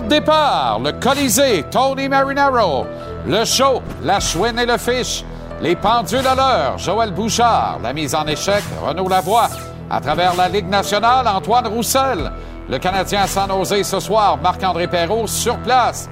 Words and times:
Le 0.00 0.92
Colisée, 1.00 1.64
Tony 1.70 2.08
Marinaro, 2.08 2.86
le 3.26 3.44
show, 3.44 3.82
la 4.04 4.20
chouine 4.20 4.56
et 4.60 4.66
le 4.66 4.78
fiche, 4.78 5.24
les 5.60 5.74
pendules 5.74 6.26
à 6.26 6.36
l'heure, 6.36 6.78
Joël 6.78 7.10
Bouchard, 7.10 7.80
la 7.82 7.92
mise 7.92 8.14
en 8.14 8.24
échec, 8.26 8.62
Renaud 8.80 9.08
Lavoie. 9.08 9.48
À 9.90 10.00
travers 10.00 10.36
la 10.36 10.48
Ligue 10.48 10.68
nationale, 10.68 11.26
Antoine 11.26 11.66
Roussel. 11.66 12.30
Le 12.70 12.78
Canadien 12.78 13.26
San 13.26 13.50
Jose 13.50 13.82
ce 13.82 13.98
soir, 13.98 14.38
Marc-André 14.40 14.86
Perrault 14.86 15.26
sur 15.26 15.58
place. 15.58 16.08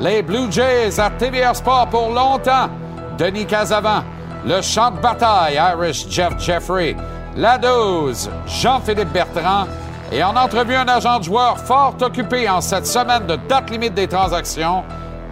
Les 0.00 0.20
Blue 0.20 0.50
Jays 0.50 1.00
à 1.00 1.08
TVR 1.08 1.56
Sport 1.56 1.88
pour 1.88 2.10
longtemps. 2.10 2.68
Denis 3.16 3.46
Casavant. 3.46 4.02
Le 4.44 4.60
champ 4.60 4.90
de 4.90 4.98
bataille, 4.98 5.54
Irish 5.54 6.06
Jeff 6.10 6.38
Jeffrey. 6.38 6.94
La 7.36 7.56
dose, 7.56 8.28
Jean-Philippe 8.46 9.12
Bertrand. 9.12 9.66
Et 10.12 10.24
en 10.24 10.34
entrevue, 10.34 10.74
un 10.74 10.88
agent 10.88 11.20
de 11.20 11.24
joueur 11.24 11.58
fort 11.58 11.94
occupé 12.00 12.48
en 12.48 12.60
cette 12.60 12.86
semaine 12.86 13.26
de 13.26 13.36
date 13.36 13.70
limite 13.70 13.94
des 13.94 14.08
transactions, 14.08 14.82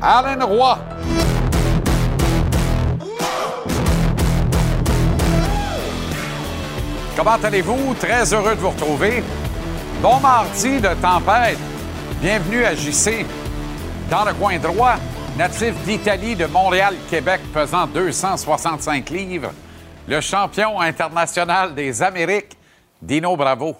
Alain 0.00 0.44
Roy. 0.44 0.78
Comment 7.16 7.36
allez-vous? 7.42 7.94
Très 7.94 8.32
heureux 8.32 8.54
de 8.54 8.60
vous 8.60 8.70
retrouver. 8.70 9.24
Bon 10.00 10.20
mardi 10.20 10.80
de 10.80 10.94
tempête. 11.02 11.58
Bienvenue 12.20 12.64
à 12.64 12.76
JC. 12.76 13.26
Dans 14.08 14.24
le 14.24 14.32
coin 14.34 14.58
droit, 14.58 14.94
natif 15.36 15.74
d'Italie, 15.84 16.36
de 16.36 16.46
Montréal, 16.46 16.94
Québec, 17.10 17.40
pesant 17.52 17.88
265 17.88 19.10
livres, 19.10 19.50
le 20.06 20.20
champion 20.20 20.80
international 20.80 21.74
des 21.74 22.00
Amériques, 22.00 22.56
Dino 23.02 23.36
Bravo. 23.36 23.76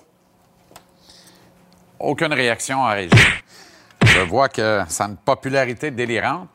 Aucune 2.01 2.33
réaction 2.33 2.79
en 2.79 2.91
régie. 2.91 3.11
Je 4.05 4.21
vois 4.21 4.49
que 4.49 4.83
ça 4.89 5.05
a 5.05 5.09
une 5.09 5.17
popularité 5.17 5.91
délirante. 5.91 6.49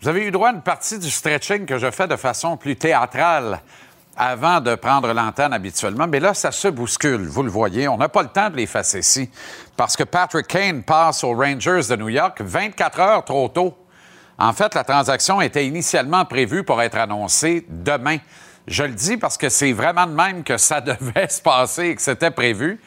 Vous 0.00 0.08
avez 0.08 0.26
eu 0.26 0.30
droit 0.30 0.48
à 0.48 0.52
une 0.52 0.62
partie 0.62 0.98
du 0.98 1.10
stretching 1.10 1.64
que 1.64 1.78
je 1.78 1.90
fais 1.90 2.06
de 2.06 2.16
façon 2.16 2.56
plus 2.56 2.76
théâtrale 2.76 3.60
avant 4.16 4.60
de 4.60 4.74
prendre 4.74 5.12
l'antenne 5.14 5.54
habituellement. 5.54 6.06
Mais 6.06 6.20
là, 6.20 6.34
ça 6.34 6.52
se 6.52 6.68
bouscule, 6.68 7.26
vous 7.26 7.42
le 7.42 7.50
voyez. 7.50 7.88
On 7.88 7.96
n'a 7.96 8.10
pas 8.10 8.22
le 8.22 8.28
temps 8.28 8.50
de 8.50 8.56
les 8.56 8.68
ici 8.98 9.30
parce 9.76 9.96
que 9.96 10.04
Patrick 10.04 10.46
Kane 10.46 10.82
passe 10.82 11.24
aux 11.24 11.34
Rangers 11.34 11.88
de 11.88 11.96
New 11.96 12.10
York 12.10 12.42
24 12.42 13.00
heures 13.00 13.24
trop 13.24 13.48
tôt. 13.48 13.74
En 14.38 14.52
fait, 14.52 14.74
la 14.74 14.84
transaction 14.84 15.40
était 15.40 15.66
initialement 15.66 16.24
prévue 16.26 16.64
pour 16.64 16.82
être 16.82 16.98
annoncée 16.98 17.64
demain. 17.68 18.18
Je 18.66 18.82
le 18.82 18.92
dis 18.92 19.16
parce 19.16 19.38
que 19.38 19.48
c'est 19.48 19.72
vraiment 19.72 20.06
de 20.06 20.12
même 20.12 20.44
que 20.44 20.58
ça 20.58 20.80
devait 20.82 21.28
se 21.28 21.40
passer 21.40 21.88
et 21.88 21.94
que 21.94 22.02
c'était 22.02 22.30
prévu. 22.30 22.78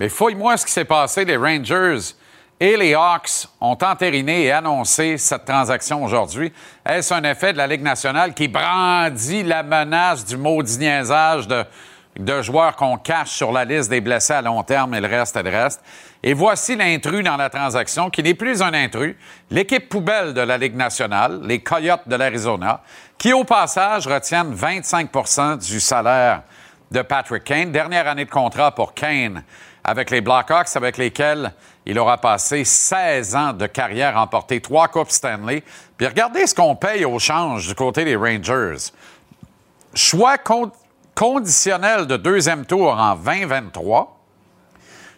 Mais 0.00 0.08
fouille-moi 0.08 0.56
ce 0.56 0.64
qui 0.64 0.72
s'est 0.72 0.86
passé. 0.86 1.26
Les 1.26 1.36
Rangers 1.36 2.14
et 2.58 2.74
les 2.78 2.94
Hawks 2.94 3.46
ont 3.60 3.76
entériné 3.82 4.44
et 4.44 4.50
annoncé 4.50 5.18
cette 5.18 5.44
transaction 5.44 6.02
aujourd'hui. 6.02 6.50
Est-ce 6.86 7.12
un 7.12 7.22
effet 7.22 7.52
de 7.52 7.58
la 7.58 7.66
Ligue 7.66 7.82
nationale 7.82 8.32
qui 8.32 8.48
brandit 8.48 9.42
la 9.42 9.62
menace 9.62 10.24
du 10.24 10.38
maudit 10.38 10.78
niaisage 10.78 11.46
de, 11.46 12.42
joueurs 12.42 12.76
qu'on 12.76 12.96
cache 12.96 13.28
sur 13.28 13.52
la 13.52 13.66
liste 13.66 13.90
des 13.90 14.00
blessés 14.00 14.32
à 14.32 14.40
long 14.40 14.62
terme? 14.62 14.94
Et 14.94 15.02
le 15.02 15.06
reste 15.06 15.36
et 15.36 15.42
le 15.42 15.50
reste? 15.50 15.82
Et 16.22 16.32
voici 16.32 16.76
l'intrus 16.76 17.22
dans 17.22 17.36
la 17.36 17.50
transaction, 17.50 18.08
qui 18.08 18.22
n'est 18.22 18.32
plus 18.32 18.62
un 18.62 18.72
intrus, 18.72 19.16
l'équipe 19.50 19.86
poubelle 19.90 20.32
de 20.32 20.40
la 20.40 20.56
Ligue 20.56 20.76
nationale, 20.76 21.40
les 21.44 21.58
Coyotes 21.58 22.08
de 22.08 22.16
l'Arizona, 22.16 22.80
qui 23.18 23.34
au 23.34 23.44
passage 23.44 24.06
retiennent 24.06 24.54
25% 24.54 25.58
du 25.58 25.78
salaire 25.78 26.42
de 26.90 27.02
Patrick 27.02 27.44
Kane. 27.44 27.70
Dernière 27.70 28.08
année 28.08 28.24
de 28.24 28.30
contrat 28.30 28.74
pour 28.74 28.94
Kane 28.94 29.44
avec 29.84 30.10
les 30.10 30.20
Blackhawks, 30.20 30.76
avec 30.76 30.96
lesquels 30.98 31.52
il 31.86 31.98
aura 31.98 32.18
passé 32.18 32.64
16 32.64 33.34
ans 33.34 33.52
de 33.52 33.66
carrière, 33.66 34.14
remporté 34.14 34.60
trois 34.60 34.88
Coupes 34.88 35.10
Stanley. 35.10 35.62
Puis 35.96 36.06
regardez 36.06 36.46
ce 36.46 36.54
qu'on 36.54 36.76
paye 36.76 37.04
au 37.04 37.18
change 37.18 37.68
du 37.68 37.74
côté 37.74 38.04
des 38.04 38.16
Rangers. 38.16 38.92
Choix 39.94 40.36
conditionnel 41.14 42.06
de 42.06 42.16
deuxième 42.16 42.64
tour 42.66 42.92
en 42.92 43.14
2023. 43.16 44.16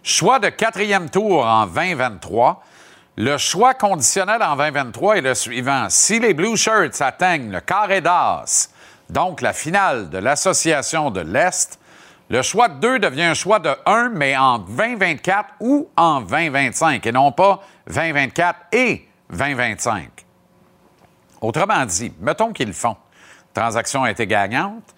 Choix 0.03 0.39
de 0.39 0.49
quatrième 0.49 1.11
tour 1.11 1.45
en 1.45 1.67
2023. 1.67 2.63
Le 3.19 3.37
choix 3.37 3.75
conditionnel 3.75 4.43
en 4.43 4.57
2023 4.57 5.19
est 5.19 5.21
le 5.21 5.35
suivant. 5.35 5.87
Si 5.91 6.19
les 6.19 6.33
Blue 6.33 6.57
Shirts 6.57 7.01
atteignent 7.01 7.53
le 7.53 7.61
carré 7.61 8.01
d'as, 8.01 8.71
donc 9.11 9.43
la 9.43 9.53
finale 9.53 10.09
de 10.09 10.17
l'Association 10.17 11.11
de 11.11 11.21
l'Est, 11.21 11.79
le 12.29 12.43
choix 12.43 12.69
de 12.69 12.81
2 12.81 12.99
devient 12.99 13.25
un 13.25 13.35
choix 13.35 13.59
de 13.59 13.75
1, 13.85 14.11
mais 14.11 14.37
en 14.37 14.59
2024 14.59 15.55
ou 15.61 15.89
en 15.97 16.21
2025, 16.21 17.07
et 17.07 17.13
non 17.13 17.33
pas 17.33 17.61
2024 17.89 18.59
et 18.73 19.09
2025. 19.31 20.09
Autrement 21.41 21.85
dit, 21.85 22.13
mettons 22.21 22.53
qu'ils 22.53 22.69
le 22.69 22.73
font. 22.73 22.97
Transaction 23.53 24.05
a 24.05 24.11
été 24.11 24.27
gagnante. 24.27 24.95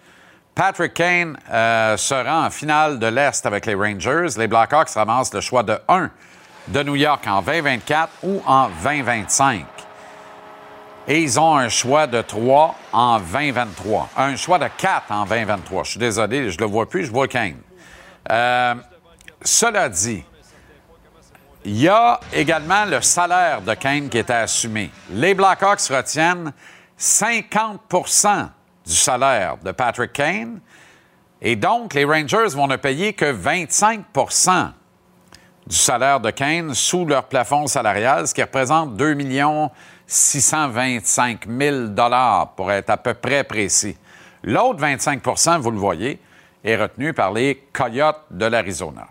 Patrick 0.54 0.94
Kane 0.94 1.36
euh, 1.50 1.96
sera 1.96 2.46
en 2.46 2.50
finale 2.50 2.98
de 2.98 3.06
l'Est 3.06 3.44
avec 3.44 3.66
les 3.66 3.74
Rangers. 3.74 4.38
Les 4.38 4.46
Blackhawks 4.46 4.90
ramassent 4.90 5.34
le 5.34 5.40
choix 5.40 5.64
de 5.64 5.76
1 5.88 6.10
de 6.68 6.82
New 6.82 6.94
York 6.94 7.26
en 7.26 7.42
2024 7.42 8.10
ou 8.22 8.40
en 8.46 8.68
2025. 8.84 9.73
Et 11.06 11.20
ils 11.20 11.38
ont 11.38 11.56
un 11.56 11.68
choix 11.68 12.06
de 12.06 12.22
3 12.22 12.74
en 12.92 13.18
2023. 13.18 14.10
Un 14.16 14.36
choix 14.36 14.58
de 14.58 14.68
4 14.76 15.10
en 15.10 15.26
2023. 15.26 15.84
Je 15.84 15.90
suis 15.90 16.00
désolé, 16.00 16.50
je 16.50 16.56
ne 16.56 16.64
le 16.64 16.70
vois 16.70 16.88
plus, 16.88 17.04
je 17.04 17.10
vois 17.10 17.28
Kane. 17.28 17.58
Euh, 18.30 18.74
cela 19.42 19.90
dit, 19.90 20.24
il 21.66 21.80
y 21.80 21.88
a 21.88 22.20
également 22.32 22.86
le 22.86 23.02
salaire 23.02 23.60
de 23.60 23.74
Kane 23.74 24.08
qui 24.08 24.18
est 24.18 24.30
assumé. 24.30 24.90
Les 25.10 25.34
Blackhawks 25.34 25.88
retiennent 25.90 26.52
50% 26.98 28.48
du 28.86 28.94
salaire 28.94 29.56
de 29.62 29.72
Patrick 29.72 30.12
Kane. 30.12 30.60
Et 31.42 31.56
donc, 31.56 31.92
les 31.92 32.04
Rangers 32.04 32.54
vont 32.54 32.66
ne 32.66 32.76
payer 32.76 33.12
que 33.12 33.26
25% 33.26 34.70
du 35.66 35.76
salaire 35.76 36.20
de 36.20 36.30
Kane 36.30 36.74
sous 36.74 37.04
leur 37.04 37.24
plafond 37.24 37.66
salarial, 37.66 38.26
ce 38.26 38.34
qui 38.34 38.42
représente 38.42 38.96
2 38.96 39.14
millions 39.14 39.70
625 40.06 41.46
000 41.48 41.76
pour 42.56 42.70
être 42.70 42.90
à 42.90 42.96
peu 42.96 43.14
près 43.14 43.44
précis. 43.44 43.96
L'autre 44.42 44.80
25% 44.80 45.58
vous 45.58 45.70
le 45.70 45.78
voyez, 45.78 46.20
est 46.64 46.76
retenu 46.76 47.12
par 47.12 47.32
les 47.32 47.62
Coyotes 47.72 48.24
de 48.30 48.46
l'Arizona. 48.46 49.06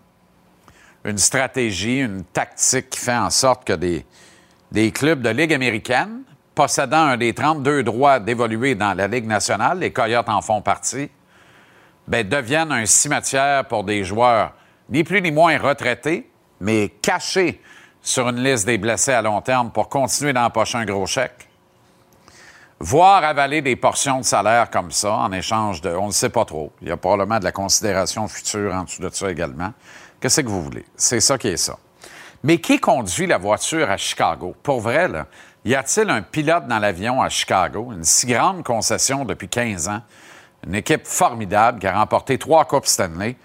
Une 1.06 1.18
stratégie, 1.18 2.00
une 2.00 2.24
tactique 2.24 2.90
qui 2.90 3.00
fait 3.00 3.16
en 3.16 3.30
sorte 3.30 3.66
que 3.66 3.74
des, 3.74 4.92
clubs 4.92 5.22
de 5.22 5.30
Ligue 5.30 5.54
américaine, 5.54 6.24
possédant 6.56 7.04
un 7.04 7.18
des 7.18 7.34
32 7.34 7.84
droits 7.84 8.20
d'évoluer 8.20 8.76
dans 8.76 8.94
la 8.94 9.08
Ligue 9.08 9.28
nationale, 9.28 9.80
les 9.80 9.92
Coyotes 9.92 10.30
en 10.30 10.42
font 10.42 10.62
partie, 10.62 11.10
ben, 12.08 12.28
deviennent 12.28 12.72
un 12.72 12.86
cimetière 12.86 13.66
pour 13.66 13.84
des 13.84 14.04
joueurs 14.04 14.54
ni 14.90 15.04
plus 15.04 15.22
ni 15.22 15.32
moins 15.32 15.58
retraités, 15.58 16.30
mais 16.60 16.90
cachés 17.02 17.62
sur 18.04 18.28
une 18.28 18.44
liste 18.44 18.66
des 18.66 18.78
blessés 18.78 19.14
à 19.14 19.22
long 19.22 19.42
terme 19.42 19.72
pour 19.72 19.88
continuer 19.90 20.34
d'empocher 20.34 20.78
un 20.78 20.86
gros 20.86 21.08
chèque. 21.08 21.48
Voir 22.80 23.24
avaler 23.24 23.62
des 23.62 23.78
portions 23.78 24.20
de 24.20 24.26
salaire 24.26 24.70
comme 24.70 24.92
ça 24.92 25.14
en 25.14 25.32
échange 25.32 25.80
de. 25.80 25.90
On 25.90 26.08
ne 26.08 26.12
sait 26.12 26.30
pas 26.30 26.44
trop. 26.44 26.74
Il 26.82 26.90
y 26.90 26.92
a 26.92 26.98
probablement 26.98 27.40
de 27.40 27.46
la 27.46 27.54
considération 27.54 28.28
future 28.28 28.74
en 28.74 28.84
dessous 28.84 29.02
de 29.02 29.10
ça 29.10 29.32
également. 29.32 29.72
Qu'est-ce 30.20 30.42
que 30.42 30.48
vous 30.48 30.62
voulez? 30.62 30.86
C'est 30.98 31.22
ça 31.22 31.38
qui 31.38 31.48
est 31.48 31.58
ça. 31.58 31.78
Mais 32.44 32.58
qui 32.58 32.78
conduit 32.80 33.26
la 33.26 33.38
voiture 33.38 33.90
à 33.90 33.96
Chicago? 33.96 34.54
Pour 34.62 34.82
vrai, 34.82 35.10
y 35.64 35.74
a-t-il 35.74 36.10
un 36.10 36.22
pilote 36.22 36.68
dans 36.68 36.80
l'avion 36.80 37.22
à 37.22 37.30
Chicago? 37.30 37.94
Une 37.94 38.04
si 38.04 38.28
grande 38.28 38.64
concession 38.64 39.24
depuis 39.24 39.48
15 39.48 39.88
ans. 39.88 40.02
Une 40.68 40.76
équipe 40.76 41.08
formidable 41.08 41.80
qui 41.80 41.88
a 41.88 41.98
remporté 41.98 42.38
trois 42.38 42.66
Coupes 42.66 42.88
Stanley 42.88 43.38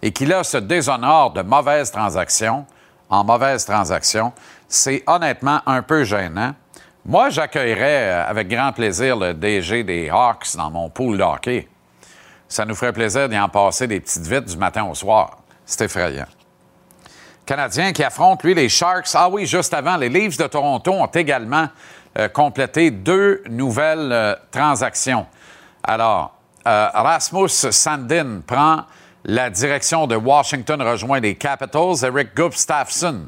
et 0.00 0.12
qui, 0.12 0.26
là, 0.26 0.44
se 0.44 0.58
déshonore 0.58 1.32
de 1.32 1.42
mauvaises 1.42 1.90
transactions 1.90 2.66
en 3.08 3.24
mauvaise 3.24 3.64
transaction. 3.64 4.32
C'est 4.68 5.02
honnêtement 5.06 5.60
un 5.66 5.82
peu 5.82 6.04
gênant. 6.04 6.54
Moi, 7.04 7.30
j'accueillerais 7.30 8.10
euh, 8.10 8.26
avec 8.26 8.48
grand 8.48 8.72
plaisir 8.72 9.16
le 9.16 9.32
DG 9.32 9.84
des 9.84 10.10
Hawks 10.10 10.56
dans 10.56 10.70
mon 10.70 10.90
pool 10.90 11.18
de 11.18 11.22
hockey. 11.22 11.68
Ça 12.48 12.64
nous 12.64 12.74
ferait 12.74 12.92
plaisir 12.92 13.28
d'y 13.28 13.38
en 13.38 13.48
passer 13.48 13.86
des 13.86 14.00
petites 14.00 14.26
vites 14.26 14.46
du 14.46 14.56
matin 14.56 14.84
au 14.84 14.94
soir. 14.94 15.38
C'est 15.64 15.84
effrayant. 15.84 16.26
Canadien 17.44 17.92
qui 17.92 18.02
affronte, 18.02 18.42
lui, 18.42 18.54
les 18.54 18.68
Sharks. 18.68 19.10
Ah 19.14 19.28
oui, 19.28 19.46
juste 19.46 19.72
avant, 19.72 19.96
les 19.96 20.08
Leafs 20.08 20.36
de 20.36 20.48
Toronto 20.48 20.92
ont 20.92 21.06
également 21.06 21.68
euh, 22.18 22.28
complété 22.28 22.90
deux 22.90 23.42
nouvelles 23.48 24.10
euh, 24.10 24.34
transactions. 24.50 25.26
Alors, 25.82 26.32
Rasmus 26.64 27.48
Sandin 27.70 28.40
prend 28.44 28.82
la 29.26 29.50
direction 29.50 30.06
de 30.06 30.14
Washington 30.14 30.80
rejoint 30.80 31.18
les 31.18 31.34
Capitals. 31.34 32.04
Eric 32.04 32.34
Gustafsson 32.36 33.26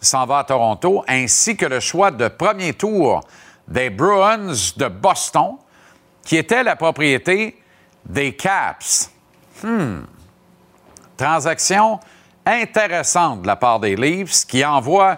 s'en 0.00 0.26
va 0.26 0.38
à 0.38 0.44
Toronto, 0.44 1.04
ainsi 1.06 1.56
que 1.56 1.66
le 1.66 1.78
choix 1.78 2.10
de 2.10 2.26
premier 2.26 2.74
tour 2.74 3.20
des 3.68 3.88
Bruins 3.88 4.52
de 4.76 4.88
Boston, 4.88 5.56
qui 6.24 6.36
était 6.36 6.64
la 6.64 6.74
propriété 6.74 7.62
des 8.04 8.34
Caps. 8.34 9.12
Hmm. 9.62 10.00
Transaction 11.16 12.00
intéressante 12.44 13.42
de 13.42 13.46
la 13.46 13.56
part 13.56 13.78
des 13.78 13.94
Leafs 13.94 14.44
qui 14.46 14.64
envoie 14.64 15.16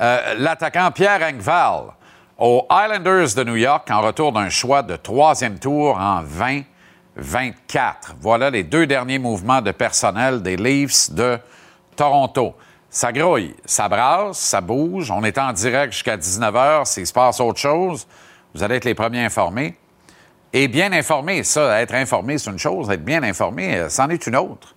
euh, 0.00 0.34
l'attaquant 0.38 0.90
Pierre 0.90 1.22
Engval 1.22 1.92
aux 2.38 2.66
Islanders 2.70 3.34
de 3.34 3.44
New 3.44 3.56
York 3.56 3.90
en 3.90 4.00
retour 4.00 4.32
d'un 4.32 4.48
choix 4.48 4.82
de 4.82 4.96
troisième 4.96 5.58
tour 5.58 5.96
en 5.98 6.22
2024. 7.18 8.14
Voilà 8.20 8.50
les 8.50 8.62
deux 8.62 8.86
derniers 8.86 9.18
mouvements 9.18 9.60
de 9.60 9.72
personnel 9.72 10.42
des 10.42 10.56
Leafs 10.56 11.10
de 11.10 11.38
Toronto. 11.96 12.54
Ça 12.90 13.12
grouille, 13.12 13.54
ça 13.64 13.88
brasse, 13.88 14.38
ça 14.38 14.60
bouge. 14.60 15.10
On 15.10 15.22
est 15.24 15.36
en 15.36 15.52
direct 15.52 15.92
jusqu'à 15.92 16.16
19h. 16.16 16.86
S'il 16.86 17.06
se 17.06 17.12
passe 17.12 17.40
autre 17.40 17.58
chose, 17.58 18.06
vous 18.54 18.62
allez 18.62 18.76
être 18.76 18.84
les 18.84 18.94
premiers 18.94 19.24
informés. 19.24 19.76
Et 20.52 20.68
bien 20.68 20.92
informé, 20.92 21.42
ça, 21.44 21.80
être 21.80 21.94
informé, 21.94 22.38
c'est 22.38 22.50
une 22.50 22.58
chose. 22.58 22.88
Être 22.88 23.04
bien 23.04 23.22
informé, 23.22 23.76
euh, 23.76 23.88
c'en 23.90 24.08
est 24.08 24.26
une 24.26 24.36
autre. 24.36 24.74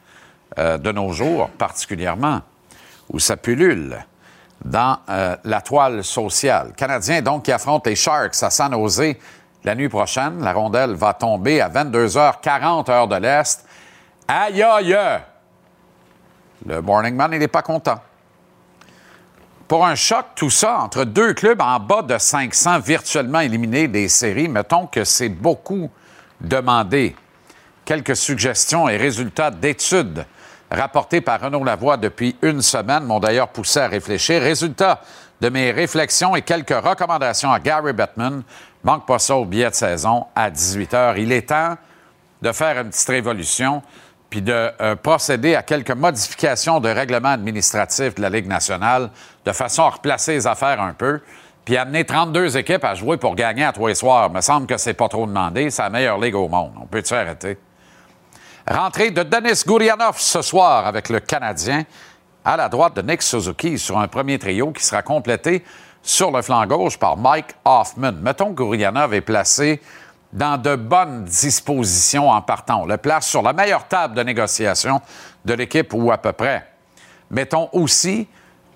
Euh, 0.60 0.78
de 0.78 0.92
nos 0.92 1.14
jours, 1.14 1.50
particulièrement, 1.58 2.42
où 3.10 3.20
ça 3.20 3.38
pullule 3.38 4.06
dans 4.66 4.98
euh, 5.08 5.38
la 5.46 5.62
toile 5.62 6.04
sociale. 6.04 6.74
Canadien, 6.76 7.22
donc, 7.22 7.46
qui 7.46 7.54
affronte 7.54 7.88
les 7.88 7.96
Sharks 7.96 8.44
à 8.44 8.50
San 8.50 8.74
Jose 8.74 9.16
la 9.64 9.76
nuit 9.76 9.90
prochaine. 9.90 10.44
La 10.44 10.54
rondelle 10.54 10.94
va 10.94 11.14
tomber 11.14 11.62
à 11.62 11.70
22h40 11.70 12.90
heure 12.90 13.08
de 13.08 13.16
l'Est. 13.16 13.66
Aïe, 14.28 14.62
aïe! 14.62 14.98
Le 16.66 16.82
Morning 16.82 17.16
Man, 17.16 17.32
n'est 17.32 17.48
pas 17.48 17.64
content. 17.64 18.00
Pour 19.68 19.86
un 19.86 19.96
choc, 19.96 20.26
tout 20.36 20.50
ça, 20.50 20.80
entre 20.80 21.06
deux 21.06 21.34
clubs 21.34 21.62
en 21.62 21.80
bas 21.80 22.02
de 22.02 22.18
500 22.18 22.80
virtuellement 22.80 23.40
éliminés 23.40 23.88
des 23.88 24.10
séries, 24.10 24.50
mettons 24.50 24.86
que 24.86 25.04
c'est 25.04 25.30
beaucoup 25.30 25.90
demandé. 26.42 27.16
Quelques 27.86 28.16
suggestions 28.16 28.90
et 28.90 28.98
résultats 28.98 29.50
d'études 29.50 30.26
rapportés 30.70 31.22
par 31.22 31.42
Renaud 31.42 31.64
Lavoie 31.64 31.98
depuis 31.98 32.36
une 32.42 32.62
semaine 32.62 33.06
m'ont 33.06 33.20
d'ailleurs 33.20 33.50
poussé 33.50 33.80
à 33.80 33.88
réfléchir. 33.88 34.42
Résultat 34.42 35.02
de 35.42 35.50
mes 35.50 35.72
réflexions 35.72 36.36
et 36.36 36.44
quelques 36.44 36.70
recommandations 36.70 37.52
à 37.52 37.60
Gary 37.60 37.94
Bettman. 37.94 38.44
Manque 38.84 39.06
pas 39.06 39.20
ça 39.20 39.36
au 39.36 39.46
billet 39.46 39.70
de 39.70 39.76
saison 39.76 40.26
à 40.36 40.50
18 40.50 40.94
h. 40.94 41.14
Il 41.18 41.32
est 41.32 41.50
temps 41.50 41.78
de 42.42 42.52
faire 42.52 42.80
une 42.80 42.90
petite 42.90 43.10
révolution 43.10 43.82
puis 44.32 44.42
de 44.42 44.72
euh, 44.82 44.96
procéder 44.96 45.56
à 45.56 45.62
quelques 45.62 45.92
modifications 45.92 46.80
de 46.80 46.90
règlement 46.90 47.30
administratif 47.30 48.16
de 48.16 48.22
la 48.22 48.30
Ligue 48.30 48.48
nationale 48.48 49.12
de 49.46 49.52
façon 49.52 49.84
à 49.84 49.90
replacer 49.90 50.32
les 50.32 50.48
affaires 50.48 50.82
un 50.82 50.94
peu, 50.94 51.20
puis 51.66 51.76
amener 51.76 52.06
32 52.06 52.56
équipes 52.56 52.86
à 52.86 52.96
jouer 52.96 53.18
pour 53.18 53.36
gagner 53.36 53.66
à 53.66 53.74
tous 53.74 53.88
les 53.88 53.94
soirs. 53.94 54.30
Me 54.32 54.40
semble 54.40 54.68
que 54.68 54.78
c'est 54.78 54.94
pas 54.94 55.10
trop 55.10 55.28
demandé. 55.28 55.70
C'est 55.70 55.82
la 55.82 55.90
meilleure 55.90 56.18
ligue 56.18 56.36
au 56.36 56.48
monde. 56.48 56.72
On 56.82 56.86
peut-tu 56.86 57.14
arrêter? 57.14 57.58
Rentrée 58.66 59.12
de 59.12 59.22
Denis 59.24 59.62
Gourianov 59.68 60.18
ce 60.18 60.42
soir 60.42 60.88
avec 60.88 61.10
le 61.10 61.20
Canadien 61.20 61.84
à 62.46 62.56
la 62.56 62.70
droite 62.70 62.96
de 62.96 63.02
Nick 63.02 63.22
Suzuki 63.22 63.78
sur 63.78 64.00
un 64.00 64.08
premier 64.08 64.40
trio 64.40 64.72
qui 64.72 64.84
sera 64.84 65.02
complété 65.02 65.64
sur 66.04 66.32
le 66.32 66.42
flanc 66.42 66.66
gauche 66.66 66.98
par 66.98 67.18
Mike 67.18 67.56
Hoffman. 67.66 68.14
Mettons 68.22 68.54
que 68.54 68.64
Gourianov 68.64 69.14
est 69.14 69.22
placé 69.22 69.82
dans 70.34 70.58
de 70.62 70.76
bonnes 70.76 71.26
dispositions 71.26 72.30
en 72.30 72.42
partant. 72.42 72.84
On 72.84 72.86
le 72.86 72.98
place 72.98 73.28
sur 73.28 73.42
la 73.42 73.54
meilleure 73.54 73.88
table 73.88 74.16
de 74.16 74.24
négociation 74.24 75.02
de 75.44 75.54
l'équipe 75.54 75.94
ou 75.94 76.12
à 76.12 76.18
peu 76.18 76.32
près. 76.32 76.68
Mettons 77.30 77.70
aussi 77.74 78.28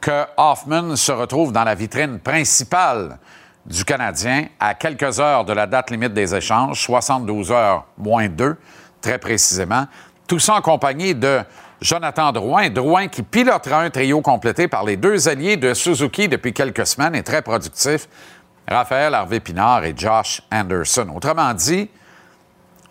que 0.01 0.25
Hoffman 0.37 0.95
se 0.95 1.11
retrouve 1.11 1.51
dans 1.51 1.63
la 1.63 1.75
vitrine 1.75 2.19
principale 2.19 3.17
du 3.65 3.83
Canadien 3.83 4.47
à 4.59 4.75
quelques 4.75 5.19
heures 5.19 5.45
de 5.45 5.53
la 5.53 5.65
date 5.65 5.89
limite 5.89 6.13
des 6.13 6.35
échanges, 6.35 6.81
72 6.81 7.51
heures 7.51 7.85
moins 7.97 8.27
2, 8.27 8.55
très 9.01 9.17
précisément. 9.17 9.87
Tout 10.27 10.39
ça 10.39 10.55
en 10.55 10.61
compagnie 10.61 11.15
de 11.15 11.41
Jonathan 11.81 12.31
Drouin. 12.31 12.69
Drouin 12.69 13.07
qui 13.07 13.23
pilotera 13.23 13.81
un 13.81 13.89
trio 13.89 14.21
complété 14.21 14.67
par 14.67 14.83
les 14.83 14.97
deux 14.97 15.27
alliés 15.27 15.57
de 15.57 15.73
Suzuki 15.73 16.27
depuis 16.27 16.53
quelques 16.53 16.87
semaines 16.87 17.15
et 17.15 17.23
très 17.23 17.41
productif, 17.41 18.07
Raphaël 18.67 19.13
Harvey-Pinard 19.13 19.85
et 19.85 19.93
Josh 19.95 20.41
Anderson. 20.51 21.07
Autrement 21.15 21.53
dit, 21.53 21.89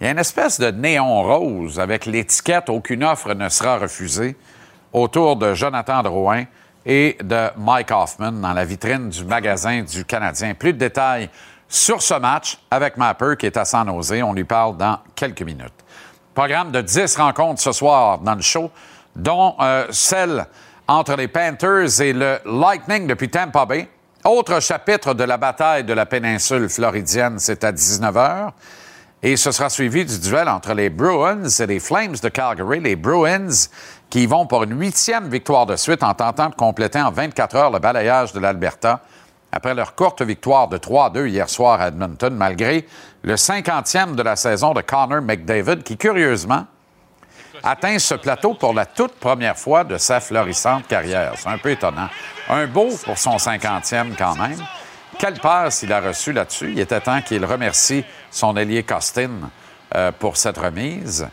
il 0.00 0.04
y 0.04 0.08
a 0.08 0.10
une 0.12 0.18
espèce 0.18 0.60
de 0.60 0.70
néon 0.70 1.22
rose 1.22 1.80
avec 1.80 2.06
l'étiquette 2.06 2.68
Aucune 2.68 3.04
offre 3.04 3.34
ne 3.34 3.48
sera 3.48 3.78
refusée 3.78 4.36
autour 4.92 5.36
de 5.36 5.54
Jonathan 5.54 6.02
Drouin 6.02 6.44
et 6.86 7.16
de 7.22 7.48
Mike 7.56 7.90
Hoffman 7.90 8.32
dans 8.32 8.52
la 8.52 8.64
vitrine 8.64 9.08
du 9.08 9.24
magasin 9.24 9.82
du 9.82 10.04
Canadien. 10.04 10.54
Plus 10.54 10.72
de 10.72 10.78
détails 10.78 11.30
sur 11.68 12.02
ce 12.02 12.14
match 12.14 12.58
avec 12.70 12.96
Mapper 12.96 13.34
qui 13.38 13.46
est 13.46 13.56
à 13.56 13.64
San 13.64 13.88
Jose. 13.88 14.22
On 14.22 14.32
lui 14.32 14.44
parle 14.44 14.76
dans 14.76 14.98
quelques 15.14 15.42
minutes. 15.42 15.83
Programme 16.34 16.72
de 16.72 16.80
10 16.80 17.16
rencontres 17.16 17.60
ce 17.60 17.70
soir 17.70 18.18
dans 18.18 18.34
le 18.34 18.42
show, 18.42 18.68
dont 19.14 19.54
euh, 19.60 19.86
celle 19.90 20.46
entre 20.88 21.14
les 21.14 21.28
Panthers 21.28 22.00
et 22.00 22.12
le 22.12 22.38
Lightning 22.44 23.06
depuis 23.06 23.30
Tampa 23.30 23.64
Bay. 23.66 23.88
Autre 24.24 24.60
chapitre 24.60 25.14
de 25.14 25.22
la 25.22 25.36
bataille 25.36 25.84
de 25.84 25.92
la 25.92 26.06
péninsule 26.06 26.68
floridienne, 26.68 27.38
c'est 27.38 27.62
à 27.62 27.70
19h. 27.70 28.50
Et 29.22 29.36
ce 29.36 29.52
sera 29.52 29.70
suivi 29.70 30.04
du 30.04 30.18
duel 30.18 30.48
entre 30.48 30.74
les 30.74 30.90
Bruins 30.90 31.48
et 31.48 31.66
les 31.66 31.78
Flames 31.78 32.16
de 32.20 32.28
Calgary. 32.28 32.80
Les 32.80 32.96
Bruins 32.96 33.68
qui 34.10 34.26
vont 34.26 34.46
pour 34.46 34.64
une 34.64 34.78
huitième 34.78 35.28
victoire 35.28 35.66
de 35.66 35.76
suite 35.76 36.02
en 36.02 36.14
tentant 36.14 36.48
de 36.48 36.54
compléter 36.56 37.00
en 37.00 37.12
24 37.12 37.56
heures 37.56 37.70
le 37.70 37.78
balayage 37.78 38.32
de 38.32 38.40
l'Alberta 38.40 39.02
après 39.54 39.72
leur 39.72 39.94
courte 39.94 40.20
victoire 40.20 40.66
de 40.66 40.78
3-2 40.78 41.28
hier 41.28 41.48
soir 41.48 41.80
à 41.80 41.88
Edmonton, 41.88 42.34
malgré 42.34 42.86
le 43.22 43.36
50e 43.36 44.16
de 44.16 44.22
la 44.22 44.34
saison 44.34 44.74
de 44.74 44.80
Connor 44.80 45.22
McDavid, 45.22 45.84
qui 45.84 45.96
curieusement 45.96 46.66
atteint 47.62 48.00
ce 48.00 48.14
plateau 48.14 48.54
pour 48.54 48.74
la 48.74 48.84
toute 48.84 49.14
première 49.14 49.56
fois 49.56 49.84
de 49.84 49.96
sa 49.96 50.18
florissante 50.18 50.88
carrière. 50.88 51.34
C'est 51.36 51.48
un 51.48 51.58
peu 51.58 51.70
étonnant. 51.70 52.08
Un 52.48 52.66
beau 52.66 52.88
pour 53.04 53.16
son 53.16 53.36
50e 53.36 54.16
quand 54.18 54.34
même. 54.34 54.58
Quelle 55.20 55.38
passe 55.38 55.84
il 55.84 55.92
a 55.92 56.00
reçu 56.00 56.32
là-dessus? 56.32 56.72
Il 56.72 56.80
était 56.80 57.00
temps 57.00 57.22
qu'il 57.22 57.44
remercie 57.44 58.04
son 58.32 58.56
allié 58.56 58.82
Costin 58.82 59.30
euh, 59.94 60.10
pour 60.18 60.36
cette 60.36 60.58
remise. 60.58 61.28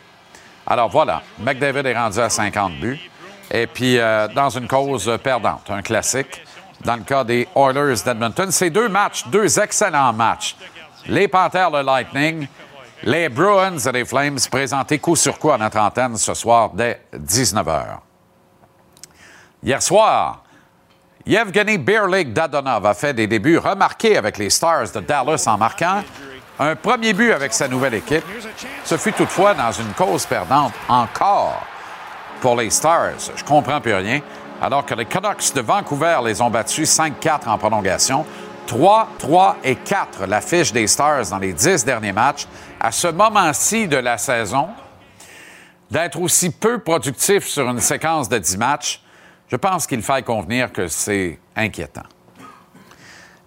Alors 0.64 0.90
voilà, 0.90 1.22
McDavid 1.40 1.84
est 1.88 1.98
rendu 1.98 2.20
à 2.20 2.30
50 2.30 2.74
buts. 2.78 3.00
Et 3.50 3.66
puis, 3.66 3.98
euh, 3.98 4.28
dans 4.28 4.48
une 4.48 4.68
cause 4.68 5.18
perdante, 5.24 5.68
un 5.70 5.82
classique. 5.82 6.40
Dans 6.84 6.96
le 6.96 7.02
cas 7.02 7.22
des 7.22 7.46
Oilers 7.54 8.02
d'Edmonton, 8.04 8.50
c'est 8.50 8.70
deux 8.70 8.88
matchs, 8.88 9.26
deux 9.28 9.60
excellents 9.60 10.12
matchs. 10.12 10.56
Les 11.06 11.28
Panthers, 11.28 11.70
le 11.70 11.82
Lightning, 11.82 12.48
les 13.04 13.28
Bruins 13.28 13.78
et 13.78 13.92
les 13.92 14.04
Flames 14.04 14.38
présentés 14.50 14.98
coup 14.98 15.16
sur 15.16 15.38
coup 15.38 15.52
à 15.52 15.58
notre 15.58 15.78
antenne 15.78 16.16
ce 16.16 16.34
soir 16.34 16.70
dès 16.70 17.02
19h. 17.14 17.98
Hier 19.62 19.80
soir, 19.80 20.42
Yevgeny 21.24 21.78
Beerlig 21.78 22.32
Dadonov 22.32 22.84
a 22.84 22.94
fait 22.94 23.14
des 23.14 23.28
débuts 23.28 23.58
remarqués 23.58 24.16
avec 24.16 24.38
les 24.38 24.50
Stars 24.50 24.90
de 24.92 25.00
Dallas 25.00 25.44
en 25.46 25.56
marquant 25.56 26.02
un 26.58 26.74
premier 26.74 27.12
but 27.12 27.32
avec 27.32 27.52
sa 27.52 27.68
nouvelle 27.68 27.94
équipe. 27.94 28.24
Ce 28.84 28.96
fut 28.96 29.12
toutefois 29.12 29.54
dans 29.54 29.70
une 29.70 29.92
cause 29.92 30.26
perdante 30.26 30.72
encore 30.88 31.64
pour 32.40 32.56
les 32.56 32.70
Stars. 32.70 33.30
Je 33.36 33.44
comprends 33.44 33.80
plus 33.80 33.94
rien. 33.94 34.20
Alors 34.62 34.86
que 34.86 34.94
les 34.94 35.06
Canucks 35.06 35.52
de 35.56 35.60
Vancouver 35.60 36.20
les 36.24 36.40
ont 36.40 36.48
battus 36.48 36.88
5-4 36.96 37.48
en 37.48 37.58
prolongation. 37.58 38.24
3, 38.68 39.08
3 39.18 39.56
et 39.64 39.74
4 39.74 40.26
la 40.26 40.40
fiche 40.40 40.72
des 40.72 40.86
Stars 40.86 41.30
dans 41.30 41.38
les 41.38 41.52
10 41.52 41.84
derniers 41.84 42.12
matchs. 42.12 42.46
À 42.78 42.92
ce 42.92 43.08
moment-ci 43.08 43.88
de 43.88 43.96
la 43.96 44.18
saison, 44.18 44.68
d'être 45.90 46.20
aussi 46.20 46.50
peu 46.50 46.78
productif 46.78 47.44
sur 47.44 47.68
une 47.68 47.80
séquence 47.80 48.28
de 48.28 48.38
10 48.38 48.56
matchs, 48.56 49.02
je 49.48 49.56
pense 49.56 49.84
qu'il 49.84 50.00
faille 50.00 50.22
convenir 50.22 50.70
que 50.70 50.86
c'est 50.86 51.40
inquiétant. 51.56 52.06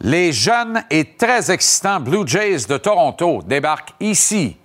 Les 0.01 0.33
jeunes 0.33 0.83
et 0.89 1.15
très 1.15 1.49
excitants 1.49 2.01
Blue 2.01 2.27
Jays 2.27 2.65
de 2.67 2.75
Toronto 2.75 3.41
débarquent 3.41 3.93
ici, 4.01 4.57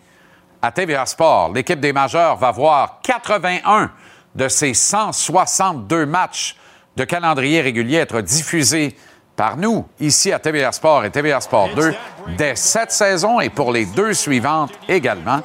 à 0.61 0.73
TVA 0.73 1.07
Sport. 1.07 1.52
L'équipe 1.52 1.78
des 1.78 1.92
majeurs 1.92 2.37
va 2.37 2.50
voir 2.50 2.99
81 3.04 3.92
de 4.34 4.49
ses 4.49 4.75
162 4.75 6.06
matchs 6.06 6.56
de 6.96 7.04
calendrier 7.04 7.60
régulier 7.60 7.99
être 7.99 8.20
diffusés 8.20 8.96
par 9.37 9.56
nous, 9.56 9.87
ici 9.99 10.32
à 10.32 10.38
TVA 10.38 10.72
Sport 10.72 11.04
et 11.04 11.10
TVA 11.10 11.40
Sport 11.40 11.70
2, 11.75 11.94
dès 12.37 12.56
cette 12.56 12.92
saison 12.92 13.40
et 13.40 13.49
pour 13.49 13.72
les 13.72 13.87
deux 13.87 14.12
suivantes 14.12 14.72
également. 14.88 15.40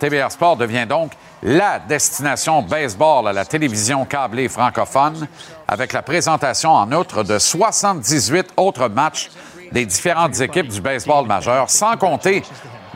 TVA 0.00 0.30
Sport 0.30 0.56
devient 0.56 0.86
donc 0.88 1.12
la 1.42 1.78
destination 1.78 2.62
baseball 2.62 3.28
à 3.28 3.32
la 3.32 3.44
télévision 3.44 4.06
câblée 4.06 4.48
francophone, 4.48 5.28
avec 5.68 5.92
la 5.92 6.00
présentation 6.00 6.70
en 6.70 6.90
outre 6.92 7.22
de 7.22 7.38
78 7.38 8.54
autres 8.56 8.88
matchs 8.88 9.30
des 9.72 9.84
différentes 9.84 10.40
équipes 10.40 10.68
du 10.68 10.80
baseball 10.80 11.26
majeur, 11.26 11.68
sans 11.68 11.96
compter 11.96 12.42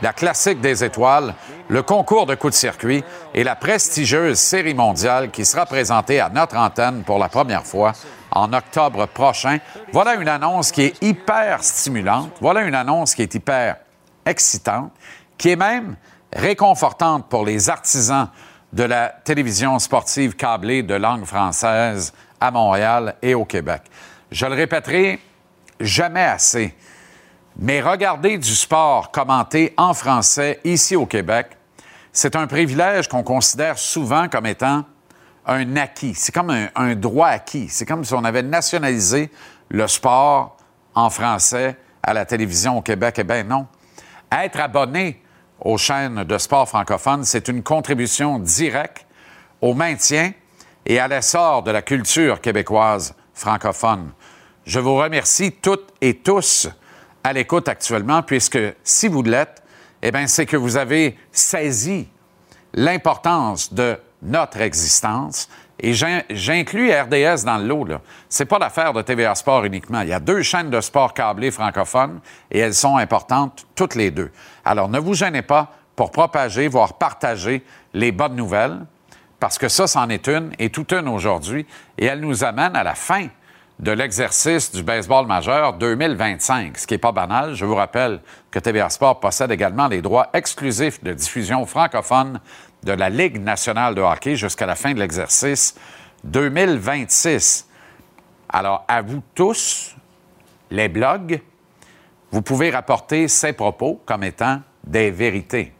la 0.01 0.13
classique 0.13 0.61
des 0.61 0.83
étoiles, 0.83 1.33
le 1.67 1.83
concours 1.83 2.25
de 2.25 2.35
coups 2.35 2.53
de 2.53 2.57
circuit 2.57 3.03
et 3.33 3.43
la 3.43 3.55
prestigieuse 3.55 4.39
série 4.39 4.73
mondiale 4.73 5.31
qui 5.31 5.45
sera 5.45 5.65
présentée 5.65 6.19
à 6.19 6.29
notre 6.29 6.57
antenne 6.57 7.03
pour 7.03 7.19
la 7.19 7.29
première 7.29 7.65
fois 7.65 7.93
en 8.31 8.53
octobre 8.53 9.07
prochain. 9.07 9.59
Voilà 9.91 10.15
une 10.15 10.27
annonce 10.27 10.71
qui 10.71 10.83
est 10.83 11.03
hyper 11.03 11.63
stimulante. 11.63 12.31
Voilà 12.41 12.61
une 12.61 12.75
annonce 12.75 13.15
qui 13.15 13.23
est 13.23 13.35
hyper 13.35 13.77
excitante, 14.25 14.91
qui 15.37 15.49
est 15.49 15.55
même 15.55 15.95
réconfortante 16.33 17.27
pour 17.27 17.45
les 17.45 17.69
artisans 17.69 18.29
de 18.71 18.83
la 18.83 19.09
télévision 19.09 19.79
sportive 19.79 20.35
câblée 20.35 20.83
de 20.83 20.93
langue 20.93 21.25
française 21.25 22.13
à 22.39 22.51
Montréal 22.51 23.15
et 23.21 23.33
au 23.33 23.45
Québec. 23.45 23.81
Je 24.31 24.45
le 24.45 24.53
répéterai 24.53 25.19
jamais 25.79 26.23
assez. 26.23 26.75
Mais 27.61 27.81
regarder 27.81 28.37
du 28.37 28.55
sport 28.55 29.11
commenté 29.11 29.73
en 29.75 29.93
français 29.93 30.61
ici 30.63 30.95
au 30.95 31.05
Québec, 31.05 31.57
c'est 32.13 32.37
un 32.37 32.47
privilège 32.47 33.09
qu'on 33.09 33.21
considère 33.21 33.77
souvent 33.77 34.29
comme 34.29 34.45
étant 34.45 34.85
un 35.45 35.75
acquis. 35.75 36.13
C'est 36.15 36.31
comme 36.31 36.51
un, 36.73 36.95
droit 36.95 37.27
acquis. 37.27 37.67
C'est 37.67 37.85
comme 37.85 38.05
si 38.05 38.13
on 38.13 38.23
avait 38.23 38.43
nationalisé 38.43 39.29
le 39.67 39.87
sport 39.87 40.55
en 40.95 41.09
français 41.09 41.75
à 42.01 42.13
la 42.13 42.25
télévision 42.25 42.77
au 42.77 42.81
Québec. 42.81 43.15
Eh 43.17 43.25
bien 43.25 43.43
non. 43.43 43.67
Être 44.31 44.61
abonné 44.61 45.21
aux 45.59 45.77
chaînes 45.77 46.23
de 46.23 46.37
sport 46.37 46.69
francophones, 46.69 47.25
c'est 47.25 47.49
une 47.49 47.61
contribution 47.61 48.39
directe 48.39 49.05
au 49.59 49.73
maintien 49.73 50.31
et 50.85 50.97
à 50.97 51.09
l'essor 51.09 51.63
de 51.63 51.71
la 51.71 51.81
culture 51.81 52.39
québécoise 52.39 53.15
francophone. 53.33 54.11
Je 54.65 54.79
vous 54.79 54.95
remercie 54.95 55.51
toutes 55.51 55.89
et 55.99 56.19
tous 56.19 56.69
à 57.23 57.33
l'écoute 57.33 57.67
actuellement, 57.67 58.23
puisque 58.23 58.59
si 58.83 59.07
vous 59.07 59.23
l'êtes, 59.23 59.61
eh 60.01 60.11
bien, 60.11 60.27
c'est 60.27 60.45
que 60.45 60.57
vous 60.57 60.77
avez 60.77 61.17
saisi 61.31 62.07
l'importance 62.73 63.73
de 63.73 63.97
notre 64.21 64.61
existence. 64.61 65.49
Et 65.81 65.93
j'inclus 65.93 66.91
RDS 66.91 67.45
dans 67.45 67.57
le 67.57 67.65
lot. 67.65 67.87
Ce 68.27 68.43
n'est 68.43 68.47
pas 68.47 68.59
l'affaire 68.59 68.91
de 68.91 69.01
TVA 69.01 69.33
Sport 69.33 69.63
uniquement. 69.63 70.01
Il 70.01 70.09
y 70.09 70.13
a 70.13 70.19
deux 70.19 70.41
chaînes 70.41 70.69
de 70.69 70.81
sport 70.81 71.13
câblées 71.13 71.51
francophones 71.51 72.19
et 72.51 72.59
elles 72.59 72.73
sont 72.73 72.97
importantes 72.97 73.65
toutes 73.75 73.95
les 73.95 74.11
deux. 74.11 74.29
Alors, 74.65 74.89
ne 74.89 74.99
vous 74.99 75.13
gênez 75.13 75.41
pas 75.41 75.71
pour 75.95 76.11
propager, 76.11 76.67
voire 76.67 76.93
partager 76.95 77.63
les 77.93 78.11
bonnes 78.11 78.35
nouvelles, 78.35 78.85
parce 79.39 79.57
que 79.57 79.69
ça, 79.69 79.87
c'en 79.87 80.09
est 80.09 80.27
une 80.27 80.51
et 80.59 80.69
toute 80.69 80.91
une 80.91 81.07
aujourd'hui. 81.07 81.65
Et 81.97 82.05
elle 82.05 82.19
nous 82.19 82.43
amène 82.43 82.75
à 82.75 82.83
la 82.83 82.95
fin 82.95 83.27
de 83.79 83.91
l'exercice 83.91 84.71
du 84.73 84.83
baseball 84.83 85.25
majeur 85.25 85.73
2025, 85.73 86.77
ce 86.77 86.85
qui 86.85 86.93
n'est 86.93 86.99
pas 86.99 87.13
banal. 87.13 87.55
Je 87.55 87.63
vous 87.63 87.75
rappelle 87.75 88.19
que 88.51 88.59
TVA 88.59 88.89
Sport 88.89 89.21
possède 89.21 89.51
également 89.51 89.87
les 89.87 90.01
droits 90.01 90.29
exclusifs 90.33 91.01
de 91.01 91.13
diffusion 91.13 91.65
francophone 91.65 92.41
de 92.83 92.91
la 92.91 93.09
Ligue 93.09 93.41
nationale 93.41 93.95
de 93.95 94.01
hockey 94.01 94.35
jusqu'à 94.35 94.65
la 94.65 94.75
fin 94.75 94.93
de 94.93 94.99
l'exercice 94.99 95.75
2026. 96.25 97.67
Alors, 98.49 98.83
à 98.87 99.01
vous 99.01 99.23
tous, 99.33 99.95
les 100.71 100.89
blogs, 100.89 101.41
vous 102.31 102.41
pouvez 102.41 102.71
rapporter 102.71 103.27
ces 103.29 103.53
propos 103.53 104.01
comme 104.05 104.23
étant 104.23 104.61
des 104.83 105.09
vérités. 105.09 105.73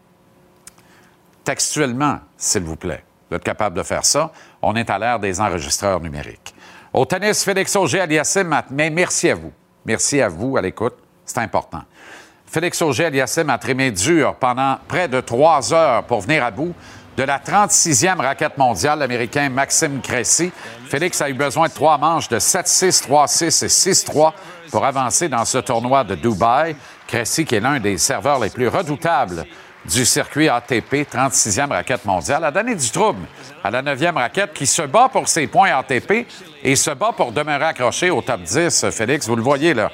Textuellement, 1.43 2.19
s'il 2.37 2.63
vous 2.63 2.75
plaît. 2.75 3.03
Vous 3.29 3.35
êtes 3.35 3.43
capable 3.43 3.75
de 3.77 3.83
faire 3.83 4.05
ça. 4.05 4.31
On 4.61 4.75
est 4.75 4.89
à 4.89 4.97
l'ère 4.97 5.19
des 5.19 5.39
enregistreurs 5.41 5.99
numériques. 5.99 6.55
Au 6.91 7.05
tennis, 7.05 7.43
Félix 7.43 7.75
Auger 7.75 8.01
Aliassim, 8.01 8.49
mais 8.71 8.89
merci 8.89 9.29
à 9.29 9.35
vous. 9.35 9.51
Merci 9.85 10.21
à 10.21 10.27
vous 10.27 10.57
à 10.57 10.61
l'écoute. 10.61 10.95
C'est 11.23 11.37
important. 11.37 11.83
Félix 12.47 12.81
Auger 12.81 13.05
Aliassim 13.05 13.47
a 13.49 13.59
trimé 13.59 13.91
dur 13.91 14.35
pendant 14.39 14.77
près 14.87 15.07
de 15.07 15.21
trois 15.21 15.71
heures 15.71 16.03
pour 16.05 16.21
venir 16.21 16.43
à 16.43 16.49
bout 16.49 16.73
de 17.15 17.23
la 17.23 17.37
36e 17.37 18.17
raquette 18.17 18.57
mondiale, 18.57 18.99
l'Américain 18.99 19.49
Maxime 19.49 20.01
Cressy. 20.01 20.51
Félix 20.85 21.21
a 21.21 21.29
eu 21.29 21.33
besoin 21.33 21.67
de 21.67 21.73
trois 21.73 21.97
manches 21.97 22.29
de 22.29 22.39
7-6, 22.39 23.07
3-6 23.07 23.65
et 23.65 23.67
6-3 23.67 24.31
pour 24.71 24.83
avancer 24.83 25.29
dans 25.29 25.45
ce 25.45 25.59
tournoi 25.59 26.03
de 26.03 26.15
Dubaï. 26.15 26.75
Cressy, 27.05 27.45
qui 27.45 27.55
est 27.55 27.59
l'un 27.59 27.79
des 27.79 27.97
serveurs 27.99 28.39
les 28.39 28.49
plus 28.49 28.67
redoutables 28.67 29.45
du 29.85 30.05
circuit 30.05 30.49
ATP, 30.49 31.07
36e 31.11 31.69
raquette 31.69 32.05
mondiale, 32.05 32.43
a 32.43 32.51
donné 32.51 32.75
du 32.75 32.89
trouble 32.91 33.25
à 33.63 33.71
la 33.71 33.81
9e 33.81 34.13
raquette 34.13 34.53
qui 34.53 34.67
se 34.67 34.81
bat 34.81 35.09
pour 35.09 35.27
ses 35.27 35.47
points 35.47 35.71
ATP 35.71 36.27
et 36.63 36.75
se 36.75 36.91
bat 36.91 37.11
pour 37.15 37.31
demeurer 37.31 37.65
accroché 37.65 38.09
au 38.09 38.21
top 38.21 38.41
10, 38.41 38.89
Félix. 38.91 39.27
Vous 39.27 39.35
le 39.35 39.41
voyez 39.41 39.73
là. 39.73 39.89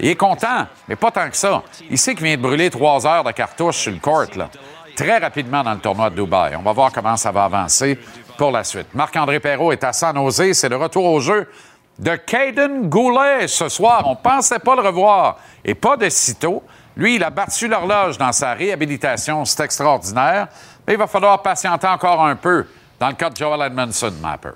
Il 0.00 0.08
est 0.08 0.16
content, 0.16 0.66
mais 0.88 0.96
pas 0.96 1.10
tant 1.10 1.28
que 1.30 1.36
ça. 1.36 1.62
Il 1.90 1.98
sait 1.98 2.14
qu'il 2.14 2.24
vient 2.24 2.36
de 2.36 2.42
brûler 2.42 2.70
trois 2.70 3.06
heures 3.06 3.24
de 3.24 3.32
cartouche 3.32 3.76
sur 3.76 3.92
le 3.92 3.98
court, 3.98 4.26
là. 4.36 4.50
Très 4.94 5.18
rapidement 5.18 5.62
dans 5.62 5.74
le 5.74 5.78
tournoi 5.78 6.08
de 6.08 6.16
Dubaï. 6.16 6.56
On 6.56 6.62
va 6.62 6.72
voir 6.72 6.90
comment 6.90 7.16
ça 7.16 7.30
va 7.30 7.44
avancer 7.44 7.98
pour 8.38 8.50
la 8.50 8.64
suite. 8.64 8.86
Marc-André 8.94 9.40
Perrault 9.40 9.72
est 9.72 9.84
à 9.84 9.92
San 9.92 10.16
Jose. 10.16 10.52
C'est 10.52 10.70
le 10.70 10.76
retour 10.76 11.04
au 11.04 11.20
jeu 11.20 11.50
de 11.98 12.16
Caden 12.16 12.88
Goulet 12.88 13.46
ce 13.46 13.68
soir. 13.68 14.04
On 14.06 14.16
pensait 14.16 14.58
pas 14.58 14.74
le 14.74 14.80
revoir. 14.80 15.36
Et 15.64 15.74
pas 15.74 15.98
de 15.98 16.08
sitôt. 16.08 16.62
Lui, 16.96 17.16
il 17.16 17.24
a 17.24 17.30
battu 17.30 17.68
l'horloge 17.68 18.16
dans 18.16 18.32
sa 18.32 18.54
réhabilitation. 18.54 19.44
C'est 19.44 19.64
extraordinaire. 19.64 20.48
Mais 20.86 20.94
il 20.94 20.98
va 20.98 21.06
falloir 21.06 21.42
patienter 21.42 21.86
encore 21.86 22.24
un 22.24 22.36
peu 22.36 22.66
dans 22.98 23.08
le 23.08 23.14
cas 23.14 23.28
de 23.28 23.36
Joel 23.36 23.60
Edmondson, 23.60 24.12
Mapper. 24.20 24.52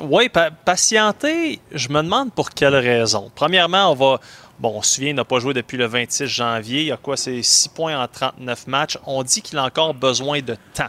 Oui, 0.00 0.30
patienter, 0.64 1.60
je 1.70 1.88
me 1.88 2.02
demande 2.02 2.32
pour 2.32 2.50
quelle 2.50 2.74
raison. 2.74 3.30
Premièrement, 3.34 3.92
on 3.92 3.94
va. 3.94 4.20
Bon, 4.58 4.74
on 4.76 4.82
se 4.82 4.94
souvient, 4.94 5.10
il 5.10 5.16
n'a 5.16 5.24
pas 5.24 5.38
joué 5.38 5.54
depuis 5.54 5.76
le 5.76 5.86
26 5.86 6.26
janvier. 6.26 6.80
Il 6.82 6.86
y 6.86 6.92
a 6.92 6.96
quoi? 6.96 7.16
C'est 7.16 7.42
6 7.42 7.68
points 7.68 8.00
en 8.00 8.06
39 8.08 8.66
matchs. 8.68 8.98
On 9.06 9.22
dit 9.22 9.42
qu'il 9.42 9.58
a 9.58 9.64
encore 9.64 9.92
besoin 9.92 10.40
de 10.40 10.56
temps. 10.72 10.88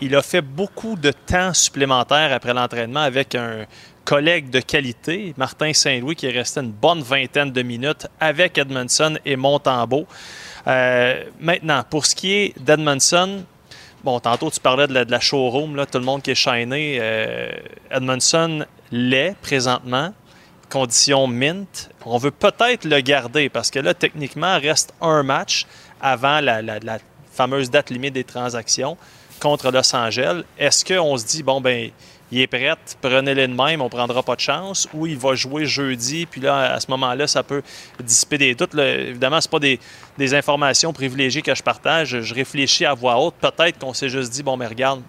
Il 0.00 0.14
a 0.14 0.22
fait 0.22 0.42
beaucoup 0.42 0.94
de 0.94 1.10
temps 1.10 1.52
supplémentaire 1.52 2.32
après 2.32 2.54
l'entraînement 2.54 3.00
avec 3.00 3.34
un 3.34 3.66
collègue 4.08 4.48
de 4.48 4.60
qualité, 4.60 5.34
Martin 5.36 5.74
Saint-Louis, 5.74 6.16
qui 6.16 6.24
est 6.24 6.30
resté 6.30 6.60
une 6.60 6.70
bonne 6.70 7.02
vingtaine 7.02 7.52
de 7.52 7.60
minutes 7.60 8.06
avec 8.18 8.56
Edmondson 8.56 9.18
et 9.26 9.36
Montembeau. 9.36 10.06
Euh, 10.66 11.24
maintenant, 11.38 11.82
pour 11.90 12.06
ce 12.06 12.14
qui 12.14 12.32
est 12.32 12.58
d'Edmondson, 12.58 13.44
bon, 14.02 14.18
tantôt 14.18 14.50
tu 14.50 14.60
parlais 14.60 14.86
de 14.86 14.94
la, 14.94 15.20
showroom, 15.20 15.76
là, 15.76 15.84
tout 15.84 15.98
le 15.98 16.06
monde 16.06 16.22
qui 16.22 16.30
est 16.30 16.34
shiné. 16.34 16.96
Euh, 16.98 17.50
Edmondson 17.90 18.64
l'est 18.90 19.36
présentement. 19.42 20.14
Condition 20.70 21.26
mint. 21.26 21.90
On 22.06 22.16
veut 22.16 22.30
peut-être 22.30 22.86
le 22.86 23.00
garder 23.00 23.50
parce 23.50 23.70
que 23.70 23.78
là, 23.78 23.92
techniquement, 23.92 24.58
reste 24.58 24.94
un 25.02 25.22
match 25.22 25.66
avant 26.00 26.40
la, 26.40 26.62
la 26.62 26.98
fameuse 27.30 27.70
date 27.70 27.90
limite 27.90 28.14
des 28.14 28.24
transactions 28.24 28.96
contre 29.38 29.70
Los 29.70 29.94
Angeles. 29.94 30.44
Est-ce 30.58 30.82
qu'on 30.82 31.16
se 31.18 31.26
dit, 31.26 31.42
bon, 31.42 31.60
ben 31.60 31.90
il 32.30 32.40
est 32.40 32.46
prêt, 32.46 32.74
prenez-le 33.00 33.48
de 33.48 33.54
même, 33.54 33.80
on 33.80 33.88
prendra 33.88 34.22
pas 34.22 34.36
de 34.36 34.40
chance, 34.40 34.88
ou 34.92 35.06
il 35.06 35.16
va 35.16 35.34
jouer 35.34 35.64
jeudi, 35.64 36.26
puis 36.26 36.40
là, 36.40 36.74
à 36.74 36.80
ce 36.80 36.90
moment-là, 36.90 37.26
ça 37.26 37.42
peut 37.42 37.62
dissiper 38.02 38.38
des 38.38 38.54
doutes. 38.54 38.74
évidemment, 38.74 39.40
ce 39.40 39.48
pas 39.48 39.58
des, 39.58 39.78
informations 40.34 40.92
privilégiées 40.92 41.42
que 41.42 41.54
je 41.54 41.62
partage. 41.62 42.20
Je 42.20 42.34
réfléchis 42.34 42.84
à 42.84 42.92
voix 42.92 43.18
haute. 43.18 43.34
Peut-être 43.40 43.78
qu'on 43.78 43.94
s'est 43.94 44.08
juste 44.08 44.32
dit, 44.32 44.42
bon, 44.42 44.56
mais 44.56 44.66
regarde, 44.66 45.00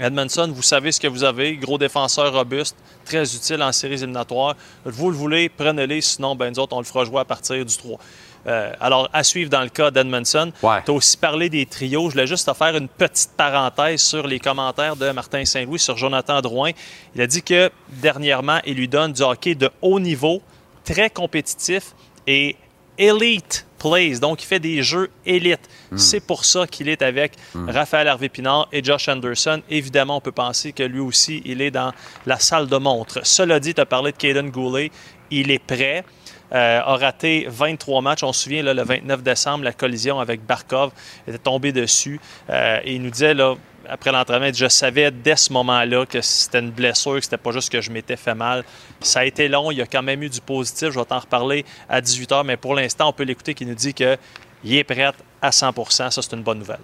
Edmondson, 0.00 0.50
vous 0.52 0.62
savez 0.62 0.92
ce 0.92 1.00
que 1.00 1.06
vous 1.08 1.24
avez, 1.24 1.56
gros 1.56 1.78
défenseur 1.78 2.32
robuste, 2.32 2.76
très 3.04 3.22
utile 3.34 3.62
en 3.62 3.72
séries 3.72 3.94
éliminatoires. 3.94 4.56
Vous 4.84 5.10
le 5.10 5.16
voulez, 5.16 5.48
prenez-le, 5.48 6.00
sinon, 6.00 6.34
ben, 6.34 6.50
nous 6.50 6.58
autres, 6.58 6.74
on 6.74 6.78
le 6.78 6.84
fera 6.84 7.04
jouer 7.04 7.20
à 7.20 7.24
partir 7.24 7.64
du 7.64 7.76
3. 7.76 7.98
Euh, 8.46 8.72
alors, 8.80 9.08
à 9.12 9.24
suivre 9.24 9.50
dans 9.50 9.62
le 9.62 9.68
cas 9.68 9.90
d'Edmondson. 9.90 10.52
Tu 10.60 10.66
as 10.66 10.92
aussi 10.92 11.16
parlé 11.16 11.48
des 11.48 11.66
trios. 11.66 12.08
Je 12.08 12.14
voulais 12.14 12.26
juste 12.26 12.48
te 12.48 12.54
faire 12.54 12.76
une 12.76 12.88
petite 12.88 13.30
parenthèse 13.36 14.00
sur 14.00 14.26
les 14.26 14.38
commentaires 14.38 14.96
de 14.96 15.10
Martin 15.10 15.44
Saint-Louis 15.44 15.78
sur 15.78 15.96
Jonathan 15.96 16.40
Drouin. 16.40 16.70
Il 17.14 17.20
a 17.20 17.26
dit 17.26 17.42
que 17.42 17.70
dernièrement, 17.88 18.60
il 18.64 18.74
lui 18.74 18.88
donne 18.88 19.12
du 19.12 19.22
hockey 19.22 19.54
de 19.54 19.70
haut 19.82 20.00
niveau, 20.00 20.40
très 20.84 21.10
compétitif 21.10 21.94
et 22.26 22.56
elite 22.96 23.66
plays. 23.78 24.18
Donc, 24.18 24.42
il 24.42 24.46
fait 24.46 24.60
des 24.60 24.82
jeux 24.82 25.10
élites. 25.24 25.68
Hmm. 25.90 25.96
C'est 25.96 26.20
pour 26.20 26.44
ça 26.44 26.66
qu'il 26.66 26.88
est 26.88 27.02
avec 27.02 27.32
hmm. 27.54 27.70
Raphaël 27.70 28.08
Harvey-Pinard 28.08 28.68
et 28.72 28.82
Josh 28.82 29.08
Anderson. 29.08 29.62
Évidemment, 29.70 30.16
on 30.16 30.20
peut 30.20 30.32
penser 30.32 30.72
que 30.72 30.82
lui 30.82 31.00
aussi, 31.00 31.42
il 31.44 31.62
est 31.62 31.70
dans 31.70 31.92
la 32.26 32.38
salle 32.38 32.66
de 32.66 32.76
montre. 32.76 33.20
Cela 33.24 33.60
dit, 33.60 33.74
tu 33.74 33.80
as 33.80 33.86
parlé 33.86 34.12
de 34.12 34.16
Caden 34.16 34.50
Goulet. 34.50 34.90
Il 35.30 35.50
est 35.50 35.58
prêt. 35.58 36.04
Euh, 36.52 36.80
a 36.80 36.96
raté 36.96 37.46
23 37.48 38.00
matchs. 38.00 38.22
On 38.22 38.32
se 38.32 38.44
souvient, 38.44 38.62
le 38.62 38.82
29 38.82 39.22
décembre, 39.22 39.64
la 39.64 39.72
collision 39.72 40.18
avec 40.18 40.44
Barkov 40.44 40.92
était 41.26 41.38
tombé 41.38 41.72
dessus. 41.72 42.20
Euh, 42.48 42.80
et 42.84 42.94
il 42.94 43.02
nous 43.02 43.10
disait, 43.10 43.34
là, 43.34 43.54
après 43.88 44.12
l'entraînement, 44.12 44.50
je 44.52 44.68
savais 44.68 45.10
dès 45.10 45.36
ce 45.36 45.52
moment-là 45.52 46.06
que 46.06 46.20
c'était 46.20 46.60
une 46.60 46.70
blessure, 46.70 47.16
que 47.16 47.20
c'était 47.20 47.36
pas 47.36 47.52
juste 47.52 47.70
que 47.70 47.80
je 47.80 47.90
m'étais 47.90 48.16
fait 48.16 48.34
mal. 48.34 48.64
Ça 49.00 49.20
a 49.20 49.24
été 49.24 49.48
long, 49.48 49.70
il 49.70 49.78
y 49.78 49.82
a 49.82 49.86
quand 49.86 50.02
même 50.02 50.22
eu 50.22 50.28
du 50.28 50.40
positif. 50.40 50.90
Je 50.90 50.98
vais 50.98 51.04
t'en 51.04 51.18
reparler 51.18 51.64
à 51.88 52.00
18 52.00 52.30
h, 52.30 52.44
mais 52.44 52.56
pour 52.56 52.74
l'instant, 52.74 53.08
on 53.08 53.12
peut 53.12 53.24
l'écouter 53.24 53.54
qui 53.54 53.66
nous 53.66 53.74
dit 53.74 53.92
qu'il 53.92 54.16
est 54.64 54.84
prêt 54.84 55.12
à 55.42 55.50
100% 55.50 56.10
Ça, 56.10 56.10
c'est 56.10 56.32
une 56.32 56.42
bonne 56.42 56.58
nouvelle. 56.58 56.80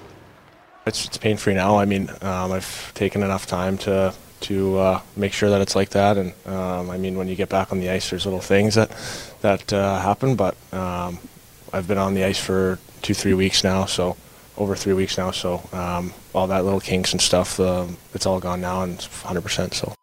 To 4.44 4.78
uh, 4.78 5.00
make 5.16 5.32
sure 5.32 5.50
that 5.50 5.60
it's 5.60 5.74
like 5.74 5.90
that. 5.90 6.16
And 6.16 6.32
um, 6.46 6.90
I 6.90 6.98
mean, 6.98 7.16
when 7.16 7.28
you 7.28 7.36
get 7.36 7.48
back 7.48 7.72
on 7.72 7.80
the 7.80 7.90
ice, 7.90 8.10
there's 8.10 8.24
little 8.24 8.40
things 8.40 8.74
that 8.74 8.90
that 9.40 9.72
uh, 9.72 9.98
happen. 10.00 10.36
But 10.36 10.54
um, 10.72 11.18
I've 11.72 11.88
been 11.88 11.98
on 11.98 12.14
the 12.14 12.24
ice 12.24 12.38
for 12.38 12.78
two, 13.02 13.14
three 13.14 13.34
weeks 13.34 13.64
now, 13.64 13.86
so 13.86 14.16
over 14.56 14.76
three 14.76 14.94
weeks 14.94 15.18
now. 15.18 15.30
So 15.30 15.62
um, 15.72 16.12
all 16.34 16.46
that 16.48 16.64
little 16.64 16.80
kinks 16.80 17.12
and 17.12 17.20
stuff, 17.20 17.58
um, 17.58 17.96
it's 18.14 18.26
all 18.26 18.40
gone 18.40 18.60
now, 18.60 18.82
and 18.82 18.94
it's 18.94 19.08
100%. 19.08 19.74
So. 19.74 19.94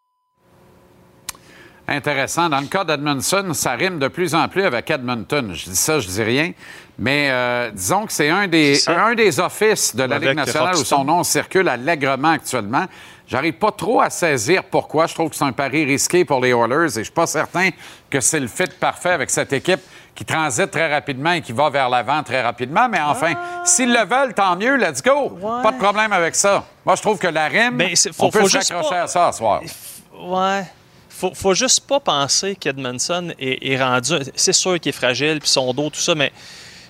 intéressant. 1.88 2.48
Dans 2.48 2.60
le 2.60 2.66
cas 2.66 2.84
d'Edmondson, 2.84 3.52
ça 3.54 3.72
rime 3.72 3.98
de 3.98 4.08
plus 4.08 4.34
en 4.34 4.48
plus 4.48 4.64
avec 4.64 4.90
Edmonton. 4.90 5.52
Je 5.54 5.70
dis 5.70 5.76
ça, 5.76 5.98
je 5.98 6.08
dis 6.08 6.22
rien. 6.22 6.52
Mais 6.98 7.28
euh, 7.30 7.70
disons 7.70 8.06
que 8.06 8.12
c'est 8.12 8.28
un 8.28 8.48
des, 8.48 8.88
un 8.88 9.14
des 9.14 9.40
offices 9.40 9.94
de 9.94 10.04
la 10.04 10.16
Avec 10.16 10.30
Ligue 10.30 10.38
nationale 10.38 10.76
où 10.76 10.84
son 10.84 11.04
nom 11.04 11.22
circule 11.22 11.68
allègrement 11.68 12.32
actuellement. 12.32 12.86
J'arrive 13.32 13.54
pas 13.54 13.72
trop 13.72 14.02
à 14.02 14.10
saisir 14.10 14.62
pourquoi. 14.62 15.06
Je 15.06 15.14
trouve 15.14 15.30
que 15.30 15.36
c'est 15.36 15.44
un 15.44 15.52
pari 15.52 15.86
risqué 15.86 16.22
pour 16.22 16.38
les 16.38 16.50
Oilers 16.50 16.84
et 16.84 16.98
je 16.98 17.04
suis 17.04 17.10
pas 17.12 17.26
certain 17.26 17.70
que 18.10 18.20
c'est 18.20 18.38
le 18.38 18.46
fit 18.46 18.64
parfait 18.78 19.08
avec 19.12 19.30
cette 19.30 19.54
équipe 19.54 19.80
qui 20.14 20.26
transite 20.26 20.70
très 20.70 20.92
rapidement 20.92 21.32
et 21.32 21.40
qui 21.40 21.52
va 21.52 21.70
vers 21.70 21.88
l'avant 21.88 22.22
très 22.22 22.42
rapidement. 22.42 22.90
Mais 22.90 23.00
enfin, 23.00 23.32
s'ils 23.64 23.90
le 23.90 24.04
veulent, 24.04 24.34
tant 24.34 24.54
mieux, 24.54 24.76
let's 24.76 25.02
go. 25.02 25.30
Ouais. 25.40 25.62
Pas 25.62 25.72
de 25.72 25.78
problème 25.78 26.12
avec 26.12 26.34
ça. 26.34 26.66
Moi, 26.84 26.94
je 26.94 27.00
trouve 27.00 27.16
que 27.18 27.28
la 27.28 27.48
rime, 27.48 27.78
Ben, 27.78 27.96
faut- 27.96 28.26
on 28.26 28.30
peut 28.30 28.40
raccrocher 28.42 28.74
pas- 28.74 29.02
à 29.04 29.06
ça 29.06 29.32
ce 29.32 29.38
soir. 29.38 29.62
Ouais. 30.20 30.64
Faut, 31.08 31.32
faut 31.34 31.54
juste 31.54 31.88
pas 31.88 32.00
penser 32.00 32.54
qu'Edmondson 32.54 33.32
est, 33.38 33.66
est 33.72 33.82
rendu. 33.82 34.12
C'est 34.34 34.52
sûr 34.52 34.78
qu'il 34.78 34.90
est 34.90 34.92
fragile, 34.92 35.38
puis 35.40 35.48
son 35.48 35.72
dos, 35.72 35.88
tout 35.88 36.00
ça, 36.00 36.14
mais 36.14 36.30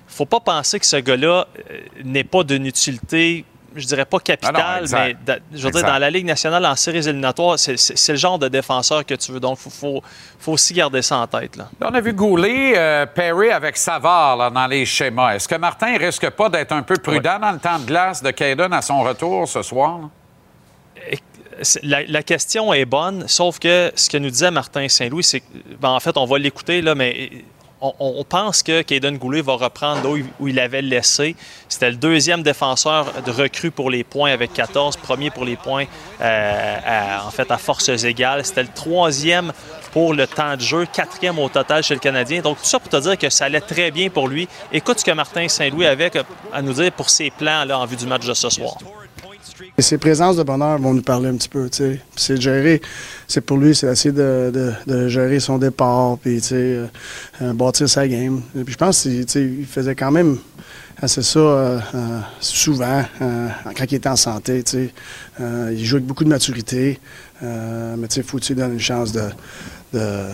faut 0.09 0.27
pas 0.27 0.41
penser 0.41 0.81
que 0.81 0.87
ce 0.87 0.97
gars-là 0.97 1.47
euh, 1.71 1.79
n'est 2.03 2.25
pas 2.25 2.43
d'une 2.43 2.67
utilité, 2.67 3.45
je 3.77 3.87
dirais 3.87 4.05
pas 4.05 4.19
Ah 4.43 4.53
non, 4.53 4.83
exact. 4.83 5.05
mais 5.05 5.17
da- 5.25 5.39
je 5.53 5.65
veux 5.65 5.71
dire, 5.71 5.83
dans 5.85 5.99
la 5.99 6.11
Ligue 6.11 6.27
nationale, 6.27 6.65
en 6.67 6.77
séries 6.77 7.07
éliminatoires, 7.09 7.59
c'est- 7.59 8.09
le 8.09 8.17
genre 8.17 8.39
de 8.39 8.49
défenseur 8.49 9.05
que 9.07 9.15
tu 9.15 9.33
veux. 9.33 9.41
Donc, 9.41 9.59
faut, 9.59 9.71
faut, 9.71 10.03
faut 10.39 10.53
aussi 10.53 10.75
garder 10.75 11.03
ça 11.03 11.19
en 11.19 11.27
tête. 11.27 11.57
Là. 11.57 11.69
Là, 11.81 11.89
on 11.91 11.95
a 11.95 12.01
vu 12.01 12.13
Goulet, 12.13 12.75
euh, 12.77 13.07
Perry 13.07 13.51
avec 13.51 13.77
Savard 13.77 14.37
là, 14.37 14.51
dans 14.51 14.67
les 14.67 14.85
schémas. 14.87 15.35
Est-ce 15.35 15.49
que 15.49 15.57
Martin 15.57 15.97
risque 15.99 16.29
pas 16.31 16.49
d'être 16.49 16.73
un 16.73 16.83
peu 16.83 16.97
prudent 16.97 17.39
dans 17.41 17.53
le 17.53 17.59
temps 17.59 17.79
de 17.79 17.85
glace 17.87 18.23
de 18.23 18.31
Caden 18.31 18.73
à 18.73 18.83
son 18.83 19.01
retour 19.03 19.49
ce 19.49 19.63
soir? 19.63 20.01
La, 21.83 22.03
la 22.05 22.23
question 22.23 22.73
est 22.73 22.85
bonne, 22.87 23.29
sauf 23.29 23.59
que 23.59 23.93
ce 23.95 24.09
que 24.11 24.17
nous 24.17 24.31
disait 24.31 24.51
Martin 24.51 24.89
Saint-Louis, 24.89 25.23
c'est 25.23 25.43
ben, 25.81 25.91
en 25.91 26.01
fait, 26.01 26.17
on 26.17 26.25
va 26.25 26.39
l'écouter, 26.39 26.81
là, 26.83 26.95
mais 26.95 27.31
on, 27.99 28.25
pense 28.25 28.63
que 28.63 28.83
Caden 28.83 29.19
Goulet 29.19 29.41
va 29.43 29.55
reprendre 29.55 30.03
là 30.05 30.09
où, 30.11 30.17
il- 30.17 30.27
où 30.41 30.49
il 30.49 30.59
avait 30.61 30.83
laissé. 30.83 31.35
C'était 31.69 31.91
le 31.91 31.97
deuxième 31.97 32.43
défenseur 32.43 33.07
de 33.25 33.31
recrue 33.31 33.71
pour 33.71 33.91
les 33.91 34.05
points 34.05 34.31
avec 34.33 34.53
14, 34.53 34.97
premier 34.97 35.31
pour 35.31 35.45
les 35.45 35.57
points, 35.57 35.87
euh, 36.21 36.77
à- 36.87 37.27
en 37.27 37.31
fait, 37.31 37.51
à 37.51 37.59
forces 37.59 37.89
égales. 38.05 38.45
C'était 38.45 38.63
le 38.63 38.69
troisième 38.75 39.53
pour 39.93 40.15
le 40.15 40.27
temps 40.27 40.55
de 40.57 40.61
jeu, 40.61 40.87
quatrième 40.87 41.39
au 41.39 41.49
total 41.49 41.83
chez 41.83 41.95
le 41.95 42.01
Canadien. 42.01 42.41
Donc, 42.41 42.59
tout 42.59 42.65
ça 42.67 42.79
pour 42.79 42.89
te 42.89 42.97
dire 42.97 43.19
que 43.19 43.29
ça 43.31 43.47
allait 43.47 43.61
très 43.61 43.91
bien 43.91 44.09
pour 44.09 44.29
lui. 44.29 44.49
Écoute 44.73 45.01
ce 45.01 45.05
que 45.05 45.11
Martin 45.11 45.49
Saint-Louis 45.49 45.87
avait 45.87 46.11
à 46.53 46.63
nous 46.63 46.73
dire 46.75 46.93
pour 46.93 47.11
ses 47.11 47.31
plans 47.31 47.65
là, 47.65 47.79
en 47.79 47.85
vue 47.87 47.97
du 47.97 48.07
match 48.07 48.25
de 48.25 48.35
ce 48.35 48.49
soir. 48.49 48.77
Et 49.79 49.83
ces 49.83 49.99
présences 49.99 50.37
de 50.37 50.43
bonheur 50.43 50.79
vont 50.79 50.95
nous 50.95 51.03
parler 51.03 51.29
un 51.29 51.37
petit 51.37 51.49
peu, 51.49 51.69
tu 51.71 51.79
sais. 51.79 52.01
C'est 52.17 52.41
gérer, 52.41 52.81
c'est 53.29 53.41
pour 53.41 53.57
lui, 53.57 53.75
c'est 53.75 53.87
essayer 53.87 54.13
de, 54.13 54.53
de- 54.87 55.09
gérer 55.09 55.41
son 55.41 55.59
départ, 55.59 56.19
puis 56.19 56.41
tu 56.41 56.49
sais, 56.49 56.55
euh, 56.55 56.87
euh, 57.43 57.53
bâtir 57.53 57.89
sa 57.89 58.07
game. 58.07 58.43
Et 58.57 58.65
puis 58.65 58.73
je 58.73 58.79
pense 58.79 59.03
qu'il 59.03 59.67
faisait 59.67 59.95
quand 59.95 60.11
même 60.11 60.39
assez 61.01 61.23
ça 61.23 61.39
euh, 61.41 61.79
souvent 62.41 63.03
quand 63.19 63.85
il 63.91 63.95
était 63.95 64.09
en 64.09 64.17
santé, 64.17 64.63
tu 64.63 64.71
sais. 64.71 64.91
Il 65.73 65.85
joue 65.85 65.97
avec 65.97 66.07
beaucoup 66.07 66.25
de 66.25 66.29
maturité, 66.29 67.01
mais 67.41 68.09
tu 68.09 68.15
sais, 68.17 68.23
faut 68.23 68.39
que 68.39 68.53
une 68.53 68.79
chance 68.79 69.13
de, 69.13 69.25
de, 69.93 70.27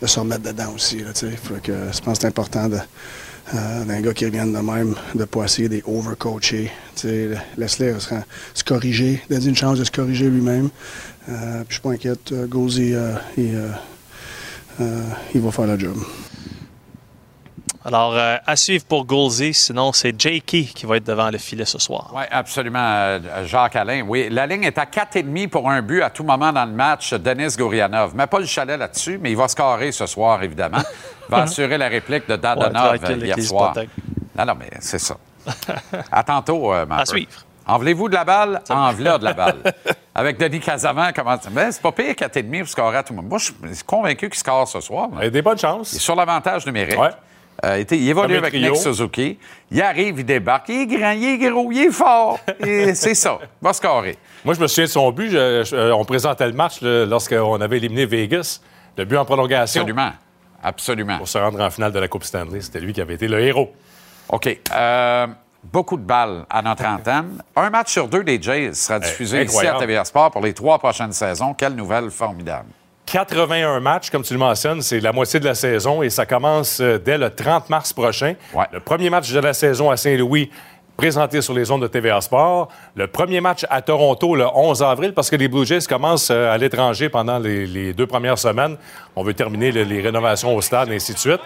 de 0.00 0.06
se 0.06 0.18
remettre 0.20 0.42
dedans 0.42 0.72
aussi, 0.74 0.98
tu 0.98 1.04
sais. 1.14 1.30
Je 1.32 2.00
pense 2.00 2.18
que 2.18 2.20
c'est 2.20 2.26
important 2.26 2.68
de 2.68 2.78
euh, 3.52 3.84
d'un 3.84 4.00
gars 4.00 4.14
qui 4.14 4.24
revienne 4.24 4.52
de 4.52 4.58
même, 4.58 4.94
de 5.14 5.24
pas 5.24 5.44
essayer. 5.44 5.68
Tu 5.68 6.68
sais, 6.94 7.30
Laisse-le 7.56 7.98
se, 8.00 8.14
se 8.54 8.64
corriger, 8.64 9.20
donner 9.28 9.46
une 9.46 9.56
chance 9.56 9.78
de 9.78 9.84
se 9.84 9.90
corriger 9.90 10.30
lui-même. 10.30 10.70
Euh, 11.28 11.58
puis 11.60 11.66
je 11.68 11.74
suis 11.74 11.82
pas 11.82 11.90
inquiète. 11.90 12.32
euh, 12.32 12.46
Gauzy, 12.46 12.94
euh, 12.94 13.14
euh, 13.38 13.70
euh, 14.80 15.02
il 15.34 15.40
va 15.40 15.50
faire 15.50 15.66
le 15.66 15.78
job. 15.78 15.96
Alors, 17.86 18.14
euh, 18.14 18.36
à 18.46 18.56
suivre 18.56 18.86
pour 18.86 19.04
Goulsey, 19.04 19.52
sinon 19.52 19.92
c'est 19.92 20.18
Jakey 20.18 20.64
qui 20.64 20.86
va 20.86 20.96
être 20.96 21.04
devant 21.06 21.30
le 21.30 21.36
filet 21.36 21.66
ce 21.66 21.78
soir. 21.78 22.10
Oui, 22.14 22.22
absolument, 22.30 22.78
euh, 22.80 23.44
Jacques 23.44 23.76
Alain. 23.76 24.02
Oui, 24.08 24.28
la 24.30 24.46
ligne 24.46 24.62
est 24.64 24.78
à 24.78 24.86
4,5 24.86 25.48
pour 25.48 25.68
un 25.68 25.82
but 25.82 26.00
à 26.00 26.08
tout 26.08 26.24
moment 26.24 26.50
dans 26.50 26.64
le 26.64 26.72
match. 26.72 27.12
Denis 27.12 27.54
Gourianov. 27.58 28.12
Mais 28.14 28.26
pas 28.26 28.38
le 28.38 28.46
chalet 28.46 28.78
là-dessus, 28.78 29.18
mais 29.20 29.32
il 29.32 29.36
va 29.36 29.48
scorer 29.48 29.92
ce 29.92 30.06
soir, 30.06 30.42
évidemment. 30.42 30.78
Il 31.28 31.30
va 31.30 31.42
assurer 31.42 31.76
la 31.76 31.88
réplique 31.88 32.26
de 32.26 32.36
Dadonov 32.36 32.92
Ouais, 32.92 33.10
euh, 33.10 33.16
hier 33.16 33.42
soir. 33.42 33.74
Non, 34.36 34.46
non, 34.46 34.54
mais 34.58 34.70
c'est 34.80 34.98
ça. 34.98 35.16
À 36.10 36.22
tantôt, 36.24 36.72
euh. 36.72 36.86
À 36.90 37.04
suivre. 37.04 37.44
Envelez-vous 37.66 38.08
de 38.08 38.14
la 38.14 38.24
balle, 38.24 38.62
envelez 38.70 39.18
de 39.18 39.24
la 39.24 39.32
balle. 39.34 39.56
Avec 40.14 40.38
Denis 40.38 40.60
Casaman, 40.60 41.12
comment 41.14 41.36
Mais 41.52 41.72
c'est 41.72 41.82
pas 41.82 41.92
pire 41.92 42.14
4,5 42.14 42.60
pour 42.60 42.68
scorer 42.68 42.96
à 42.96 43.02
tout 43.02 43.12
moment. 43.12 43.28
Moi, 43.28 43.38
je 43.38 43.74
suis 43.74 43.84
convaincu 43.84 44.30
qu'il 44.30 44.38
score 44.38 44.68
ce 44.68 44.80
soir. 44.80 45.08
Il 45.18 45.24
y 45.24 45.26
a 45.26 45.30
des 45.30 45.42
bonnes 45.42 45.58
chances. 45.58 45.92
Il 45.92 45.96
est 45.96 46.00
sur 46.00 46.14
l'avantage 46.14 46.64
numérique. 46.64 46.98
Ouais. 46.98 47.10
Euh, 47.64 47.78
il 47.78 47.80
était- 47.82 47.96
il 47.98 48.08
évolue 48.08 48.36
avec. 48.36 48.52
Nick 48.52 48.76
Suzuki. 48.76 49.38
Il 49.70 49.80
arrive, 49.80 50.18
il 50.20 50.24
débarque. 50.26 50.68
Il 50.68 50.82
est 50.82 50.86
grand, 50.86 51.12
il 51.12 51.24
est 51.24 51.50
gros, 51.50 51.72
il 51.72 51.78
est 51.86 51.90
fort. 51.90 52.38
C'est 52.94 53.14
ça. 53.14 53.38
Va. 53.62 53.72
Moi, 54.44 54.54
je 54.54 54.60
me 54.60 54.66
souviens 54.66 54.84
de 54.84 54.90
son 54.90 55.10
but. 55.12 55.30
Je- 55.30 55.62
je- 55.64 55.74
euh, 55.76 55.94
on 55.94 56.04
présentait 56.04 56.46
le 56.46 56.52
match 56.52 56.80
lorsqu'on 56.82 57.60
avait 57.60 57.78
éliminé 57.78 58.06
Vegas. 58.06 58.60
Le 58.96 59.04
but 59.04 59.16
en 59.16 59.24
prolongation 59.24 59.80
Absolument. 59.80 60.12
Absolument. 60.62 61.18
pour 61.18 61.28
se 61.28 61.38
rendre 61.38 61.60
en 61.60 61.70
finale 61.70 61.92
de 61.92 61.98
la 61.98 62.08
Coupe 62.08 62.24
Stanley. 62.24 62.60
C'était 62.60 62.80
lui 62.80 62.92
qui 62.92 63.00
avait 63.00 63.14
été 63.14 63.28
le 63.28 63.40
héros. 63.40 63.72
OK. 64.28 64.58
Euh, 64.74 65.26
beaucoup 65.64 65.96
de 65.96 66.02
balles 66.04 66.44
à 66.50 66.62
notre 66.62 66.84
antenne. 66.86 67.42
Un 67.56 67.70
match 67.70 67.92
sur 67.92 68.08
deux 68.08 68.24
des 68.24 68.40
Jays 68.40 68.72
sera 68.74 68.98
diffusé 68.98 69.42
ici 69.44 69.66
à. 69.66 69.78
TVA 69.78 70.04
Sport 70.04 70.30
pour 70.30 70.42
les 70.42 70.52
trois 70.54 70.78
prochaines 70.78 71.12
saisons. 71.12 71.54
Quelle 71.54 71.74
nouvelle 71.74 72.10
formidable. 72.10 72.68
81 73.06 73.80
matchs, 73.80 74.10
comme 74.10 74.22
tu 74.22 74.32
le 74.32 74.38
mentionnes, 74.38 74.80
c'est 74.82 75.00
la 75.00 75.12
moitié 75.12 75.38
de 75.40 75.44
la 75.44 75.54
saison 75.54 76.02
et 76.02 76.10
ça 76.10 76.26
commence 76.26 76.80
euh, 76.80 76.98
dès 76.98 77.18
le 77.18 77.30
30 77.30 77.68
mars 77.70 77.92
prochain. 77.92 78.34
Ouais. 78.54 78.64
Le 78.72 78.80
premier 78.80 79.10
match 79.10 79.30
de 79.30 79.38
la 79.40 79.52
saison 79.52 79.90
à 79.90 79.96
Saint-Louis, 79.96 80.50
présenté 80.96 81.40
sur 81.42 81.54
les 81.54 81.70
ondes 81.70 81.82
de 81.82 81.86
TVA 81.88 82.20
Sport. 82.20 82.68
Le 82.94 83.06
premier 83.08 83.40
match 83.40 83.66
à 83.68 83.82
Toronto 83.82 84.34
le 84.36 84.46
11 84.46 84.82
avril, 84.82 85.12
parce 85.12 85.28
que 85.28 85.36
les 85.36 85.48
Blue 85.48 85.66
Jays 85.66 85.80
commencent 85.88 86.30
euh, 86.30 86.52
à 86.52 86.56
l'étranger 86.56 87.08
pendant 87.08 87.38
les, 87.38 87.66
les 87.66 87.92
deux 87.92 88.06
premières 88.06 88.38
semaines. 88.38 88.76
On 89.16 89.22
veut 89.22 89.34
terminer 89.34 89.70
le- 89.72 89.82
les 89.82 90.00
rénovations 90.00 90.54
au 90.56 90.60
stade, 90.60 90.88
et 90.90 90.94
ainsi 90.96 91.12
de 91.12 91.18
suite. 91.18 91.40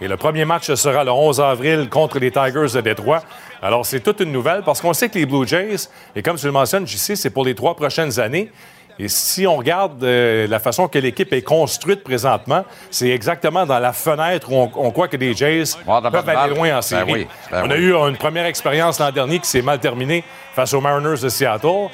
Et 0.00 0.08
le 0.08 0.16
premier 0.16 0.44
match 0.44 0.72
sera 0.74 1.04
le 1.04 1.12
11 1.12 1.40
avril 1.40 1.88
contre 1.88 2.18
les 2.18 2.30
Tigers 2.32 2.66
de 2.74 2.80
Détroit. 2.80 3.22
Alors, 3.62 3.86
c'est 3.86 4.00
toute 4.00 4.20
une 4.20 4.32
nouvelle 4.32 4.62
parce 4.64 4.80
qu'on 4.80 4.92
sait 4.92 5.08
que 5.08 5.18
les 5.18 5.26
Blue 5.26 5.46
Jays, 5.46 5.88
et 6.16 6.22
comme 6.22 6.36
tu 6.36 6.46
le 6.46 6.52
mentionnes, 6.52 6.86
JC, 6.86 7.14
c'est 7.14 7.30
pour 7.30 7.44
les 7.44 7.54
trois 7.54 7.76
prochaines 7.76 8.18
années. 8.18 8.50
Et 8.98 9.08
si 9.08 9.46
on 9.46 9.56
regarde 9.56 10.02
euh, 10.04 10.46
la 10.46 10.58
façon 10.60 10.86
que 10.88 10.98
l'équipe 10.98 11.32
est 11.32 11.42
construite 11.42 12.04
présentement, 12.04 12.64
c'est 12.90 13.08
exactement 13.10 13.66
dans 13.66 13.78
la 13.80 13.92
fenêtre 13.92 14.52
où 14.52 14.54
on, 14.56 14.70
on 14.76 14.90
croit 14.92 15.08
que 15.08 15.16
les 15.16 15.34
Jays 15.34 15.64
peuvent 15.84 16.28
aller 16.28 16.54
loin 16.54 16.70
en 16.70 16.74
Ben 16.76 16.82
série. 16.82 17.12
oui, 17.12 17.26
ben 17.50 17.62
on 17.66 17.70
a 17.70 17.74
oui. 17.74 17.80
eu 17.80 17.94
une 17.94 18.16
première 18.16 18.46
expérience 18.46 19.00
l'an 19.00 19.10
dernier 19.10 19.38
qui 19.40 19.48
s'est 19.48 19.62
mal 19.62 19.80
terminée 19.80 20.22
face 20.54 20.72
aux 20.74 20.80
Mariners 20.80 21.20
de 21.20 21.28
Seattle. 21.28 21.88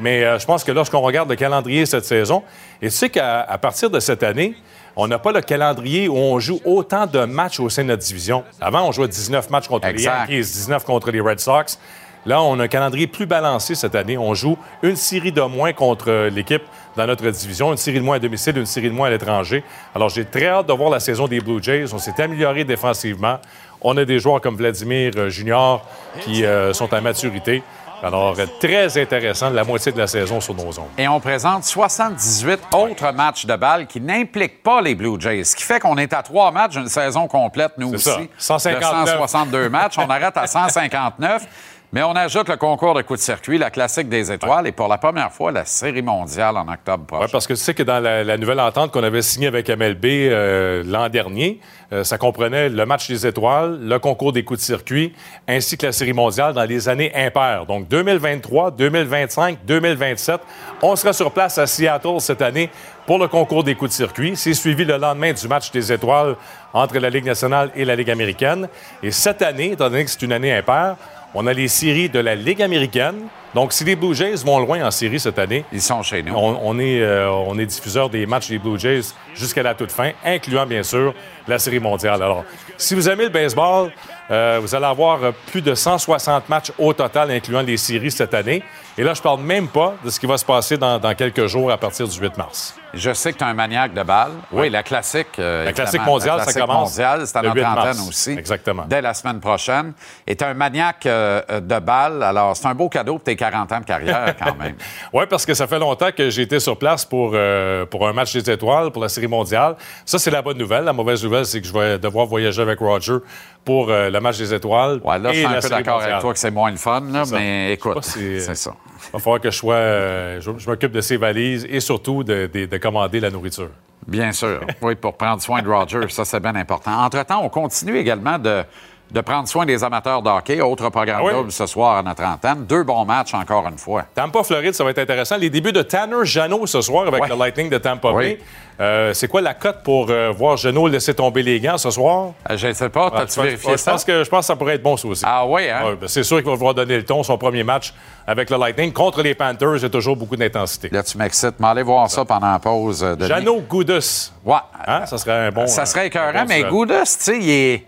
Mais 0.00 0.24
euh, 0.24 0.38
je 0.38 0.44
pense 0.46 0.62
que 0.64 0.72
lorsqu'on 0.72 1.00
regarde 1.00 1.28
le 1.30 1.36
calendrier 1.36 1.86
cette 1.86 2.04
saison, 2.04 2.42
et 2.82 2.88
tu 2.88 2.94
sais 2.94 3.08
qu'à 3.08 3.58
partir 3.60 3.88
de 3.90 3.98
cette 4.00 4.22
année, 4.22 4.54
on 4.94 5.08
n'a 5.08 5.18
pas 5.18 5.32
le 5.32 5.40
calendrier 5.42 6.08
où 6.08 6.16
on 6.16 6.38
joue 6.38 6.60
autant 6.64 7.06
de 7.06 7.20
matchs 7.24 7.60
au 7.60 7.68
sein 7.68 7.82
de 7.82 7.88
notre 7.88 8.02
division. 8.02 8.44
Avant, 8.60 8.86
on 8.88 8.92
jouait 8.92 9.08
19 9.08 9.50
matchs 9.50 9.68
contre 9.68 9.86
Exact. 9.88 10.28
les 10.28 10.36
Yankees, 10.36 10.52
19 10.52 10.84
contre 10.84 11.10
les 11.10 11.20
Red 11.20 11.38
Sox. 11.40 11.78
Là, 12.26 12.42
on 12.42 12.58
a 12.58 12.64
un 12.64 12.68
calendrier 12.68 13.06
plus 13.06 13.26
balancé 13.26 13.76
cette 13.76 13.94
année. 13.94 14.18
On 14.18 14.34
joue 14.34 14.58
une 14.82 14.96
série 14.96 15.30
de 15.30 15.42
moins 15.42 15.72
contre 15.72 16.10
euh, 16.10 16.28
l'équipe 16.28 16.62
dans 16.96 17.06
notre 17.06 17.28
division, 17.30 17.70
une 17.70 17.76
série 17.76 18.00
de 18.00 18.04
moins 18.04 18.16
à 18.16 18.18
domicile, 18.18 18.58
une 18.58 18.66
série 18.66 18.88
de 18.88 18.94
moins 18.94 19.06
à 19.06 19.10
l'étranger. 19.10 19.62
Alors, 19.94 20.08
j'ai 20.08 20.24
très 20.24 20.48
hâte 20.48 20.66
de 20.66 20.72
voir 20.72 20.90
la 20.90 20.98
saison 20.98 21.28
des 21.28 21.40
Blue 21.40 21.62
Jays. 21.62 21.94
On 21.94 21.98
s'est 21.98 22.20
amélioré 22.20 22.64
défensivement. 22.64 23.38
On 23.80 23.96
a 23.96 24.04
des 24.04 24.18
joueurs 24.18 24.40
comme 24.40 24.56
Vladimir 24.56 25.12
euh, 25.16 25.28
Junior 25.28 25.86
qui 26.22 26.44
euh, 26.44 26.72
sont 26.72 26.92
à 26.92 27.00
maturité. 27.00 27.62
Alors, 28.02 28.36
très 28.60 29.00
intéressant, 29.00 29.48
la 29.50 29.64
moitié 29.64 29.90
de 29.90 29.98
la 29.98 30.06
saison 30.06 30.40
sur 30.40 30.54
nos 30.54 30.68
ondes. 30.78 30.88
Et 30.98 31.08
on 31.08 31.18
présente 31.18 31.64
78 31.64 32.60
autres 32.74 33.10
matchs 33.12 33.46
de 33.46 33.56
balles 33.56 33.86
qui 33.86 34.00
n'impliquent 34.00 34.62
pas 34.62 34.82
les 34.82 34.94
Blue 34.94 35.18
Jays. 35.18 35.44
Ce 35.44 35.56
qui 35.56 35.62
fait 35.62 35.80
qu'on 35.80 35.96
est 35.96 36.12
à 36.12 36.22
trois 36.22 36.50
matchs 36.50 36.72
d'une 36.72 36.88
saison 36.88 37.26
complète, 37.26 37.72
nous 37.78 37.94
aussi. 37.94 38.04
ça. 38.04 38.18
159. 38.36 39.04
De 39.04 39.10
162 39.10 39.68
matchs. 39.70 39.94
On 39.98 40.10
arrête 40.10 40.36
à 40.36 40.46
159. 40.46 41.46
Mais 41.92 42.02
on 42.02 42.16
ajoute 42.16 42.48
le 42.48 42.56
concours 42.56 42.94
de 42.94 43.02
coups 43.02 43.20
de 43.20 43.24
circuit, 43.24 43.58
la 43.58 43.70
classique 43.70 44.08
des 44.08 44.32
étoiles, 44.32 44.66
et 44.66 44.72
pour 44.72 44.88
la 44.88 44.98
première 44.98 45.32
fois, 45.32 45.52
la 45.52 45.64
série 45.64 46.02
mondiale 46.02 46.56
en 46.56 46.68
octobre 46.68 47.04
prochain. 47.06 47.24
Oui, 47.24 47.30
parce 47.30 47.46
que 47.46 47.54
tu 47.54 47.60
sais 47.60 47.74
que 47.74 47.84
dans 47.84 48.00
la, 48.00 48.24
la 48.24 48.36
nouvelle 48.36 48.60
entente 48.60 48.90
qu'on 48.90 49.04
avait 49.04 49.22
signée 49.22 49.46
avec 49.46 49.70
MLB 49.70 50.04
euh, 50.04 50.82
l'an 50.84 51.08
dernier, 51.08 51.60
euh, 51.92 52.02
ça 52.02 52.18
comprenait 52.18 52.68
le 52.68 52.86
match 52.86 53.08
des 53.08 53.26
étoiles, 53.26 53.78
le 53.80 53.98
concours 54.00 54.32
des 54.32 54.42
coups 54.42 54.58
de 54.58 54.64
circuit, 54.64 55.14
ainsi 55.46 55.78
que 55.78 55.86
la 55.86 55.92
série 55.92 56.12
mondiale 56.12 56.52
dans 56.54 56.64
les 56.64 56.88
années 56.88 57.12
impaires. 57.14 57.66
Donc 57.66 57.86
2023, 57.88 58.72
2025, 58.72 59.58
2027, 59.64 60.40
on 60.82 60.96
sera 60.96 61.12
sur 61.12 61.30
place 61.30 61.56
à 61.58 61.66
Seattle 61.66 62.20
cette 62.20 62.42
année 62.42 62.68
pour 63.06 63.18
le 63.18 63.28
concours 63.28 63.62
des 63.62 63.76
coups 63.76 63.92
de 63.92 63.96
circuit. 63.96 64.36
C'est 64.36 64.54
suivi 64.54 64.84
le 64.84 64.96
lendemain 64.96 65.32
du 65.32 65.46
match 65.46 65.70
des 65.70 65.92
étoiles 65.92 66.34
entre 66.72 66.98
la 66.98 67.08
Ligue 67.08 67.26
nationale 67.26 67.70
et 67.76 67.84
la 67.84 67.94
Ligue 67.94 68.10
américaine. 68.10 68.68
Et 69.02 69.12
cette 69.12 69.40
année, 69.42 69.72
étant 69.72 69.88
donné 69.88 70.04
que 70.04 70.10
c'est 70.10 70.22
une 70.22 70.32
année 70.32 70.52
impaire, 70.52 70.96
on 71.34 71.46
a 71.46 71.52
les 71.52 71.68
séries 71.68 72.08
de 72.08 72.18
la 72.18 72.34
Ligue 72.34 72.62
américaine, 72.62 73.28
Donc, 73.54 73.72
si 73.72 73.84
les 73.84 73.96
Blue 73.96 74.14
Jays 74.14 74.36
vont 74.44 74.58
loin 74.58 74.86
en 74.86 74.90
série 74.90 75.18
cette 75.18 75.38
année, 75.38 75.64
Ils 75.72 75.80
sont 75.80 76.02
chez 76.02 76.22
nous. 76.22 76.34
on, 76.34 76.58
on 76.62 76.78
est, 76.78 77.00
euh, 77.00 77.30
on 77.30 77.58
est 77.58 77.66
diffuseur 77.66 78.10
des 78.10 78.26
matchs 78.26 78.48
des 78.48 78.58
Blue 78.58 78.78
Jays 78.78 79.14
jusqu'à 79.34 79.62
la 79.62 79.74
toute 79.74 79.92
fin, 79.92 80.12
incluant 80.24 80.66
bien 80.66 80.82
sûr 80.82 81.14
la 81.48 81.58
Série 81.58 81.80
mondiale. 81.80 82.22
Alors, 82.22 82.44
si 82.76 82.94
vous 82.94 83.08
aimez 83.08 83.24
le 83.24 83.30
baseball, 83.30 83.90
euh, 84.30 84.58
vous 84.60 84.74
allez 84.74 84.84
avoir 84.86 85.22
euh, 85.22 85.30
plus 85.50 85.62
de 85.62 85.74
160 85.74 86.48
matchs 86.48 86.72
au 86.78 86.92
total, 86.92 87.30
incluant 87.30 87.62
les 87.62 87.76
séries 87.76 88.10
cette 88.10 88.34
année. 88.34 88.62
Et 88.98 89.02
là, 89.02 89.12
je 89.12 89.20
parle 89.20 89.40
même 89.40 89.68
pas 89.68 89.94
de 90.04 90.08
ce 90.10 90.18
qui 90.18 90.26
va 90.26 90.38
se 90.38 90.44
passer 90.44 90.78
dans, 90.78 90.98
dans 90.98 91.14
quelques 91.14 91.46
jours 91.46 91.70
à 91.70 91.76
partir 91.76 92.08
du 92.08 92.18
8 92.18 92.38
mars. 92.38 92.74
Je 92.94 93.12
sais 93.12 93.30
que 93.34 93.36
tu 93.38 93.44
es 93.44 93.46
un 93.46 93.52
maniaque 93.52 93.92
de 93.92 94.02
balles. 94.02 94.32
Oui, 94.52 94.70
la 94.70 94.82
classique. 94.82 95.38
euh, 95.38 95.66
La 95.66 95.74
classique 95.74 96.00
mondiale, 96.06 96.38
La 96.38 96.44
ça 96.44 96.52
classique 96.52 96.62
commence 96.66 96.90
mondiale, 96.92 97.26
c'est 97.26 97.36
à 97.36 97.42
le 97.42 97.48
notre 97.48 97.58
8 97.60 97.62
mars. 97.62 97.78
antenne 97.78 98.08
aussi. 98.08 98.30
Exactement. 98.30 98.84
Dès 98.88 99.02
la 99.02 99.12
semaine 99.12 99.38
prochaine. 99.38 99.92
Et 100.26 100.34
tu 100.34 100.42
es 100.44 100.46
un 100.46 100.54
maniaque 100.54 101.04
euh, 101.04 101.42
euh, 101.50 101.60
de 101.60 101.78
balles. 101.78 102.22
Alors, 102.22 102.56
c'est 102.56 102.66
un 102.68 102.74
beau 102.74 102.88
cadeau 102.88 103.14
pour 103.16 103.24
tes 103.24 103.36
40 103.36 103.70
ans 103.70 103.80
de 103.80 103.84
carrière, 103.84 104.34
quand 104.42 104.56
même. 104.56 104.76
Oui, 105.12 105.24
parce 105.28 105.44
que 105.44 105.52
ça 105.52 105.66
fait 105.66 105.78
longtemps 105.78 106.08
que 106.16 106.30
j'ai 106.30 106.42
été 106.42 106.58
sur 106.58 106.78
place 106.78 107.04
pour, 107.04 107.32
euh, 107.34 107.84
pour 107.84 108.08
un 108.08 108.14
match 108.14 108.32
des 108.32 108.50
étoiles, 108.50 108.90
pour 108.92 109.02
la 109.02 109.10
Série 109.10 109.26
mondiale. 109.28 109.76
Ça, 110.06 110.18
c'est 110.18 110.30
la 110.30 110.40
bonne 110.40 110.56
nouvelle. 110.56 110.84
La 110.84 110.94
mauvaise 110.94 111.22
nouvelle, 111.22 111.35
c'est 111.44 111.60
que 111.60 111.66
je 111.66 111.72
vais 111.72 111.98
devoir 111.98 112.26
voyager 112.26 112.62
avec 112.62 112.78
Roger 112.78 113.16
pour 113.64 113.90
euh, 113.90 114.10
le 114.10 114.20
match 114.20 114.38
des 114.38 114.54
étoiles. 114.54 115.00
Ouais, 115.04 115.18
là, 115.18 115.32
je 115.32 115.38
suis 115.38 115.46
un 115.46 115.60
peu 115.60 115.68
d'accord 115.68 116.00
avec 116.02 116.18
toi 116.20 116.32
que 116.32 116.38
c'est 116.38 116.50
moins 116.50 116.70
le 116.70 116.76
fun, 116.76 117.02
là, 117.12 117.24
mais 117.32 117.72
écoute, 117.72 118.02
si- 118.04 118.40
c'est 118.40 118.54
ça. 118.54 118.74
Il 119.08 119.12
va 119.12 119.18
falloir 119.18 119.40
que 119.40 119.50
je 119.50 119.56
sois. 119.56 119.74
euh, 119.74 120.40
je 120.40 120.50
je 120.56 120.68
m'occupe 120.70 120.92
de 120.92 121.00
ses 121.00 121.16
valises 121.16 121.66
et 121.68 121.80
surtout 121.80 122.24
de, 122.24 122.48
de- 122.52 122.66
de 122.66 122.76
commander 122.78 123.20
la 123.20 123.30
nourriture. 123.30 123.68
Bien 124.06 124.30
sûr. 124.32 124.60
Oui, 124.82 124.94
pour 124.94 125.16
prendre 125.16 125.42
soin 125.42 125.62
de 125.62 125.68
Roger, 125.68 126.00
ça, 126.08 126.24
c'est 126.24 126.38
bien 126.40 126.54
important. 126.54 126.92
Entre-temps, 127.04 127.42
on 127.42 127.48
continue 127.48 127.96
également 127.96 128.38
de, 128.38 128.62
de 129.10 129.20
prendre 129.20 129.46
soin 129.48 129.64
des 129.64 129.82
amateurs 129.84 130.20
de 130.20 130.28
hockey. 130.28 130.60
Autre 130.60 130.88
programme 130.90 131.20
Ah 131.22 131.24
oui? 131.26 131.32
double 131.32 131.52
ce 131.52 131.66
soir 131.66 131.96
à 131.98 132.02
notre 132.02 132.24
antenne. 132.24 132.64
Deux 132.66 132.82
bons 132.82 133.04
matchs 133.04 133.34
encore 133.34 133.66
une 133.68 133.78
fois. 133.78 134.04
Tampa, 134.14 134.42
Floride, 134.42 134.74
ça 134.74 134.82
va 134.84 134.90
être 134.90 134.98
intéressant. 134.98 135.36
Les 135.36 135.48
débuts 135.50 135.72
de 135.72 135.82
Tanner 135.82 136.24
Janot 136.24 136.66
ce 136.66 136.80
soir 136.80 137.06
avec 137.06 137.22
Ouais. 137.22 137.28
le 137.28 137.36
Lightning 137.36 137.70
de 137.70 137.78
Tampa 137.78 138.10
Oui. 138.10 138.24
Bay. 138.34 138.38
Euh, 138.78 139.14
c'est 139.14 139.26
quoi 139.28 139.40
la 139.40 139.54
cote 139.54 139.78
pour 139.82 140.10
euh, 140.10 140.30
voir 140.36 140.58
Janot 140.58 140.88
laisser 140.88 141.14
tomber 141.14 141.42
les 141.42 141.60
gants 141.60 141.78
ce 141.78 141.90
soir? 141.90 142.32
Euh, 142.50 142.56
Je 142.58 142.66
ne 142.66 142.72
sais 142.74 142.88
pas, 142.90 143.10
Ah, 143.10 143.20
t'as-tu 143.20 143.36
je- 143.36 143.40
vérifié 143.40 143.72
je 143.72 143.76
ça? 143.78 143.92
pense 143.92 144.04
que, 144.04 144.22
je 144.24 144.28
pense 144.28 144.40
que 144.40 144.46
ça 144.46 144.56
pourrait 144.56 144.74
être 144.74 144.82
bon, 144.82 144.96
ça 144.98 145.08
aussi. 145.08 145.24
Ah 145.26 145.46
oui, 145.46 145.70
hein? 145.70 145.86
Ouais, 145.86 145.96
ben, 145.96 146.08
c'est 146.08 146.22
sûr 146.24 146.38
qu'il 146.38 146.46
va 146.50 146.54
vouloir 146.56 146.74
donner 146.74 146.96
le 146.96 147.04
ton. 147.04 147.22
Son 147.22 147.38
premier 147.38 147.62
match 147.62 147.94
avec 148.26 148.50
le 148.50 148.58
Lightning 148.58 148.92
contre 148.92 149.22
les 149.22 149.34
Panthers, 149.34 149.76
il 149.76 149.82
y 149.82 149.86
a 149.86 149.88
toujours 149.88 150.16
beaucoup 150.16 150.36
d'intensité. 150.36 150.90
Là, 150.92 151.02
tu 151.02 151.16
m'excites. 151.16 151.54
Mais 151.58 151.68
allez 151.68 151.82
voir 151.84 152.10
ça 152.10 152.24
pendant 152.26 152.52
la 152.52 152.58
pause. 152.58 153.02
euh, 153.02 153.14
Denis. 153.16 153.28
Jano 153.28 153.60
Goudus. 153.60 154.32
Ouais. 154.44 154.56
Hein? 154.86 155.06
Ça 155.06 155.16
serait 155.16 155.46
un 155.46 155.50
bon. 155.52 155.66
Ça 155.68 155.86
serait 155.86 156.08
écœurant, 156.08 156.40
bon 156.42 156.46
mais. 156.48 156.64
Goudus, 156.64 156.94
tu 157.04 157.06
sais, 157.18 157.38
il 157.38 157.48
est. 157.50 157.86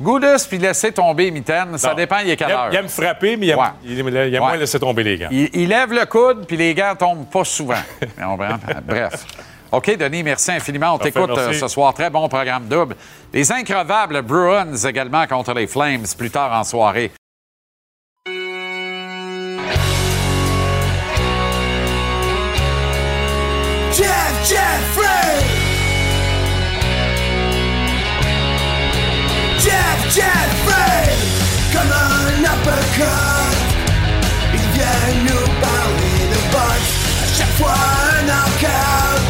Goudus 0.00 0.46
puis 0.48 0.58
laisser 0.58 0.92
tomber 0.92 1.30
Mitaine, 1.30 1.78
ça 1.78 1.94
dépend, 1.94 2.18
il 2.18 2.30
est 2.30 2.36
quelle 2.36 2.48
il 2.48 2.52
aime, 2.52 2.58
heure. 2.58 2.68
il 2.72 2.76
aime 2.76 2.88
frapper, 2.88 3.36
mais 3.36 3.46
il 3.46 3.50
aime, 3.50 3.58
Ouais. 3.58 3.64
il 3.84 3.98
aime- 4.00 4.08
il 4.08 4.16
aime 4.16 4.32
Ouais. 4.34 4.38
moins 4.40 4.56
laisser 4.56 4.78
tomber 4.78 5.02
les 5.02 5.16
gants. 5.18 5.28
Il, 5.30 5.48
il 5.54 5.68
lève 5.68 5.92
le 5.92 6.04
coude, 6.04 6.46
puis 6.46 6.56
les 6.56 6.74
gants 6.74 6.94
tombent 6.98 7.28
pas 7.30 7.44
souvent. 7.44 7.74
Bref. 8.86 9.24
OK, 9.72 9.96
Denis, 9.96 10.22
merci 10.22 10.52
infiniment. 10.52 10.94
On 10.94 10.98
t'écoute 10.98 11.30
euh, 11.36 11.52
ce 11.52 11.66
soir. 11.68 11.92
Très 11.92 12.08
bon 12.08 12.28
programme 12.28 12.66
double. 12.68 12.94
Les 13.32 13.50
increvables 13.50 14.22
Bruins 14.22 14.76
également 14.76 15.26
contre 15.26 15.52
les 15.54 15.66
Flames 15.66 16.04
plus 16.16 16.30
tard 16.30 16.52
en 16.52 16.62
soirée. 16.62 17.10
Uppercut. 32.96 33.56
Il 34.54 34.60
vient 34.78 35.22
nous 35.24 35.46
parler 35.60 36.28
de 36.30 36.40
boxe. 36.52 36.92
À 37.22 37.38
chaque 37.38 37.54
fois 37.56 37.72
un 37.72 38.22
knockout. 38.22 39.22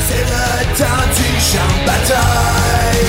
C'est 0.00 0.24
le 0.24 0.76
temps 0.76 1.06
du 1.14 1.40
champ 1.40 1.72
de 1.80 1.86
bataille. 1.86 3.06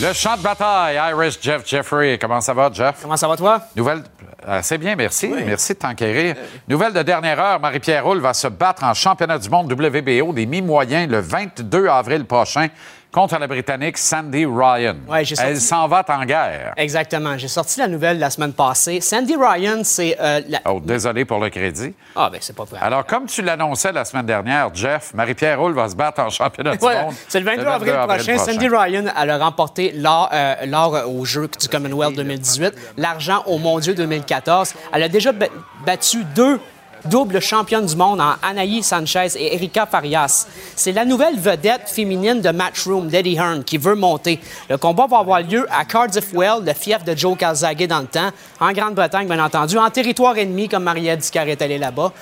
Le 0.00 0.12
champ 0.12 0.36
de 0.36 0.42
bataille, 0.42 0.96
Irish 1.12 1.38
Jeff 1.40 1.62
Jeffrey. 1.66 2.18
Comment 2.20 2.40
ça 2.40 2.52
va, 2.52 2.68
Jeff? 2.72 2.96
Comment 3.02 3.16
ça 3.16 3.28
va, 3.28 3.36
toi? 3.36 3.60
Nouvelle. 3.76 4.02
euh, 4.48 4.58
c'est 4.62 4.76
bien, 4.76 4.96
merci. 4.96 5.28
Merci 5.46 5.74
de 5.74 5.78
t'enquérir. 5.78 6.34
Nouvelle 6.68 6.92
de 6.92 7.02
dernière 7.02 7.38
heure, 7.40 7.60
Marie-Pierre 7.60 8.04
Roule 8.04 8.18
va 8.20 8.34
se 8.34 8.48
battre 8.48 8.82
en 8.84 8.92
championnat 8.92 9.38
du 9.38 9.48
monde 9.48 9.72
WBO 9.72 10.32
des 10.32 10.46
mi-moyens 10.46 11.08
le 11.08 11.20
22 11.20 11.86
avril 11.86 12.24
prochain 12.26 12.68
contre 13.14 13.38
la 13.38 13.46
Britannique 13.46 13.96
Sandy 13.96 14.44
Ryan. 14.44 14.96
Ouais, 15.08 15.24
j'ai 15.24 15.36
sorti- 15.36 15.50
Elle 15.52 15.60
s'en 15.60 15.86
va 15.86 16.04
en 16.08 16.24
guerre. 16.24 16.72
Exactement. 16.76 17.38
J'ai 17.38 17.46
sorti 17.46 17.78
la 17.78 17.86
nouvelle 17.86 18.18
la 18.18 18.28
semaine 18.28 18.52
passée. 18.52 19.00
Sandy 19.00 19.36
Ryan, 19.36 19.82
c'est 19.84 20.16
euh, 20.20 20.40
la... 20.48 20.58
Oh, 20.66 20.80
désolé 20.82 21.24
pour 21.24 21.38
le 21.38 21.48
crédit. 21.48 21.94
Ah, 22.16 22.28
ben 22.28 22.38
c'est 22.40 22.56
pas 22.56 22.64
vrai. 22.64 22.80
Alors, 22.82 23.06
comme 23.06 23.26
tu 23.26 23.40
l'annonçais 23.40 23.92
la 23.92 24.04
semaine 24.04 24.26
dernière, 24.26 24.74
Jeff, 24.74 25.14
Marie-Pierre 25.14 25.60
Roule 25.60 25.74
va 25.74 25.88
se 25.88 25.94
battre 25.94 26.20
en 26.22 26.28
championnat 26.28 26.74
du 26.76 26.84
monde. 26.84 27.14
C'est 27.28 27.38
le 27.38 27.46
22 27.46 27.64
avril, 27.66 27.94
prochain. 28.08 28.38
Sandy 28.38 28.68
Ryan, 28.68 29.04
elle 29.16 29.30
a 29.30 29.38
remporté 29.38 29.92
l'or, 29.92 30.28
euh, 30.32 30.54
l'or 30.66 31.08
aux 31.08 31.24
Jeux 31.24 31.48
du 31.60 31.68
Commonwealth 31.68 32.16
2018, 32.16 32.74
l'argent 32.96 33.44
aux 33.46 33.58
Mondiaux 33.58 33.94
2014. 33.94 34.74
Elle 34.92 35.02
a 35.04 35.08
déjà 35.08 35.30
ba- 35.30 35.46
battu 35.86 36.24
deux 36.34 36.58
doubles 37.06 37.40
championnes 37.40 37.86
du 37.86 37.96
monde 37.96 38.20
en 38.20 38.34
Anaï 38.42 38.82
Sanchez 38.82 39.28
et 39.36 39.54
Erika 39.54 39.86
Farias. 39.86 40.46
C'est 40.76 40.92
la 40.92 41.04
nouvelle 41.04 41.38
vedette 41.38 41.88
féminine 41.88 42.40
de 42.40 42.50
Matchroom, 42.50 43.08
d'Eddie 43.08 43.36
Hearn, 43.36 43.64
qui 43.64 43.78
veut 43.78 43.94
monter. 43.94 44.40
Le 44.68 44.76
combat 44.78 45.06
va 45.06 45.18
avoir 45.18 45.40
lieu 45.40 45.66
à 45.70 45.84
Cardiff 45.84 46.32
Well, 46.32 46.64
le 46.64 46.72
fief 46.72 47.04
de 47.04 47.16
Joe 47.16 47.36
Calzaghe 47.36 47.86
dans 47.86 48.00
le 48.00 48.06
temps, 48.06 48.30
en 48.60 48.72
Grande-Bretagne, 48.72 49.26
bien 49.26 49.42
entendu, 49.44 49.78
en 49.78 49.90
territoire 49.90 50.36
ennemi, 50.36 50.68
comme 50.68 50.84
Maria 50.84 51.16
Dicar 51.16 51.48
est 51.48 51.60
allée 51.62 51.78
là-bas 51.78 52.12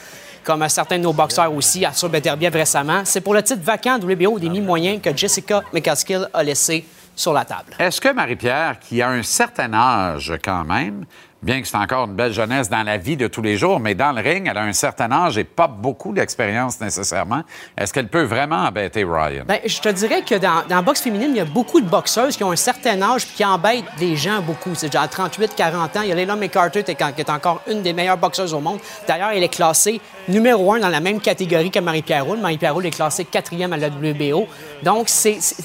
comme 0.45 0.68
certains 0.68 0.99
de 0.99 1.05
nos 1.05 1.12
boxeurs 1.12 1.55
aussi, 1.55 1.85
Arthur 1.85 2.09
Beterbiev 2.09 2.53
récemment. 2.53 3.03
C'est 3.05 3.21
pour 3.21 3.35
le 3.35 3.42
titre 3.42 3.62
vacant 3.62 3.99
WBO 3.99 4.38
des 4.38 4.49
mi-moyens 4.49 5.01
que 5.01 5.16
Jessica 5.16 5.62
McCaskill 5.73 6.29
a 6.33 6.42
laissé 6.42 6.85
sur 7.14 7.33
la 7.33 7.45
table. 7.45 7.75
Est-ce 7.79 8.01
que 8.01 8.12
Marie-Pierre, 8.12 8.79
qui 8.81 9.03
a 9.03 9.11
un 9.11 9.23
certain 9.23 9.73
âge 9.75 10.33
quand 10.42 10.64
même, 10.64 11.05
bien 11.42 11.61
que 11.61 11.66
c'est 11.66 11.76
encore 11.76 12.07
une 12.07 12.14
belle 12.14 12.33
jeunesse 12.33 12.70
dans 12.70 12.83
la 12.83 12.98
vie 12.98 13.16
de 13.16 13.26
tous 13.26 13.42
les 13.42 13.57
jours, 13.57 13.81
mais 13.81 13.94
dans 13.94 14.12
le 14.12 14.20
ring, 14.20 14.46
elle 14.48 14.57
a 14.57 14.62
un 14.62 14.72
certain 14.72 15.11
âge 15.11 15.38
et 15.38 15.44
pas 15.44 15.66
beaucoup 15.66 16.12
d'expérience 16.12 16.81
nécessairement, 16.81 17.42
est-ce 17.76 17.92
qu'elle 17.92 18.09
peut 18.09 18.22
vraiment 18.22 18.64
embêter 18.64 19.05
Ryan? 19.05 19.44
Ben, 19.46 19.59
je 19.64 19.81
te 19.81 19.88
dirais 19.88 20.22
que 20.22 20.37
dans, 20.37 20.62
la 20.68 20.83
boxe 20.83 21.00
féminine, 21.00 21.31
il 21.31 21.37
y 21.37 21.40
a 21.40 21.44
beaucoup 21.44 21.81
de 21.81 21.88
boxeuses 21.88 22.37
qui 22.37 22.44
ont 22.44 22.52
un 22.52 22.57
certain 22.57 23.00
âge 23.02 23.26
puis 23.26 23.37
qui 23.37 23.44
embêtent 23.44 23.85
les 23.98 24.16
gens 24.16 24.40
beaucoup. 24.40 24.74
C'est 24.74 24.92
genre 24.92 25.09
38, 25.09 25.55
40 25.57 25.96
ans. 25.96 26.02
Il 26.02 26.09
y 26.09 26.12
a 26.12 26.14
Leila 26.14 26.37
McCarter 26.37 26.85
qui 26.85 26.92
est 26.92 27.31
encore 27.31 27.62
une 27.68 27.83
des 27.83 27.92
meilleures 27.92 28.18
boxeuses 28.18 28.55
au 28.55 28.61
monde. 28.61 28.78
D'ailleurs, 29.09 29.31
elle 29.35 29.42
est 29.42 29.48
classée 29.48 30.00
numéro 30.28 30.72
un 30.72 30.78
dans 30.78 30.88
la 30.88 31.00
même 31.00 31.20
catégorie 31.20 31.70
que 31.70 31.81
Marie-Pierre 31.81 32.24
Roule. 32.24 32.38
Marie-Pierre 32.38 32.74
Roule 32.74 32.87
est 32.87 32.90
classée 32.90 33.24
quatrième 33.24 33.72
à 33.72 33.76
la 33.76 33.88
WBO. 33.88 34.46
Donc, 34.83 35.09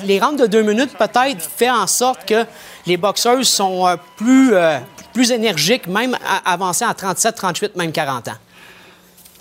les 0.04 0.20
rounds 0.20 0.42
de 0.42 0.48
deux 0.48 0.64
minutes, 0.64 0.98
peut-être, 0.98 1.42
fait 1.42 1.70
en 1.70 1.86
sorte 1.86 2.26
que 2.26 2.46
les 2.88 2.98
boxeuses 2.98 3.50
sont 3.50 3.88
euh, 3.88 3.96
plus, 4.16 4.54
euh, 4.54 4.80
plus 5.14 5.32
énergiques, 5.32 5.88
même 5.88 6.18
avancées 6.46 6.86
à 6.86 6.94
37, 6.94 7.36
38, 7.36 7.76
même 7.76 7.92
40 7.92 8.28
ans. 8.30 8.32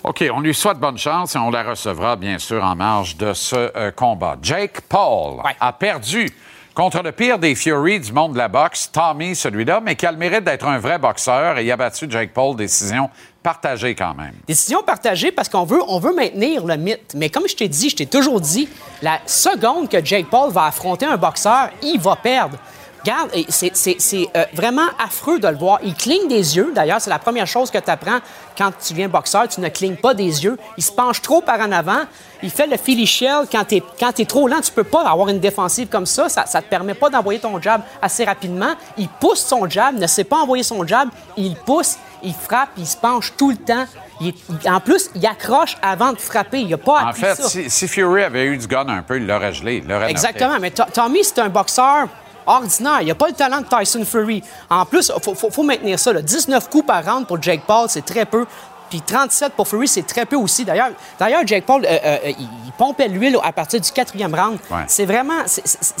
OK, 0.03 0.23
on 0.33 0.39
lui 0.39 0.53
souhaite 0.53 0.77
bonne 0.77 0.97
chance 0.97 1.35
et 1.35 1.39
on 1.39 1.49
la 1.49 1.63
recevra, 1.63 2.15
bien 2.15 2.37
sûr, 2.39 2.63
en 2.63 2.75
marge 2.75 3.17
de 3.17 3.33
ce 3.33 3.55
euh, 3.75 3.91
combat. 3.91 4.37
Jake 4.41 4.81
Paul 4.87 5.41
Ouais. 5.43 5.55
a 5.59 5.73
perdu 5.73 6.31
contre 6.73 7.01
le 7.01 7.11
pire 7.11 7.39
des 7.39 7.55
Fury 7.55 7.99
du 7.99 8.13
monde 8.13 8.33
de 8.33 8.37
la 8.37 8.47
boxe, 8.47 8.89
Tommy, 8.91 9.35
celui-là, 9.35 9.81
mais 9.83 9.95
qui 9.95 10.05
a 10.05 10.11
le 10.11 10.17
mérite 10.17 10.43
d'être 10.43 10.65
un 10.67 10.77
vrai 10.77 10.99
boxeur 10.99 11.57
et 11.57 11.65
il 11.65 11.71
a 11.71 11.75
battu 11.75 12.05
Jake 12.09 12.31
Paul, 12.33 12.55
décision 12.55 13.09
partagée 13.41 13.95
quand 13.95 14.13
même. 14.13 14.33
Décision 14.47 14.83
partagée 14.83 15.31
parce 15.31 15.49
qu'on 15.49 15.63
veut, 15.63 15.81
on 15.87 15.99
veut 15.99 16.13
maintenir 16.13 16.63
le 16.65 16.77
mythe. 16.77 17.13
Mais 17.15 17.29
comme 17.29 17.47
je 17.47 17.55
t'ai 17.55 17.67
dit, 17.67 17.89
je 17.89 17.95
t'ai 17.95 18.05
toujours 18.05 18.39
dit, 18.39 18.69
la 19.01 19.19
seconde 19.25 19.89
que 19.89 20.03
Jake 20.05 20.27
Paul 20.29 20.51
va 20.51 20.65
affronter 20.65 21.05
un 21.07 21.17
boxeur, 21.17 21.69
il 21.81 21.99
va 21.99 22.15
perdre. 22.15 22.57
Regarde, 23.03 23.29
c'est 23.49 24.29
euh, 24.35 24.45
vraiment 24.53 24.87
affreux 25.03 25.39
de 25.39 25.47
le 25.47 25.55
voir. 25.55 25.79
Il 25.83 25.93
cligne 25.93 26.27
des 26.27 26.57
yeux. 26.57 26.71
D'ailleurs, 26.75 26.99
c'est 26.99 27.09
la 27.09 27.19
première 27.19 27.47
chose 27.47 27.71
que 27.71 27.77
tu 27.77 27.89
apprends 27.89 28.19
quand 28.57 28.71
tu 28.85 28.93
viens 28.93 29.07
boxeur. 29.07 29.47
Tu 29.47 29.61
ne 29.61 29.69
clignes 29.69 29.95
pas 29.95 30.13
des 30.13 30.43
yeux. 30.43 30.57
Il 30.77 30.83
se 30.83 30.91
penche 30.91 31.21
trop 31.21 31.41
par 31.41 31.59
en 31.61 31.71
avant. 31.71 32.01
Il 32.43 32.49
fait 32.51 32.67
le 32.67 32.77
Philly 32.77 33.05
Shell. 33.07 33.45
Quand 33.51 33.63
tu 33.65 33.75
es, 33.77 34.25
trop 34.25 34.47
lent, 34.47 34.61
tu 34.61 34.71
peux 34.71 34.83
pas 34.83 35.03
avoir 35.09 35.29
une 35.29 35.39
défensive 35.39 35.87
comme 35.87 36.05
ça. 36.05 36.27
Ça 36.29 36.43
ne 36.43 36.63
te 36.63 36.69
permet 36.69 36.93
pas 36.93 37.09
d'envoyer 37.09 37.39
ton 37.39 37.61
jab 37.61 37.81
assez 38.01 38.25
rapidement. 38.25 38.73
Il 38.97 39.07
pousse 39.07 39.39
son 39.45 39.69
jab, 39.69 39.97
ne 39.97 40.07
sait 40.07 40.23
pas 40.25 40.37
envoyer 40.37 40.63
son 40.63 40.85
jab. 40.85 41.09
Il 41.37 41.55
pousse, 41.55 41.97
il 42.23 42.33
frappe, 42.33 42.69
il 42.77 42.85
se 42.87 42.97
penche 42.97 43.33
tout 43.37 43.51
le 43.51 43.57
temps. 43.57 43.85
Il 44.19 44.29
est- 44.29 44.35
il- 44.63 44.69
en 44.69 44.79
plus, 44.79 45.09
il 45.15 45.25
accroche 45.25 45.77
avant 45.81 46.11
de 46.11 46.17
frapper. 46.19 46.59
Il 46.59 46.69
n'a 46.69 46.77
pas 46.77 47.05
En 47.05 47.13
fait, 47.13 47.35
ça. 47.35 47.47
si, 47.47 47.69
si 47.69 47.87
Fury 47.87 48.23
avait 48.23 48.45
eu 48.45 48.57
du 48.57 48.67
gun 48.67 48.87
un 48.89 49.03
peu, 49.03 49.17
il 49.17 49.27
l'aurait 49.27 49.53
gelé, 49.53 49.83
il 49.85 49.91
Exactement, 50.09 50.57
mais 50.59 50.71
To- 50.71 50.83
Tommy, 50.93 51.23
c'est 51.23 51.39
un 51.39 51.49
boxeur 51.49 52.07
ordinaire. 52.47 53.01
Il 53.01 53.07
n'a 53.07 53.15
pas 53.15 53.27
le 53.27 53.33
talent 53.33 53.59
de 53.61 53.65
Tyson 53.67 54.03
Fury. 54.05 54.43
En 54.69 54.85
plus, 54.85 55.11
il 55.15 55.23
faut, 55.23 55.35
faut- 55.35 55.49
faut 55.51 55.63
maintenir 55.63 55.99
ça. 55.99 56.13
là. 56.13 56.21
19 56.21 56.69
coups 56.69 56.85
par 56.87 57.03
round 57.05 57.27
pour 57.27 57.41
Jake 57.41 57.61
Paul, 57.67 57.87
c'est 57.89 58.05
très 58.05 58.25
peu. 58.25 58.45
Puis 58.89 59.01
37 59.01 59.51
pour 59.53 59.67
Fury, 59.67 59.87
c'est 59.87 60.07
très 60.07 60.25
peu 60.25 60.37
aussi. 60.37 60.63
D'ailleurs, 60.63 60.91
d'ailleurs 61.19 61.45
Jake 61.45 61.65
Paul, 61.65 61.83
euh, 61.85 61.89
euh, 62.05 62.17
il, 62.25 62.47
il 62.65 62.71
pompait 62.77 63.09
l'huile 63.09 63.37
à 63.43 63.51
partir 63.51 63.81
du 63.81 63.91
quatrième 63.91 64.33
round. 64.33 64.57
Ouais. 64.71 64.77
C'est 64.87 65.05
vraiment... 65.05 65.43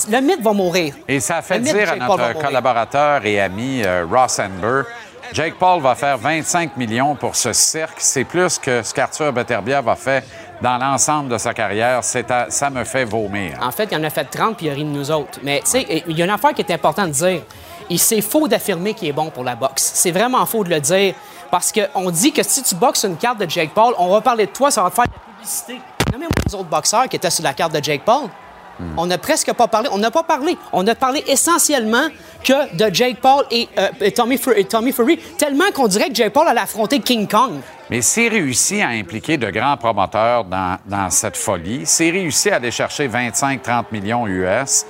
le 0.09 0.19
mythe 0.21 0.41
va 0.41 0.53
mourir. 0.53 0.93
Et 1.07 1.19
ça 1.19 1.37
a 1.37 1.41
fait 1.41 1.59
dire 1.59 1.91
à 1.91 1.95
notre 1.97 2.39
collaborateur 2.39 3.25
et 3.25 3.41
ami 3.41 3.81
euh, 3.85 4.05
Ross 4.09 4.39
Amber 4.39 4.83
Jake 5.33 5.55
Paul 5.59 5.81
va 5.81 5.93
faire 5.95 6.17
25 6.17 6.77
millions 6.77 7.13
pour 7.15 7.35
ce 7.35 7.51
cirque. 7.51 7.97
C'est 7.97 8.23
plus 8.23 8.57
que 8.57 8.81
ce 8.81 8.93
qu'Arthur 8.93 9.33
Beterbiev 9.33 9.85
a 9.89 9.95
fait 9.97 10.23
dans 10.61 10.77
l'ensemble 10.77 11.29
de 11.29 11.37
sa 11.37 11.53
carrière. 11.53 12.01
Ça 12.03 12.69
me 12.69 12.83
fait 12.83 13.05
vomir. 13.05 13.57
En 13.61 13.71
fait, 13.71 13.89
il 13.91 13.97
en 13.97 14.03
a 14.03 14.09
fait 14.09 14.25
30 14.25 14.57
puis 14.57 14.67
il 14.67 14.69
a 14.69 14.73
ri 14.73 14.83
de 14.83 14.89
nous 14.89 15.11
autres. 15.11 15.39
Mais 15.43 15.61
tu 15.63 15.71
sais, 15.71 16.03
il 16.07 16.17
y 16.17 16.21
a 16.21 16.25
une 16.25 16.31
affaire 16.31 16.53
qui 16.53 16.61
est 16.61 16.71
importante 16.71 17.07
de 17.07 17.11
dire. 17.11 17.41
C'est 17.97 18.21
faux 18.21 18.47
d'affirmer 18.47 18.93
qu'il 18.93 19.07
est 19.07 19.13
bon 19.13 19.29
pour 19.29 19.43
la 19.43 19.55
boxe. 19.55 19.91
C'est 19.93 20.11
vraiment 20.11 20.45
faux 20.45 20.63
de 20.63 20.69
le 20.69 20.79
dire. 20.79 21.13
Parce 21.49 21.71
qu'on 21.71 22.11
dit 22.11 22.33
que 22.33 22.43
si 22.43 22.61
tu 22.61 22.75
boxes 22.75 23.05
une 23.05 23.15
carte 23.15 23.39
de 23.39 23.49
Jake 23.49 23.71
Paul, 23.73 23.93
on 23.97 24.09
va 24.09 24.19
parler 24.19 24.47
de 24.47 24.51
toi, 24.51 24.69
ça 24.69 24.83
va 24.83 24.89
te 24.89 24.95
faire 24.95 25.05
de 25.05 25.11
la 25.11 25.33
publicité. 25.33 25.79
Nommez-moi 26.11 26.35
les 26.45 26.55
autres 26.55 26.69
boxeurs 26.69 27.07
qui 27.07 27.15
étaient 27.15 27.29
sur 27.29 27.43
la 27.43 27.53
carte 27.53 27.73
de 27.73 27.81
Jake 27.81 28.03
Paul. 28.03 28.27
On 28.97 29.05
n'a 29.05 29.17
presque 29.17 29.51
pas 29.53 29.67
parlé. 29.67 29.89
On 29.91 29.97
n'a 29.97 30.11
pas 30.11 30.23
parlé. 30.23 30.57
On 30.73 30.85
a 30.87 30.95
parlé 30.95 31.23
essentiellement 31.27 32.07
que 32.43 32.75
de 32.75 32.93
Jake 32.93 33.17
Paul 33.21 33.43
et, 33.51 33.67
euh, 33.77 34.09
Tommy, 34.15 34.37
Fu- 34.37 34.53
et 34.55 34.65
Tommy 34.65 34.91
Fury, 34.91 35.17
tellement 35.37 35.65
qu'on 35.73 35.87
dirait 35.87 36.09
que 36.09 36.15
Jake 36.15 36.33
Paul 36.33 36.47
allait 36.47 36.59
affronter 36.61 36.99
King 36.99 37.27
Kong. 37.27 37.53
Mais 37.89 38.01
s'il 38.01 38.29
réussit 38.31 38.81
à 38.81 38.89
impliquer 38.89 39.37
de 39.37 39.49
grands 39.49 39.77
promoteurs 39.77 40.43
dans, 40.43 40.77
dans 40.85 41.09
cette 41.09 41.37
folie, 41.37 41.85
s'il 41.85 42.11
réussit 42.13 42.51
à 42.51 42.57
aller 42.57 42.71
chercher 42.71 43.07
25-30 43.07 43.85
millions 43.91 44.27
US, 44.27 44.85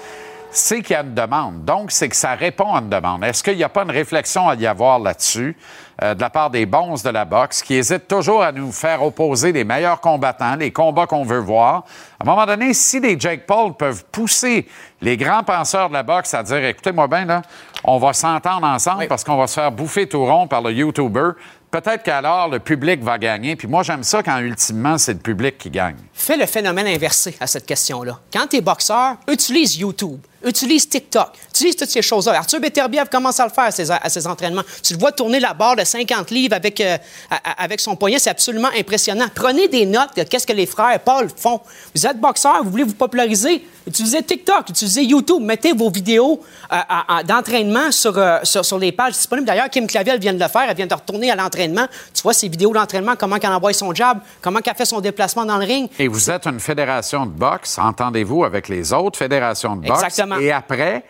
c'est 0.49 0.81
qu'il 0.81 0.93
y 0.93 0.95
a 0.95 1.01
une 1.03 1.13
demande. 1.13 1.63
Donc, 1.65 1.91
c'est 1.91 2.09
que 2.09 2.15
ça 2.15 2.33
répond 2.33 2.73
à 2.73 2.79
une 2.79 2.89
demande. 2.89 3.23
Est-ce 3.23 3.43
qu'il 3.43 3.55
n'y 3.57 3.63
a 3.63 3.69
pas 3.69 3.83
une 3.83 3.91
réflexion 3.91 4.47
à 4.49 4.55
y 4.55 4.65
avoir 4.65 4.97
là-dessus? 4.99 5.55
Euh, 6.03 6.13
de 6.13 6.21
la 6.21 6.29
part 6.29 6.49
des 6.49 6.65
bons 6.65 7.01
de 7.03 7.09
la 7.09 7.25
boxe 7.25 7.61
qui 7.63 7.75
hésitent 7.75 8.07
toujours 8.07 8.43
à 8.43 8.51
nous 8.51 8.71
faire 8.71 9.03
opposer 9.03 9.51
les 9.51 9.63
meilleurs 9.63 9.99
combattants, 9.99 10.55
les 10.55 10.71
combats 10.71 11.07
qu'on 11.07 11.23
veut 11.23 11.39
voir? 11.39 11.83
À 12.19 12.23
un 12.23 12.25
moment 12.25 12.45
donné, 12.45 12.73
si 12.73 12.99
les 12.99 13.19
Jake 13.19 13.45
Paul 13.47 13.73
peuvent 13.73 14.05
pousser 14.11 14.67
les 15.01 15.17
grands 15.17 15.43
penseurs 15.43 15.89
de 15.89 15.93
la 15.93 16.03
boxe 16.03 16.33
à 16.33 16.43
dire, 16.43 16.63
écoutez-moi 16.63 17.07
bien, 17.07 17.25
là, 17.25 17.41
on 17.83 17.97
va 17.97 18.13
s'entendre 18.13 18.65
ensemble 18.65 18.99
Oui. 19.01 19.07
parce 19.07 19.23
qu'on 19.23 19.37
va 19.37 19.47
se 19.47 19.55
faire 19.55 19.71
bouffer 19.71 20.07
tout 20.07 20.25
rond 20.25 20.47
par 20.47 20.61
le 20.61 20.71
YouTuber, 20.71 21.31
peut-être 21.71 22.03
qu'alors 22.03 22.47
le 22.49 22.59
public 22.59 23.03
va 23.03 23.17
gagner. 23.17 23.55
Puis 23.55 23.67
moi, 23.67 23.83
j'aime 23.83 24.03
ça 24.03 24.23
quand 24.23 24.37
ultimement, 24.39 24.97
c'est 24.97 25.13
le 25.13 25.19
public 25.19 25.57
qui 25.57 25.69
gagne. 25.69 25.97
Fais 26.13 26.37
le 26.37 26.45
phénomène 26.45 26.87
inversé 26.87 27.35
à 27.39 27.47
cette 27.47 27.65
question-là. 27.65 28.19
Quand 28.33 28.47
tu 28.47 28.57
es 28.57 28.61
boxeur, 28.61 29.15
utilise 29.27 29.77
YouTube, 29.77 30.19
utilise 30.43 30.87
TikTok, 30.87 31.29
utilise 31.49 31.75
toutes 31.75 31.89
ces 31.89 32.01
choses-là. 32.01 32.37
Arthur 32.37 32.59
Beterbiev 32.59 33.07
commence 33.09 33.39
à 33.39 33.45
le 33.45 33.51
faire 33.51 33.65
à 33.65 33.71
ses, 33.71 33.89
à 33.91 34.09
ses 34.09 34.27
entraînements. 34.27 34.63
Tu 34.83 34.93
le 34.93 34.99
vois 34.99 35.11
tourner 35.11 35.39
la 35.39 35.53
barre 35.53 35.75
de 35.75 35.83
50 35.83 36.31
livres 36.31 36.55
avec, 36.55 36.79
euh, 36.81 36.97
à- 37.29 37.63
avec 37.63 37.79
son 37.79 37.95
poignet, 37.95 38.19
c'est 38.19 38.29
absolument 38.29 38.69
impressionnant. 38.77 39.25
Prenez 39.33 39.67
des 39.67 39.85
notes 39.85 40.15
de 40.15 40.23
qu'est-ce 40.23 40.45
que 40.47 40.53
les 40.53 40.65
frères 40.65 40.99
Paul 40.99 41.27
font. 41.35 41.59
Vous 41.95 42.05
êtes 42.05 42.19
boxeur, 42.19 42.63
vous 42.63 42.69
voulez 42.71 42.83
vous 42.83 42.93
populariser, 42.93 43.65
utilisez 43.87 44.21
TikTok, 44.23 44.69
utilisez 44.69 45.03
YouTube, 45.03 45.41
mettez 45.41 45.73
vos 45.73 45.89
vidéos 45.89 46.41
euh, 46.71 47.23
d'entraînement 47.23 47.91
sur, 47.91 48.17
euh, 48.17 48.39
sur, 48.43 48.63
sur 48.65 48.77
les 48.79 48.91
pages 48.91 49.13
disponibles. 49.13 49.47
D'ailleurs, 49.47 49.69
Kim 49.69 49.87
Clavel 49.87 50.19
vient 50.19 50.33
de 50.33 50.39
le 50.39 50.47
faire, 50.47 50.65
elle 50.69 50.75
vient 50.75 50.87
de 50.87 50.93
retourner 50.93 51.31
à 51.31 51.35
l'entraînement. 51.35 51.87
Tu 52.13 52.21
vois 52.21 52.33
ses 52.33 52.47
vidéos 52.47 52.73
d'entraînement, 52.73 53.15
comment 53.17 53.37
elle 53.41 53.49
envoie 53.49 53.73
son 53.73 53.93
jab, 53.93 54.19
comment 54.41 54.59
elle 54.65 54.75
fait 54.75 54.85
son 54.85 54.99
déplacement 55.01 55.45
dans 55.45 55.57
le 55.57 55.65
ring. 55.65 55.89
Et 55.99 56.07
vous 56.07 56.29
êtes 56.29 56.45
une 56.45 56.59
fédération 56.59 57.25
de 57.25 57.31
boxe, 57.31 57.77
entendez-vous 57.77 58.43
avec 58.43 58.67
les 58.67 58.93
autres 58.93 59.17
fédérations 59.17 59.75
de 59.75 59.87
boxe. 59.87 60.03
Exactement. 60.03 60.26
Et 60.39 60.51
après, 60.51 61.03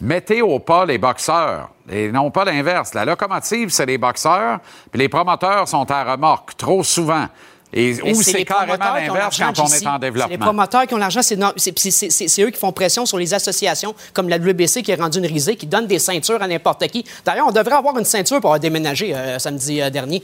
mettez 0.00 0.42
au 0.42 0.58
pas 0.58 0.84
les 0.84 0.98
boxeurs. 0.98 1.70
Et 1.90 2.10
non 2.10 2.30
pas 2.30 2.44
l'inverse. 2.44 2.94
La 2.94 3.04
locomotive, 3.04 3.70
c'est 3.70 3.86
les 3.86 3.98
boxeurs, 3.98 4.58
puis 4.90 5.00
les 5.00 5.08
promoteurs 5.08 5.68
sont 5.68 5.90
à 5.90 6.12
remorque 6.12 6.56
trop 6.56 6.82
souvent. 6.82 7.26
Et 7.72 8.00
ou 8.02 8.22
c'est 8.22 8.44
carrément 8.44 8.76
l'inverse 8.78 9.38
quand 9.38 9.58
on 9.58 9.64
est 9.64 9.64
en 9.64 9.68
C'est 9.68 9.84
les 9.84 9.98
développement. 9.98 10.38
promoteurs 10.38 10.86
qui 10.86 10.94
ont 10.94 10.98
l'argent, 10.98 11.20
c'est, 11.22 11.34
eux 11.36 12.50
qui 12.50 12.58
font 12.58 12.72
pression 12.72 13.06
sur 13.06 13.18
les 13.18 13.34
associations 13.34 13.94
comme 14.12 14.28
la 14.28 14.38
WBC 14.38 14.82
qui 14.82 14.92
est 14.92 15.00
rendue 15.00 15.18
une 15.18 15.26
risée, 15.26 15.56
qui 15.56 15.66
donne 15.66 15.86
des 15.86 15.98
ceintures 15.98 16.40
à 16.40 16.46
n'importe 16.46 16.86
qui. 16.86 17.04
D'ailleurs, 17.24 17.48
on 17.48 17.52
devrait 17.52 17.74
avoir 17.74 17.98
une 17.98 18.04
ceinture 18.04 18.40
pour 18.40 18.58
déménagé 18.58 19.14
euh, 19.14 19.38
samedi 19.38 19.82
euh, 19.82 19.90
dernier. 19.90 20.22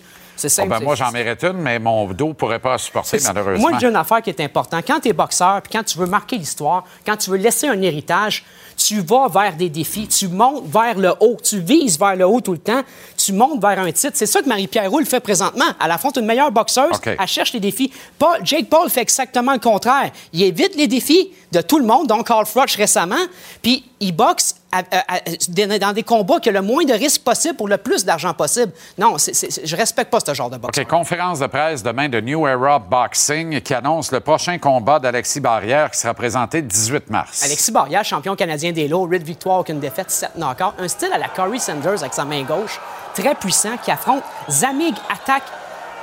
C'est 0.48 0.62
Ah 0.62 0.66
ben, 0.66 0.81
moi, 0.81 0.94
j'en 0.94 1.11
mérite 1.11 1.42
une, 1.44 1.59
mais 1.59 1.78
mon 1.78 2.07
dos 2.07 2.28
ne 2.28 2.33
pourrait 2.33 2.59
pas 2.59 2.78
supporter, 2.78 3.18
malheureusement. 3.24 3.70
Moi, 3.70 3.78
j'ai 3.78 3.88
une 3.88 3.96
affaire 3.96 4.22
qui 4.22 4.31
est 4.31 4.40
importante. 4.40 4.85
Quand 4.87 5.00
tu 5.00 5.09
es 5.09 5.12
boxeur, 5.12 5.62
puis 5.62 5.72
quand 5.72 5.85
tu 5.85 5.98
veux 5.98 6.07
marquer 6.07 6.37
l'histoire, 6.37 6.85
quand 7.07 7.16
tu 7.16 7.31
veux 7.31 7.37
laisser 7.37 7.68
un 7.68 7.81
héritage, 7.81 8.44
tu 8.76 9.00
vas 9.00 9.28
vers 9.28 9.55
des 9.57 9.68
défis, 9.68 10.09
tu 10.09 10.28
montes 10.28 10.64
vers 10.66 10.98
le 10.98 11.12
haut, 11.20 11.37
tu 11.42 11.61
vises 11.61 11.98
vers 11.98 12.16
le 12.16 12.26
haut 12.26 12.40
tout 12.40 12.52
le 12.52 12.59
temps, 12.59 12.83
tu 13.24 13.32
montes 13.32 13.61
vers 13.61 13.78
un 13.78 13.90
titre. 13.92 14.12
C'est 14.14 14.26
ça 14.26 14.42
que 14.42 14.48
Marie-Pierre 14.48 14.90
Roux 14.90 15.04
fait 15.04 15.20
présentement. 15.20 15.64
Elle 15.85 15.90
affronte 15.90 16.16
une 16.16 16.26
meilleure 16.26 16.50
boxeuse, 16.52 16.90
elle 17.18 17.26
cherche 17.26 17.52
les 17.52 17.61
défis. 17.61 17.92
Paul, 18.18 18.38
Jake 18.42 18.68
Paul 18.68 18.88
fait 18.90 19.02
exactement 19.02 19.52
le 19.52 19.58
contraire. 19.58 20.11
Il 20.32 20.42
évite 20.42 20.74
les 20.76 20.87
défis 20.88 21.32
de 21.52 21.61
tout 21.61 21.78
le 21.78 21.85
monde, 21.85 22.06
dont 22.06 22.22
Carl 22.22 22.46
Froch 22.46 22.70
récemment, 22.76 23.14
puis 23.62 23.85
il 24.00 24.12
boxe 24.16 24.54
à- 24.72 24.78
à- 24.90 25.16
à- 25.16 25.78
dans 25.78 25.92
des 25.92 26.02
combats 26.02 26.40
qui 26.40 26.48
ont 26.48 26.52
le 26.52 26.62
moins 26.62 26.82
de 26.85 26.94
risques 26.94 27.22
possible 27.22 27.56
pour 27.56 27.68
le 27.68 27.76
plus 27.76 28.06
d'argent 28.06 28.32
possible. 28.32 28.72
Non, 28.96 29.18
c'est- 29.18 29.35
c'est- 29.35 29.66
je 29.66 29.76
respecte 29.76 30.11
pas 30.11 30.20
ce 30.26 30.32
genre 30.32 30.48
de 30.48 30.56
boxe. 30.56 30.78
OK, 30.78 30.87
conférence 30.88 31.40
de 31.40 31.46
presse 31.46 31.82
demain 31.82 32.08
de 32.08 32.18
New 32.20 32.46
Era 32.48 32.78
Boxing 32.78 33.61
qui 33.61 33.74
annonce 33.74 34.11
le 34.12 34.20
prochain 34.20 34.56
combat 34.58 34.98
d'Alexis 34.98 35.40
Barrière 35.40 35.90
qui 35.90 35.98
sera 35.98 36.14
présenté 36.14 36.62
le 36.62 36.66
18 36.68 37.11
mars. 37.11 37.42
Alexis 37.44 37.70
Barrière, 37.70 38.02
champion 38.02 38.35
canadien 38.35 38.72
des 38.72 38.88
lots, 38.88 39.04
8 39.04 39.22
victoires, 39.22 39.58
aucune 39.58 39.78
défaite, 39.78 40.11
7 40.11 40.30
knockouts. 40.37 40.72
Un 40.78 40.88
style 40.88 41.11
à 41.12 41.18
la 41.18 41.28
Corey 41.28 41.58
Sanders 41.58 42.00
avec 42.00 42.14
sa 42.14 42.24
main 42.24 42.42
gauche, 42.44 42.80
très 43.14 43.35
puissant, 43.35 43.77
qui 43.83 43.90
affronte 43.90 44.22
Zamig 44.48 44.94
Attack. 45.12 45.42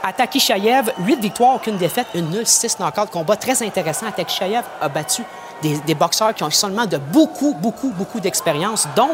Atakishayev, 0.01 0.93
8 0.99 1.19
victoires, 1.19 1.55
aucune 1.55 1.77
défaite, 1.77 2.07
une 2.13 2.29
nulle, 2.29 2.47
6 2.47 2.77
knockouts. 2.79 3.07
Combat 3.11 3.35
très 3.35 3.61
intéressant. 3.63 4.07
Atakishayev 4.07 4.63
a 4.81 4.87
battu 4.87 5.23
des, 5.61 5.77
des 5.79 5.93
boxeurs 5.95 6.33
qui 6.33 6.43
ont 6.43 6.49
seulement 6.49 6.85
de 6.85 6.97
beaucoup, 6.97 7.53
beaucoup, 7.59 7.89
beaucoup 7.89 8.19
d'expérience, 8.21 8.87
dont 8.95 9.11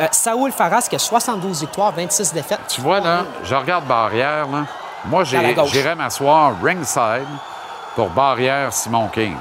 euh, 0.00 0.06
Saoul 0.12 0.52
Faras 0.52 0.86
qui 0.88 0.94
a 0.94 0.98
72 0.98 1.60
victoires, 1.60 1.92
26 1.92 2.32
défaites. 2.32 2.60
Tu 2.68 2.80
vois, 2.80 3.00
là, 3.00 3.24
je 3.42 3.54
regarde 3.54 3.84
Barrière, 3.86 4.46
là. 4.46 4.64
Moi, 5.04 5.24
j'irais 5.24 5.94
m'asseoir 5.96 6.52
ringside 6.62 7.26
pour 7.96 8.08
Barrière 8.10 8.72
Simon 8.72 9.08
King. 9.08 9.36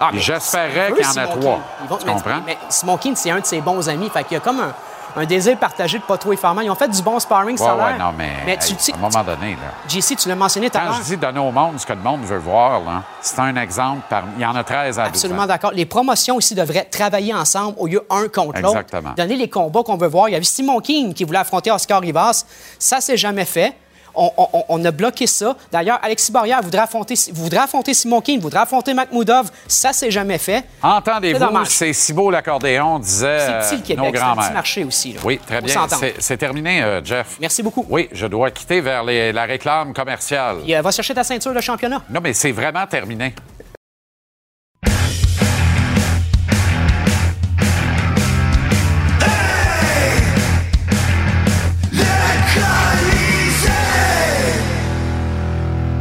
Ah, 0.00 0.10
j'espérais 0.14 0.92
qu'il 0.92 1.04
y 1.04 1.06
en 1.06 1.16
a 1.16 1.26
trois. 1.26 1.58
Tu 1.98 2.06
mais- 2.06 2.12
comprends? 2.12 2.40
Mais 2.46 2.58
Simon 2.68 2.96
King, 2.96 3.14
c'est 3.16 3.30
un 3.30 3.40
de 3.40 3.46
ses 3.46 3.60
bons 3.60 3.88
amis. 3.88 4.08
Fait 4.10 4.22
qu'il 4.24 4.34
y 4.34 4.36
a 4.36 4.40
comme 4.40 4.60
un, 4.60 4.72
un 5.16 5.24
désir 5.24 5.56
partagé 5.58 5.98
de 5.98 6.02
pas 6.04 6.16
trop 6.16 6.32
mal. 6.54 6.64
Ils 6.64 6.70
ont 6.70 6.74
fait 6.74 6.88
du 6.88 7.02
bon 7.02 7.18
sparring, 7.18 7.56
ça 7.56 7.74
Ouais, 7.76 7.98
non, 7.98 8.12
mais, 8.16 8.56
tu 8.58 8.72
hey, 8.72 8.92
à 8.92 8.96
un 8.96 9.00
moment 9.00 9.24
donné, 9.24 9.52
là. 9.52 9.72
JC, 9.88 10.16
tu 10.16 10.28
l'as 10.28 10.34
mentionné 10.34 10.70
tout 10.70 10.78
à 10.78 10.80
Quand 10.80 10.86
l'heure. 10.88 10.98
je 10.98 11.14
dis 11.14 11.16
donner 11.16 11.40
au 11.40 11.50
monde 11.50 11.78
ce 11.78 11.86
que 11.86 11.92
le 11.92 12.00
monde 12.00 12.22
veut 12.22 12.38
voir, 12.38 12.80
là, 12.80 13.02
c'est 13.20 13.38
un 13.38 13.56
exemple. 13.56 14.02
Par... 14.08 14.24
Il 14.36 14.42
y 14.42 14.46
en 14.46 14.54
a 14.54 14.64
13 14.64 14.98
à 14.98 15.02
12 15.04 15.08
Absolument 15.08 15.46
d'accord. 15.46 15.72
Les 15.72 15.86
promotions 15.86 16.38
ici 16.38 16.54
devraient 16.54 16.84
travailler 16.84 17.34
ensemble 17.34 17.74
au 17.78 17.86
lieu 17.86 18.04
un 18.10 18.28
contre 18.28 18.60
l'autre. 18.60 18.78
Exactement. 18.78 19.14
Donner 19.16 19.36
les 19.36 19.48
combats 19.48 19.82
qu'on 19.82 19.96
veut 19.96 20.08
voir. 20.08 20.28
Il 20.28 20.32
y 20.32 20.36
avait 20.36 20.44
Simon 20.44 20.80
King 20.80 21.12
qui 21.14 21.24
voulait 21.24 21.38
affronter 21.38 21.70
Oscar 21.70 22.00
Rivas. 22.00 22.44
Ça, 22.78 23.00
c'est 23.00 23.16
jamais 23.16 23.44
fait. 23.44 23.74
On, 24.14 24.30
on- 24.36 24.64
on 24.68 24.84
a 24.84 24.90
bloqué 24.90 25.26
ça. 25.26 25.56
D'ailleurs, 25.70 25.98
Alexis 26.02 26.30
Barrière 26.32 26.60
voudrait 26.62 26.82
affronter, 26.82 27.14
voudrait 27.32 27.60
affronter 27.60 27.94
Simon 27.94 28.20
King, 28.20 28.40
voudrait 28.40 28.60
affronter 28.60 28.92
Makhmoudov. 28.94 29.50
Ça, 29.66 29.92
c'est 29.92 30.10
jamais 30.10 30.38
fait. 30.38 30.64
Entendez-vous, 30.82 31.64
c'est 31.64 31.92
si 31.92 32.12
beau 32.12 32.30
l'accordéon, 32.30 32.98
disaient 32.98 33.38
C'est 33.38 33.52
euh, 33.52 33.60
petit 33.80 33.92
le 33.94 33.96
nos 33.96 34.04
Québec, 34.04 34.20
c'est 34.22 34.22
un 34.30 34.34
petit 34.42 34.52
marché 34.52 34.84
aussi. 34.84 35.12
là. 35.14 35.20
Oui, 35.24 35.40
très 35.46 35.60
bien. 35.60 35.86
C'est- 35.88 36.14
C'est 36.18 36.36
terminé, 36.36 36.82
euh, 36.82 37.00
Jeff. 37.04 37.36
Merci 37.40 37.62
beaucoup. 37.62 37.86
Oui, 37.88 38.08
je 38.12 38.26
dois 38.26 38.50
quitter 38.50 38.80
vers 38.80 39.02
les- 39.04 39.32
la 39.32 39.44
réclame 39.44 39.92
commerciale. 39.94 40.58
Et, 40.66 40.76
euh, 40.76 40.82
va 40.82 40.90
chercher 40.90 41.14
ta 41.14 41.24
ceinture 41.24 41.54
de 41.54 41.60
championnat. 41.60 42.02
Non, 42.10 42.20
mais 42.22 42.32
c'est 42.32 42.52
vraiment 42.52 42.86
terminé. 42.86 43.34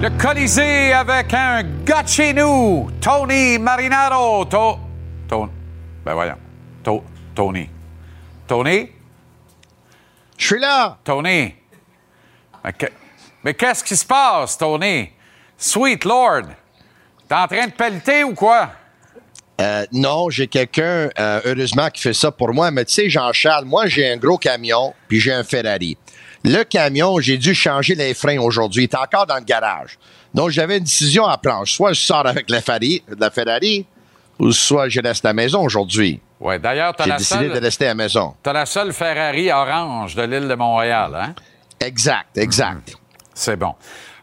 Le 0.02 0.10
Colisée 0.18 0.94
avec 0.94 1.32
un 1.32 1.62
gars 1.86 2.02
de 2.02 2.08
chez 2.08 2.34
nous, 2.34 2.90
Tony 3.00 3.60
Marinaro. 3.60 4.46
To... 4.46 4.80
To... 5.30 5.48
Ben 6.04 6.16
voyons. 6.16 6.38
To... 6.84 7.04
Tony. 7.36 7.70
Tony? 8.48 8.90
Je 10.36 10.44
suis 10.44 10.60
là. 10.60 10.98
Tony. 11.04 11.54
Mais 13.44 13.54
qu'est-ce 13.54 13.84
qui 13.84 13.96
se 13.96 14.04
passe, 14.04 14.58
Tony? 14.58 15.12
Sweet 15.56 16.04
Lord. 16.04 16.48
T'es 17.30 17.36
en 17.36 17.46
train 17.46 17.68
de 17.68 17.74
pelleter 17.74 18.24
ou 18.24 18.34
quoi? 18.34 18.72
Euh, 19.62 19.86
non, 19.92 20.32
j'ai 20.32 20.48
quelqu'un, 20.48 21.12
euh, 21.20 21.42
heureusement, 21.46 21.92
qui 21.92 22.02
fait 22.02 22.14
ça 22.14 22.32
pour 22.32 22.52
moi. 22.56 22.72
Mais 22.72 22.86
tu 22.86 22.94
sais, 22.94 23.08
Jean-Charles, 23.08 23.66
moi, 23.66 23.86
j'ai 23.86 24.12
un 24.12 24.18
gros 24.18 24.40
camion, 24.40 24.96
puis 25.08 25.20
j'ai 25.20 25.32
un 25.32 25.44
Ferrari. 25.44 25.96
Le 26.44 26.64
camion, 26.64 27.20
j'ai 27.20 27.38
dû 27.38 27.54
changer 27.54 27.96
les 27.96 28.14
freins 28.14 28.40
aujourd'hui. 28.40 28.84
Il 28.84 28.86
est 28.86 28.96
encore 28.96 29.26
dans 29.28 29.36
le 29.36 29.44
garage. 29.44 29.98
Donc, 30.34 30.50
j'avais 30.50 30.78
une 30.78 30.84
décision 30.84 31.26
à 31.26 31.38
prendre. 31.38 31.68
Soit 31.68 31.94
je 31.94 32.02
sors 32.02 32.26
avec 32.26 32.50
la 32.50 32.62
Ferrari, 32.62 33.04
la 33.20 33.30
Ferrari 33.30 33.86
ou 34.40 34.52
soit 34.52 34.90
je 34.90 35.00
reste 35.02 35.24
à 35.26 35.30
la 35.30 35.34
maison 35.34 35.62
aujourd'hui. 35.64 36.20
Ouais, 36.40 36.58
d'ailleurs, 36.58 36.96
t'as 36.96 37.04
J'ai 37.04 37.10
la, 37.12 37.18
décidé 37.18 37.50
de 37.50 37.60
rester 37.60 37.86
à 37.86 37.90
la 37.90 37.96
maison. 37.96 38.34
t'as 38.42 38.54
la 38.54 38.66
seule 38.66 38.92
Ferrari 38.92 39.52
orange 39.52 40.16
de 40.16 40.24
l'île 40.24 40.48
de 40.48 40.56
Montréal, 40.56 41.12
hein? 41.16 41.36
Exact, 41.80 42.36
exact. 42.36 42.96
C'est 43.36 43.56
bon. 43.56 43.76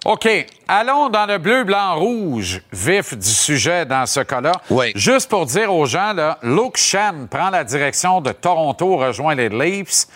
OK. 0.05 0.29
Allons 0.67 1.09
dans 1.09 1.27
le 1.27 1.39
bleu, 1.39 1.65
blanc, 1.65 1.97
rouge, 1.99 2.63
vif 2.73 3.17
du 3.17 3.29
sujet 3.29 3.85
dans 3.85 4.07
ce 4.07 4.21
cas-là. 4.21 4.53
Oui. 4.71 4.93
Juste 4.95 5.29
pour 5.29 5.47
dire 5.47 5.73
aux 5.73 5.87
gens, 5.87 6.13
là, 6.13 6.39
Luke 6.43 6.77
Shen 6.77 7.29
prend 7.29 7.51
la 7.51 7.63
direction 7.65 8.21
de 8.21 8.33
Toronto, 8.33 8.97
rejoint 8.97 9.35
les 9.35 9.49
Leafs. 9.49 10.07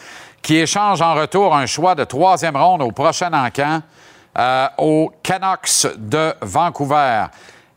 Qui 0.42 0.56
échange 0.56 1.00
en 1.00 1.14
retour 1.14 1.54
un 1.54 1.66
choix 1.66 1.94
de 1.94 2.04
troisième 2.04 2.56
ronde 2.56 2.82
au 2.82 2.90
prochain 2.90 3.32
encamp 3.32 3.80
euh, 4.36 4.66
aux 4.78 5.12
Canucks 5.22 5.86
de 5.96 6.34
Vancouver. 6.40 7.26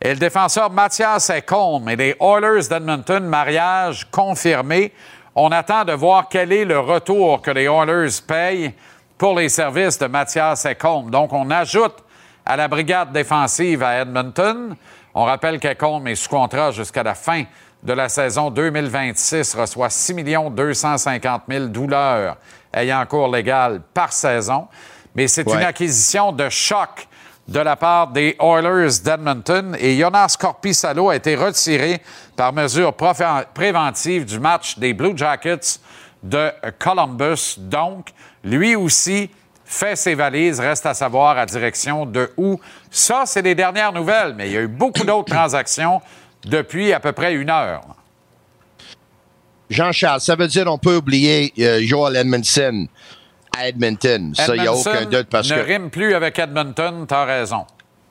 Et 0.02 0.10
le 0.10 0.16
défenseur 0.16 0.70
Mathias 0.70 1.30
Ekholm 1.30 1.88
et 1.88 1.96
les 1.96 2.16
Oilers 2.20 2.68
d'Edmonton, 2.68 3.24
mariage 3.24 4.06
confirmé. 4.10 4.92
On 5.34 5.50
attend 5.52 5.84
de 5.84 5.92
voir 5.92 6.28
quel 6.28 6.52
est 6.52 6.64
le 6.64 6.80
retour 6.80 7.40
que 7.40 7.50
les 7.50 7.64
Oilers 7.64 8.20
payent 8.26 8.74
pour 9.16 9.38
les 9.38 9.48
services 9.48 9.98
de 9.98 10.06
Mathias 10.06 10.64
Ekholm. 10.64 11.10
Donc, 11.10 11.32
on 11.32 11.50
ajoute 11.50 11.96
à 12.44 12.56
la 12.56 12.68
brigade 12.68 13.12
défensive 13.12 13.82
à 13.82 14.00
Edmonton. 14.00 14.76
On 15.14 15.24
rappelle 15.24 15.58
qu'Ekholm 15.58 16.06
est 16.08 16.14
sous 16.14 16.28
contrat 16.28 16.72
jusqu'à 16.72 17.02
la 17.02 17.14
fin 17.14 17.44
de 17.86 17.92
la 17.92 18.08
saison 18.08 18.50
2026, 18.50 19.54
reçoit 19.54 19.90
6 19.90 20.14
250 20.50 21.42
000 21.48 21.66
douleurs 21.66 22.36
ayant 22.74 23.06
cours 23.06 23.28
légal 23.28 23.80
par 23.94 24.12
saison. 24.12 24.66
Mais 25.14 25.28
c'est 25.28 25.48
une 25.48 25.62
acquisition 25.62 26.32
de 26.32 26.48
choc 26.48 27.06
de 27.46 27.60
la 27.60 27.76
part 27.76 28.08
des 28.08 28.36
Oilers 28.40 28.98
d'Edmonton 29.04 29.76
et 29.78 29.96
Jonas 29.96 30.36
Corpissalo 30.38 31.10
a 31.10 31.16
été 31.16 31.36
retiré 31.36 32.02
par 32.34 32.52
mesure 32.52 32.92
préventive 32.92 34.24
du 34.24 34.40
match 34.40 34.78
des 34.80 34.92
Blue 34.92 35.16
Jackets 35.16 35.78
de 36.24 36.50
Columbus. 36.80 37.54
Donc, 37.56 38.08
lui 38.42 38.74
aussi 38.74 39.30
fait 39.64 39.94
ses 39.94 40.16
valises, 40.16 40.58
reste 40.58 40.86
à 40.86 40.94
savoir 40.94 41.38
à 41.38 41.46
direction 41.46 42.04
de 42.04 42.32
où. 42.36 42.58
Ça, 42.90 43.22
c'est 43.26 43.42
les 43.42 43.54
dernières 43.54 43.92
nouvelles, 43.92 44.34
mais 44.36 44.48
il 44.48 44.52
y 44.52 44.56
a 44.56 44.62
eu 44.62 44.68
beaucoup 44.68 45.04
d'autres 45.04 45.32
transactions 45.36 46.00
depuis 46.46 46.92
à 46.92 47.00
peu 47.00 47.12
près 47.12 47.34
une 47.34 47.50
heure. 47.50 47.82
Jean-Charles, 49.68 50.20
ça 50.20 50.36
veut 50.36 50.46
dire 50.46 50.64
qu'on 50.64 50.78
peut 50.78 50.96
oublier 50.96 51.52
euh, 51.58 51.80
Joel 51.82 52.16
Edmondson 52.16 52.86
à 53.56 53.68
Edmonton. 53.68 54.32
Ça, 54.34 54.54
il 54.54 54.62
n'y 54.62 54.68
a 54.68 54.72
aucun 54.72 55.04
doute 55.06 55.26
parce 55.28 55.50
ne 55.50 55.56
que. 55.56 55.60
rime 55.60 55.90
plus 55.90 56.14
avec 56.14 56.38
Edmonton, 56.38 57.04
t'as 57.08 57.24
raison. 57.24 57.64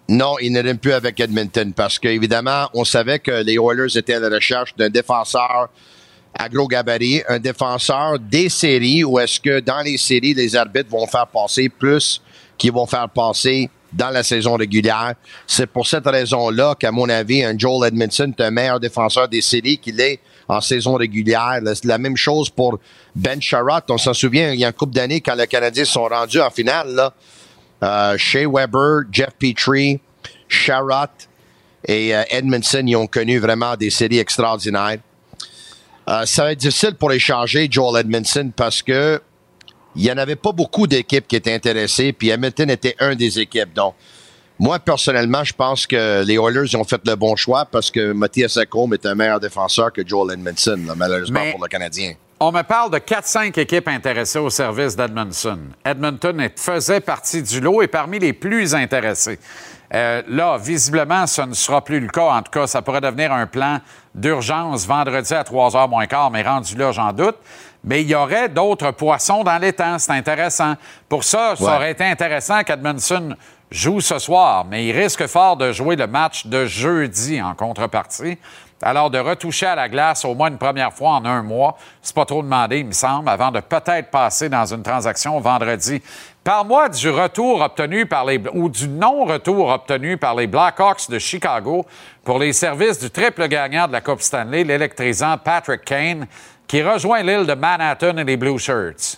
Non, 0.10 0.36
il 0.40 0.52
ne 0.52 0.62
rime 0.62 0.78
plus 0.78 0.94
avec 0.94 1.20
Edmonton 1.20 1.74
parce 1.74 1.98
qu'évidemment, 1.98 2.70
on 2.74 2.84
savait 2.84 3.20
que 3.20 3.44
les 3.44 3.56
Oilers 3.56 3.98
étaient 3.98 4.16
à 4.16 4.20
la 4.20 4.30
recherche 4.36 4.76
d'un 4.76 4.90
défenseur 4.90 5.70
à 6.38 6.50
gros 6.50 6.68
gabarit, 6.68 7.24
un 7.30 7.40
défenseur 7.40 8.20
des 8.20 8.50
séries 8.50 9.04
ou 9.04 9.18
est-ce 9.20 9.40
que 9.40 9.62
dans 9.62 9.82
les 9.82 9.98
séries, 9.98 10.34
les 10.34 10.56
arbitres 10.56 10.90
vont 10.90 11.08
faire 11.08 11.28
passer 11.28 11.70
plus 11.70 12.22
qu'ils 12.58 12.74
vont 12.74 12.86
faire 12.86 13.08
passer 13.10 13.70
dans 13.96 14.10
la 14.10 14.24
saison 14.24 14.56
régulière. 14.56 15.16
C'est 15.48 15.68
pour 15.68 15.88
cette 15.88 16.06
raison-là 16.06 16.76
qu'à 16.76 16.92
mon 16.92 17.10
avis, 17.10 17.44
Joel 17.58 17.88
Edmondson 17.88 18.34
est 18.38 18.44
un 18.44 18.52
meilleur 18.52 18.80
défenseur 18.80 19.28
des 19.28 19.42
séries 19.42 19.78
qu'il 19.78 20.00
est 20.00 20.20
en 20.48 20.62
saison 20.62 20.96
régulière. 20.96 21.60
La, 21.62 21.74
la 21.84 21.98
même 21.98 22.18
chose 22.18 22.50
pour 22.50 22.80
Ben 23.16 23.42
Sherratt. 23.42 23.90
On 23.90 23.98
s'en 23.98 24.14
souvient, 24.14 24.52
il 24.52 24.60
y 24.60 24.66
a 24.66 24.68
une 24.68 24.74
couple 24.74 24.94
d'années, 24.94 25.22
quand 25.22 25.36
les 25.36 25.48
Canadiens 25.48 25.86
sont 25.86 26.06
rendus 26.06 26.42
en 26.42 26.50
finale, 26.50 26.94
là, 26.94 27.14
euh, 27.84 28.18
Weber, 28.34 29.04
Jeff 29.12 29.32
Petrie, 29.40 30.00
Sherratt 30.48 31.28
et 31.88 32.16
euh, 32.16 32.24
Edmondson, 32.30 32.84
ils 32.86 32.96
ont 32.96 33.08
connu 33.08 33.40
vraiment 33.40 33.76
des 33.76 33.90
séries 33.90 34.20
extraordinaires. 34.20 34.98
Euh, 36.08 36.26
ça 36.26 36.44
va 36.44 36.52
être 36.52 36.60
difficile 36.60 36.96
pour 36.96 37.12
échanger 37.12 37.68
Joel 37.70 38.02
Edmondson 38.02 38.52
parce 38.56 38.82
que 38.82 39.22
il 39.96 40.04
n'y 40.04 40.12
en 40.12 40.18
avait 40.18 40.36
pas 40.36 40.52
beaucoup 40.52 40.88
d'équipes 40.88 41.28
qui 41.28 41.36
étaient 41.36 41.54
intéressées, 41.54 42.14
puis 42.14 42.30
Edmonton 42.30 42.70
était 42.70 42.96
un 43.00 43.16
des 43.16 43.40
équipes. 43.40 43.74
Donc, 43.74 43.96
moi, 44.58 44.80
personnellement, 44.80 45.44
je 45.44 45.54
pense 45.54 45.86
que 45.86 46.24
les 46.24 46.36
Oilers 46.36 46.76
ont 46.76 46.84
fait 46.84 47.02
le 47.06 47.16
bon 47.16 47.36
choix 47.36 47.66
parce 47.66 47.92
que 47.92 48.14
Mathias 48.14 48.56
Ekholm 48.58 48.94
est 48.94 49.06
un 49.06 49.16
meilleur 49.16 49.40
défenseur 49.40 49.92
que 49.92 50.06
Joel 50.06 50.34
Edmondson, 50.34 50.80
là, 50.88 50.94
malheureusement 50.96 51.42
Mais- 51.44 51.52
pour 51.52 51.62
le 51.62 51.68
Canadien. 51.68 52.14
On 52.38 52.52
me 52.52 52.64
parle 52.64 52.92
de 52.92 52.98
4-5 52.98 53.58
équipes 53.58 53.88
intéressées 53.88 54.40
au 54.40 54.50
service 54.50 54.94
d'Edmondson. 54.96 55.58
Edmonton 55.86 56.50
faisait 56.58 57.00
partie 57.00 57.42
du 57.42 57.62
lot 57.62 57.82
et 57.82 57.88
parmi 57.88 58.20
les 58.20 58.34
plus 58.34 58.76
intéressés. 58.76 59.40
Euh, 59.94 60.22
là, 60.28 60.58
visiblement, 60.58 61.28
ce 61.28 61.44
ne 61.44 61.54
sera 61.54 61.82
plus 61.82 62.02
le 62.02 62.10
cas. 62.10 62.26
En 62.34 62.42
tout 62.42 62.52
cas, 62.52 62.68
ça 62.68 62.82
pourrait 62.82 63.00
devenir 63.00 63.32
un 63.32 63.48
plan 63.48 63.80
d'urgence 64.14 64.86
vendredi 64.86 65.34
à 65.34 65.46
3 65.46 65.70
h 65.72 65.90
moins 65.90 66.08
quart, 66.08 66.30
mais 66.30 66.42
rendu 66.42 66.76
là, 66.76 66.92
j'en 66.92 67.14
doute. 67.14 67.38
Mais 67.86 68.02
il 68.02 68.10
y 68.10 68.16
aurait 68.16 68.50
d'autres 68.50 68.92
poissons 68.92 69.44
dans 69.44 69.60
les 69.60 69.72
temps. 69.72 70.00
C'est 70.00 70.12
intéressant. 70.12 70.74
Pour 71.08 71.24
ça, 71.24 71.56
ça 71.56 71.76
aurait 71.76 71.92
été 71.92 72.04
intéressant 72.04 72.64
qu'Edmondson 72.64 73.36
joue 73.70 74.02
ce 74.02 74.20
soir, 74.20 74.66
mais 74.66 74.86
il 74.86 74.92
risque 74.92 75.28
fort 75.28 75.56
de 75.56 75.72
jouer 75.72 75.96
le 75.96 76.08
match 76.08 76.48
de 76.48 76.66
jeudi 76.66 77.42
en 77.42 77.54
contrepartie. 77.54 78.38
Alors, 78.82 79.10
de 79.10 79.18
retoucher 79.18 79.68
à 79.68 79.76
la 79.76 79.88
glace 79.88 80.26
au 80.26 80.36
moins 80.36 80.50
une 80.50 80.58
première 80.58 80.94
fois 80.94 81.12
en 81.12 81.26
un 81.26 81.42
mois, 81.42 81.78
c'est 82.02 82.14
pas 82.14 82.26
trop 82.26 82.44
demandé, 82.44 82.80
il 82.80 82.86
me 82.86 82.92
semble, 82.92 83.30
avant 83.30 83.50
de 83.50 83.62
peut-être 83.62 84.12
passer 84.12 84.50
dans 84.50 84.66
une 84.66 84.84
transaction 84.84 85.40
vendredi. 85.40 86.02
Parle-moi 86.44 86.90
du 86.90 87.10
retour 87.10 87.62
obtenu 87.62 88.06
par 88.06 88.26
les 88.26 88.40
ou 88.54 88.70
du 88.70 88.88
non-retour 88.88 89.70
obtenu 89.70 90.18
par 90.18 90.36
les 90.36 90.46
Blackhawks 90.46 91.10
de 91.10 91.18
Chicago 91.18 91.86
pour 92.24 92.38
les 92.38 92.54
services 92.54 93.00
du 93.00 93.10
triple 93.10 93.48
gagnant 93.48 93.88
de 93.88 93.94
la 93.94 94.02
Coupe 94.02 94.22
Stanley, 94.22 94.64
l'électrisant 94.64 95.38
Patrick 95.38 95.84
Kane, 95.84 96.28
qui 96.76 96.82
rejoint 96.82 97.24
l'île 97.24 97.46
de 97.46 97.54
Manhattan 97.54 98.18
et 98.18 98.26
les 98.26 98.36
Blue 98.36 98.60
Shirts. 98.60 99.18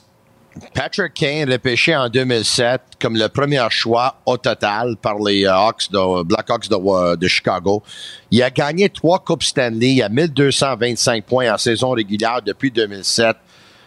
Patrick 0.76 1.16
Kane 1.16 1.52
repêché 1.52 1.96
en 1.96 2.08
2007 2.08 2.82
comme 3.02 3.16
le 3.16 3.30
premier 3.30 3.66
choix 3.72 4.14
au 4.28 4.38
total 4.38 4.96
par 5.02 5.16
les 5.18 5.44
euh, 5.44 5.56
Hawks 5.56 5.90
de, 5.92 6.22
Blackhawks 6.22 6.70
de, 6.70 6.76
euh, 6.76 7.16
de 7.16 7.28
Chicago. 7.28 7.82
Il 8.30 8.44
a 8.44 8.52
gagné 8.52 8.90
trois 8.90 9.18
Coupes 9.18 9.42
Stanley. 9.42 9.94
Il 9.94 10.04
a 10.04 10.10
1225 10.10 11.26
points 11.26 11.52
en 11.52 11.58
saison 11.58 11.90
régulière 11.94 12.44
depuis 12.46 12.70
2007. 12.70 13.36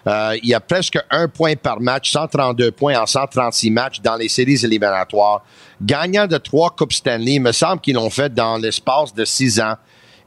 Euh, 0.09 0.37
il 0.42 0.52
a 0.52 0.59
presque 0.59 0.98
un 1.09 1.28
point 1.28 1.54
par 1.54 1.80
match, 1.80 2.11
132 2.11 2.72
points 2.72 3.00
en 3.00 3.06
136 3.06 3.70
matchs 3.70 4.00
dans 4.00 4.16
les 4.16 4.28
séries 4.28 4.64
éliminatoires. 4.64 5.44
Gagnant 5.80 6.26
de 6.26 6.38
trois 6.38 6.70
Coupes 6.70 6.92
Stanley, 6.92 7.35
il 7.35 7.40
me 7.40 7.52
semble 7.52 7.80
qu'ils 7.80 7.94
l'ont 7.94 8.11
fait 8.11 8.35
dans 8.35 8.56
l'espace 8.56 9.14
de 9.14 9.24
six 9.24 9.61
ans. 9.61 9.76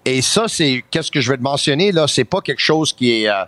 Et 0.06 0.22
ça, 0.22 0.46
c'est 0.48 0.84
qu'est-ce 0.92 1.12
que 1.12 1.22
je 1.22 1.32
vais 1.32 1.38
te 1.38 1.44
mentionner 1.44 1.92
là, 1.92 2.08
c'est 2.08 2.26
pas 2.26 2.42
quelque 2.42 2.62
chose 2.62 2.92
qui 2.94 3.24
est 3.24 3.30
euh, 3.30 3.46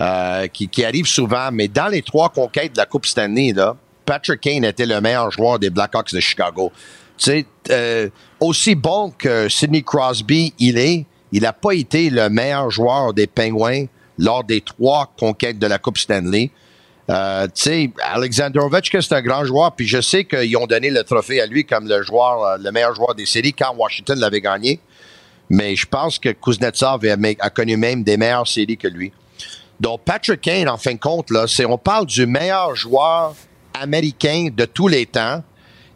euh, 0.00 0.46
qui, 0.48 0.84
arrive 0.84 1.06
souvent, 1.06 1.50
mais 1.52 1.68
dans 1.68 1.88
les 1.88 2.02
trois 2.02 2.30
conquêtes 2.30 2.72
de 2.72 2.78
la 2.78 2.86
Coupe 2.86 3.04
Stanley, 3.04 3.52
là, 3.52 3.76
Patrick 4.06 4.40
Kane 4.40 4.64
était 4.64 4.86
le 4.86 5.00
meilleur 5.00 5.30
joueur 5.30 5.58
des 5.58 5.70
Blackhawks 5.70 6.14
de 6.14 6.20
Chicago. 6.20 6.72
Tu 7.18 7.24
sais, 7.24 7.46
euh, 7.70 8.08
aussi 8.40 8.74
bon 8.74 9.12
que 9.16 9.48
Sidney 9.48 9.82
Crosby 9.82 10.54
il 10.58 10.78
est, 10.78 11.04
il 11.30 11.42
n'a 11.42 11.52
pas 11.52 11.72
été 11.72 12.08
le 12.08 12.30
meilleur 12.30 12.70
joueur 12.70 13.12
des 13.12 13.26
Penguins 13.26 13.84
lors 14.18 14.44
des 14.44 14.62
trois 14.62 15.12
conquêtes 15.18 15.58
de 15.58 15.66
la 15.66 15.78
Coupe 15.78 15.98
Stanley. 15.98 16.50
Tu 17.08 17.14
sais, 17.54 17.90
Alexander 18.02 18.60
Ovechkin, 18.60 19.02
c'est 19.02 19.14
un 19.14 19.20
grand 19.20 19.44
joueur, 19.44 19.72
puis 19.72 19.86
je 19.86 20.00
sais 20.00 20.24
qu'ils 20.24 20.56
ont 20.56 20.66
donné 20.66 20.88
le 20.88 21.04
trophée 21.04 21.42
à 21.42 21.46
lui 21.46 21.66
comme 21.66 21.86
le 21.86 22.02
joueur, 22.02 22.56
le 22.58 22.70
meilleur 22.72 22.94
joueur 22.94 23.14
des 23.14 23.26
séries 23.26 23.52
quand 23.52 23.74
Washington 23.76 24.18
l'avait 24.18 24.40
gagné. 24.40 24.80
Mais 25.52 25.76
je 25.76 25.84
pense 25.84 26.18
que 26.18 26.30
Kuznetsov 26.30 27.04
a, 27.04 27.50
connu 27.50 27.76
même 27.76 28.02
des 28.02 28.16
meilleures 28.16 28.48
séries 28.48 28.78
que 28.78 28.88
lui. 28.88 29.12
Donc, 29.78 30.00
Patrick 30.02 30.40
Kane, 30.40 30.66
en 30.66 30.78
fin 30.78 30.94
de 30.94 30.98
compte, 30.98 31.30
là, 31.30 31.46
c'est, 31.46 31.66
on 31.66 31.76
parle 31.76 32.06
du 32.06 32.24
meilleur 32.24 32.74
joueur 32.74 33.34
américain 33.74 34.48
de 34.50 34.64
tous 34.64 34.88
les 34.88 35.04
temps. 35.04 35.44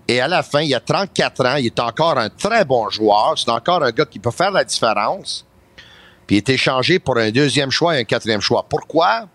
Et 0.07 0.21
à 0.21 0.29
la 0.29 0.42
fin, 0.42 0.61
il 0.61 0.75
a 0.75 0.81
34 0.81 1.47
ans, 1.47 1.57
il 1.57 1.66
est 1.66 1.81
encore 1.81 2.19
un 2.19 2.29
très 2.29 2.66
bon 2.66 2.90
joueur. 2.90 3.33
C'est 3.38 3.49
encore 3.49 3.83
un 3.83 3.92
gars 3.92 4.05
qui 4.05 4.19
peut 4.19 4.31
faire 4.31 4.51
la 4.51 4.62
différence. 4.62 5.47
Puis 6.27 6.37
il 6.37 6.38
est 6.38 6.49
échangé 6.51 6.99
pour 6.99 7.16
un 7.16 7.31
deuxième 7.31 7.71
choix 7.71 7.97
et 7.97 8.01
un 8.01 8.05
quatrième 8.05 8.42
choix. 8.42 8.67
Pourquoi? 8.69 9.27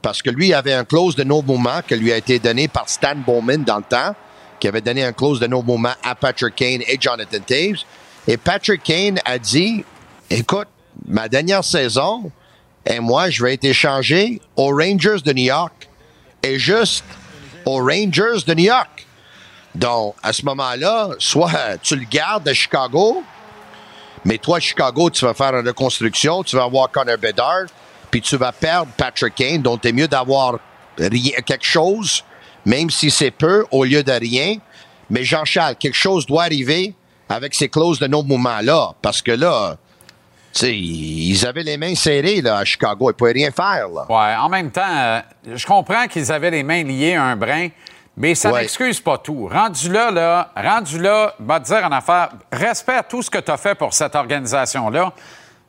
Parce 0.00 0.22
que 0.22 0.30
lui 0.30 0.54
avait 0.54 0.72
un 0.72 0.84
clause 0.84 1.14
de 1.14 1.24
no-mouvement 1.24 1.82
qui 1.86 1.94
lui 1.96 2.10
a 2.10 2.16
été 2.16 2.38
donné 2.38 2.68
par 2.68 2.88
Stan 2.88 3.16
Bowman 3.16 3.64
dans 3.64 3.76
le 3.76 3.82
temps, 3.82 4.14
qui 4.60 4.66
avait 4.66 4.80
donné 4.80 5.04
un 5.04 5.12
clause 5.12 5.40
de 5.40 5.46
no-mouvement 5.46 5.92
à 6.02 6.14
Patrick 6.14 6.54
Kane 6.54 6.80
et 6.88 6.96
Jonathan 6.98 7.40
Taves. 7.46 7.84
Et 8.28 8.36
Patrick 8.36 8.82
Kane 8.82 9.18
a 9.24 9.38
dit, 9.38 9.82
écoute, 10.28 10.68
ma 11.06 11.30
dernière 11.30 11.64
saison, 11.64 12.30
et 12.84 13.00
moi, 13.00 13.30
je 13.30 13.42
vais 13.42 13.54
être 13.54 13.64
échangé 13.64 14.42
aux 14.54 14.68
Rangers 14.68 15.22
de 15.24 15.32
New 15.32 15.44
York. 15.44 15.88
Et 16.42 16.58
juste 16.58 17.04
aux 17.64 17.78
Rangers 17.78 18.44
de 18.46 18.54
New 18.54 18.64
York. 18.64 19.06
Donc, 19.74 20.14
à 20.22 20.34
ce 20.34 20.44
moment-là, 20.44 21.10
soit 21.18 21.78
tu 21.82 21.96
le 21.96 22.04
gardes 22.04 22.46
à 22.46 22.52
Chicago, 22.52 23.24
mais 24.26 24.36
toi, 24.36 24.60
Chicago, 24.60 25.08
tu 25.08 25.24
vas 25.24 25.32
faire 25.32 25.54
une 25.54 25.66
reconstruction, 25.66 26.42
tu 26.42 26.54
vas 26.56 26.64
avoir 26.64 26.90
Connor 26.90 27.16
Bedard, 27.16 27.66
puis 28.10 28.20
tu 28.20 28.36
vas 28.36 28.52
perdre 28.52 28.92
Patrick 28.96 29.34
Kane. 29.36 29.62
Donc, 29.62 29.80
c'est 29.82 29.92
mieux 29.92 30.08
d'avoir 30.08 30.58
quelque 30.98 31.64
chose, 31.64 32.22
même 32.66 32.90
si 32.90 33.10
c'est 33.10 33.30
peu, 33.30 33.64
au 33.70 33.84
lieu 33.84 34.02
de 34.02 34.12
rien. 34.12 34.56
Mais 35.08 35.24
Jean-Charles, 35.24 35.76
quelque 35.76 35.96
chose 35.96 36.26
doit 36.26 36.44
arriver 36.44 36.94
avec 37.28 37.54
ces 37.54 37.68
clauses 37.68 37.98
de 37.98 38.06
non-mouvement-là, 38.06 38.92
parce 39.02 39.20
que 39.22 39.32
là, 39.32 39.76
tu 40.52 40.60
sais, 40.60 40.76
ils 40.76 41.46
avaient 41.46 41.62
les 41.62 41.76
mains 41.76 41.94
serrées 41.94 42.40
là, 42.40 42.58
à 42.58 42.64
Chicago, 42.64 43.06
ils 43.06 43.08
ne 43.08 43.12
pouvaient 43.12 43.32
rien 43.32 43.50
faire. 43.50 43.88
Là. 43.88 44.06
Ouais, 44.08 44.36
en 44.36 44.48
même 44.48 44.70
temps, 44.70 44.82
euh, 44.86 45.20
je 45.54 45.66
comprends 45.66 46.06
qu'ils 46.06 46.32
avaient 46.32 46.50
les 46.50 46.62
mains 46.62 46.82
liées 46.82 47.14
un 47.14 47.36
brin, 47.36 47.68
mais 48.16 48.34
ça 48.34 48.50
Ouais. 48.52 48.62
n'excuse 48.62 48.98
pas 49.00 49.18
tout. 49.18 49.46
Rendu 49.52 49.92
là, 49.92 50.10
là, 50.10 50.50
rendu 50.56 50.98
là, 50.98 51.34
va 51.38 51.60
te 51.60 51.66
dire 51.66 51.84
en 51.84 51.92
affaire, 51.92 52.30
respect 52.50 52.94
à 52.96 53.02
tout 53.02 53.22
ce 53.22 53.30
que 53.30 53.38
tu 53.38 53.50
as 53.50 53.56
fait 53.58 53.74
pour 53.74 53.92
cette 53.92 54.16
organisation-là, 54.16 55.12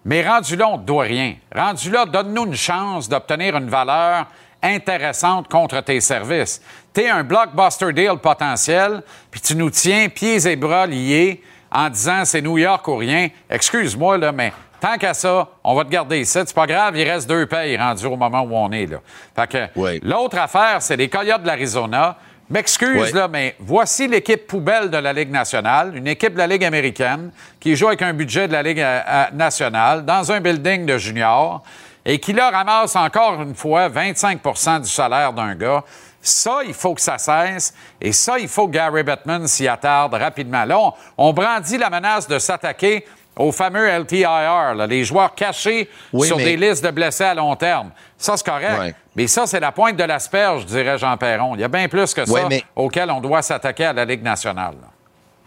mais 0.05 0.27
rendu 0.27 0.55
là, 0.55 0.69
on 0.69 0.77
ne 0.77 0.81
te 0.81 0.87
doit 0.87 1.03
rien. 1.03 1.35
Rendu 1.53 1.91
là, 1.91 2.05
donne-nous 2.05 2.45
une 2.47 2.55
chance 2.55 3.09
d'obtenir 3.09 3.57
une 3.57 3.69
valeur 3.69 4.27
intéressante 4.63 5.47
contre 5.49 5.81
tes 5.81 5.99
services. 6.01 6.61
Un 7.07 7.23
blockbuster 7.23 7.93
deal 7.93 8.17
potentiel, 8.21 9.01
puis 9.31 9.39
tu 9.39 9.55
nous 9.55 9.69
tiens 9.69 10.09
pieds 10.09 10.45
et 10.47 10.55
bras 10.55 10.85
liés 10.87 11.41
en 11.71 11.89
disant 11.89 12.25
c'est 12.25 12.41
New 12.41 12.57
York 12.57 12.87
ou 12.87 12.97
rien. 12.97 13.29
Excuse-moi, 13.49 14.17
là, 14.17 14.31
mais 14.31 14.51
tant 14.81 14.97
qu'à 14.97 15.13
ça, 15.13 15.47
on 15.63 15.75
va 15.75 15.83
te 15.85 15.89
garder 15.89 16.19
ici. 16.19 16.31
C'est 16.43 16.53
pas 16.55 16.65
grave, 16.65 16.97
il 16.97 17.07
reste 17.09 17.29
deux 17.29 17.45
payes 17.45 17.77
rendus 17.77 18.05
au 18.07 18.15
moment 18.17 18.41
où 18.41 18.55
on 18.55 18.71
est, 18.71 18.87
là. 18.87 18.97
Fait 19.35 19.47
que 19.47 19.79
Oui. 19.79 19.99
l'autre 20.03 20.37
affaire, 20.39 20.81
c'est 20.81 20.95
les 20.97 21.09
Coyotes 21.09 21.41
de 21.43 21.47
l'Arizona. 21.47 22.17
M'excuse, 22.49 22.99
Oui. 23.03 23.11
là, 23.13 23.27
mais 23.27 23.55
voici 23.59 24.07
l'équipe 24.07 24.47
poubelle 24.47 24.89
de 24.89 24.97
la 24.97 25.13
Ligue 25.13 25.29
nationale, 25.29 25.95
une 25.95 26.07
équipe 26.07 26.33
de 26.33 26.39
la 26.39 26.47
Ligue 26.47 26.65
américaine 26.65 27.29
qui 27.59 27.75
joue 27.75 27.87
avec 27.87 28.01
un 28.01 28.13
budget 28.13 28.47
de 28.47 28.53
la 28.53 28.63
Ligue 28.63 28.79
euh, 28.81 29.01
euh, 29.07 29.23
nationale 29.33 30.03
dans 30.03 30.31
un 30.31 30.39
building 30.41 30.87
de 30.87 30.97
juniors 30.97 31.61
et 32.03 32.17
qui, 32.17 32.33
là, 32.33 32.49
ramasse 32.49 32.95
encore 32.95 33.39
une 33.43 33.53
fois 33.53 33.87
25% 33.89 34.81
du 34.81 34.89
salaire 34.89 35.31
d'un 35.33 35.53
gars. 35.53 35.83
Ça, 36.21 36.59
il 36.67 36.73
faut 36.73 36.93
que 36.93 37.01
ça 37.01 37.17
cesse. 37.17 37.73
Et 38.01 38.11
ça, 38.11 38.37
il 38.39 38.47
faut 38.47 38.67
que 38.67 38.73
Gary 38.73 39.03
Bettman 39.03 39.47
s'y 39.47 39.67
attarde 39.67 40.13
rapidement. 40.13 40.65
Là, 40.65 40.77
on, 40.79 40.93
on 41.17 41.33
brandit 41.33 41.77
la 41.77 41.89
menace 41.89 42.27
de 42.27 42.37
s'attaquer 42.39 43.05
au 43.37 43.53
fameux 43.53 43.87
LTIR, 43.87 44.75
là, 44.75 44.85
les 44.85 45.05
joueurs 45.05 45.33
cachés 45.33 45.89
Oui, 46.11 46.27
sur 46.27 46.35
mais- 46.37 46.43
des 46.43 46.57
listes 46.57 46.83
de 46.83 46.91
blessés 46.91 47.23
à 47.23 47.33
long 47.33 47.55
terme. 47.55 47.91
Ça, 48.17 48.35
c'est 48.35 48.45
correct. 48.45 48.79
Ouais. 48.79 48.93
Mais 49.15 49.27
ça, 49.27 49.47
c'est 49.47 49.61
la 49.61 49.71
pointe 49.71 49.95
de 49.95 50.03
l'asperge, 50.03 50.65
dirait 50.65 50.97
Jean 50.97 51.15
Perron. 51.15 51.55
Il 51.55 51.61
y 51.61 51.63
a 51.63 51.69
bien 51.69 51.87
plus 51.87 52.13
que 52.13 52.25
ça 52.25 52.31
Ouais, 52.33 52.43
mais- 52.49 52.63
auquel 52.75 53.09
on 53.09 53.21
doit 53.21 53.41
s'attaquer 53.41 53.85
à 53.85 53.93
la 53.93 54.03
Ligue 54.03 54.23
nationale. 54.23 54.73
là. 54.81 54.87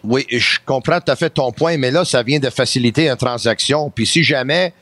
Oui, 0.04 0.26
je 0.30 0.58
comprends 0.64 1.00
tout 1.00 1.12
à 1.12 1.16
fait 1.16 1.30
ton 1.30 1.52
point, 1.52 1.76
mais 1.76 1.90
là, 1.90 2.04
ça 2.04 2.22
vient 2.22 2.38
de 2.40 2.50
faciliter 2.50 3.08
une 3.10 3.16
transaction. 3.16 3.90
Puis 3.90 4.06
si 4.06 4.24
jamais 4.24 4.72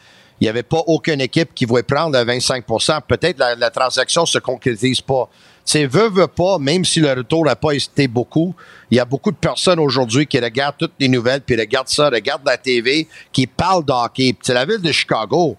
il 0.40 0.44
n'y 0.44 0.48
avait 0.48 0.62
pas 0.62 0.82
aucune 0.86 1.20
équipe 1.20 1.52
qui 1.54 1.66
voulait 1.66 1.82
prendre 1.82 2.16
le 2.18 2.24
25% 2.24 3.00
peut-être 3.06 3.38
la, 3.38 3.54
la 3.56 3.68
transaction 3.70 4.24
se 4.24 4.38
concrétise 4.38 5.02
pas. 5.02 5.28
Sais, 5.70 5.86
veut, 5.86 6.08
veut 6.08 6.26
pas, 6.26 6.58
même 6.58 6.84
si 6.84 6.98
le 6.98 7.12
retour 7.12 7.44
n'a 7.44 7.54
pas 7.54 7.72
été 7.72 8.08
beaucoup, 8.08 8.56
il 8.90 8.96
y 8.96 9.00
a 9.00 9.04
beaucoup 9.04 9.30
de 9.30 9.36
personnes 9.36 9.78
aujourd'hui 9.78 10.26
qui 10.26 10.40
regardent 10.40 10.76
toutes 10.78 10.94
les 10.98 11.06
nouvelles, 11.06 11.42
puis 11.42 11.54
regardent 11.54 11.86
ça, 11.88 12.08
regardent 12.08 12.44
la 12.44 12.56
TV, 12.56 13.06
qui 13.30 13.46
parlent 13.46 13.84
d'hockey. 13.84 14.34
C'est 14.42 14.52
la 14.54 14.64
ville 14.64 14.80
de 14.80 14.90
Chicago. 14.90 15.56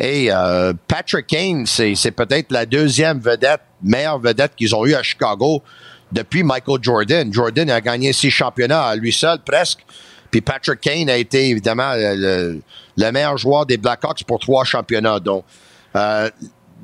Et 0.00 0.28
euh, 0.32 0.72
Patrick 0.88 1.26
Kane, 1.26 1.66
c'est 1.66 1.94
c'est 1.96 2.12
peut-être 2.12 2.50
la 2.50 2.64
deuxième 2.64 3.20
vedette, 3.20 3.60
meilleure 3.82 4.18
vedette 4.18 4.52
qu'ils 4.56 4.74
ont 4.74 4.86
eue 4.86 4.94
à 4.94 5.02
Chicago 5.02 5.62
depuis 6.10 6.42
Michael 6.42 6.78
Jordan. 6.80 7.30
Jordan 7.30 7.68
a 7.70 7.80
gagné 7.82 8.14
six 8.14 8.30
championnats 8.30 8.84
à 8.86 8.96
lui 8.96 9.12
seul, 9.12 9.38
presque. 9.44 9.80
Puis 10.30 10.40
Patrick 10.40 10.80
Kane 10.80 11.10
a 11.10 11.16
été 11.18 11.50
évidemment 11.50 11.92
le, 11.94 12.14
le- 12.16 12.62
le 12.96 13.10
meilleur 13.12 13.36
joueur 13.36 13.66
des 13.66 13.76
Blackhawks 13.76 14.24
pour 14.24 14.38
trois 14.38 14.64
championnats. 14.64 15.20
Donc, 15.20 15.44
euh, 15.94 16.30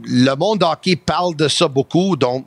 le 0.04 0.34
monde 0.34 0.62
hockey 0.62 0.96
parle 0.96 1.34
de 1.34 1.48
ça 1.48 1.66
beaucoup. 1.66 2.14
Donc, 2.14 2.44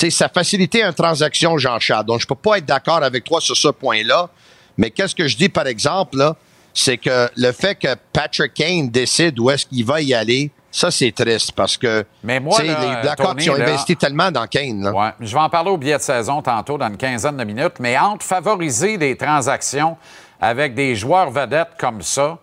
sais, 0.00 0.10
ça 0.10 0.28
facilitait 0.28 0.82
une 0.82 0.92
transaction, 0.92 1.56
Jean-Charles. 1.58 2.04
Donc, 2.06 2.20
je 2.20 2.26
peux 2.26 2.34
pas 2.34 2.58
être 2.58 2.66
d'accord 2.66 3.02
avec 3.02 3.24
toi 3.24 3.40
sur 3.40 3.56
ce 3.56 3.68
point-là. 3.68 4.28
Mais 4.76 4.90
qu'est-ce 4.90 5.14
que 5.14 5.26
je 5.28 5.36
dis, 5.36 5.48
par 5.48 5.66
exemple, 5.66 6.16
là, 6.16 6.36
c'est 6.72 6.96
que 6.98 7.28
le 7.36 7.52
fait 7.52 7.74
que 7.74 7.88
Patrick 8.12 8.54
Kane 8.54 8.88
décide 8.88 9.38
où 9.38 9.50
est-ce 9.50 9.66
qu'il 9.66 9.84
va 9.84 10.00
y 10.00 10.14
aller, 10.14 10.50
ça, 10.70 10.90
c'est 10.92 11.10
triste 11.10 11.52
parce 11.52 11.76
que 11.76 12.04
Mais 12.22 12.38
moi, 12.38 12.62
là, 12.62 12.78
les 12.80 13.02
Blackhawks 13.02 13.26
Tony, 13.30 13.44
ils 13.44 13.50
ont 13.50 13.54
là- 13.56 13.64
investi 13.64 13.96
tellement 13.96 14.30
dans 14.30 14.46
Kane. 14.46 14.84
Là. 14.84 14.92
Ouais. 14.92 15.10
Je 15.20 15.32
vais 15.34 15.40
en 15.40 15.48
parler 15.50 15.70
au 15.70 15.76
billet 15.76 15.96
de 15.96 16.02
saison 16.02 16.40
tantôt 16.42 16.78
dans 16.78 16.86
une 16.86 16.96
quinzaine 16.96 17.36
de 17.36 17.42
minutes, 17.44 17.74
mais 17.80 17.98
entre 17.98 18.24
favoriser 18.24 18.96
des 18.96 19.16
transactions 19.16 19.96
avec 20.40 20.74
des 20.74 20.94
joueurs 20.94 21.30
vedettes 21.30 21.72
comme 21.78 22.02
ça 22.02 22.38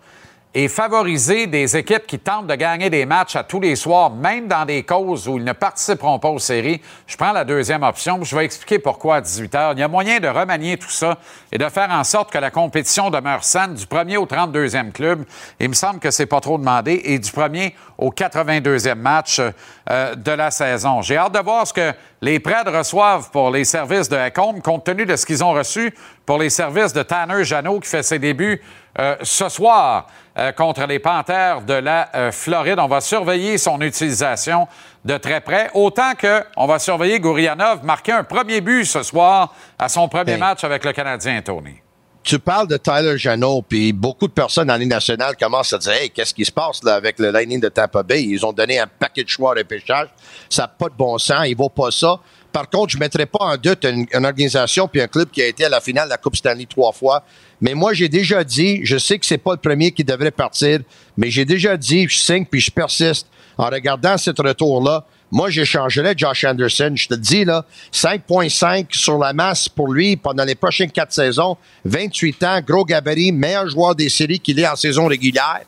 et 0.59 0.69
favoriser 0.69 1.45
des 1.45 1.77
équipes 1.77 2.07
qui 2.07 2.17
tentent 2.17 2.47
de 2.47 2.55
gagner 2.55 2.89
des 2.89 3.05
matchs 3.05 3.35
à 3.35 3.43
tous 3.43 3.59
les 3.59 3.75
soirs, 3.75 4.09
même 4.09 4.47
dans 4.47 4.65
des 4.65 4.81
causes 4.81 5.27
où 5.27 5.37
ils 5.37 5.43
ne 5.43 5.53
participeront 5.53 6.17
pas 6.17 6.29
aux 6.29 6.39
séries, 6.39 6.81
je 7.05 7.15
prends 7.15 7.31
la 7.31 7.45
deuxième 7.45 7.83
option. 7.83 8.23
Je 8.23 8.35
vais 8.35 8.45
expliquer 8.45 8.79
pourquoi 8.79 9.17
à 9.17 9.21
18 9.21 9.53
h. 9.53 9.73
Il 9.73 9.79
y 9.79 9.83
a 9.83 9.87
moyen 9.87 10.19
de 10.19 10.27
remanier 10.27 10.77
tout 10.77 10.89
ça 10.89 11.19
et 11.51 11.59
de 11.59 11.69
faire 11.69 11.91
en 11.91 12.03
sorte 12.03 12.31
que 12.31 12.39
la 12.39 12.49
compétition 12.49 13.11
demeure 13.11 13.43
saine 13.43 13.75
du 13.75 13.85
premier 13.85 14.17
au 14.17 14.25
32e 14.25 14.91
club. 14.91 15.25
Il 15.59 15.69
me 15.69 15.75
semble 15.75 15.99
que 15.99 16.09
c'est 16.09 16.25
pas 16.25 16.41
trop 16.41 16.57
demandé 16.57 17.03
et 17.05 17.19
du 17.19 17.31
premier 17.31 17.75
au 17.99 18.09
82e 18.09 18.95
match 18.95 19.39
euh, 19.39 20.15
de 20.15 20.31
la 20.31 20.49
saison. 20.49 21.03
J'ai 21.03 21.17
hâte 21.17 21.35
de 21.35 21.39
voir 21.39 21.67
ce 21.67 21.73
que 21.73 21.93
les 22.21 22.39
Preds 22.39 22.67
reçoivent 22.67 23.29
pour 23.29 23.51
les 23.51 23.63
services 23.63 24.09
de 24.09 24.15
Hacombe, 24.15 24.61
compte 24.61 24.85
tenu 24.85 25.05
de 25.05 25.15
ce 25.15 25.25
qu'ils 25.27 25.43
ont 25.43 25.53
reçu 25.53 25.93
pour 26.25 26.39
les 26.39 26.49
services 26.49 26.93
de 26.93 27.03
Tanner 27.03 27.43
Janot, 27.43 27.79
qui 27.79 27.89
fait 27.89 28.01
ses 28.01 28.17
débuts 28.17 28.59
euh, 28.99 29.15
ce 29.21 29.49
soir 29.49 30.07
euh, 30.37 30.51
contre 30.51 30.85
les 30.85 30.99
Panthères 30.99 31.61
de 31.61 31.73
la 31.73 32.09
euh, 32.15 32.31
Floride. 32.31 32.79
On 32.79 32.87
va 32.87 33.01
surveiller 33.01 33.57
son 33.57 33.79
utilisation 33.81 34.67
de 35.05 35.17
très 35.17 35.41
près, 35.41 35.69
autant 35.73 36.13
qu'on 36.19 36.65
va 36.67 36.79
surveiller 36.79 37.19
Gourianov 37.19 37.83
marquer 37.83 38.11
un 38.11 38.23
premier 38.23 38.61
but 38.61 38.85
ce 38.85 39.03
soir 39.03 39.53
à 39.79 39.87
son 39.89 40.07
premier 40.07 40.33
Hey. 40.33 40.39
match 40.39 40.63
avec 40.63 40.83
le 40.83 40.91
Canadien, 40.93 41.41
Tony. 41.41 41.75
tu 42.23 42.39
parles 42.39 42.67
de 42.67 42.75
Tyler 42.75 43.17
Janot, 43.17 43.61
puis 43.61 43.93
beaucoup 43.93 44.27
de 44.27 44.33
personnes 44.33 44.69
en 44.69 44.75
Ligue 44.75 44.89
nationale 44.89 45.35
commencent 45.37 45.71
à 45.71 45.77
dire 45.77 45.93
Hey, 45.93 46.09
qu'est-ce 46.09 46.33
qui 46.33 46.43
se 46.43 46.51
passe 46.51 46.83
là 46.83 46.95
avec 46.95 47.19
le 47.19 47.31
Lightning 47.31 47.61
de 47.61 47.69
Tampa 47.69 48.03
Bay? 48.03 48.23
Ils 48.23 48.45
ont 48.45 48.51
donné 48.51 48.79
un 48.79 48.87
paquet 48.87 49.23
de 49.23 49.29
choix 49.29 49.53
de 49.53 49.59
repêchage. 49.59 50.07
Ça 50.49 50.63
n'a 50.63 50.67
pas 50.67 50.89
de 50.89 50.95
bon 50.95 51.17
sens, 51.17 51.45
il 51.47 51.55
vaut 51.55 51.69
pas 51.69 51.89
ça. 51.91 52.19
Par 52.51 52.69
contre, 52.69 52.89
je 52.89 52.97
ne 52.97 53.01
mettrais 53.01 53.27
pas 53.27 53.39
en 53.45 53.55
doute 53.55 53.85
une, 53.85 54.07
une 54.11 54.25
organisation 54.25 54.87
puis 54.87 54.99
un 55.01 55.07
club 55.07 55.29
qui 55.29 55.41
a 55.41 55.45
été 55.47 55.65
à 55.65 55.69
la 55.69 55.79
finale 55.79 56.05
de 56.05 56.09
la 56.09 56.17
Coupe 56.17 56.35
Stanley 56.35 56.65
trois 56.65 56.91
fois. 56.91 57.23
Mais 57.61 57.73
moi, 57.73 57.93
j'ai 57.93 58.09
déjà 58.09 58.43
dit, 58.43 58.81
je 58.83 58.97
sais 58.97 59.17
que 59.17 59.25
c'est 59.25 59.37
pas 59.37 59.53
le 59.53 59.59
premier 59.59 59.91
qui 59.91 60.03
devrait 60.03 60.31
partir, 60.31 60.79
mais 61.17 61.31
j'ai 61.31 61.45
déjà 61.45 61.75
dit, 61.75 62.07
je 62.07 62.17
signe 62.17 62.45
puis 62.45 62.59
je 62.59 62.71
persiste 62.71 63.27
en 63.57 63.67
regardant 63.67 64.17
cet 64.17 64.39
retour-là. 64.39 65.05
Moi, 65.31 65.49
j'échangerais 65.49 66.13
Josh 66.15 66.45
Anderson. 66.45 66.93
Je 66.95 67.07
te 67.07 67.13
dis, 67.15 67.43
là, 67.43 67.65
5,5 67.91 68.95
sur 68.95 69.17
la 69.17 69.33
masse 69.33 69.67
pour 69.67 69.91
lui 69.91 70.15
pendant 70.15 70.45
les 70.45 70.55
prochaines 70.55 70.91
quatre 70.91 71.11
saisons. 71.11 71.57
28 71.83 72.43
ans, 72.43 72.61
gros 72.65 72.85
gabarit, 72.85 73.31
meilleur 73.31 73.67
joueur 73.69 73.95
des 73.95 74.09
séries 74.09 74.39
qu'il 74.39 74.59
est 74.59 74.67
en 74.67 74.75
saison 74.75 75.07
régulière. 75.07 75.61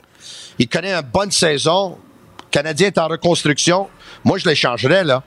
Il 0.60 0.70
connaît 0.70 0.94
une 0.94 1.02
bonne 1.02 1.32
saison. 1.32 1.98
Le 2.46 2.52
Canadien 2.52 2.88
est 2.88 2.98
en 2.98 3.08
reconstruction. 3.08 3.90
Moi, 4.24 4.38
je 4.38 4.48
l'échangerais, 4.48 5.04
là. 5.04 5.24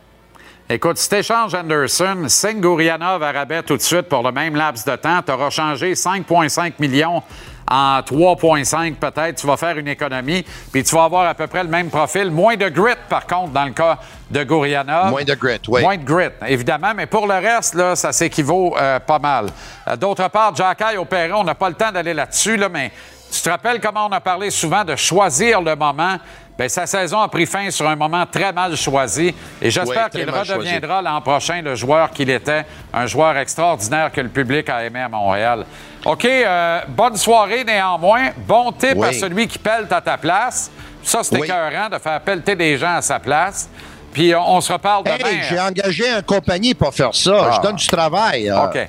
Écoute, 0.75 0.97
si 0.97 1.07
t'échanges 1.07 1.53
Anderson, 1.53 2.25
signe 2.29 2.63
Gourianov 2.63 3.23
à 3.23 3.31
rabais 3.31 3.63
tout 3.63 3.77
de 3.77 3.83
suite 3.83 4.09
pour 4.09 4.23
le 4.23 4.33
même 4.33 4.57
laps 4.57 4.87
de 4.87 4.97
temps. 4.97 5.21
Tu 5.21 5.31
auras 5.31 5.51
changé 5.51 5.93
5,5 5.93 6.73
millions 6.79 7.23
en 7.71 8.01
3,5 8.01 8.95
peut-être. 8.95 9.39
Tu 9.39 9.47
vas 9.47 9.59
faire 9.59 9.77
une 9.77 9.89
économie, 9.89 10.47
puis 10.73 10.83
tu 10.83 10.95
vas 10.95 11.05
avoir 11.05 11.29
à 11.29 11.35
peu 11.35 11.47
près 11.47 11.63
le 11.63 11.69
même 11.69 11.91
profil. 11.91 12.31
Moins 12.31 12.57
de 12.57 12.71
grit, 12.71 12.95
par 13.11 13.27
contre, 13.27 13.53
dans 13.53 13.67
le 13.67 13.73
cas 13.73 13.99
de 14.31 14.45
Gourianov. 14.45 15.11
Moins 15.11 15.25
de 15.25 15.35
grit, 15.35 15.61
oui. 15.69 15.83
Moins 15.83 15.99
de 15.99 16.05
grit, 16.05 16.31
évidemment, 16.47 16.95
mais 16.97 17.05
pour 17.05 17.27
le 17.27 17.35
reste, 17.35 17.75
là, 17.75 17.95
ça 17.95 18.11
s'équivaut 18.11 18.75
euh, 18.81 18.99
pas 18.99 19.19
mal. 19.19 19.49
Euh, 19.89 19.97
D'autre 19.97 20.27
part, 20.31 20.57
Jacky 20.57 20.97
au 20.97 21.05
Perron, 21.05 21.41
on 21.41 21.45
n'a 21.45 21.55
pas 21.55 21.69
le 21.69 21.75
temps 21.75 21.93
d'aller 21.93 22.15
là-dessus, 22.15 22.57
là, 22.57 22.71
mais 22.71 22.91
tu 23.31 23.41
te 23.41 23.49
rappelles 23.49 23.81
comment 23.81 24.07
on 24.07 24.13
a 24.13 24.21
parlé 24.21 24.51
souvent 24.51 24.85
de 24.85 24.95
choisir 24.97 25.61
le 25.61 25.75
moment? 25.75 26.17
Bien, 26.59 26.69
sa 26.69 26.87
saison 26.87 27.21
a 27.21 27.29
pris 27.29 27.47
fin 27.47 27.71
sur 27.71 27.89
un 27.89 27.97
moment 27.97 28.25
très 28.31 28.53
mal 28.53 28.77
choisi 28.77 29.35
et 29.61 29.71
j'espère 29.71 30.11
qu'il 30.11 30.29
redeviendra 30.29 31.01
l'an 31.01 31.21
prochain 31.23 31.63
le 31.63 31.75
joueur 31.75 32.11
qu'il 32.11 32.29
était, 32.29 32.65
un 32.93 33.07
joueur 33.07 33.37
extraordinaire 33.39 34.13
que 34.13 34.21
le 34.21 34.29
public 34.29 34.69
a 34.69 34.85
aimé 34.85 35.01
à 35.01 35.09
Montréal. 35.09 35.65
OK, 36.05 36.25
euh, 36.27 36.81
bonne 36.89 37.17
soirée 37.17 37.65
néanmoins. 37.65 38.31
Bon 38.37 38.71
tip 38.73 38.95
Oui. 38.97 39.09
à 39.09 39.13
celui 39.13 39.47
qui 39.49 39.59
pèle 39.59 39.87
à 39.91 40.01
ta 40.01 40.19
place. 40.19 40.71
Ça, 41.03 41.21
c'est 41.23 41.37
Oui. 41.39 41.47
écœurant 41.47 41.89
de 41.89 41.99
faire 41.99 42.21
pelleter 42.21 42.55
des 42.55 42.77
gens 42.77 42.97
à 42.97 43.03
sa 43.03 43.19
place. 43.19 43.69
Puis 44.13 44.35
on 44.35 44.61
se 44.61 44.73
reparle 44.73 45.05
demain. 45.05 45.17
Hey, 45.25 45.41
j'ai 45.49 45.59
engagé 45.59 46.05
une 46.11 46.23
compagnie 46.23 46.75
pour 46.75 46.93
faire 46.93 47.15
ça. 47.15 47.47
Ah. 47.51 47.51
Je 47.57 47.61
donne 47.63 47.77
du 47.77 47.87
travail. 47.87 48.51
euh. 48.51 48.65
OK. 48.67 48.89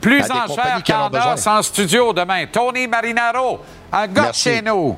Plus 0.00 0.22
à 0.30 0.44
en 0.44 0.54
chair 0.54 0.82
en 1.00 1.10
qu'en 1.10 1.52
en 1.58 1.62
studio 1.62 2.12
demain. 2.12 2.44
Tony 2.52 2.86
Marinaro, 2.86 3.60
un 3.92 4.06
gars 4.06 4.32
chez 4.32 4.60
nous. 4.62 4.96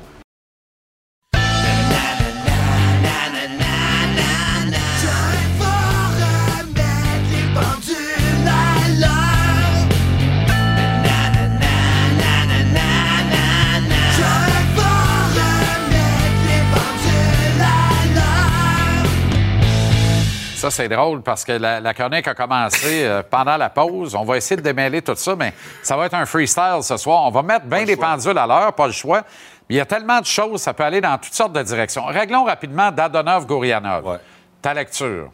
Ça, 20.61 20.69
c'est 20.69 20.89
drôle 20.89 21.23
parce 21.23 21.43
que 21.43 21.53
la, 21.53 21.79
la 21.79 21.91
chronique 21.95 22.27
a 22.27 22.35
commencé 22.35 23.03
euh, 23.03 23.23
pendant 23.27 23.57
la 23.57 23.71
pause. 23.71 24.13
On 24.13 24.23
va 24.23 24.37
essayer 24.37 24.57
de 24.57 24.61
démêler 24.61 25.01
tout 25.01 25.15
ça, 25.15 25.35
mais 25.35 25.55
ça 25.81 25.97
va 25.97 26.05
être 26.05 26.13
un 26.13 26.27
freestyle 26.27 26.83
ce 26.83 26.97
soir. 26.97 27.23
On 27.23 27.31
va 27.31 27.41
mettre 27.41 27.65
bien 27.65 27.83
les 27.83 27.95
pendules 27.95 28.37
à 28.37 28.45
l'heure, 28.45 28.71
pas 28.73 28.85
le 28.85 28.93
choix. 28.93 29.23
Mais 29.67 29.73
il 29.73 29.77
y 29.77 29.79
a 29.79 29.87
tellement 29.87 30.19
de 30.19 30.25
choses, 30.27 30.61
ça 30.61 30.75
peut 30.75 30.83
aller 30.83 31.01
dans 31.01 31.17
toutes 31.17 31.33
sortes 31.33 31.53
de 31.53 31.63
directions. 31.63 32.05
Réglons 32.05 32.43
rapidement 32.43 32.91
Dadonov 32.91 33.47
Gourianov. 33.47 34.05
Ouais. 34.05 34.17
Ta 34.61 34.75
lecture. 34.75 35.31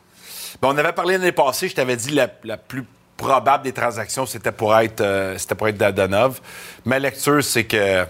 Ben, 0.62 0.70
on 0.70 0.78
avait 0.78 0.94
parlé 0.94 1.18
l'année 1.18 1.34
passée, 1.34 1.68
je 1.68 1.76
t'avais 1.76 1.98
dit 1.98 2.12
la, 2.12 2.30
la 2.46 2.56
plus 2.56 2.86
probable 3.18 3.66
des 3.66 3.74
transactions, 3.74 4.26
c'était 4.26 4.54
pour 4.54 4.80
être 4.80 5.02
euh, 5.02 5.38
c'était 5.38 5.56
pour 5.56 5.68
être 5.68 5.78
Dadonov. 5.78 6.40
Ma 6.86 7.00
lecture, 7.00 7.44
c'est 7.44 7.66
que 7.66 8.06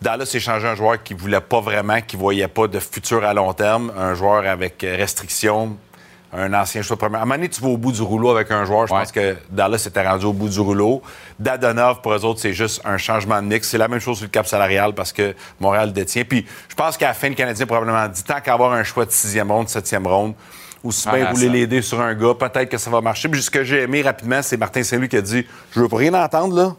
Dallas 0.00 0.30
a 0.32 0.36
échangé 0.36 0.68
un 0.68 0.74
joueur 0.76 1.02
qui 1.02 1.14
voulait 1.14 1.40
pas 1.40 1.60
vraiment, 1.60 2.00
qui 2.02 2.16
voyait 2.16 2.46
pas 2.46 2.68
de 2.68 2.78
futur 2.78 3.24
à 3.24 3.34
long 3.34 3.52
terme, 3.52 3.92
un 3.98 4.14
joueur 4.14 4.46
avec 4.46 4.84
euh, 4.84 4.94
restriction, 4.94 5.76
un 6.32 6.52
ancien 6.54 6.82
choix 6.82 6.96
de 6.96 7.00
première. 7.00 7.20
À 7.20 7.22
un 7.22 7.26
moment 7.26 7.36
donné, 7.36 7.48
tu 7.48 7.60
vas 7.62 7.68
au 7.68 7.76
bout 7.76 7.92
du 7.92 8.02
rouleau 8.02 8.30
avec 8.30 8.50
un 8.50 8.64
joueur. 8.64 8.86
Je 8.86 8.92
Ouais. 8.92 9.00
pense 9.00 9.12
que 9.12 9.36
Dallas 9.50 9.84
était 9.86 10.06
rendu 10.06 10.26
au 10.26 10.32
bout 10.32 10.48
du 10.48 10.60
rouleau. 10.60 11.00
Dadonov, 11.38 12.00
pour 12.02 12.12
eux 12.14 12.24
autres, 12.24 12.40
c'est 12.40 12.52
juste 12.52 12.80
un 12.84 12.98
changement 12.98 13.40
de 13.40 13.46
mix. 13.46 13.68
C'est 13.68 13.78
la 13.78 13.88
même 13.88 14.00
chose 14.00 14.16
sur 14.18 14.24
le 14.26 14.30
cap 14.30 14.46
salarial 14.46 14.92
parce 14.94 15.12
que 15.12 15.34
Montréal 15.60 15.86
le 15.88 15.92
détient. 15.92 16.24
Puis 16.24 16.44
je 16.68 16.74
pense 16.74 16.96
qu'à 16.96 17.08
la 17.08 17.14
fin, 17.14 17.28
le 17.28 17.34
Canadien 17.34 17.64
a 17.64 17.66
probablement 17.66 18.08
dit 18.08 18.22
tant 18.24 18.40
qu'à 18.40 18.52
avoir 18.54 18.72
un 18.72 18.82
choix 18.84 19.06
de 19.06 19.10
sixième 19.12 19.50
ronde, 19.50 19.68
septième 19.68 20.06
ronde, 20.06 20.34
ou 20.82 20.92
si 20.92 21.08
bien 21.08 21.26
Ah, 21.28 21.30
rouler 21.30 21.46
ça. 21.46 21.52
l'aider 21.52 21.82
sur 21.82 22.00
un 22.00 22.14
gars, 22.14 22.34
peut-être 22.34 22.68
que 22.68 22.78
ça 22.78 22.90
va 22.90 23.00
marcher. 23.00 23.28
Puis 23.28 23.42
ce 23.42 23.50
que 23.50 23.64
j'ai 23.64 23.82
aimé 23.82 24.02
rapidement, 24.02 24.42
c'est 24.42 24.56
Martin 24.56 24.82
Saint-Louis 24.82 25.08
qui 25.08 25.16
a 25.16 25.22
dit 25.22 25.46
Je 25.72 25.80
veux 25.80 25.88
pas 25.88 25.96
rien 25.96 26.12
entendre, 26.14 26.54
là. 26.56 26.74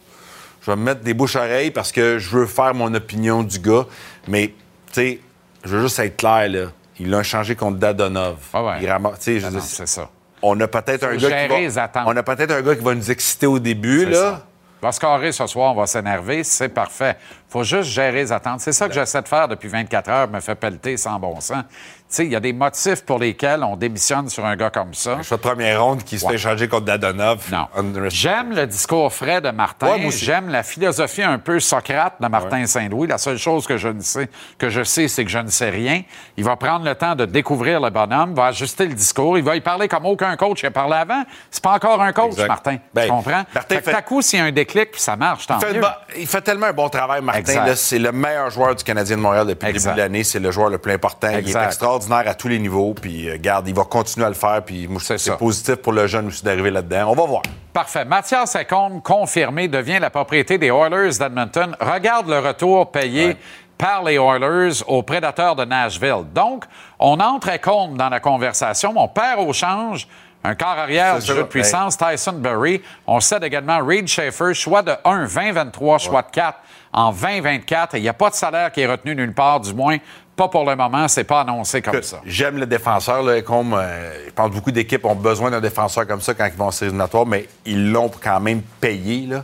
Je 0.62 0.72
vais 0.72 0.78
me 0.78 0.84
mettre 0.84 1.02
des 1.02 1.14
bouches-oreilles 1.14 1.72
parce 1.72 1.92
que 1.94 2.20
je 2.20 2.30
veux 2.30 2.46
faire 2.46 2.74
mon 2.74 2.94
opinion 2.94 3.42
du 3.44 3.58
gars. 3.60 3.86
Mais, 4.28 4.48
tu 4.48 4.54
sais, 4.94 5.20
je 5.64 5.76
veux 5.78 5.82
juste 5.84 5.98
être 6.00 6.18
clair, 6.18 6.50
là. 6.50 6.66
Il 7.00 7.10
l'a 7.10 7.24
changé 7.24 7.56
contre 7.56 7.78
Dadonov. 7.78 8.38
Ah 8.54 8.64
ouais. 8.64 8.74
Il 8.82 8.90
ramasse- 8.90 9.20
tu 9.20 9.24
sais, 9.24 9.40
je 9.40 9.48
Ah 9.48 9.60
c'est 9.62 9.88
ça. 9.88 10.10
on 10.42 10.60
a 10.60 10.68
peut-être 10.68 11.04
un 11.04 11.16
gars 11.16 11.28
qui 11.44 11.48
va, 11.48 11.60
les 11.60 11.78
on 12.06 12.16
a 12.18 12.24
peut-être 12.24 12.52
un 12.52 12.62
gars 12.62 12.76
qui 12.76 12.84
va 12.84 12.96
nous 12.96 13.12
exciter 13.12 13.46
au 13.48 13.60
début 13.60 14.06
là. 14.06 14.18
ça. 14.18 14.44
Il 14.80 14.86
va 14.86 14.92
se 14.92 15.00
carrer 15.00 15.32
ce 15.32 15.48
soir, 15.48 15.72
on 15.76 15.80
va 15.80 15.88
s'énerver, 15.88 16.44
c'est 16.44 16.70
parfait. 16.70 17.18
faut 17.50 17.64
juste 17.64 17.90
gérer 17.90 18.12
les 18.12 18.32
attentes. 18.32 18.60
C'est 18.62 18.72
ça 18.74 18.88
que 18.88 18.94
j'essaie 18.94 19.22
de 19.24 19.28
faire 19.28 19.48
depuis 19.48 19.68
24 19.70 20.08
heures, 20.10 20.30
me 20.30 20.40
fait 20.40 20.54
pelleter 20.54 20.98
sans 20.98 21.18
bon 21.20 21.40
sens. 21.42 21.64
Sais, 22.10 22.26
il 22.26 22.32
y 22.32 22.38
a 22.38 22.40
des 22.40 22.54
motifs 22.54 23.04
pour 23.04 23.20
lesquels 23.20 23.62
on 23.66 23.76
démissionne 23.76 24.30
sur 24.30 24.46
un 24.46 24.56
gars 24.56 24.70
comme 24.70 24.94
ça. 24.94 25.16
Un 25.16 25.24
choix 25.24 25.36
de 25.36 25.42
première 25.42 25.84
ronde 25.84 26.04
qui 26.06 26.18
se 26.18 26.26
Ouais. 26.26 26.32
fait 26.34 26.38
changer 26.38 26.70
contre 26.70 26.86
Dadonov. 26.86 27.52
Non. 27.52 27.68
On- 27.76 28.08
J'aime 28.08 28.56
le 28.56 28.66
discours 28.66 29.12
frais 29.12 29.42
de 29.42 29.50
Martin. 29.50 29.88
Ouais. 29.88 30.10
J'aime 30.12 30.48
la 30.48 30.64
philosophie 30.64 31.22
un 31.24 31.38
peu 31.38 31.60
Socrate 31.60 32.14
de 32.22 32.28
Martin 32.30 32.66
Saint-Louis. 32.66 33.08
La 33.08 33.18
seule 33.18 33.38
chose 33.38 33.68
que 33.68 33.76
je 33.76 33.90
ne 33.90 34.00
sais, 34.00 34.30
que 34.58 34.70
je 34.70 34.84
sais, 34.86 35.10
c'est 35.10 35.26
que 35.26 35.30
je 35.32 35.38
ne 35.40 35.50
sais 35.50 35.70
rien. 35.70 36.04
Il 36.38 36.46
va 36.46 36.56
prendre 36.56 36.86
le 36.86 36.96
temps 36.96 37.14
de 37.14 37.26
découvrir 37.26 37.82
le 37.82 37.90
bonhomme, 37.90 38.34
va 38.34 38.46
ajuster 38.46 38.86
le 38.86 38.94
discours. 38.94 39.38
Il 39.38 39.44
va 39.44 39.58
y 39.58 39.62
parler 39.62 39.90
comme 39.90 40.06
aucun 40.06 40.38
coach 40.38 40.64
a 40.64 40.72
parlé 40.72 40.94
avant. 40.96 41.24
C'est 41.52 41.62
pas 41.62 41.74
encore 41.74 42.02
un 42.02 42.14
coach, 42.14 42.32
Exact. 42.32 42.48
Martin. 42.48 42.78
Ben, 42.94 43.04
tu 43.04 43.10
comprends? 43.10 43.44
Martin 43.54 43.76
Fait 43.76 43.82
fait- 43.82 43.92
tout 43.92 43.98
à 43.98 44.02
coup, 44.02 44.22
s'il 44.22 44.40
y 44.40 44.42
a 44.42 44.46
un 44.46 44.52
déclic, 44.54 44.92
puis 44.92 45.02
ça 45.02 45.18
marche, 45.18 45.46
tant 45.46 45.60
Il 45.60 45.68
fait, 45.68 45.74
mieux. 45.74 45.84
il 46.20 46.28
fait 46.28 46.42
tellement 46.42 46.68
un 46.68 46.74
bon 46.74 46.88
travail, 46.88 47.22
Martin. 47.22 47.66
C'est 47.76 48.00
le 48.00 48.14
meilleur 48.14 48.50
joueur 48.50 48.76
du 48.76 48.84
Canadien 48.86 49.18
de 49.18 49.22
Montréal 49.22 49.46
depuis 49.46 49.68
le 49.68 49.74
début 49.74 49.92
de 49.94 49.98
l'année. 49.98 50.24
C'est 50.24 50.40
le 50.40 50.52
joueur 50.52 50.70
le 50.70 50.78
plus 50.78 50.94
important. 50.94 51.28
Il 51.32 51.40
Exact. 51.40 51.64
est 51.64 51.66
extraordinaire 51.66 51.97
à 52.12 52.34
tous 52.34 52.48
les 52.48 52.60
niveaux. 52.60 52.94
Puis, 52.94 53.30
euh, 53.30 53.38
garde, 53.40 53.68
il 53.68 53.76
va 53.76 53.84
continuer 53.84 54.26
à 54.26 54.30
le 54.30 54.36
faire. 54.36 54.62
Puis, 54.66 54.88
C'est 55.00 55.38
positif 55.38 55.76
pour 55.76 55.94
le 55.94 56.08
jeune 56.08 56.28
aussi 56.28 56.44
d'arriver 56.44 56.72
là-dedans. 56.72 57.12
On 57.12 57.16
va 57.16 57.26
voir. 57.26 57.42
Parfait. 57.74 58.06
Mathias 58.06 58.54
Secombe, 58.54 59.02
confirmé, 59.04 59.68
devient 59.68 60.00
la 60.00 60.10
propriété 60.10 60.58
des 60.58 60.68
Oilers 60.68 61.18
d'Edmonton. 61.20 61.76
Regarde 61.80 62.28
le 62.28 62.40
retour 62.40 62.92
payé 62.92 63.38
par 63.78 64.04
les 64.04 64.16
Oilers 64.16 64.82
aux 64.88 65.04
prédateurs 65.04 65.56
de 65.56 65.66
Nashville. 65.66 66.24
Donc, 66.34 66.66
on 67.00 67.20
entre 67.20 67.52
Secombe 67.52 67.98
dans 67.98 68.10
la 68.10 68.20
conversation, 68.20 68.94
on 68.96 69.08
perd 69.08 69.40
au 69.40 69.54
change 69.54 70.08
un 70.44 70.56
quart 70.56 70.78
arrière 70.78 71.20
du 71.20 71.26
jeu 71.26 71.36
de 71.36 71.44
puissance, 71.44 71.98
Tyson 71.98 72.34
Berry. 72.34 72.82
On 73.06 73.20
cède 73.20 73.44
également 73.44 73.84
Reed 73.86 74.08
Schaefer, 74.08 74.54
choix 74.54 74.82
de 74.82 74.94
1, 75.04 75.26
20-23, 75.26 76.00
choix 76.00 76.22
de 76.22 76.32
4 76.32 76.58
en 76.94 77.12
20-24. 77.12 77.96
Et 77.96 77.98
il 77.98 78.02
n'y 78.04 78.10
a 78.10 78.14
pas 78.14 78.30
de 78.30 78.36
salaire 78.36 78.72
qui 78.72 78.82
est 78.82 78.88
retenu 78.88 79.16
nulle 79.16 79.34
part, 79.34 79.60
du 79.60 79.74
moins 79.74 79.98
pas 80.38 80.48
pour 80.48 80.64
le 80.70 80.76
moment. 80.76 81.08
C'est 81.08 81.24
pas 81.26 81.42
annoncé 81.42 81.82
comme 81.82 82.02
ça. 82.02 82.22
J'aime 82.26 82.58
le 82.58 82.66
défenseur. 82.66 83.24
Là, 83.24 83.42
comme, 83.42 83.74
euh, 83.74 84.26
je 84.28 84.32
pense 84.32 84.50
que 84.50 84.56
beaucoup 84.56 84.72
d'équipes 84.72 85.04
ont 85.04 85.16
besoin 85.16 85.52
d'un 85.52 85.60
défenseur 85.60 86.08
comme 86.08 86.22
ça 86.22 86.34
quand 86.34 86.46
ils 86.46 86.54
vont 86.58 86.68
en 86.68 86.72
séries 86.72 86.94
mais 87.26 87.48
ils 87.66 87.92
l'ont 87.92 88.10
quand 88.24 88.40
même 88.40 88.62
payé, 88.80 89.26
là, 89.28 89.44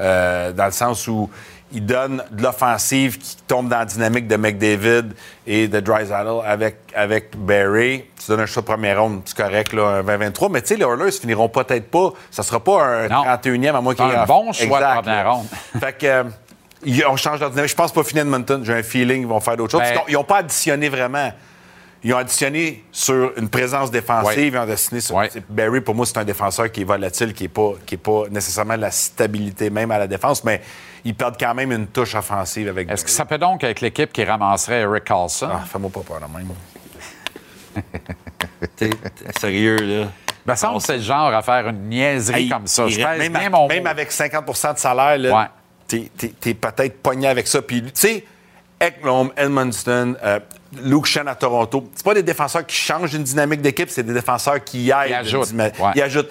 euh, 0.00 0.52
dans 0.52 0.66
le 0.66 0.70
sens 0.70 1.06
où 1.08 1.28
ils 1.70 1.84
donnent 1.84 2.22
de 2.30 2.42
l'offensive 2.42 3.18
qui 3.18 3.36
tombe 3.46 3.68
dans 3.68 3.80
la 3.80 3.84
dynamique 3.84 4.26
de 4.26 4.36
McDavid 4.36 5.10
et 5.46 5.68
de 5.68 5.80
Drysdale 5.80 6.26
avec, 6.46 6.76
avec 6.94 7.36
Barry. 7.36 8.04
Tu 8.18 8.30
donnes 8.30 8.40
un 8.40 8.46
choix 8.46 8.62
de 8.62 8.66
première 8.68 9.02
ronde, 9.02 9.20
c'est 9.26 9.36
correct, 9.36 9.72
là, 9.74 9.82
un 9.98 10.02
20-23. 10.02 10.50
Mais 10.50 10.62
tu 10.62 10.68
sais, 10.68 10.76
les 10.76 10.84
Oilers 10.84 11.10
finiront 11.12 11.48
peut-être 11.50 11.90
pas. 11.90 12.12
Ça 12.30 12.42
sera 12.42 12.60
pas 12.60 12.82
un 12.84 13.08
Non. 13.08 13.22
31e 13.24 13.74
à 13.74 13.80
moins 13.82 13.94
qu'il 13.94 14.06
y 14.06 14.08
ait 14.10 14.16
Un 14.16 14.24
bon 14.24 14.52
choix 14.52 14.66
de 14.78 14.84
Exact, 14.84 15.02
première 15.02 15.24
là. 15.24 15.30
ronde. 15.30 15.46
Fait 15.80 15.92
que. 15.98 16.24
Ils- 16.84 17.04
on 17.06 17.16
change 17.16 17.40
leur 17.40 17.50
dynamique. 17.50 17.70
Je 17.70 17.76
pense 17.76 17.92
pas 17.92 18.02
finir 18.04 18.22
Edmonton. 18.22 18.62
J'ai 18.64 18.74
un 18.74 18.82
feeling 18.82 19.20
qu'ils 19.20 19.26
vont 19.28 19.40
faire 19.40 19.56
d'autres 19.56 19.72
choses. 19.72 19.80
Ben- 19.80 20.00
Ils 20.08 20.14
n'ont 20.14 20.24
pas 20.24 20.38
additionné 20.38 20.88
vraiment. 20.88 21.32
Ils 22.04 22.14
ont 22.14 22.18
additionné 22.18 22.84
sur 22.92 23.32
une 23.36 23.48
présence 23.48 23.90
défensive. 23.90 24.28
Ouais. 24.38 24.46
Ils 24.48 24.56
ont 24.56 24.60
additionné 24.62 25.00
sur. 25.00 25.16
Ouais. 25.16 25.28
Barry, 25.48 25.80
pour 25.80 25.94
moi, 25.96 26.06
c'est 26.06 26.18
un 26.18 26.24
défenseur 26.24 26.70
qui 26.70 26.82
est 26.82 26.84
volatile, 26.84 27.34
qui 27.34 27.42
n'est 27.44 27.48
pas, 27.48 27.72
qui 27.84 27.96
est 27.96 27.98
pas 27.98 28.22
nécessairement 28.30 28.76
la 28.76 28.92
stabilité 28.92 29.68
même 29.68 29.90
à 29.90 29.98
la 29.98 30.06
défense, 30.06 30.44
mais 30.44 30.60
ils 31.04 31.14
perdent 31.16 31.36
quand 31.38 31.54
même 31.54 31.72
une 31.72 31.88
touche 31.88 32.14
offensive 32.14 32.68
avec 32.68 32.88
Est-ce 32.88 33.04
que 33.04 33.10
ça 33.10 33.24
peut 33.24 33.38
donc 33.38 33.64
être 33.64 33.80
l'équipe 33.80 34.12
qui 34.12 34.22
ramasserait 34.22 34.82
Eric 34.82 35.04
Carlson? 35.04 35.48
Ah, 35.52 35.64
fais-moi 35.66 35.90
pas 35.90 36.00
peur, 36.06 36.20
là, 36.20 36.28
même. 36.38 36.48
T'es 38.76 38.90
t'es 38.90 39.38
sérieux, 39.40 39.76
là? 39.76 40.06
Il 40.46 40.50
me 40.52 40.56
semble 40.56 40.78
que 40.78 40.84
c'est 40.84 40.96
le 40.96 41.02
genre 41.02 41.34
à 41.34 41.42
faire 41.42 41.68
une 41.68 41.88
niaiserie 41.88 42.42
Hey, 42.44 42.48
comme 42.48 42.66
ça. 42.66 42.88
Je 42.88 42.96
pèse 42.96 43.18
même, 43.18 43.32
bien 43.32 43.46
à- 43.46 43.50
mon 43.50 43.68
même 43.68 43.86
avec 43.86 44.10
50% 44.10 44.72
de 44.74 44.78
salaire, 44.78 45.18
là, 45.18 45.34
Ouais. 45.36 45.46
T'es, 45.88 46.10
t'es- 46.16 46.32
t'es 46.40 46.54
peut-être 46.54 47.02
pogné 47.02 47.26
avec 47.26 47.48
ça. 47.48 47.60
Puis, 47.62 47.82
tu 47.82 47.90
sais, 47.94 48.24
Ekblom, 48.80 49.32
Edmundston, 49.36 50.14
euh, 50.22 50.38
Luke 50.84 51.06
Shen 51.06 51.26
à 51.26 51.34
Toronto, 51.34 51.90
c'est 51.96 52.04
pas 52.04 52.14
des 52.14 52.22
défenseurs 52.22 52.64
qui 52.64 52.76
changent 52.76 53.14
une 53.14 53.24
dynamique 53.24 53.60
d'équipe, 53.62 53.90
c'est 53.90 54.04
des 54.04 54.12
défenseurs 54.14 54.62
qui 54.62 54.90
aident. 54.90 55.08
Ils 55.08 55.14
ajoutent, 55.14 55.50
une 55.50 55.56
dyma- 55.58 55.80
ouais. 55.80 55.92
Ils 55.96 56.02
ajoutent. 56.02 56.28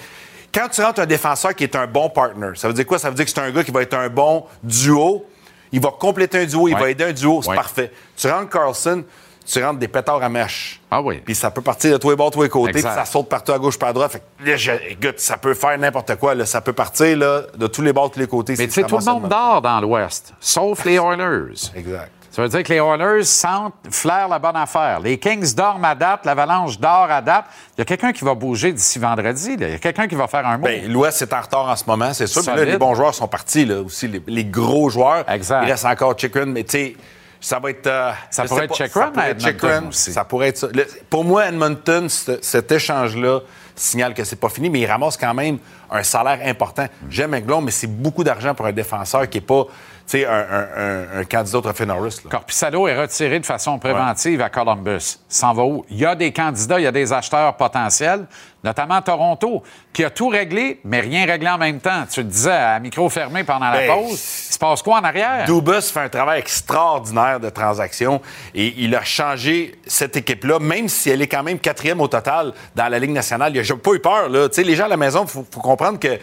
Quand 0.54 0.70
tu 0.70 0.82
rentres 0.82 1.02
un 1.02 1.06
défenseur 1.06 1.54
qui 1.54 1.66
est 1.66 1.76
un 1.76 1.88
bon 1.88 2.10
partner, 2.10 2.52
ça 2.56 2.68
veut 2.70 2.74
dire 2.74 2.86
quoi? 2.86 2.98
Ça 3.00 3.10
veut 3.10 3.16
dire 3.16 3.26
que 3.26 3.32
c'est 3.32 3.40
un 3.42 3.52
gars 3.52 3.64
qui 3.64 3.72
va 3.72 3.82
être 3.82 3.96
un 3.96 4.08
bon 4.10 4.46
duo. 4.64 5.26
Il 5.74 5.82
va 5.82 5.90
compléter 5.92 6.38
un 6.40 6.46
duo, 6.46 6.70
il 6.70 6.76
va 6.78 6.90
aider 6.90 7.04
un 7.04 7.12
duo, 7.12 7.42
c'est 7.42 7.50
Ouais. 7.50 7.56
parfait. 7.56 7.92
Tu 8.16 8.28
rentres 8.30 8.50
Carlson, 8.50 9.04
tu 9.50 9.64
rentres 9.64 9.80
des 9.80 9.88
pétards 9.88 10.22
à 10.22 10.30
mèche. 10.30 10.82
Ah 10.92 11.02
oui. 11.02 11.22
Puis 11.24 11.34
ça 11.36 11.50
peut 11.52 11.62
partir 11.62 11.92
de 11.94 11.98
tous 11.98 12.10
les 12.10 12.16
bords, 12.16 12.32
tous 12.32 12.44
les 12.44 12.50
côtés, 12.50 12.74
puis 12.74 12.82
ça 12.82 13.06
saute 13.06 13.30
partout 13.30 13.54
à 13.54 13.60
gauche, 13.60 13.80
par 13.80 13.90
à 13.90 13.94
droite. 13.94 14.12
Fait 14.12 14.20
que 14.44 14.50
là, 14.50 14.56
je- 14.58 14.72
écoute, 14.90 15.20
ça 15.20 15.38
peut 15.38 15.54
faire 15.54 15.78
n'importe 15.78 16.16
quoi. 16.18 16.36
là. 16.36 16.46
Ça 16.46 16.62
peut 16.62 16.74
partir 16.74 17.18
là, 17.18 17.42
de 17.58 17.68
tous 17.68 17.82
les 17.82 17.94
bords, 17.94 18.12
tous 18.12 18.20
les 18.20 18.28
côtés. 18.28 18.56
Mais 18.58 18.68
tu 18.68 18.74
sais, 18.74 18.84
tout 18.84 18.98
le 18.98 19.06
monde 19.06 19.30
dort 19.30 19.62
dans 19.62 19.80
l'Ouest, 19.80 20.34
sauf 20.40 20.84
les 20.86 20.96
Oilers. 20.96 21.54
Exact. 21.76 22.12
Ça 22.30 22.44
veut 22.44 22.50
dire 22.50 22.62
que 22.62 22.72
les 22.72 22.78
Oilers 22.80 23.24
sentent, 23.24 23.74
flairent 23.90 24.28
la 24.28 24.38
bonne 24.38 24.56
affaire. 24.58 25.00
Les 25.00 25.18
Kings 25.18 25.56
dorment 25.56 25.86
à 25.86 25.96
date, 25.96 26.24
l'Avalanche 26.24 26.78
dort 26.78 27.08
à 27.10 27.20
date. 27.20 27.46
Il 27.76 27.80
y 27.80 27.82
a 27.82 27.86
quelqu'un 27.86 28.12
qui 28.14 28.24
va 28.24 28.36
bouger 28.36 28.72
d'ici 28.74 29.00
vendredi. 29.00 29.56
Il 29.60 29.68
y 29.68 29.74
a 29.74 29.78
quelqu'un 29.80 30.08
qui 30.08 30.14
va 30.14 30.28
faire 30.28 30.46
un 30.46 30.58
mot. 30.60 30.66
Ben, 30.66 30.92
L'Ouest 30.92 31.20
est 31.24 31.34
en 31.34 31.42
retard 31.42 31.68
en 31.68 31.76
ce 31.76 31.86
moment, 31.88 32.14
c'est 32.14 32.28
sûr. 32.28 32.44
Mais 32.46 32.56
là, 32.58 32.66
les 32.66 32.78
bons 32.78 32.94
joueurs 32.94 33.16
sont 33.16 33.28
partis, 33.28 33.66
là, 33.66 33.82
aussi. 33.82 34.08
Les, 34.08 34.22
les 34.28 34.46
gros 34.46 34.90
joueurs. 34.92 35.28
Exact. 35.28 35.64
Il 35.66 35.72
reste 35.72 35.86
encore 35.86 36.14
Chikrin, 36.16 36.46
mais 36.46 36.64
tu 36.64 36.72
sais, 36.78 36.96
ça 37.40 37.60
va 37.60 37.70
être. 37.70 37.88
euh, 37.88 38.12
Ça 38.30 38.44
pourrait 38.46 38.66
être 38.66 38.70
pas, 38.70 38.76
ça 38.76 39.08
pourrait 39.12 39.30
être 39.32 39.48
Edmonton 39.48 39.70
Chikrin, 39.70 39.88
aussi. 39.90 40.14
Ça 40.14 40.24
pourrait 40.26 40.48
être 40.50 40.58
ça. 40.58 40.68
Le- 40.74 40.88
pour 41.10 41.24
moi, 41.24 41.48
Edmonton, 41.48 42.10
ce- 42.10 42.40
cet 42.42 42.72
échange-là 42.72 43.40
signale 43.76 44.14
que 44.14 44.24
c'est 44.24 44.36
pas 44.40 44.50
fini, 44.50 44.70
mais 44.70 44.80
il 44.80 44.86
ramasse 44.88 45.18
quand 45.18 45.34
même 45.34 45.60
un 45.92 46.04
salaire 46.04 46.40
important. 46.46 46.88
J'aime 47.10 47.34
Englund, 47.36 47.64
mais 47.64 47.72
c'est 47.72 47.88
beaucoup 47.88 48.24
d'argent 48.24 48.56
pour 48.56 48.66
un 48.66 48.72
défenseur 48.72 49.30
qui 49.30 49.38
n'est 49.38 49.46
pas 49.46 49.66
sais, 50.08 50.26
un, 50.26 50.32
un- 50.32 51.20
un- 51.20 51.24
candidat 51.26 51.58
au 51.58 51.62
Trophée 51.62 51.86
Norris. 51.86 52.22
là. 52.24 52.30
Corpissalo 52.32 52.88
est 52.88 53.00
retiré 53.00 53.40
de 53.40 53.46
façon 53.46 53.78
préventive 53.80 54.42
à 54.42 54.50
Columbus. 54.50 55.20
S'en 55.28 55.54
va 55.54 55.64
où? 55.64 55.86
Il 55.90 55.98
y 55.98 56.06
a 56.06 56.16
des 56.16 56.32
candidats, 56.32 56.80
il 56.80 56.84
y 56.84 56.88
a 56.88 56.92
des 56.92 57.12
acheteurs 57.14 57.56
potentiels, 57.56 58.26
notamment 58.64 59.02
Toronto, 59.02 59.64
qui 59.94 60.04
a 60.04 60.10
tout 60.10 60.28
réglé, 60.30 60.80
mais 60.84 61.00
rien 61.02 61.26
réglé 61.26 61.50
en 61.50 61.58
même 61.58 61.80
temps. 61.80 62.04
Tu 62.10 62.22
le 62.22 62.28
disais 62.28 62.52
à 62.52 62.80
micro 62.80 63.10
fermé 63.10 63.44
pendant 63.44 63.70
la 63.70 63.78
Ben, 63.80 63.94
pause. 63.96 64.12
Il 64.50 64.54
se 64.54 64.58
passe 64.60 64.82
quoi 64.82 65.00
en 65.00 65.04
arrière? 65.04 65.46
Dubus 65.46 65.82
fait 65.92 66.00
un 66.02 66.10
travail 66.10 66.40
extraordinaire 66.40 67.40
de 67.40 67.50
transaction 67.50 68.22
et 68.56 68.74
il 68.78 68.96
a 68.96 69.04
changé 69.04 69.76
cette 69.86 70.16
équipe-là, 70.18 70.60
même 70.60 70.88
si 70.90 71.10
elle 71.10 71.22
est 71.22 71.28
quand 71.28 71.44
même 71.44 71.60
quatrième 71.60 72.02
au 72.02 72.08
total 72.08 72.54
dans 72.76 72.88
la 72.88 73.00
Ligue 73.00 73.12
nationale. 73.12 73.56
Il 73.56 73.62
n'a 73.68 73.76
pas 73.78 73.92
eu 73.94 74.00
peur. 74.00 74.30
Là. 74.30 74.48
Tu 74.50 74.56
sais, 74.56 74.64
Les 74.64 74.76
gens 74.76 74.86
à 74.86 74.90
la 74.90 74.98
maison, 74.98 75.24
il 75.24 75.30
faut, 75.30 75.46
faut 75.50 75.62
comprendre 75.62 76.00
que 76.00 76.20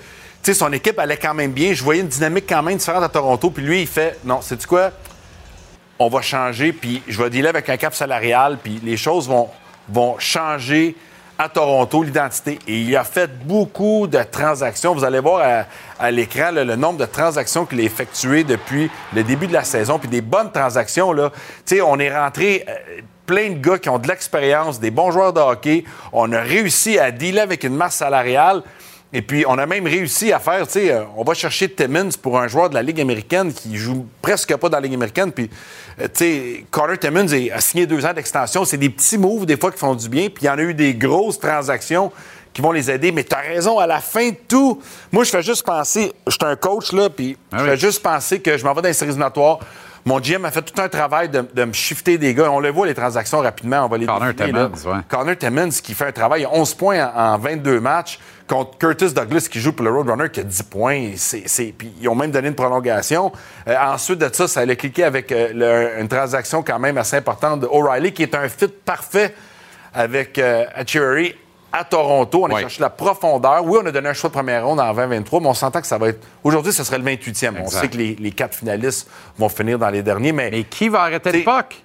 son 0.53 0.73
équipe 0.73 0.99
allait 0.99 1.17
quand 1.17 1.33
même 1.33 1.53
bien. 1.53 1.73
Je 1.73 1.83
voyais 1.83 2.03
une 2.03 2.09
dynamique 2.09 2.45
quand 2.49 2.63
même 2.63 2.77
différente 2.77 3.05
à 3.05 3.09
Toronto. 3.09 3.51
Puis 3.51 3.65
lui, 3.65 3.81
il 3.83 3.87
fait 3.87 4.19
non, 4.25 4.41
c'est 4.43 4.65
quoi? 4.67 4.91
On 5.99 6.09
va 6.09 6.21
changer, 6.21 6.73
puis 6.73 7.03
je 7.07 7.23
vais 7.23 7.31
dealer 7.31 7.49
avec 7.49 7.69
un 7.69 7.77
cap 7.77 7.95
salarial, 7.95 8.59
puis 8.63 8.81
les 8.83 8.97
choses 8.97 9.29
vont, 9.29 9.49
vont 9.89 10.19
changer 10.19 10.97
à 11.39 11.49
Toronto, 11.49 12.03
l'identité. 12.03 12.59
Et 12.67 12.81
il 12.81 12.97
a 12.97 13.05
fait 13.05 13.31
beaucoup 13.45 14.07
de 14.07 14.23
transactions. 14.23 14.95
Vous 14.95 15.05
allez 15.05 15.21
voir 15.21 15.67
à, 15.99 16.11
l'écran 16.11 16.51
le 16.53 16.77
nombre 16.77 16.99
de 16.99 17.07
transactions 17.07 17.65
qu'il 17.65 17.81
a 17.81 17.85
effectuées 17.85 18.45
depuis 18.45 18.91
le 19.15 19.23
début 19.23 19.47
de 19.47 19.53
la 19.53 19.65
saison, 19.65 19.99
puis 19.99 20.09
des 20.09 20.21
bonnes 20.21 20.53
transactions. 20.53 21.11
On 21.11 21.99
est 21.99 22.17
rentré 22.17 22.65
euh, 22.69 23.01
plein 23.27 23.51
de 23.51 23.59
gars 23.59 23.79
qui 23.79 23.89
ont 23.89 23.99
de 23.99 24.09
l'expérience, 24.09 24.79
des 24.79 24.91
bons 24.91 25.11
joueurs 25.11 25.33
de 25.33 25.41
hockey. 25.41 25.85
On 26.13 26.33
a 26.33 26.41
réussi 26.41 26.99
à 26.99 27.11
dealer 27.11 27.41
avec 27.41 27.65
une 27.65 27.75
masse 27.75 27.97
salariale. 27.97 28.63
Et 29.17 29.23
puis, 29.23 29.45
on 29.47 29.57
a 29.59 29.65
même 29.65 29.87
réussi 29.87 30.33
à 30.33 30.41
faire, 30.41 30.67
tu 30.67 30.73
sais, 30.73 30.91
euh, 30.91 31.05
on 31.17 31.23
va 31.23 31.35
chercher 31.35 31.71
Timmins 31.71 32.09
pour 32.21 32.37
un 32.37 32.49
joueur 32.49 32.69
de 32.69 32.75
la 32.75 32.83
Ligue 32.83 33.01
américaine 33.01 33.53
qui 33.53 33.77
joue 33.77 34.07
presque 34.21 34.55
pas 34.57 34.69
dans 34.69 34.77
la 34.79 34.81
Ligue 34.81 34.95
américaine. 34.95 35.31
Puis, 35.31 35.49
euh, 36.01 36.09
tu 36.13 36.25
sais, 36.25 36.65
Connor 36.69 36.99
Timmins 36.99 37.29
a 37.55 37.61
signé 37.61 37.87
deux 37.87 38.05
ans 38.05 38.13
d'extension. 38.13 38.65
C'est 38.65 38.77
des 38.77 38.91
petits 38.91 39.17
moves, 39.17 39.47
des 39.47 39.57
fois, 39.57 39.71
qui 39.71 39.79
font 39.79 39.95
du 39.95 40.09
bien. 40.09 40.29
Puis, 40.31 40.43
il 40.43 40.47
y 40.47 40.51
en 40.51 40.59
a 40.59 40.63
eu 40.63 40.75
des 40.75 40.95
grosses 40.95 41.39
transactions 41.39 42.11
qui 42.53 42.61
vont 42.61 42.73
les 42.73 42.91
aider. 42.91 43.13
Mais 43.13 43.23
tu 43.23 43.37
as 43.37 43.41
raison, 43.41 43.79
à 43.79 43.87
la 43.87 44.01
fin 44.01 44.31
de 44.31 44.37
tout, 44.49 44.83
moi, 45.13 45.23
je 45.23 45.31
fais 45.31 45.43
juste 45.43 45.65
penser, 45.65 46.13
je 46.27 46.33
suis 46.33 46.39
un 46.43 46.57
coach, 46.57 46.91
là, 46.93 47.09
puis 47.09 47.37
je 47.53 47.57
Ah 47.57 47.63
oui. 47.63 47.69
fais 47.69 47.77
juste 47.77 48.03
penser 48.03 48.41
que 48.41 48.59
je 48.59 48.65
m'en 48.65 48.73
vais 48.75 48.83
dans 48.83 48.89
les 48.89 48.95
séries. 48.95 49.13
Mon 50.07 50.21
GM 50.21 50.45
a 50.45 50.51
fait 50.51 50.61
tout 50.63 50.81
un 50.83 50.89
travail 50.89 51.31
de, 51.31 51.41
de 51.55 51.65
me 51.65 51.73
shifter 51.73 52.19
des 52.19 52.35
gars. 52.35 52.51
On 52.51 52.61
le 52.61 52.71
voit, 52.71 52.87
les 52.87 52.95
transactions, 52.95 53.41
rapidement. 53.41 53.85
On 53.85 53.89
va 53.89 53.97
les 53.97 54.05
Connor. 54.35 54.71
Timmins, 54.71 54.71
ouais. 54.97 55.01
Connor 55.09 55.37
Timmins 55.37 55.71
qui 55.83 55.95
fait 55.95 56.07
un 56.07 56.13
travail. 56.13 56.43
Il 56.43 56.45
a 56.45 56.51
11 56.53 56.75
points 56.75 57.07
en, 57.15 57.35
en 57.35 57.39
22 57.39 57.81
matchs 57.81 58.19
contre 58.47 58.77
Curtis 58.77 59.15
Douglas 59.15 59.49
qui 59.51 59.61
joue 59.61 59.73
pour 59.73 59.85
le 59.87 59.91
Roadrunner 59.91 60.29
qui 60.29 60.41
a 60.41 60.43
10 60.43 60.63
points. 60.65 61.13
C'est, 61.17 61.73
puis 61.77 61.91
ils 62.01 62.09
ont 62.09 62.15
même 62.15 62.31
donné 62.31 62.49
une 62.49 62.55
prolongation. 62.55 63.33
Euh, 63.67 63.75
ensuite 63.81 64.19
de 64.19 64.29
ça, 64.31 64.47
ça 64.47 64.61
allait 64.61 64.77
cliquer 64.77 65.05
avec 65.05 65.33
euh, 65.33 65.53
le- 65.55 66.01
une 66.03 66.09
transaction 66.09 66.63
quand 66.63 66.79
même 66.79 66.99
assez 66.99 67.17
importante 67.17 67.61
de 67.61 67.67
O'Reilly 67.67 68.13
qui 68.13 68.23
est 68.25 68.35
un 68.35 68.47
fit 68.51 68.69
parfait 68.69 69.35
avec 69.95 70.39
euh, 70.39 70.65
à 71.77 71.85
Toronto. 71.85 72.45
On 72.45 72.55
a 72.55 72.61
cherché 72.61 72.81
la 72.81 72.91
profondeur. 72.91 73.65
Oui, 73.65 73.79
on 73.83 73.87
a 73.87 73.91
donné 73.91 74.09
un 74.09 74.13
choix 74.13 74.29
de 74.31 74.35
première 74.35 74.65
ronde 74.65 74.79
en 74.81 74.95
2023, 74.95 75.41
mais 75.41 75.49
on 75.49 75.55
s'entend 75.55 75.81
que 75.81 75.87
ça 75.87 75.99
va 75.99 76.09
être... 76.09 76.25
Aujourd'hui, 76.45 76.73
ce 76.73 76.85
serait 76.85 76.99
le 76.99 77.05
28e. 77.05 77.55
On 77.63 77.69
sait 77.69 77.89
que 77.89 77.97
les, 77.97 78.15
les 78.15 78.31
quatre 78.31 78.55
finalistes 78.55 79.09
vont 79.37 79.49
finir 79.49 79.79
dans 79.79 79.91
les 79.91 80.03
derniers, 80.03 80.33
mais... 80.33 80.51
Mais 80.51 80.65
qui 80.65 80.89
va 80.89 81.03
arrêter 81.03 81.43
puck? 81.43 81.83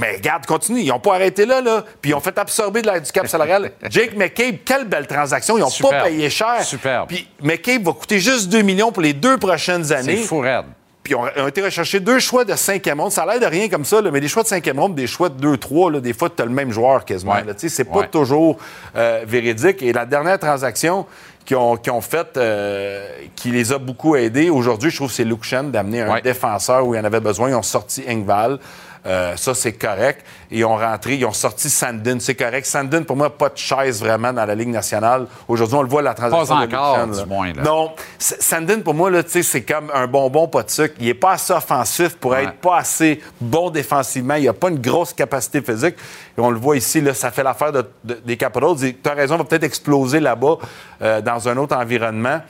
Mais 0.00 0.16
regarde, 0.16 0.46
continue. 0.46 0.80
Ils 0.80 0.88
n'ont 0.88 0.98
pas 0.98 1.14
arrêté 1.14 1.46
là, 1.46 1.60
là. 1.60 1.84
Puis 2.00 2.10
ils 2.10 2.14
ont 2.14 2.20
fait 2.20 2.36
absorber 2.38 2.82
de 2.82 2.86
la, 2.88 2.98
du 2.98 3.12
cap 3.12 3.28
salarial. 3.28 3.70
Jake 3.90 4.16
McCabe, 4.16 4.56
quelle 4.64 4.84
belle 4.86 5.06
transaction. 5.06 5.56
Ils 5.56 5.60
n'ont 5.60 5.90
pas 5.90 6.04
payé 6.04 6.28
cher. 6.28 6.62
Superbe. 6.64 7.08
Puis 7.08 7.28
McCabe 7.42 7.84
va 7.84 7.92
coûter 7.92 8.18
juste 8.18 8.48
2 8.48 8.62
millions 8.62 8.90
pour 8.90 9.02
les 9.02 9.12
deux 9.12 9.38
prochaines 9.38 9.84
C'est 9.84 9.94
années. 9.94 10.16
fou 10.16 10.40
raide. 10.40 10.64
Puis 11.06 11.14
on 11.14 11.22
ont 11.22 11.46
été 11.46 11.62
rechercher 11.62 12.00
deux 12.00 12.18
choix 12.18 12.44
de 12.44 12.56
cinquième 12.56 13.00
ronde. 13.00 13.12
Ça 13.12 13.22
a 13.22 13.26
l'air 13.26 13.38
de 13.40 13.46
rien 13.46 13.68
comme 13.68 13.84
ça, 13.84 14.00
là, 14.00 14.10
mais 14.10 14.18
des 14.20 14.26
choix 14.26 14.42
de 14.42 14.48
cinquième 14.48 14.80
ronde, 14.80 14.96
des 14.96 15.06
choix 15.06 15.28
de 15.28 15.56
2-3, 15.56 15.92
là, 15.92 16.00
des 16.00 16.12
fois, 16.12 16.28
tu 16.28 16.42
as 16.42 16.44
le 16.44 16.50
même 16.50 16.72
joueur 16.72 17.04
quasiment. 17.04 17.34
Ouais. 17.34 17.44
C'est 17.56 17.84
pas 17.84 18.02
toujours 18.08 18.56
euh, 18.96 19.22
véridique. 19.24 19.82
Et 19.82 19.92
la 19.92 20.04
dernière 20.04 20.36
transaction 20.40 21.06
qu'ils 21.44 21.56
ont, 21.56 22.00
faite, 22.00 22.36
euh, 22.36 23.06
qui 23.36 23.52
les 23.52 23.72
a 23.72 23.78
beaucoup 23.78 24.16
aidés, 24.16 24.50
aujourd'hui, 24.50 24.90
je 24.90 24.96
trouve 24.96 25.08
que 25.10 25.14
c'est 25.14 25.22
Luke 25.24 25.46
d'amener 25.70 26.02
un 26.02 26.14
Ouais. 26.14 26.22
défenseur 26.22 26.84
où 26.84 26.92
il 26.96 27.00
en 27.00 27.04
avait 27.04 27.20
besoin. 27.20 27.50
Ils 27.50 27.54
ont 27.54 27.62
sorti 27.62 28.02
Engval. 28.08 28.58
Euh, 29.06 29.36
ça, 29.36 29.54
c'est 29.54 29.72
correct. 29.74 30.24
Ils 30.50 30.64
ont 30.64 30.76
rentré, 30.76 31.14
ils 31.14 31.24
ont 31.24 31.32
sorti 31.32 31.70
Sandin. 31.70 32.18
C'est 32.18 32.34
correct. 32.34 32.66
Sandin, 32.66 33.02
pour 33.02 33.16
moi, 33.16 33.30
pas 33.30 33.48
de 33.48 33.56
chaise 33.56 34.00
vraiment 34.00 34.32
dans 34.32 34.44
la 34.44 34.54
Ligue 34.54 34.68
nationale. 34.68 35.26
Aujourd'hui, 35.46 35.76
on 35.76 35.82
le 35.82 35.88
voit, 35.88 36.02
la 36.02 36.12
transaction. 36.14 36.56
Pas 36.56 36.66
de 36.66 36.74
encore, 36.74 37.06
du 37.06 37.18
là. 37.18 37.26
moins, 37.26 37.52
là. 37.52 37.62
Non, 37.62 37.92
Sandin, 38.18 38.80
pour 38.80 38.94
moi, 38.94 39.10
c'est 39.26 39.62
comme 39.62 39.90
un 39.94 40.06
bonbon 40.06 40.48
pas 40.48 40.62
de 40.64 40.70
sucre. 40.70 40.94
Il 40.98 41.08
est 41.08 41.14
pas 41.14 41.32
assez 41.32 41.52
offensif 41.52 42.16
pour 42.16 42.32
Ouais. 42.32 42.44
être 42.44 42.54
pas 42.60 42.78
assez 42.78 43.20
bon 43.40 43.70
défensivement. 43.70 44.34
Il 44.34 44.48
a 44.48 44.52
pas 44.52 44.68
une 44.70 44.80
grosse 44.80 45.12
capacité 45.12 45.62
physique. 45.62 45.94
Et 46.36 46.40
on 46.40 46.50
le 46.50 46.58
voit 46.58 46.76
ici, 46.76 47.00
là, 47.00 47.14
ça 47.14 47.30
fait 47.30 47.42
l'affaire 47.44 47.72
de- 47.72 47.84
de- 48.04 48.20
des 48.24 48.36
Capitals. 48.36 48.76
Tu 48.78 48.96
as 49.08 49.14
raison, 49.14 49.34
il 49.36 49.38
va 49.38 49.44
peut-être 49.44 49.64
exploser 49.64 50.20
là-bas 50.20 50.56
euh, 51.02 51.20
dans 51.20 51.48
un 51.48 51.56
autre 51.58 51.76
environnement. 51.76 52.40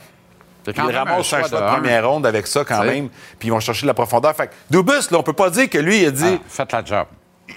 Ils 0.75 0.81
ramassent 0.95 1.33
un 1.33 1.39
choix 1.39 1.49
de 1.49 1.65
première 1.75 2.09
ronde 2.09 2.25
avec 2.25 2.47
ça 2.47 2.63
quand 2.65 2.83
même. 2.83 3.09
Puis 3.39 3.47
ils 3.47 3.51
vont 3.51 3.59
chercher 3.59 3.83
de 3.83 3.87
la 3.87 3.93
profondeur. 3.93 4.35
Fait 4.35 4.47
que 4.47 4.53
Dubus, 4.69 5.09
là, 5.11 5.19
on 5.19 5.23
peut 5.23 5.33
pas 5.33 5.49
dire 5.49 5.69
que 5.69 5.77
lui, 5.77 6.01
il 6.01 6.07
a 6.07 6.11
dit 6.11 6.35
Ah, 6.39 6.43
faites 6.47 6.71
la 6.71 6.83
job. 6.83 7.05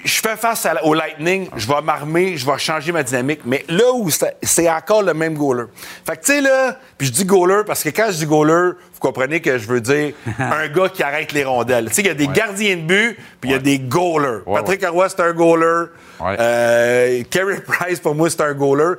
je 0.04 0.20
fais 0.20 0.36
face 0.36 0.64
à 0.66 0.84
au 0.84 0.94
Lightning, 0.94 1.48
je 1.56 1.66
vais 1.66 1.80
m'armer, 1.82 2.36
je 2.36 2.46
vais 2.46 2.58
changer 2.58 2.92
ma 2.92 3.02
dynamique. 3.02 3.40
Mais 3.44 3.64
là 3.68 3.92
où 3.92 4.08
c'est 4.10 4.70
encore 4.70 5.02
le 5.02 5.14
même 5.14 5.34
goaler. 5.34 5.64
Fait 6.06 6.16
que, 6.16 6.24
tu 6.24 6.32
sais, 6.32 6.40
là, 6.40 6.76
puis 6.96 7.08
je 7.08 7.12
dis 7.12 7.24
goaler 7.24 7.62
parce 7.66 7.82
que 7.82 7.88
quand 7.88 8.06
je 8.10 8.18
dis 8.18 8.26
goaler, 8.26 8.72
vous 8.94 9.00
comprenez 9.00 9.40
que 9.40 9.58
je 9.58 9.66
veux 9.66 9.80
dire 9.80 10.14
un 10.38 10.68
gars 10.68 10.88
qui 10.88 11.02
arrête 11.02 11.32
les 11.32 11.42
rondelles. 11.44 11.88
Tu 11.88 11.94
sais, 11.94 12.02
il 12.02 12.06
y 12.06 12.10
a 12.10 12.14
des 12.14 12.28
gardiens 12.28 12.76
de 12.76 12.82
but, 12.82 13.18
puis 13.40 13.50
il 13.50 13.52
y 13.52 13.56
a 13.56 13.58
des 13.58 13.78
goalers. 13.80 14.42
Ouais, 14.46 14.60
Patrick 14.60 14.86
Roy, 14.86 15.08
c'est 15.08 15.20
un 15.20 15.32
goaler. 15.32 15.86
Euh, 16.22 17.22
Carey 17.30 17.60
Price, 17.66 17.98
pour 17.98 18.14
moi, 18.14 18.30
c'est 18.30 18.42
un 18.42 18.54
goaler. 18.54 18.94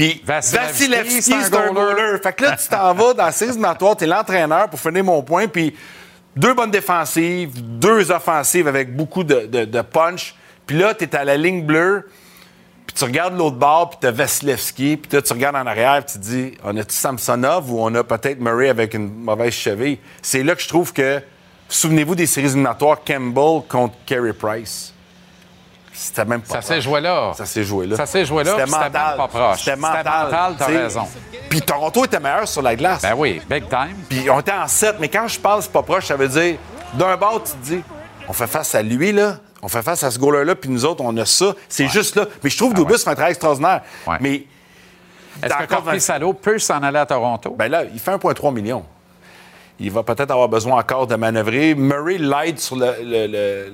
Puis 0.00 0.22
Vasilevski, 0.24 1.22
c'est 1.22 1.34
un 1.34 1.42
c'est 1.42 1.54
un 1.56 1.72
goaler. 1.72 1.94
goaler. 1.94 2.18
Fait 2.22 2.32
que 2.32 2.42
là, 2.44 2.56
tu 2.56 2.68
t'en 2.68 2.94
vas 2.94 3.12
dans 3.14 3.24
la 3.26 3.32
série 3.32 3.50
éliminatoire, 3.50 3.96
t'es 3.96 4.06
l'entraîneur 4.06 4.68
pour 4.70 4.80
finir 4.80 5.04
mon 5.04 5.22
point, 5.22 5.46
puis 5.48 5.76
deux 6.34 6.54
bonnes 6.54 6.70
défensives, 6.70 7.50
deux 7.54 8.10
offensives 8.10 8.66
avec 8.68 8.94
beaucoup 8.96 9.24
de, 9.24 9.46
de- 9.46 9.64
de 9.64 9.80
punch. 9.82 10.34
Puis 10.66 10.78
là, 10.78 10.94
t'es 10.94 11.14
à 11.14 11.24
la 11.24 11.36
ligne 11.36 11.64
bleue, 11.66 12.08
puis 12.86 12.94
tu 12.96 13.04
regardes 13.04 13.36
l'autre 13.36 13.56
bord, 13.56 13.90
puis 13.90 13.98
t'as 14.00 14.10
Vasilevski, 14.10 14.96
puis 14.96 15.10
là, 15.16 15.20
tu 15.22 15.32
regardes 15.32 15.56
en 15.56 15.66
arrière, 15.66 16.02
puis 16.04 16.14
tu 16.14 16.18
te 16.20 16.24
dis, 16.24 16.52
on 16.64 16.76
a-tu 16.76 16.94
Samsonov 16.94 17.70
ou 17.70 17.80
on 17.80 17.94
a 17.94 18.02
peut-être 18.04 18.40
Murray 18.40 18.68
avec 18.68 18.94
une 18.94 19.12
mauvaise 19.12 19.52
cheville? 19.52 19.98
C'est 20.22 20.42
là 20.42 20.54
que 20.54 20.62
je 20.62 20.68
trouve 20.68 20.92
que, 20.92 21.20
souvenez-vous 21.68 22.14
des 22.14 22.26
séries 22.26 22.46
éliminatoires 22.46 22.98
Campbell 23.04 23.62
contre 23.68 23.94
Carey 24.06 24.32
Price. 24.32 24.94
C'était 25.92 26.24
même 26.24 26.40
pas 26.40 26.54
Ça 26.54 26.62
s'est 26.62 26.80
joué 26.80 27.00
là. 27.00 27.32
Ça 27.36 27.44
s'est 27.46 27.64
joué 27.64 27.86
là. 27.86 27.96
Ça 27.96 28.06
s'est 28.06 28.24
joué 28.24 28.44
là, 28.44 28.52
C'était 28.52 28.70
mental. 28.70 29.16
pas 29.16 29.28
proche. 29.28 29.58
C'était 29.58 29.76
mental. 29.76 30.54
t'as 30.58 30.66
raison. 30.66 31.06
Puis 31.48 31.60
Toronto 31.62 32.04
était 32.04 32.20
meilleur 32.20 32.46
sur 32.46 32.62
la 32.62 32.76
glace. 32.76 33.02
Ben 33.02 33.14
oui, 33.16 33.40
big 33.48 33.68
time. 33.68 33.96
Puis 34.08 34.30
on 34.30 34.40
était 34.40 34.52
en 34.52 34.68
7, 34.68 34.96
mais 35.00 35.08
quand 35.08 35.26
je 35.28 35.38
parle, 35.40 35.62
c'est 35.62 35.72
pas 35.72 35.82
proche, 35.82 36.06
ça 36.06 36.16
veut 36.16 36.28
dire, 36.28 36.56
d'un 36.94 37.16
bord, 37.16 37.42
tu 37.42 37.52
te 37.52 37.56
dis, 37.64 37.82
on 38.28 38.32
fait 38.32 38.46
face 38.46 38.74
à 38.74 38.82
lui, 38.82 39.10
là, 39.12 39.38
on 39.62 39.68
fait 39.68 39.82
face 39.82 40.02
à 40.04 40.10
ce 40.10 40.18
goaler-là, 40.18 40.54
puis 40.54 40.70
nous 40.70 40.84
autres, 40.84 41.02
on 41.04 41.14
a 41.16 41.24
ça. 41.26 41.54
C'est 41.68 41.88
juste 41.88 42.14
là. 42.16 42.24
Mais 42.42 42.50
je 42.50 42.56
trouve 42.56 42.72
que 42.72 42.78
Dubus 42.78 42.98
fait 43.02 43.10
un 43.10 43.14
travail 43.14 43.32
extraordinaire. 43.32 43.82
Ouais. 44.06 44.16
Mais. 44.20 44.44
Est-ce 45.42 45.54
que 45.54 45.64
Corpi 45.66 46.00
Salo 46.00 46.32
peut 46.34 46.58
s'en 46.58 46.82
aller 46.82 46.98
à 46.98 47.06
Toronto? 47.06 47.54
Ben 47.58 47.68
là, 47.70 47.84
il 47.92 47.98
fait 47.98 48.10
1,3 48.12 48.52
million. 48.54 48.84
Il 49.78 49.90
va 49.90 50.02
peut-être 50.02 50.30
avoir 50.30 50.48
besoin 50.48 50.78
encore 50.78 51.06
de 51.06 51.14
manœuvrer. 51.16 51.74
Murray 51.74 52.18
l'aide 52.18 52.58
sur 52.58 52.76
le- 52.76 52.94
le- 53.02 53.72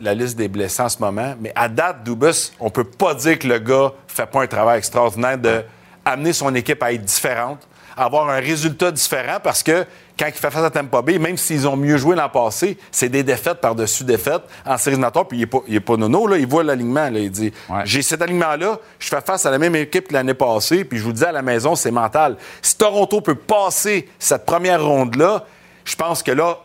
la 0.00 0.14
liste 0.14 0.36
des 0.36 0.48
blessés 0.48 0.82
en 0.82 0.88
ce 0.88 0.98
moment. 0.98 1.34
Mais 1.40 1.52
à 1.54 1.68
date, 1.68 2.04
Dubus, 2.04 2.52
on 2.60 2.70
peut 2.70 2.84
pas 2.84 3.14
dire 3.14 3.38
que 3.38 3.48
le 3.48 3.58
gars 3.58 3.92
fait 4.06 4.26
pas 4.26 4.42
un 4.42 4.46
travail 4.46 4.78
extraordinaire 4.78 5.38
de 5.38 5.62
amener 6.04 6.32
son 6.32 6.54
équipe 6.54 6.82
à 6.82 6.92
être 6.92 7.02
différente, 7.04 7.66
avoir 7.96 8.28
un 8.28 8.40
résultat 8.40 8.90
différent 8.90 9.38
parce 9.42 9.62
que 9.62 9.86
quand 10.18 10.26
il 10.26 10.32
fait 10.32 10.50
face 10.50 10.62
à 10.64 10.70
Tampa 10.70 11.02
Bay, 11.02 11.18
même 11.18 11.36
s'ils 11.36 11.66
ont 11.66 11.76
mieux 11.76 11.96
joué 11.96 12.14
l'an 12.14 12.28
passé, 12.28 12.78
c'est 12.92 13.08
des 13.08 13.22
défaites 13.22 13.60
par-dessus 13.60 14.04
défaites 14.04 14.42
en 14.64 14.76
séries 14.76 14.94
éliminatoires. 14.94 15.26
Puis 15.26 15.38
il 15.38 15.40
n'est 15.40 15.46
pas, 15.46 15.58
il 15.66 15.74
est 15.74 15.80
pas 15.80 15.96
nono, 15.96 16.26
là, 16.26 16.36
il 16.36 16.46
voit 16.46 16.62
l'alignement. 16.62 17.10
là. 17.10 17.18
Il 17.18 17.30
dit 17.30 17.52
Ouais. 17.68 17.82
J'ai 17.84 18.02
cet 18.02 18.22
alignement-là, 18.22 18.78
je 18.98 19.08
fais 19.08 19.20
face 19.20 19.44
à 19.46 19.50
la 19.50 19.58
même 19.58 19.74
équipe 19.74 20.08
que 20.08 20.12
l'année 20.12 20.34
passée, 20.34 20.84
puis 20.84 20.98
je 20.98 21.04
vous 21.04 21.12
dis 21.12 21.24
à 21.24 21.32
la 21.32 21.42
maison, 21.42 21.74
c'est 21.74 21.90
mental. 21.90 22.36
Si 22.62 22.76
Toronto 22.76 23.20
peut 23.20 23.34
passer 23.34 24.08
cette 24.18 24.46
première 24.46 24.84
ronde-là, 24.84 25.44
je 25.84 25.96
pense 25.96 26.22
que 26.22 26.30
là, 26.30 26.58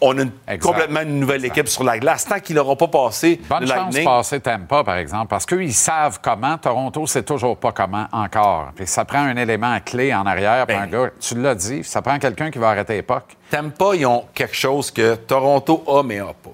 on 0.00 0.18
a 0.18 0.22
une- 0.22 0.58
complètement 0.60 1.00
une 1.00 1.20
nouvelle 1.20 1.44
équipe 1.44 1.68
sur 1.68 1.84
la 1.84 1.98
glace. 1.98 2.24
Tant 2.26 2.40
qu'il 2.40 2.56
n'aura 2.56 2.76
pas 2.76 2.88
passé 2.88 3.40
Bonne 3.48 3.60
le 3.62 3.66
chance 3.66 3.94
de 3.94 4.04
passer 4.04 4.40
Tampa, 4.40 4.84
par 4.84 4.96
exemple, 4.96 5.28
parce 5.28 5.46
qu'eux, 5.46 5.62
ils 5.62 5.72
savent 5.74 6.18
comment. 6.22 6.58
Toronto, 6.58 7.06
c'est 7.06 7.22
toujours 7.22 7.56
pas 7.56 7.72
comment 7.72 8.06
encore. 8.12 8.72
Puis 8.76 8.86
ça 8.86 9.04
prend 9.04 9.20
un 9.20 9.36
élément 9.36 9.78
clé 9.84 10.12
en 10.14 10.26
arrière 10.26 10.66
Ben. 10.66 10.82
un 10.82 10.86
gars. 10.86 11.10
Tu 11.20 11.34
l'as 11.40 11.54
dit, 11.54 11.82
ça 11.84 12.02
prend 12.02 12.18
quelqu'un 12.18 12.50
qui 12.50 12.58
va 12.58 12.70
arrêter 12.70 12.94
l'époque. 12.94 13.36
Tampa, 13.50 13.94
ils 13.94 14.04
ont 14.06 14.24
quelque 14.34 14.56
chose 14.56 14.90
que 14.90 15.14
Toronto 15.14 15.84
a, 15.86 16.02
mais 16.02 16.18
n'a 16.18 16.26
pas. 16.26 16.50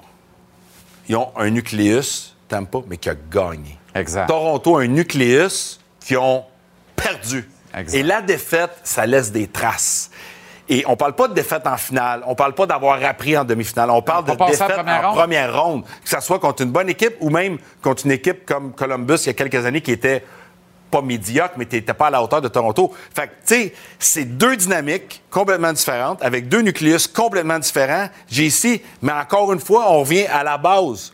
Ils 1.09 1.17
ont 1.17 1.31
un 1.37 1.51
nucléus, 1.51 2.37
Tampa, 2.49 2.79
mais 2.89 2.97
qui 2.99 3.09
a 3.11 3.15
gagné. 3.31 3.79
Exact. 3.95 4.27
Toronto 4.29 4.77
a 4.79 4.83
un 4.83 4.87
nucléus 4.87 5.81
qui 6.05 6.17
ont 6.17 6.45
perdu. 6.95 7.49
Exact. 7.77 7.99
Et 7.99 8.03
la 8.03 8.21
défaite, 8.21 8.71
ça 8.85 9.07
laisse 9.07 9.31
des 9.33 9.47
traces. 9.47 10.10
Et 10.73 10.85
on 10.87 10.97
parle 10.97 11.15
pas 11.15 11.27
de 11.27 11.35
défaite 11.35 11.67
en 11.67 11.77
finale, 11.77 12.23
on 12.27 12.37
parle 12.37 12.55
pas 12.55 12.65
d'avoir 12.65 13.03
appris 13.05 13.37
en 13.37 13.45
demi-finale, 13.45 13.91
on 13.91 14.03
parle 14.03 14.25
On 14.29 14.35
de 14.35 14.51
défaite 14.51 14.69
première 14.69 15.05
en 15.05 15.09
ronde. 15.09 15.19
première 15.19 15.63
ronde, 15.63 15.85
que 16.05 16.09
ce 16.09 16.21
soit 16.21 16.39
contre 16.39 16.63
une 16.63 16.71
bonne 16.71 16.89
équipe 16.89 17.17
ou 17.19 17.29
même 17.29 17.59
contre 17.83 18.07
une 18.07 18.13
équipe 18.13 18.47
comme 18.47 18.73
Columbus 18.73 19.17
il 19.25 19.27
y 19.27 19.31
a 19.31 19.35
quelques 19.35 19.67
années 19.67 19.81
qui 19.81 19.91
était 19.91 20.25
pas 20.89 21.03
médiocre, 21.03 21.55
mais 21.57 21.67
qui 21.67 21.75
n'était 21.77 21.93
pas 21.93 22.07
à 22.07 22.11
la 22.11 22.23
hauteur 22.23 22.41
de 22.41 22.47
Toronto. 22.49 22.93
Fait 23.15 23.27
que, 23.29 23.33
tu 23.47 23.55
sais, 23.55 23.75
c'est 23.99 24.25
deux 24.25 24.57
dynamiques 24.57 25.23
complètement 25.29 25.73
différentes, 25.73 26.23
avec 26.23 26.49
deux 26.49 26.63
nucléus 26.63 27.07
complètement 27.09 27.59
différents. 27.59 28.09
J'ai 28.29 28.47
ici, 28.47 28.81
mais 29.03 29.13
encore 29.13 29.53
une 29.53 29.61
fois, 29.61 29.91
on 29.91 30.01
revient 30.01 30.27
à 30.27 30.45
la 30.45 30.57
base, 30.57 31.13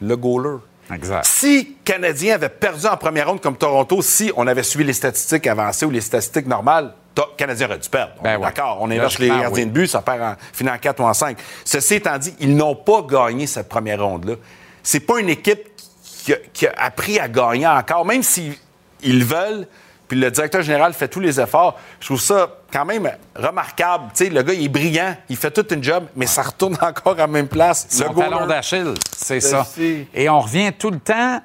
le 0.00 0.16
goaler. 0.16 0.58
Exact. 0.92 1.24
Si 1.24 1.76
Canadien 1.84 2.34
avait 2.34 2.48
perdu 2.48 2.86
en 2.86 2.96
première 2.96 3.28
ronde 3.28 3.40
comme 3.40 3.56
Toronto, 3.56 4.02
si 4.02 4.32
on 4.36 4.46
avait 4.46 4.62
suivi 4.62 4.84
les 4.84 4.92
statistiques 4.92 5.46
avancées 5.46 5.86
ou 5.86 5.90
les 5.90 6.00
statistiques 6.00 6.46
normales, 6.46 6.92
To- 7.14 7.26
Canadien 7.36 7.66
aurait 7.68 7.78
dû 7.78 7.88
perdre. 7.88 8.12
On 8.20 8.22
Ben 8.22 8.32
est 8.34 8.36
ouais. 8.36 8.42
D'accord, 8.42 8.78
on 8.80 8.90
inverse 8.90 9.18
les 9.18 9.28
gardiens 9.28 9.50
oui. 9.50 9.66
de 9.66 9.70
but, 9.70 9.86
ça 9.88 10.00
perd 10.02 10.22
en 10.22 10.34
finit 10.52 10.70
en 10.70 10.78
4 10.78 11.00
ou 11.00 11.04
en 11.04 11.14
5. 11.14 11.36
Ceci 11.64 11.94
étant 11.94 12.16
dit, 12.18 12.34
ils 12.38 12.54
n'ont 12.56 12.76
pas 12.76 13.02
gagné 13.02 13.46
cette 13.46 13.68
première 13.68 14.02
ronde-là. 14.04 14.34
C'est 14.82 15.00
pas 15.00 15.18
une 15.18 15.28
équipe 15.28 15.60
qui 16.24 16.32
a, 16.32 16.36
qui 16.52 16.66
a 16.66 16.72
appris 16.78 17.18
à 17.18 17.28
gagner 17.28 17.66
encore, 17.66 18.04
même 18.04 18.22
s'ils 18.22 18.54
ils 19.02 19.24
veulent. 19.24 19.66
Puis 20.06 20.18
le 20.18 20.28
directeur 20.30 20.62
général 20.62 20.92
fait 20.92 21.06
tous 21.06 21.20
les 21.20 21.40
efforts. 21.40 21.78
Je 22.00 22.06
trouve 22.06 22.20
ça 22.20 22.48
quand 22.72 22.84
même 22.84 23.08
remarquable. 23.36 24.04
Tu 24.14 24.24
sais, 24.24 24.30
le 24.30 24.42
gars, 24.42 24.52
il 24.52 24.64
est 24.64 24.68
brillant, 24.68 25.16
il 25.28 25.36
fait 25.36 25.52
toute 25.52 25.70
une 25.70 25.84
job, 25.84 26.04
mais 26.16 26.26
ça 26.26 26.42
retourne 26.42 26.76
encore 26.82 27.12
à 27.14 27.18
la 27.18 27.26
même 27.28 27.46
place. 27.46 27.86
Son 27.88 28.08
le 28.12 28.14
talon 28.18 28.46
d'Achille, 28.46 28.94
c'est 29.16 29.40
ça. 29.40 29.64
Et 30.14 30.28
on 30.28 30.40
revient 30.40 30.72
tout 30.76 30.90
le 30.90 30.98
temps. 30.98 31.40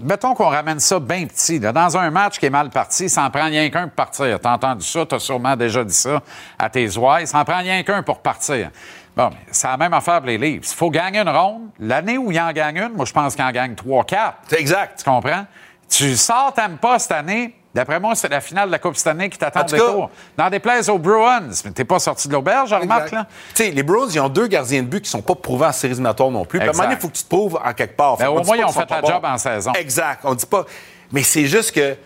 Mettons 0.00 0.34
qu'on 0.34 0.48
ramène 0.48 0.80
ça 0.80 0.98
bien 0.98 1.24
petit. 1.26 1.58
là. 1.58 1.72
Dans 1.72 1.96
un 1.96 2.10
match 2.10 2.38
qui 2.38 2.46
est 2.46 2.50
mal 2.50 2.68
parti, 2.70 3.08
ça 3.08 3.22
en 3.22 3.30
prend 3.30 3.44
rien 3.44 3.70
qu'un 3.70 3.84
pour 3.84 3.94
partir. 3.94 4.40
T'as 4.40 4.52
entendu 4.52 4.84
ça, 4.84 5.06
t'as 5.06 5.18
sûrement 5.20 5.54
déjà 5.54 5.84
dit 5.84 5.94
ça 5.94 6.20
à 6.58 6.68
tes 6.68 6.96
ouailles. 6.96 7.26
Ça 7.26 7.38
en 7.38 7.44
prend 7.44 7.58
rien 7.58 7.82
qu'un 7.84 8.02
pour 8.02 8.18
partir. 8.18 8.70
Bon, 9.16 9.30
mais 9.30 9.46
c'est 9.52 9.68
la 9.68 9.76
même 9.76 9.94
affaire 9.94 10.18
pour 10.18 10.26
les 10.26 10.38
livres. 10.38 10.64
Il 10.68 10.74
faut 10.74 10.90
gagner 10.90 11.20
une 11.20 11.28
ronde. 11.28 11.68
L'année 11.78 12.18
où 12.18 12.32
il 12.32 12.40
en 12.40 12.50
gagne 12.52 12.78
une, 12.78 12.94
moi, 12.94 13.04
je 13.04 13.12
pense 13.12 13.36
qu'il 13.36 13.44
en 13.44 13.52
gagne 13.52 13.76
trois, 13.76 14.02
quatre. 14.04 14.38
C'est 14.48 14.60
exact. 14.60 14.98
Tu 14.98 15.04
comprends? 15.04 15.46
Tu 15.88 16.16
sors 16.16 16.52
Tampa 16.52 16.98
cette 16.98 17.12
année, 17.12 17.54
D'après 17.74 17.98
moi, 17.98 18.14
c'est 18.14 18.28
la 18.28 18.40
finale 18.40 18.66
de 18.68 18.72
la 18.72 18.78
Coupe 18.78 18.96
Stanley 18.96 19.28
qui 19.30 19.36
t'attend 19.38 19.60
En 19.60 19.64
tout 19.64 19.74
des 19.74 19.80
cas- 19.80 19.86
tours. 19.90 20.10
Dans 20.36 20.48
des 20.48 20.60
places 20.60 20.88
aux 20.88 20.98
Bruins. 20.98 21.48
Mais 21.64 21.72
t'es 21.72 21.84
pas 21.84 21.98
sorti 21.98 22.28
de 22.28 22.32
l'auberge, 22.32 22.72
remarque, 22.72 23.10
là? 23.10 23.26
Tu 23.54 23.64
sais, 23.64 23.70
les 23.72 23.82
Bruins, 23.82 24.06
ils 24.12 24.20
ont 24.20 24.28
deux 24.28 24.46
gardiens 24.46 24.82
de 24.82 24.86
but 24.88 25.02
qui 25.02 25.10
sont 25.10 25.22
pas 25.22 25.34
prouvés 25.34 25.66
en 25.66 25.72
séries 25.72 25.92
éliminatoires 25.92 26.30
non 26.30 26.44
plus. 26.44 26.60
À 26.60 26.64
un 26.64 26.66
moment 26.72 26.88
il 26.90 26.96
faut 26.96 27.08
que 27.08 27.16
tu 27.16 27.24
te 27.24 27.28
prouves 27.28 27.58
en 27.64 27.72
quelque 27.72 27.96
part. 27.96 28.16
Ben, 28.16 28.28
au 28.28 28.42
moins, 28.44 28.56
ils 28.56 28.64
ont 28.64 28.68
fait 28.68 28.88
la 28.88 29.00
job 29.02 29.22
bons. 29.22 29.28
en 29.28 29.38
saison. 29.38 29.72
Exact. 29.72 30.20
On 30.24 30.34
dit 30.34 30.46
pas. 30.46 30.64
Mais 31.10 31.22
c'est 31.24 31.46
juste 31.46 31.72
que 31.72 31.96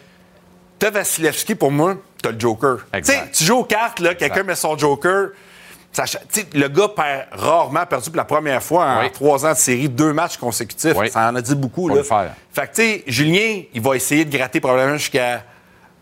t'as 0.78 0.90
Vasilevski, 0.90 1.54
pour 1.54 1.70
moi, 1.70 1.96
t'as 2.22 2.30
le 2.30 2.40
Joker. 2.40 2.78
Tu 2.92 2.98
Exact. 2.98 3.34
tu 3.34 3.44
joues 3.44 3.58
aux 3.58 3.64
cartes, 3.64 4.00
là, 4.00 4.14
quelqu'un 4.14 4.42
met 4.44 4.54
son 4.54 4.76
Joker. 4.78 5.28
ça 5.92 6.06
ch- 6.06 6.22
tu 6.32 6.40
sais, 6.40 6.46
le 6.54 6.68
gars 6.68 6.88
perd 6.88 7.26
rarement 7.32 7.84
perdu 7.86 8.10
pour 8.10 8.16
la 8.18 8.24
première 8.24 8.62
fois 8.62 8.84
en 8.84 9.00
Oui. 9.00 9.10
trois 9.10 9.44
ans 9.46 9.52
de 9.52 9.56
série, 9.56 9.88
deux 9.88 10.12
matchs 10.12 10.36
consécutifs. 10.36 10.94
Oui. 10.96 11.10
Ça 11.10 11.28
en 11.28 11.34
a 11.34 11.40
dit 11.40 11.54
beaucoup. 11.54 11.88
Là. 11.88 11.96
le 11.96 12.02
faire. 12.04 12.32
Fait 12.52 12.62
que, 12.68 12.74
tu 12.74 12.82
sais, 12.82 13.04
Julien, 13.06 13.62
il 13.72 13.80
va 13.80 13.96
essayer 13.96 14.24
de 14.24 14.36
gratter 14.36 14.60
probablement 14.60 14.96
jusqu'à 14.98 15.42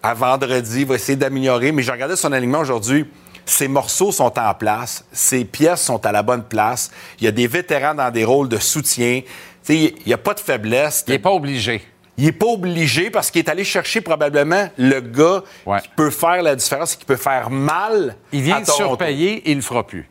à 0.07 0.15
vendredi. 0.15 0.81
Il 0.81 0.87
va 0.87 0.95
essayer 0.95 1.17
d'améliorer. 1.17 1.73
Mais 1.73 1.83
j'ai 1.83 1.93
regardé 1.93 2.17
son 2.17 2.33
alignement 2.33 2.61
aujourd'hui. 2.61 3.07
Ses 3.45 3.69
morceaux 3.69 4.13
sont 4.13 4.39
en 4.39 4.55
place. 4.55 5.05
Ses 5.13 5.45
pièces 5.45 5.83
sont 5.83 6.05
à 6.05 6.13
la 6.13 6.23
bonne 6.23 6.43
place. 6.45 6.91
Il 7.21 7.25
y 7.25 7.29
a 7.29 7.33
des 7.33 7.47
vétérans 7.47 7.95
dans 7.95 8.11
des 8.11 8.25
rôles 8.25 8.49
de 8.49 8.59
soutien. 8.59 9.23
Il 9.69 9.95
n'y 10.07 10.13
a 10.13 10.19
pas 10.19 10.35
de 10.35 10.41
faiblesse. 10.41 11.05
Il 11.07 11.13
n'est 11.13 11.19
pas 11.19 11.31
obligé. 11.33 11.83
Il 12.19 12.25
n'est 12.25 12.33
pas 12.33 12.47
obligé 12.47 13.11
parce 13.11 13.31
qu'il 13.31 13.41
est 13.41 13.49
allé 13.51 13.63
chercher 13.63 14.01
probablement 14.01 14.71
le 14.79 15.01
gars 15.01 15.43
Ouais. 15.67 15.81
qui 15.83 15.89
peut 15.97 16.11
faire 16.11 16.43
la 16.43 16.57
différence 16.57 16.95
et 16.95 16.97
qui 16.97 17.05
peut 17.05 17.17
faire 17.17 17.51
mal. 17.51 18.17
Il 18.33 18.41
vient 18.43 18.57
à 18.57 18.61
de 18.63 18.67
surpayer, 18.67 19.43
il 19.51 19.57
le 19.57 19.63
fera 19.63 19.87
plus. 19.87 20.09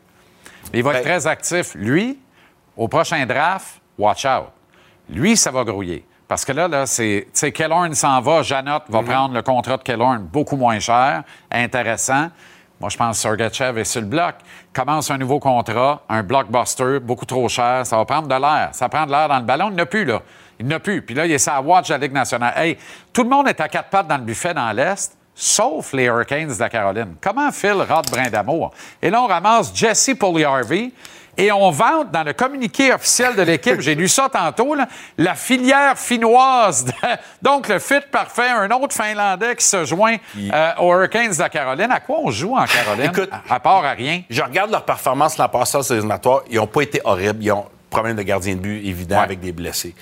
Il 0.74 0.84
va 0.84 0.92
être 0.92 1.04
Ben- 1.04 1.20
très 1.20 1.28
actif. 1.28 1.74
Lui, 1.74 2.20
au 2.78 2.88
prochain 2.88 3.26
draft, 3.26 3.82
watch 3.98 4.24
out. 4.26 4.50
Lui, 5.10 5.36
ça 5.36 5.50
va 5.52 5.64
grouiller. 5.64 6.06
Parce 6.28 6.44
que 6.44 6.52
là, 6.52 6.68
là 6.68 6.86
c'est. 6.86 7.24
Tu 7.28 7.40
sais, 7.40 7.52
Kellorn 7.52 7.94
s'en 7.94 8.20
va, 8.22 8.42
Janot 8.42 8.80
va 8.90 9.02
Mhm. 9.02 9.08
prendre 9.08 9.34
le 9.36 9.42
contrat 9.42 9.78
de 9.78 9.84
Kellorn 9.84 10.20
beaucoup 10.24 10.56
moins 10.56 10.80
cher, 10.80 11.24
intéressant. 11.52 12.30
Moi, 12.80 12.90
je 12.90 12.98
pense 12.98 13.16
que 13.18 13.22
Sergachev 13.22 13.80
est 13.80 13.86
sur 13.86 14.02
le 14.02 14.08
bloc. 14.08 14.36
Commence 14.74 15.10
un 15.10 15.18
nouveau 15.18 15.40
contrat, 15.40 16.02
un 16.10 16.24
blockbuster, 16.24 17.00
beaucoup 17.00 17.26
trop 17.26 17.48
cher. 17.48 17.86
Ça 17.86 17.96
va 17.96 18.04
prendre 18.06 18.28
de 18.28 18.36
l'air. 18.36 18.70
Ça 18.74 18.90
prend 18.90 19.06
de 19.06 19.12
l'air 19.12 19.30
dans 19.30 19.38
le 19.40 19.46
ballon. 19.46 19.70
Il 19.70 19.76
n'a 19.76 19.86
plus, 19.86 20.04
là. 20.04 20.20
Il 20.60 20.68
n'a 20.68 20.80
plus. 20.80 21.02
Puis 21.02 21.16
là, 21.16 21.26
il 21.26 21.32
est 21.32 21.38
sa 21.38 21.62
watch 21.62 21.88
de 21.88 21.94
la 21.94 22.00
Ligue 22.00 22.12
nationale. 22.12 22.54
Hey, 22.58 22.78
tout 23.14 23.24
le 23.24 23.30
monde 23.30 23.48
est 23.48 23.60
à 23.62 23.70
quatre 23.70 23.90
pattes 23.90 24.08
dans 24.08 24.18
le 24.18 24.24
buffet 24.24 24.54
dans 24.54 24.72
l'Est, 24.74 25.18
sauf 25.34 25.94
les 25.94 26.04
Hurricanes 26.06 26.48
de 26.54 26.60
la 26.60 26.70
Caroline. 26.70 27.16
Comment 27.22 27.50
Phil 27.52 27.74
rate 27.88 28.12
brin 28.12 28.30
d'amour? 28.30 28.72
Et 29.02 29.10
là, 29.10 29.22
on 29.22 29.28
ramasse 29.28 29.72
Jesse 29.74 30.12
Pugliarvi 30.20 30.94
et 31.38 31.52
on 31.52 31.70
vante 31.70 32.12
dans 32.12 32.24
le 32.24 32.34
communiqué 32.34 32.94
officiel 32.94 33.36
de 33.36 33.42
l'équipe, 33.42 33.80
j'ai 33.82 33.96
lu 33.96 34.08
ça 34.08 34.30
tantôt, 34.32 34.74
là, 34.76 34.88
la 35.18 35.36
filière 35.36 35.98
finnoise. 35.98 36.86
de- 36.86 36.92
donc, 37.42 37.68
le 37.68 37.80
fit 37.80 38.00
parfait, 38.12 38.50
un 38.50 38.70
autre 38.72 38.96
Finlandais 38.96 39.56
qui 39.56 39.66
se 39.66 39.86
joint 39.86 40.16
euh, 40.38 40.72
aux 40.80 40.94
Hurricanes 40.94 41.32
de 41.34 41.40
la 41.40 41.50
Caroline. 41.50 41.92
À 41.92 42.00
quoi 42.00 42.18
on 42.24 42.32
joue 42.32 42.56
en 42.56 42.66
Caroline? 42.66 43.12
Écoute, 43.12 43.30
à, 43.50 43.56
à 43.56 43.60
part 43.60 43.84
à 43.86 43.92
rien? 43.92 44.22
Je 44.30 44.42
regarde 44.42 44.72
leur 44.72 44.84
performance 44.86 45.38
l'an 45.38 45.50
passé 45.50 45.82
séries 45.84 46.00
éliminatoires. 46.00 46.42
Ils 46.50 46.58
n'ont 46.58 46.68
pas 46.68 46.82
été 46.82 47.02
horribles. 47.04 47.44
Ils 47.44 47.52
ont 47.52 47.66
problème 47.90 48.16
de 48.18 48.24
gardien 48.24 48.56
de 48.56 48.60
but 48.60 48.86
évident 48.86 49.18
Ouais. 49.18 49.24
avec 49.24 49.40
des 49.40 49.52
blessés. 49.52 49.96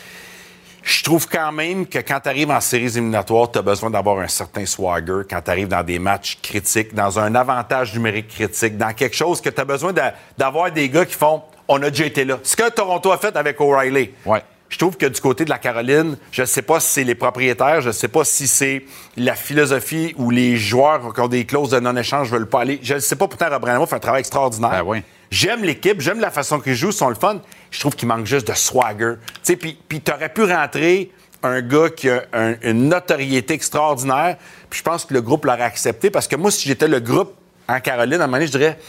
Je 0.83 1.01
trouve 1.03 1.27
quand 1.29 1.51
même 1.53 1.87
que 1.87 1.99
quand 1.99 2.19
tu 2.21 2.29
arrives 2.29 2.51
en 2.51 2.59
séries 2.59 2.85
éliminatoires, 2.97 3.49
tu 3.51 3.57
as 3.57 3.61
besoin 3.61 3.89
d'avoir 3.89 4.19
un 4.19 4.27
certain 4.27 4.65
swagger 4.65 5.21
quand 5.29 5.41
tu 5.41 5.49
arrives 5.49 5.67
dans 5.69 5.83
des 5.83 5.97
matchs 5.97 6.37
critiques, 6.41 6.93
dans 6.93 7.17
un 7.19 7.33
avantage 7.35 7.93
numérique 7.93 8.27
critique, 8.27 8.77
dans 8.77 8.93
quelque 8.93 9.15
chose 9.15 9.39
que 9.39 9.49
tu 9.49 9.61
as 9.61 9.65
besoin 9.65 9.93
d'a- 9.93 10.13
d'avoir 10.37 10.71
des 10.71 10.89
gars 10.89 11.05
qui 11.05 11.15
font 11.15 11.41
on 11.69 11.81
a 11.81 11.89
déjà 11.89 12.05
été 12.05 12.25
là. 12.25 12.37
Ce 12.43 12.57
que 12.57 12.69
Toronto 12.69 13.09
a 13.13 13.17
fait 13.17 13.35
avec 13.37 13.59
O'Reilly. 13.61 14.11
Ouais. 14.25 14.43
Je 14.73 14.79
trouve 14.79 14.97
que 14.97 15.05
du 15.05 15.21
côté 15.21 15.45
de 15.45 15.51
la 15.51 15.59
Caroline, 15.59 16.17
je 16.31 16.41
ne 16.41 16.45
sais 16.47 16.63
pas 16.63 16.79
si 16.79 16.87
c'est 16.93 17.03
les 17.03 17.13
propriétaires, 17.13 17.81
je 17.81 17.89
ne 17.89 17.93
sais 17.93 18.07
pas 18.07 18.23
si 18.23 18.47
c'est 18.47 18.83
la 19.15 19.35
philosophie 19.35 20.15
ou 20.17 20.31
les 20.31 20.57
joueurs 20.57 21.13
qui 21.13 21.21
ont 21.21 21.27
des 21.27 21.45
clauses 21.45 21.69
de 21.69 21.79
non-échange 21.79 22.31
ne 22.31 22.37
veulent 22.37 22.49
pas 22.49 22.61
aller. 22.61 22.79
Je 22.81 22.95
ne 22.95 22.99
sais 22.99 23.15
pas, 23.15 23.27
pourtant, 23.27 23.49
Rob 23.51 23.61
Brandamo 23.61 23.85
fait 23.85 23.97
un 23.97 23.99
travail 23.99 24.21
extraordinaire. 24.21 24.71
Ben 24.71 24.81
oui. 24.83 25.03
J'aime 25.29 25.63
l'équipe, 25.63 26.01
j'aime 26.01 26.19
la 26.19 26.31
façon 26.31 26.59
qu'ils 26.59 26.73
jouent, 26.73 26.89
ils 26.89 26.93
sont 26.93 27.09
le 27.09 27.13
fun. 27.13 27.39
Je 27.69 27.79
trouve 27.81 27.95
qu'il 27.95 28.07
manque 28.07 28.25
juste 28.25 28.47
de 28.47 28.53
swagger. 28.53 29.13
Tu 29.19 29.33
sais, 29.43 29.55
Puis 29.57 29.77
puis 29.87 30.01
t'aurais 30.01 30.29
pu 30.29 30.41
rentrer 30.43 31.11
un 31.43 31.61
gars 31.61 31.89
qui 31.95 32.09
a 32.09 32.23
un- 32.33 32.55
une 32.63 32.89
notoriété 32.89 33.53
extraordinaire, 33.53 34.37
puis 34.71 34.79
je 34.79 34.83
pense 34.83 35.05
que 35.05 35.13
le 35.13 35.21
groupe 35.21 35.45
l'aurait 35.45 35.61
accepté, 35.61 36.09
parce 36.09 36.27
que 36.27 36.35
moi, 36.35 36.49
si 36.49 36.67
j'étais 36.67 36.87
le 36.87 36.99
groupe 36.99 37.35
en 37.69 37.79
Caroline, 37.79 38.21
à 38.21 38.23
un 38.23 38.27
moment 38.27 38.37
donné, 38.37 38.47
je 38.47 38.57
dirais, 38.57 38.79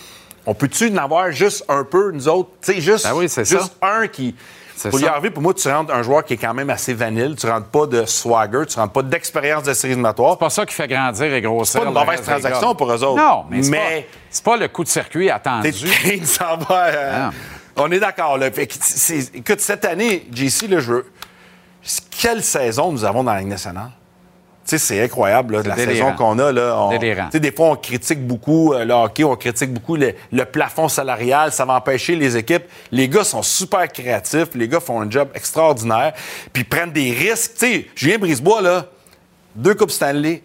on 0.47 0.55
peut-tu 0.55 0.89
en 0.91 0.97
avoir 0.97 1.31
juste 1.31 1.63
un 1.69 1.85
peu, 1.85 2.11
nous 2.11 2.27
autres? 2.27 2.49
Tu 2.63 2.73
sais, 2.73 2.81
juste, 2.81 3.05
Ben 3.05 3.13
oui, 3.15 3.25
juste 3.29 3.45
ça. 3.45 3.69
un 3.83 4.07
qui... 4.07 4.35
Pour 4.91 4.99
y 4.99 5.03
ça. 5.03 5.13
arriver, 5.13 5.31
pour 5.31 5.43
moi, 5.43 5.55
tu 5.55 5.69
rentres 5.69 5.95
un 5.95 6.03
joueur 6.03 6.25
qui 6.25 6.35
est 6.35 6.37
quand 6.37 6.53
même 6.55 6.71
assez 6.71 6.95
vanille. 6.95 7.37
Tu 7.37 7.47
rentres 7.47 7.69
pas 7.69 7.87
de 7.87 8.05
swagger, 8.07 8.67
tu 8.69 8.79
rentres 8.79 8.93
pas 8.93 9.03
d'expérience 9.03 9.63
de 9.65 9.87
éliminatoires. 9.87 10.33
C'est 10.33 10.39
pas 10.41 10.51
ça 10.51 10.67
qui 10.67 10.75
fait 10.75 10.89
grandir 10.89 11.33
et 11.33 11.41
grossir. 11.41 11.73
C'est 11.73 11.79
pas 11.81 11.85
une 11.91 11.95
le 11.95 12.01
mauvaise 12.01 12.23
transaction 12.23 12.75
pour 12.75 12.91
eux 12.93 13.03
autres. 13.05 13.17
Non, 13.23 13.45
mais 13.51 13.63
c'est 13.63 13.71
Mais- 13.71 13.79
pas, 14.03 14.19
c'est 14.31 14.45
pas 14.45 14.57
le 14.57 14.69
coup 14.69 14.85
de 14.85 14.89
circuit 14.89 15.31
attendu. 15.31 15.71
S'en 16.25 16.57
va. 16.59 16.85
euh, 16.87 17.29
Ah. 17.29 17.31
On 17.77 17.91
est 17.91 17.99
d'accord. 17.99 18.39
Écoute, 18.43 19.61
cette 19.61 19.85
année, 19.85 20.27
JC, 20.33 20.69
là, 20.69 20.79
je 20.81 20.93
veux. 20.93 21.07
Quelle 22.11 22.43
saison 22.43 22.93
nous 22.93 23.05
avons 23.05 23.25
dans 23.25 23.33
la 23.33 23.41
Ligue 23.41 23.49
nationale? 23.49 23.91
Sais, 24.79 24.87
c'est 24.95 25.03
incroyable, 25.05 25.57
là, 25.57 25.63
la 25.65 25.75
délirant. 25.75 26.11
saison 26.11 26.17
qu'on 26.17 26.39
a. 26.39 26.53
Là, 26.53 26.77
On- 26.79 26.91
Délirant. 26.99 27.29
Des 27.33 27.53
fois, 27.53 27.71
on 27.71 27.77
critique 27.77 28.27
beaucoup 28.27 28.73
euh, 28.73 28.85
le 28.85 28.93
hockey, 28.95 29.25
on 29.25 29.37
critique 29.37 29.73
beaucoup 29.73 29.97
le, 29.97 30.15
le 30.33 30.45
plafond 30.45 30.89
salarial. 30.89 31.53
Ça 31.53 31.65
va 31.65 31.75
empêcher 31.75 32.17
les 32.17 32.37
équipes. 32.37 32.65
Les 32.91 33.09
gars 33.09 33.25
sont 33.25 33.43
super 33.43 33.87
créatifs. 33.89 34.49
Les 34.55 34.69
gars 34.69 34.81
font 34.81 35.01
un 35.01 35.11
job 35.11 35.29
extraordinaire. 35.35 36.13
Puis 36.53 36.65
prennent 36.65 36.93
des 36.93 37.13
risques. 37.13 37.53
Tu 37.59 37.67
sais, 37.67 37.87
Julien 37.95 38.19
Brisebois, 38.19 38.63
là, 38.63 38.87
deux 39.55 39.75
Coupes 39.75 39.91
Stanley, 39.91 40.43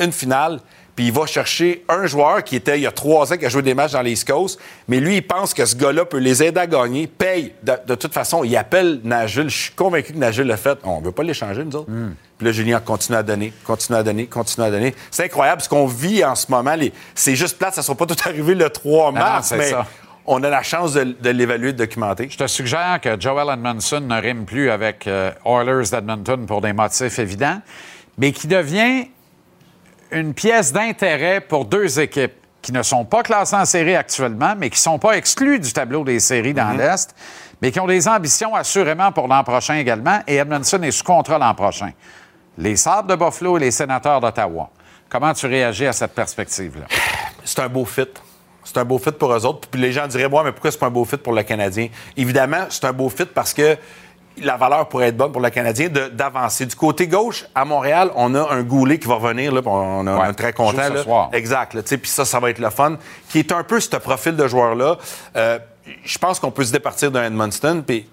une 0.00 0.12
finale, 0.12 0.60
puis 0.96 1.06
il 1.06 1.12
va 1.12 1.26
chercher 1.26 1.84
un 1.88 2.06
joueur 2.06 2.42
qui 2.44 2.56
était 2.56 2.78
il 2.78 2.82
y 2.82 2.86
a 2.86 2.92
trois 2.92 3.32
ans, 3.32 3.36
qui 3.36 3.46
a 3.46 3.48
joué 3.48 3.62
des 3.62 3.74
matchs 3.74 3.92
dans 3.92 4.02
l'East 4.02 4.26
Coast, 4.30 4.58
mais 4.88 5.00
lui, 5.00 5.16
il 5.16 5.22
pense 5.26 5.54
que 5.54 5.64
ce 5.64 5.74
gars-là 5.76 6.04
peut 6.04 6.18
les 6.18 6.42
aider 6.42 6.60
à 6.60 6.66
gagner, 6.66 7.06
paye. 7.06 7.52
De, 7.62 7.72
de 7.86 7.94
toute 7.94 8.12
façon, 8.12 8.44
il 8.44 8.56
appelle 8.56 9.00
Nagel. 9.04 9.48
Je 9.48 9.56
suis 9.64 9.72
convaincu 9.72 10.12
que 10.12 10.18
Nagel 10.18 10.46
l'a 10.46 10.56
fait. 10.56 10.78
On 10.84 11.00
ne 11.00 11.04
veut 11.06 11.12
pas 11.12 11.22
l'échanger, 11.22 11.64
nous 11.64 11.76
autres. 11.76 11.90
Puis 12.38 12.46
là, 12.46 12.52
Julien 12.52 12.80
continue 12.80 13.18
à 13.18 13.22
donner, 13.22 13.52
continue 13.64 13.98
à 13.98 14.02
donner, 14.02 14.26
continue 14.26 14.66
à 14.66 14.70
donner. 14.70 14.94
C'est 15.10 15.24
incroyable 15.24 15.60
ce 15.62 15.68
qu'on 15.68 15.86
vit 15.86 16.24
en 16.24 16.34
ce 16.34 16.50
moment. 16.50 16.74
Les- 16.74 16.92
C'est 17.14 17.34
juste 17.36 17.58
plate, 17.58 17.74
ça 17.74 17.80
ne 17.82 17.84
sera 17.84 17.94
pas 17.96 18.06
tout 18.06 18.16
arrivé 18.24 18.54
le 18.54 18.68
3 18.70 19.12
non, 19.12 19.18
mars, 19.18 19.52
mais 19.56 19.68
ça. 19.70 19.86
on 20.26 20.42
a 20.42 20.48
la 20.48 20.62
chance 20.62 20.94
de, 20.94 21.04
de 21.04 21.30
l'évaluer, 21.30 21.72
de 21.72 21.78
documenter. 21.78 22.28
Je 22.30 22.38
te 22.38 22.46
suggère 22.46 22.98
que 23.02 23.20
Joel 23.20 23.48
Edmondson 23.52 24.00
ne 24.00 24.20
rime 24.20 24.44
plus 24.46 24.70
avec 24.70 25.06
euh, 25.06 25.30
Oilers 25.44 25.90
d'Edmonton 25.90 26.46
pour 26.46 26.60
des 26.62 26.72
motifs 26.72 27.18
évidents, 27.18 27.60
mais 28.16 28.32
qui 28.32 28.46
devient 28.46 29.06
une 30.12 30.34
pièce 30.34 30.72
d'intérêt 30.72 31.40
pour 31.40 31.64
deux 31.64 32.00
équipes 32.00 32.34
qui 32.62 32.72
ne 32.72 32.82
sont 32.82 33.04
pas 33.04 33.22
classées 33.22 33.56
en 33.56 33.64
série 33.64 33.96
actuellement, 33.96 34.54
mais 34.56 34.68
qui 34.70 34.76
ne 34.76 34.82
sont 34.82 34.98
pas 34.98 35.16
exclues 35.16 35.58
du 35.58 35.72
tableau 35.72 36.04
des 36.04 36.20
séries 36.20 36.54
dans 36.54 36.72
l'Est, 36.72 37.14
mais 37.62 37.70
qui 37.70 37.80
ont 37.80 37.86
des 37.86 38.06
ambitions 38.06 38.54
assurément 38.54 39.12
pour 39.12 39.28
l'an 39.28 39.42
prochain 39.44 39.76
également, 39.76 40.20
et 40.26 40.36
Edmondson 40.36 40.82
est 40.82 40.90
sous 40.90 41.04
contrat 41.04 41.38
l'an 41.38 41.54
prochain. 41.54 41.92
Les 42.58 42.76
Sabres 42.76 43.08
de 43.08 43.14
Buffalo 43.14 43.56
et 43.56 43.60
les 43.60 43.70
Sénateurs 43.70 44.20
d'Ottawa. 44.20 44.70
Comment 45.08 45.32
tu 45.32 45.46
réagis 45.46 45.86
à 45.86 45.92
cette 45.92 46.14
perspective-là? 46.14 46.86
c'est 47.44 47.60
un 47.60 47.68
beau 47.68 47.84
fit. 47.84 48.08
C'est 48.62 48.76
un 48.76 48.84
beau 48.84 48.98
fit 48.98 49.12
pour 49.12 49.32
eux 49.32 49.46
autres. 49.46 49.68
Puis 49.68 49.80
les 49.80 49.92
gens 49.92 50.06
diraient, 50.06 50.26
ouais, 50.26 50.44
mais 50.44 50.52
pourquoi 50.52 50.70
c'est 50.70 50.78
pas 50.78 50.86
un 50.86 50.90
beau 50.90 51.04
fit 51.04 51.16
pour 51.16 51.32
le 51.32 51.42
Canadien? 51.42 51.88
Évidemment, 52.16 52.66
c'est 52.68 52.84
un 52.84 52.92
beau 52.92 53.08
fit 53.08 53.24
parce 53.24 53.54
que 53.54 53.76
la 54.42 54.56
valeur 54.56 54.88
pourrait 54.88 55.08
être 55.08 55.16
bonne 55.16 55.32
pour 55.32 55.40
le 55.40 55.50
Canadien 55.50 55.88
de- 55.88 56.08
d'avancer. 56.08 56.66
Du 56.66 56.74
côté 56.76 57.06
gauche, 57.06 57.44
à 57.54 57.64
Montréal, 57.64 58.10
on 58.14 58.34
a 58.34 58.52
un 58.52 58.62
Goulet 58.62 58.98
qui 58.98 59.06
va 59.08 59.14
revenir. 59.16 59.52
Là, 59.52 59.60
on, 59.64 60.06
a- 60.06 60.10
on 60.12 60.20
Ouais, 60.20 60.30
est 60.30 60.34
très 60.34 60.52
content. 60.52 60.82
ce 60.88 60.92
là. 60.94 61.02
soir. 61.02 61.28
Exact. 61.32 61.80
Puis 61.82 62.10
ça, 62.10 62.24
ça 62.24 62.40
va 62.40 62.50
être 62.50 62.58
le 62.58 62.70
fun. 62.70 62.96
Qui 63.28 63.38
est 63.40 63.52
un 63.52 63.62
peu 63.62 63.78
ce 63.80 63.96
profil 63.96 64.36
de 64.36 64.46
joueur-là. 64.48 64.96
Euh, 65.36 65.58
je 66.04 66.18
pense 66.18 66.38
qu'on 66.40 66.50
peut 66.50 66.64
se 66.64 66.72
départir 66.72 67.10
d'un 67.10 67.24
Edmundston. 67.24 67.82
Puis 67.86 68.08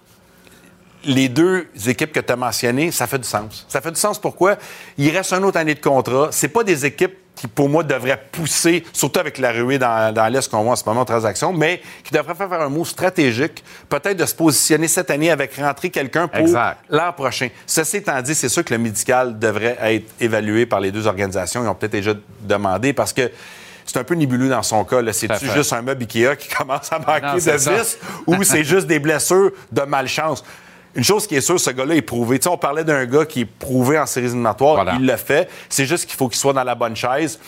les 1.04 1.30
deux 1.30 1.68
équipes 1.88 2.12
que 2.12 2.20
tu 2.20 2.34
as 2.34 2.36
mentionnées, 2.36 2.92
ça 2.92 3.08
fait 3.08 3.20
du 3.20 3.28
sens. 3.28 3.66
Ça 3.70 3.82
fait 3.82 3.92
du 3.92 4.00
sens 4.00 4.20
pourquoi? 4.20 4.56
Il 4.98 5.16
reste 5.16 5.32
une 5.34 5.46
autre 5.46 5.58
année 5.58 5.76
de 5.76 5.80
contrat. 5.80 6.30
C'est 6.32 6.48
pas 6.50 6.64
des 6.64 6.86
équipes 6.86 7.18
qui, 7.38 7.48
pour 7.48 7.70
moi, 7.70 7.84
devraient 7.84 8.22
pousser, 8.32 8.84
surtout 8.92 9.20
avec 9.20 9.38
la 9.38 9.52
ruée 9.52 9.78
dans, 9.78 10.14
dans 10.14 10.28
l'Est 10.28 10.50
qu'on 10.50 10.64
voit 10.64 10.74
en 10.74 10.76
ce 10.76 10.84
moment 10.86 11.02
en 11.02 11.06
transaction, 11.06 11.54
mais 11.54 11.82
qui 12.04 12.12
devraient 12.12 12.36
faire 12.36 12.52
un 12.52 12.70
mot 12.70 12.84
stratégique, 12.84 13.64
peut-être 13.88 14.18
de 14.18 14.26
se 14.26 14.34
positionner 14.36 14.88
cette 14.88 15.12
année 15.12 15.30
avec 15.30 15.56
rentrer 15.56 15.90
quelqu'un 15.90 16.28
pour 16.28 16.48
l'an 16.90 17.14
prochain. 17.14 17.50
Ceci 17.66 17.98
étant 17.98 18.22
dit, 18.22 18.34
c'est 18.36 18.50
sûr 18.50 18.66
que 18.66 18.74
le 18.74 18.80
médical 18.80 19.38
devrait 19.38 19.78
être 19.82 20.12
évalué 20.20 20.66
par 20.66 20.80
les 20.80 20.92
deux 20.92 21.06
organisations. 21.06 21.64
Ils 21.64 21.68
ont 21.68 21.76
peut-être 21.76 21.92
déjà 21.92 22.14
demandé 22.42 22.92
parce 22.94 23.14
que 23.14 23.30
c'est 23.86 24.00
un 24.00 24.04
peu 24.04 24.16
nébuleux 24.16 24.50
dans 24.50 24.64
son 24.64 24.84
cas. 24.84 25.02
C'est-tu 25.14 25.50
juste 25.52 25.74
un 25.74 25.82
meuble 25.82 26.04
Ikea 26.04 26.36
qui 26.36 26.50
commence 26.58 26.92
à 26.92 27.00
manquer 27.00 27.22
Non, 27.22 27.34
de 27.36 27.80
vis 27.80 27.98
ou 28.26 28.44
c'est 28.44 28.64
juste 28.64 28.88
des 28.88 29.00
blessures 29.00 29.52
de 29.72 29.82
malchance? 29.84 30.44
Une 30.98 31.04
chose 31.04 31.28
qui 31.28 31.36
est 31.36 31.42
sûre, 31.42 31.60
ce 31.60 31.70
gars-là 31.70 31.94
est 31.96 32.02
prouvé. 32.02 32.40
Tu 32.40 32.46
sais, 32.46 32.50
on 32.50 32.58
parlait 32.58 32.84
d'un 32.84 33.06
gars 33.06 33.24
qui 33.24 33.42
est 33.42 33.46
prouvé 33.46 34.00
en 34.00 34.08
séries 34.08 34.26
éliminatoires. 34.26 34.74
Voilà. 34.74 34.96
Il 35.00 35.06
le 35.06 35.16
fait. 35.16 35.48
C'est 35.70 35.86
juste 35.86 36.08
qu'il 36.08 36.18
faut 36.18 36.28
qu'il 36.28 36.40
soit 36.40 36.54
dans 36.54 36.64
la 36.64 36.74
bonne 36.74 36.96
chaise. 36.96 37.40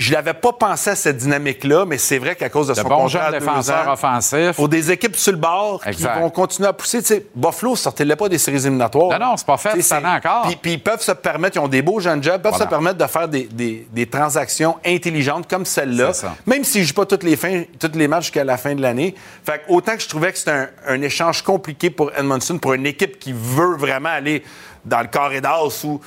Je 0.00 0.14
n'avais 0.14 0.32
pas 0.32 0.52
pensé 0.54 0.90
à 0.90 0.96
cette 0.96 1.18
dynamique-là, 1.18 1.84
mais 1.86 1.98
c'est 1.98 2.16
vrai 2.18 2.34
qu'à 2.34 2.48
cause 2.48 2.68
de, 2.68 2.72
De 2.72 2.78
son 2.80 2.88
bons 2.88 3.02
contrat 3.02 3.30
ans, 3.30 3.92
offensifs. 3.92 4.56
pour 4.56 4.68
des 4.68 4.90
équipes 4.90 5.14
sur 5.14 5.32
le 5.32 5.38
bord 5.38 5.82
Exact. 5.86 6.14
qui 6.14 6.20
vont 6.20 6.30
continuer 6.30 6.68
à 6.68 6.72
pousser. 6.72 7.26
Buffalo, 7.34 7.76
sortez-le 7.76 8.16
pas 8.16 8.28
des 8.30 8.38
séries 8.38 8.56
éliminatoires. 8.62 9.18
Non, 9.20 9.26
non, 9.26 9.36
c'est 9.36 9.46
pas 9.46 9.58
fait 9.58 9.80
c'est- 9.82 9.94
encore. 9.94 10.46
Puis, 10.46 10.56
puis 10.56 10.72
ils 10.72 10.82
peuvent 10.82 11.02
se 11.02 11.12
permettre, 11.12 11.58
ils 11.58 11.60
ont 11.60 11.68
des 11.68 11.82
beaux 11.82 12.00
jeunes 12.00 12.22
jobs, 12.22 12.40
peuvent 12.40 12.50
Voilà. 12.52 12.64
se 12.64 12.70
permettre 12.70 12.96
de 12.98 13.06
faire 13.06 13.28
des, 13.28 13.44
des- 13.44 13.86
des 13.92 14.06
transactions 14.06 14.76
intelligentes 14.86 15.46
comme 15.48 15.66
celle-là, 15.66 16.14
ça. 16.14 16.34
même 16.46 16.64
s'ils 16.64 16.80
ne 16.80 16.86
jouent 16.86 16.94
pas 16.94 17.04
toutes 17.06 17.22
les, 17.22 17.36
fins, 17.36 17.64
toutes 17.78 17.96
les 17.96 18.08
matchs 18.08 18.24
jusqu'à 18.24 18.44
la 18.44 18.56
fin 18.56 18.74
de 18.74 18.80
l'année. 18.80 19.14
Fait 19.44 19.58
que 19.58 19.72
autant 19.72 19.96
que 19.96 20.02
je 20.02 20.08
trouvais 20.08 20.32
que 20.32 20.38
c'était 20.38 20.50
un, 20.52 20.68
un 20.88 21.02
échange 21.02 21.42
compliqué 21.42 21.90
pour 21.90 22.10
Edmondson, 22.16 22.56
pour 22.58 22.72
une 22.72 22.86
équipe 22.86 23.18
qui 23.18 23.34
veut 23.34 23.76
vraiment 23.76 24.08
aller 24.08 24.42
dans 24.84 25.00
le 25.00 25.08
carré 25.08 25.42
d'as 25.42 25.62
où 25.84 26.00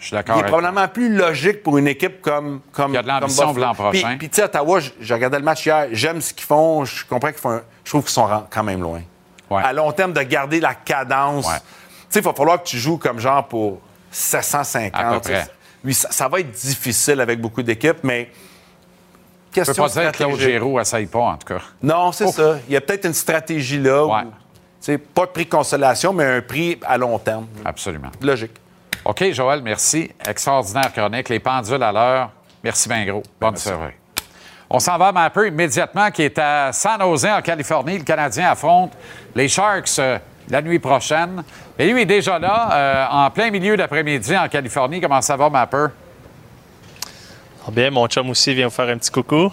Je 0.00 0.06
suis 0.06 0.14
il 0.14 0.16
d'accord 0.16 0.36
est 0.36 0.38
avec 0.40 0.50
toi. 0.50 0.58
probablement 0.58 0.88
plus 0.88 1.14
logique 1.14 1.62
pour 1.62 1.78
une 1.78 1.86
équipe 1.86 2.20
comme 2.22 2.60
comme 2.72 2.90
Qui 2.92 2.96
a 2.98 3.02
de 3.02 3.08
l'ambition 3.08 3.52
l'an 3.52 3.74
prochain. 3.74 4.16
Puis, 4.18 4.28
tu 4.30 4.36
sais, 4.36 4.44
Ottawa, 4.44 4.80
j'ai 5.00 5.14
regardé 5.14 5.36
le 5.36 5.44
match 5.44 5.64
hier, 5.66 5.86
j'aime 5.92 6.20
ce 6.20 6.32
qu'ils 6.34 6.46
font, 6.46 6.84
je 6.84 7.04
comprends 7.04 7.28
qu'ils 7.28 7.38
font, 7.38 7.50
un- 7.50 7.62
je 7.84 7.90
trouve 7.90 8.02
qu'ils 8.02 8.10
sont 8.10 8.28
quand 8.50 8.64
même 8.64 8.80
loin. 8.80 9.02
Ouais. 9.50 9.62
À 9.62 9.72
long 9.72 9.92
terme, 9.92 10.12
de 10.12 10.22
garder 10.22 10.58
la 10.60 10.74
cadence. 10.74 11.46
Ouais. 11.46 11.58
Tu 11.58 12.06
sais, 12.08 12.18
il 12.20 12.24
va 12.24 12.32
falloir 12.32 12.62
que 12.62 12.66
tu 12.68 12.78
joues 12.78 12.96
comme 12.98 13.18
genre 13.20 13.46
pour 13.46 13.80
750. 14.10 15.00
À 15.00 15.12
peu 15.14 15.20
près. 15.20 15.46
Oui, 15.84 15.94
ça, 15.94 16.10
ça 16.10 16.28
va 16.28 16.40
être 16.40 16.50
difficile 16.50 17.20
avec 17.20 17.40
beaucoup 17.40 17.62
d'équipes, 17.62 17.98
mais 18.02 18.30
Je 19.52 19.56
peux 19.60 19.64
question 19.64 19.84
pas 19.84 19.88
dire 19.90 20.12
que 20.12 20.16
Claude. 20.16 20.38
Giroux 20.40 20.80
essaye 20.80 21.06
pas, 21.06 21.18
en 21.20 21.36
tout 21.36 21.46
cas. 21.54 21.60
Non, 21.82 22.12
c'est 22.12 22.28
ça. 22.28 22.58
Il 22.68 22.72
y 22.74 22.76
a 22.76 22.80
peut-être 22.80 23.04
une 23.06 23.14
stratégie 23.14 23.78
là. 23.80 24.04
où, 24.04 24.12
Ouais. 24.14 24.22
tu 24.22 24.28
sais, 24.80 24.98
pas 24.98 25.26
de 25.26 25.30
prix 25.30 25.44
de 25.44 25.50
consolation, 25.50 26.12
mais 26.12 26.24
un 26.24 26.40
prix 26.42 26.78
à 26.86 26.96
long 26.98 27.18
terme. 27.18 27.46
Absolument. 27.64 28.10
Logique. 28.22 28.52
OK, 29.04 29.32
Joël, 29.32 29.62
merci. 29.62 30.10
Extraordinaire 30.26 30.92
chronique. 30.92 31.28
Les 31.28 31.40
pendules 31.40 31.82
à 31.82 31.92
l'heure. 31.92 32.30
Merci 32.62 32.88
bien 32.88 33.04
gros. 33.06 33.22
Bonne 33.40 33.56
soirée. 33.56 33.96
On 34.68 34.78
s'en 34.78 34.98
va 34.98 35.08
à 35.08 35.12
Mapper 35.12 35.48
immédiatement, 35.48 36.10
qui 36.10 36.22
est 36.22 36.38
à 36.38 36.72
San 36.72 37.00
Jose, 37.00 37.24
en 37.24 37.42
Californie. 37.42 37.98
Le 37.98 38.04
Canadien 38.04 38.50
affronte 38.50 38.92
les 39.34 39.48
Sharks 39.48 39.98
euh, 39.98 40.18
la 40.48 40.62
nuit 40.62 40.78
prochaine. 40.78 41.42
Et 41.78 41.90
lui 41.90 42.02
est 42.02 42.06
déjà 42.06 42.38
là, 42.38 42.68
euh, 42.72 43.06
en 43.10 43.30
plein 43.30 43.50
milieu 43.50 43.76
d'après-midi 43.76 44.36
en 44.36 44.48
Californie. 44.48 45.00
Comment 45.00 45.20
ça 45.22 45.36
va, 45.36 45.48
Mapper? 45.48 45.86
Ah 47.66 47.70
bien, 47.70 47.90
mon 47.90 48.06
chum 48.06 48.28
aussi 48.30 48.54
vient 48.54 48.68
vous 48.68 48.74
faire 48.74 48.88
un 48.88 48.98
petit 48.98 49.10
coucou. 49.10 49.50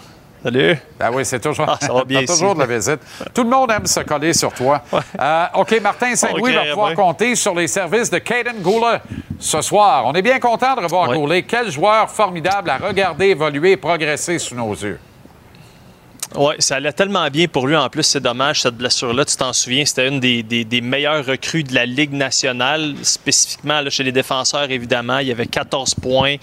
Salut. 0.47 0.77
Ben 0.97 1.11
oui, 1.13 1.25
c'est 1.25 1.41
toujours, 1.41 1.65
Ah, 1.67 1.77
ça 1.81 1.91
va 1.91 2.03
bien 2.05 2.23
toujours 2.23 2.55
de 2.55 2.61
la 2.61 2.65
visite. 2.65 3.01
Tout 3.33 3.43
le 3.43 3.49
monde 3.49 3.69
aime 3.69 3.85
se 3.85 3.99
coller 3.99 4.31
sur 4.31 4.53
toi. 4.53 4.81
Euh, 5.19 5.45
OK, 5.55 5.77
Martin 5.81 6.15
Saint-Louis 6.15 6.53
va 6.53 6.63
pouvoir 6.67 6.87
ouais. 6.91 6.95
compter 6.95 7.35
sur 7.35 7.53
les 7.53 7.67
services 7.67 8.09
de 8.09 8.19
Caden 8.19 8.61
Goulet 8.61 9.01
ce 9.37 9.61
soir. 9.61 10.05
On 10.05 10.13
est 10.13 10.21
bien 10.21 10.39
content 10.39 10.73
de 10.75 10.83
revoir 10.83 11.09
Ouais. 11.09 11.17
Goulet. 11.17 11.43
Quel 11.43 11.69
joueur 11.69 12.09
formidable 12.09 12.69
à 12.69 12.77
regarder 12.77 13.25
évoluer 13.25 13.71
et 13.71 13.77
progresser 13.77 14.39
sous 14.39 14.55
nos 14.55 14.71
yeux. 14.71 14.97
Oui, 16.35 16.55
ça 16.59 16.75
allait 16.75 16.91
tellement 16.91 17.27
bien 17.29 17.47
pour 17.47 17.65
lui. 17.67 17.75
En 17.77 17.87
plus, 17.89 18.03
c'est 18.03 18.19
dommage, 18.19 18.61
cette 18.61 18.75
blessure-là. 18.75 19.23
Tu 19.23 19.37
t'en 19.37 19.53
souviens, 19.53 19.85
c'était 19.85 20.09
une 20.09 20.19
des, 20.19 20.43
des- 20.43 20.65
des 20.65 20.81
meilleures 20.81 21.25
recrues 21.25 21.63
de 21.63 21.73
la 21.73 21.85
Ligue 21.85 22.11
nationale, 22.11 22.95
spécifiquement 23.01 23.81
chez 23.89 24.03
les 24.03 24.11
défenseurs, 24.11 24.69
évidemment. 24.69 25.19
Il 25.19 25.29
y 25.29 25.31
avait 25.31 25.45
14 25.47 25.95
points, 25.95 26.35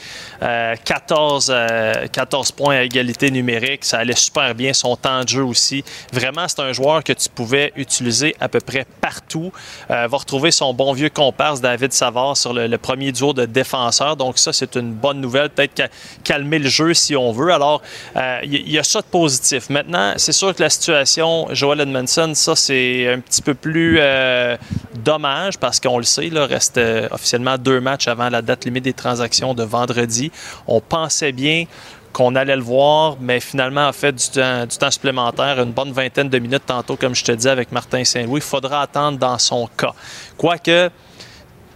euh, 0.43 0.75
14, 0.83 1.53
euh, 1.55 2.07
14 2.11 2.51
points 2.53 2.77
à 2.77 2.83
égalité 2.83 3.31
numérique. 3.31 3.85
Ça 3.85 3.99
allait 3.99 4.17
super 4.17 4.55
bien, 4.55 4.73
son 4.73 4.97
temps 4.97 5.23
de 5.23 5.29
jeu 5.29 5.45
aussi. 5.45 5.85
Vraiment, 6.13 6.49
c'est 6.49 6.61
un 6.61 6.73
joueur 6.73 7.05
que 7.05 7.13
tu 7.13 7.29
pouvais 7.29 7.73
utiliser 7.77 8.35
à 8.41 8.49
peu 8.49 8.61
près 8.61 8.87
partout. 9.03 9.53
Euh, 9.91 10.07
va 10.09 10.17
retrouver 10.17 10.51
son 10.51 10.73
bon 10.73 10.95
vieux 10.95 11.11
comparse 11.11 11.61
David 11.61 11.93
Savard 11.93 12.39
sur 12.39 12.55
le, 12.55 12.75
premier 12.79 13.13
duo 13.13 13.35
de 13.35 13.45
défenseurs. 13.45 14.17
Donc 14.17 14.39
ça, 14.39 14.53
c'est 14.55 14.77
une 14.77 14.93
bonne 14.95 15.21
nouvelle. 15.21 15.51
Peut-être 15.51 15.77
ca- 15.77 15.89
calmer 16.25 16.59
le 16.59 16.69
jeu 16.71 16.95
si 16.95 17.15
on 17.15 17.33
veut. 17.33 17.53
Alors, 17.53 17.83
euh, 18.17 18.41
il 18.45 18.71
y 18.71 18.79
a 18.79 18.83
ça 18.83 19.01
de 19.03 19.07
positif. 19.07 19.69
Maintenant, 19.75 20.13
c'est 20.19 20.31
sûr 20.31 20.55
que 20.55 20.63
la 20.63 20.71
situation, 20.71 21.49
Joel 21.51 21.81
Edmondson, 21.81 22.31
ça, 22.37 22.55
c'est 22.55 23.13
un 23.13 23.19
petit 23.19 23.43
peu 23.43 23.55
plus 23.55 23.97
euh, 23.99 24.57
dommage 24.95 25.59
parce 25.59 25.81
qu'on 25.81 25.99
le 25.99 26.05
sait, 26.05 26.29
là, 26.29 26.47
reste 26.47 26.79
euh, 26.79 27.09
officiellement 27.11 27.59
deux 27.59 27.81
matchs 27.81 28.07
avant 28.07 28.29
la 28.29 28.41
date 28.41 28.67
limite 28.67 28.85
des 28.85 28.93
transactions 28.93 29.53
de 29.53 29.65
vendredi. 29.65 30.31
On 30.69 30.81
pensait 30.81 31.33
bien 31.33 31.65
qu'on 32.13 32.37
allait 32.37 32.55
le 32.55 32.63
voir, 32.63 33.17
mais 33.21 33.41
finalement 33.41 33.89
a 33.89 33.93
fait 33.93 34.13
du 34.13 34.29
temps, 34.29 34.65
du 34.65 34.77
temps 34.77 34.93
supplémentaire, 34.93 35.61
une 35.61 35.73
bonne 35.73 35.91
vingtaine 35.91 36.29
de 36.29 36.39
minutes 36.39 36.67
tantôt, 36.67 36.97
comme 36.97 37.17
je 37.17 37.25
te 37.25 37.33
dis, 37.33 37.49
avec 37.49 37.73
Martin 37.73 38.05
Saint-Louis. 38.05 38.39
Il 38.39 38.43
faudra 38.43 38.83
attendre 38.83 39.19
dans 39.19 39.39
son 39.39 39.69
cas. 39.77 39.93
Quoique, 40.39 40.89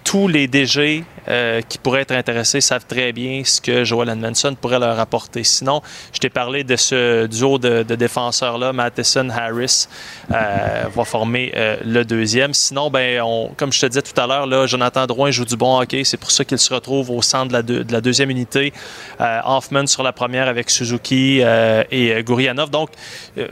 tous 0.05 0.29
les 0.29 0.47
DG 0.47 1.05
euh, 1.29 1.61
qui 1.61 1.77
pourraient 1.77 2.01
être 2.03 2.13
intéressés 2.13 2.63
savent 2.63 2.87
très 2.87 3.13
bien 3.13 3.43
ce 3.45 3.61
que 3.61 3.85
Joel 3.85 4.09
Edmondson 4.09 4.57
pourrait 4.59 4.79
leur 4.79 4.99
apporter. 4.99 5.45
Sinon, 5.45 5.83
je 6.13 6.19
t'ai 6.21 6.31
parlé 6.31 6.65
de 6.65 6.75
ce 6.77 7.27
duo 7.27 7.59
de, 7.59 7.83
défenseurs-là, 7.83 8.73
Matheson-Harris 8.73 9.89
euh, 10.33 10.85
va 10.95 11.05
former 11.05 11.53
euh, 11.55 11.77
le 11.85 12.05
deuxième. 12.05 12.55
Sinon, 12.55 12.89
ben, 12.89 13.23
comme 13.57 13.73
je 13.73 13.81
te 13.81 13.87
disais 13.87 14.01
tout 14.01 14.19
à 14.19 14.27
l'heure, 14.27 14.67
Jonathan 14.67 15.07
Drouin 15.07 15.31
joue 15.31 15.45
du 15.45 15.57
bon 15.57 15.79
hockey. 15.79 16.03
C'est 16.05 16.17
pour 16.17 16.31
ça 16.31 16.45
qu'il 16.45 16.59
se 16.59 16.73
retrouve 16.73 17.11
au 17.11 17.21
centre 17.21 17.49
de 17.49 17.53
la, 17.53 17.63
de 17.63 17.93
la 17.93 18.01
deuxième 18.01 18.31
unité. 18.31 18.73
Euh, 19.21 19.41
Hoffman 19.45 19.87
sur 19.87 20.03
la 20.03 20.13
première 20.13 20.49
avec 20.49 20.71
Suzuki 20.71 21.43
et 21.91 22.23
Gourianov. 22.23 22.71
Donc, 22.71 22.91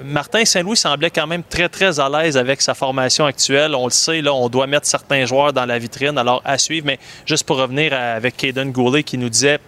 Martin 0.02 0.44
Saint-Louis 0.44 0.76
semblait 0.76 1.10
quand 1.10 1.26
même 1.26 1.42
très, 1.42 1.68
très 1.68 2.00
à 2.00 2.08
l'aise 2.08 2.36
avec 2.36 2.62
sa 2.62 2.74
formation 2.74 3.26
actuelle. 3.26 3.74
On 3.74 3.84
le 3.84 3.90
sait, 3.90 4.22
là, 4.22 4.32
on 4.32 4.48
doit 4.48 4.66
mettre 4.66 4.86
certains 4.86 5.26
joueurs 5.26 5.52
dans 5.52 5.66
la 5.66 5.78
vitrine, 5.78 6.16
alors 6.16 6.40
à 6.44 6.56
suivre. 6.56 6.86
Mais 6.86 6.98
juste 7.26 7.44
pour 7.44 7.65
revenir 7.66 7.92
avec 7.92 8.36
Caden 8.36 8.72
Goulet 8.72 9.02
qui 9.02 9.18
nous 9.18 9.28
disait 9.28 9.58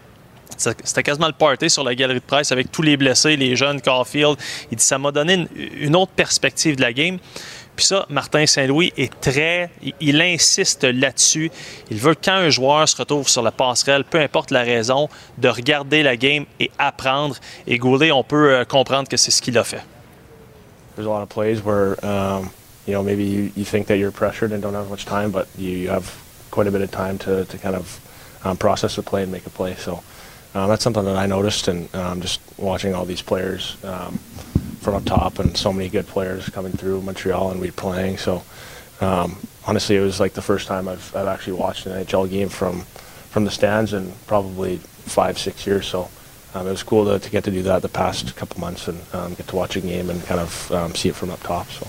c'était 0.57 1.03
quasiment 1.03 1.26
le 1.26 1.32
party 1.32 1.70
sur 1.70 1.84
la 1.84 1.94
galerie 1.94 2.18
de 2.18 2.24
presse 2.24 2.53
avec 2.53 2.72
tous 2.72 2.82
les 2.82 2.96
blessés, 2.96 3.36
les 3.36 3.55
jeunes, 3.57 3.80
Caulfield. 3.80 4.36
Il 4.70 4.76
dit 4.76 4.84
ça 4.84 4.99
m'a 4.99 5.12
donné 5.12 5.46
une, 5.80 5.96
autre 5.96 6.12
perspective 6.12 6.76
de 6.76 6.82
la 6.82 6.92
game. 6.92 7.18
Puis 7.76 7.86
ça, 7.86 8.07
Martin 8.09 8.44
Saint-Louis 8.44 8.92
est 8.96 9.20
très. 9.20 9.70
Il, 10.01 10.20
insiste 10.20 10.82
là-dessus. 10.82 11.51
Il 11.90 11.99
veut 11.99 12.16
quand 12.16 12.32
un 12.32 12.51
joueur 12.51 12.88
se 12.88 12.96
retrouve 12.96 13.28
sur 13.28 13.42
la 13.42 13.53
passerelle, 13.53 14.03
peu 14.03 14.20
importe 14.20 14.51
la 14.51 14.62
raison, 14.62 15.09
de 15.38 15.49
regarder 15.49 16.03
la 16.03 16.16
game 16.16 16.44
et 16.59 16.72
apprendre. 16.78 17.36
Et 17.68 17.78
Goulet, 17.78 18.11
on 18.11 18.24
peut 18.24 18.53
euh, 18.53 18.64
comprendre 18.64 19.09
que 19.09 19.16
c'est 19.16 19.30
ce 19.30 19.40
qu'il 19.40 19.57
a 19.59 19.64
fait. 19.64 19.82
There's 20.96 21.07
a 21.07 21.11
lot 21.11 21.22
of 21.22 21.28
plays 21.28 21.62
where, 21.64 21.94
um, 22.05 22.51
you 22.88 22.94
know, 22.94 23.05
maybe 23.05 23.22
you, 23.22 23.53
you 23.57 23.64
think 23.64 23.86
that 23.86 23.99
you're 23.99 24.11
pressured 24.11 24.53
and 24.53 24.61
don't 24.61 24.74
have 24.74 24.90
much 24.90 25.05
time, 25.05 25.30
but 25.30 25.46
you, 25.57 25.70
you 25.70 25.90
have 25.90 26.11
quite 26.51 26.66
a 26.66 26.70
bit 26.70 26.82
of 26.82 26.90
time 26.90 27.18
to, 27.18 27.44
to 27.44 27.59
kind 27.59 27.76
of 27.76 28.01
um, 28.44 28.57
process 28.57 28.96
the 28.96 29.03
play 29.03 29.22
and 29.22 29.32
make 29.32 29.46
a 29.46 29.51
play. 29.51 29.74
So 29.74 30.03
um, 30.55 30.68
that's 30.68 30.82
something 30.82 31.05
that 31.05 31.16
I 31.16 31.26
noticed, 31.26 31.68
and 31.68 31.94
um, 31.94 32.20
just 32.20 32.40
watching 32.57 32.94
all 32.94 33.05
these 33.05 33.22
players 33.22 33.76
um, 33.84 34.18
from 34.80 34.94
up 34.94 35.05
top 35.05 35.38
and 35.38 35.57
so 35.57 35.72
many 35.72 35.88
good 35.88 36.07
players 36.07 36.49
coming 36.49 36.72
through 36.72 37.03
Montreal 37.03 37.51
and 37.51 37.61
we 37.61 37.70
playing. 37.70 38.18
So 38.18 38.42
um, 39.01 39.36
honestly, 39.66 39.96
it 39.96 40.01
was 40.01 40.20
like 40.20 40.32
the 40.32 40.42
first 40.42 40.66
time 40.66 40.88
I've, 40.88 41.14
I've 41.14 41.28
actually 41.28 41.55
watched 41.55 41.86
an 41.86 42.05
NHL 42.05 42.30
game 42.30 42.49
from 42.49 42.82
from 43.30 43.44
the 43.44 43.51
stands 43.51 43.92
in 43.92 44.11
probably 44.26 44.78
five, 44.78 45.38
six 45.38 45.66
years. 45.66 45.86
So 45.86 46.09
um, 46.55 46.66
it 46.66 46.70
was 46.70 46.82
cool 46.82 47.05
to, 47.05 47.18
to 47.18 47.30
get 47.30 47.44
to 47.44 47.51
do 47.51 47.62
that 47.64 47.82
the 47.82 47.88
past 47.88 48.34
couple 48.36 48.59
months 48.59 48.88
and 48.88 48.99
get 49.36 49.46
to 49.49 49.57
watch 49.57 49.76
a 49.76 49.82
game 49.82 50.09
and 50.09 50.24
kind 50.24 50.40
of 50.40 50.96
see 50.96 51.11
it 51.11 51.14
from 51.14 51.30
up 51.30 51.42
top. 51.42 51.68
So. 51.68 51.86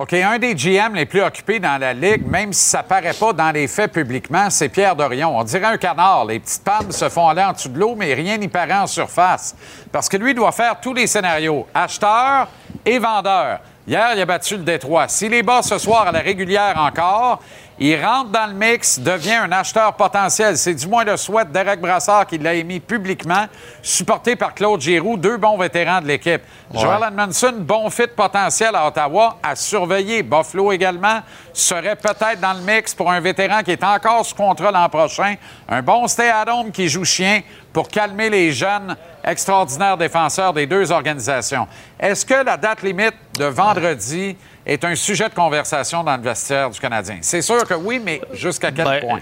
OK, 0.00 0.14
un 0.14 0.38
des 0.38 0.54
GM 0.54 0.94
les 0.94 1.04
plus 1.04 1.20
occupés 1.20 1.60
dans 1.60 1.78
la 1.78 1.92
Ligue, 1.92 2.26
même 2.26 2.54
si 2.54 2.70
ça 2.70 2.82
paraît 2.82 3.12
pas 3.12 3.34
dans 3.34 3.50
les 3.50 3.68
faits 3.68 3.92
publiquement, 3.92 4.48
c'est 4.48 4.70
Pierre 4.70 4.96
Dorion. 4.96 5.36
On 5.36 5.44
dirait 5.44 5.66
un 5.66 5.76
canard. 5.76 6.24
Les 6.24 6.40
petites 6.40 6.64
pannes 6.64 6.90
se 6.90 7.10
font 7.10 7.28
aller 7.28 7.42
en 7.42 7.52
dessous 7.52 7.68
de 7.68 7.78
l'eau, 7.78 7.94
mais 7.94 8.14
rien 8.14 8.38
n'y 8.38 8.48
paraît 8.48 8.78
en 8.78 8.86
surface. 8.86 9.54
Parce 9.92 10.08
que 10.08 10.16
lui 10.16 10.32
doit 10.32 10.52
faire 10.52 10.80
tous 10.80 10.94
les 10.94 11.06
scénarios, 11.06 11.66
acheteur 11.74 12.48
et 12.86 12.98
vendeur. 12.98 13.58
Hier, 13.86 14.12
il 14.14 14.22
a 14.22 14.24
battu 14.24 14.56
le 14.56 14.62
Détroit. 14.62 15.06
S'il 15.08 15.34
est 15.34 15.42
bas 15.42 15.60
ce 15.60 15.76
soir 15.76 16.06
à 16.06 16.12
la 16.12 16.20
régulière 16.20 16.78
encore, 16.78 17.42
il 17.82 18.04
rentre 18.04 18.28
dans 18.28 18.46
le 18.46 18.52
mix, 18.52 18.98
devient 18.98 19.36
un 19.36 19.52
acheteur 19.52 19.94
potentiel. 19.94 20.58
C'est 20.58 20.74
du 20.74 20.86
moins 20.86 21.02
le 21.02 21.16
souhait 21.16 21.46
de 21.46 21.50
Derek 21.50 21.80
Brassard 21.80 22.26
qui 22.26 22.36
l'a 22.36 22.52
émis 22.52 22.78
publiquement, 22.78 23.46
supporté 23.82 24.36
par 24.36 24.54
Claude 24.54 24.82
Giroux, 24.82 25.16
deux 25.16 25.38
bons 25.38 25.56
vétérans 25.56 26.02
de 26.02 26.06
l'équipe. 26.06 26.42
Joel 26.74 27.08
Edmondson, 27.08 27.54
bon 27.60 27.88
fit 27.88 28.06
potentiel 28.14 28.74
à 28.74 28.86
Ottawa, 28.86 29.38
à 29.42 29.56
surveiller. 29.56 30.22
Buffalo 30.22 30.72
également 30.72 31.20
serait 31.54 31.96
peut-être 31.96 32.38
dans 32.38 32.52
le 32.52 32.60
mix 32.60 32.94
pour 32.94 33.10
un 33.10 33.18
vétéran 33.18 33.62
qui 33.62 33.70
est 33.72 33.82
encore 33.82 34.26
sous 34.26 34.36
contrat 34.36 34.70
l'an 34.70 34.88
prochain. 34.90 35.36
Un 35.66 35.80
bon 35.80 36.06
stay-at-home 36.06 36.72
qui 36.72 36.86
joue 36.86 37.06
chien 37.06 37.40
pour 37.72 37.88
calmer 37.88 38.30
les 38.30 38.52
jeunes 38.52 38.96
extraordinaires 39.24 39.96
défenseurs 39.96 40.52
des 40.52 40.66
deux 40.66 40.90
organisations. 40.90 41.66
Est-ce 41.98 42.24
que 42.24 42.44
la 42.44 42.56
date 42.56 42.82
limite 42.82 43.14
de 43.38 43.44
vendredi 43.44 44.36
est 44.66 44.84
un 44.84 44.94
sujet 44.94 45.28
de 45.28 45.34
conversation 45.34 46.02
dans 46.02 46.16
le 46.16 46.22
vestiaire 46.22 46.70
du 46.70 46.80
Canadien? 46.80 47.18
C'est 47.22 47.42
sûr 47.42 47.64
que 47.66 47.74
oui, 47.74 48.00
mais 48.02 48.20
jusqu'à 48.32 48.70
quel 48.72 48.84
Ben, 48.84 49.00
point? 49.00 49.20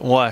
Ouais. 0.00 0.30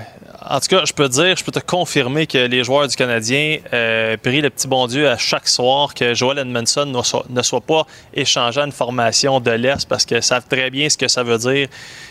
En 0.51 0.61
tout 0.61 0.69
cas, 0.69 0.85
je 0.87 0.93
peux 0.93 1.09
te 1.09 1.15
dire, 1.15 1.37
je 1.37 1.45
peux 1.45 1.53
te 1.53 1.59
confirmer 1.59 2.27
que 2.27 2.39
les 2.39 2.63
joueurs 2.65 2.87
du 2.87 2.95
Canadien 2.97 3.59
euh, 3.73 4.17
prient 4.17 4.41
le 4.41 4.51
petit 4.51 4.69
bon 4.69 4.87
Dieu 4.87 5.09
à 5.09 5.19
chaque 5.19 5.49
soir 5.49 5.93
que 5.93 6.15
Joel 6.15 6.39
Edmondson 6.39 6.87
ne 6.87 7.03
soit, 7.03 7.25
ne 7.29 7.43
soit 7.43 7.61
pas 7.61 7.87
échangé 8.15 8.61
à 8.61 8.65
une 8.65 8.73
formation 8.73 9.41
de 9.41 9.51
l'Est 9.51 9.87
parce 9.89 10.07
qu'ils 10.07 10.23
savent 10.23 10.47
très 10.49 10.71
bien 10.71 10.89
ce 10.89 10.97
que 10.97 11.09
ça 11.09 11.23
veut 11.23 11.39
dire 11.39 11.69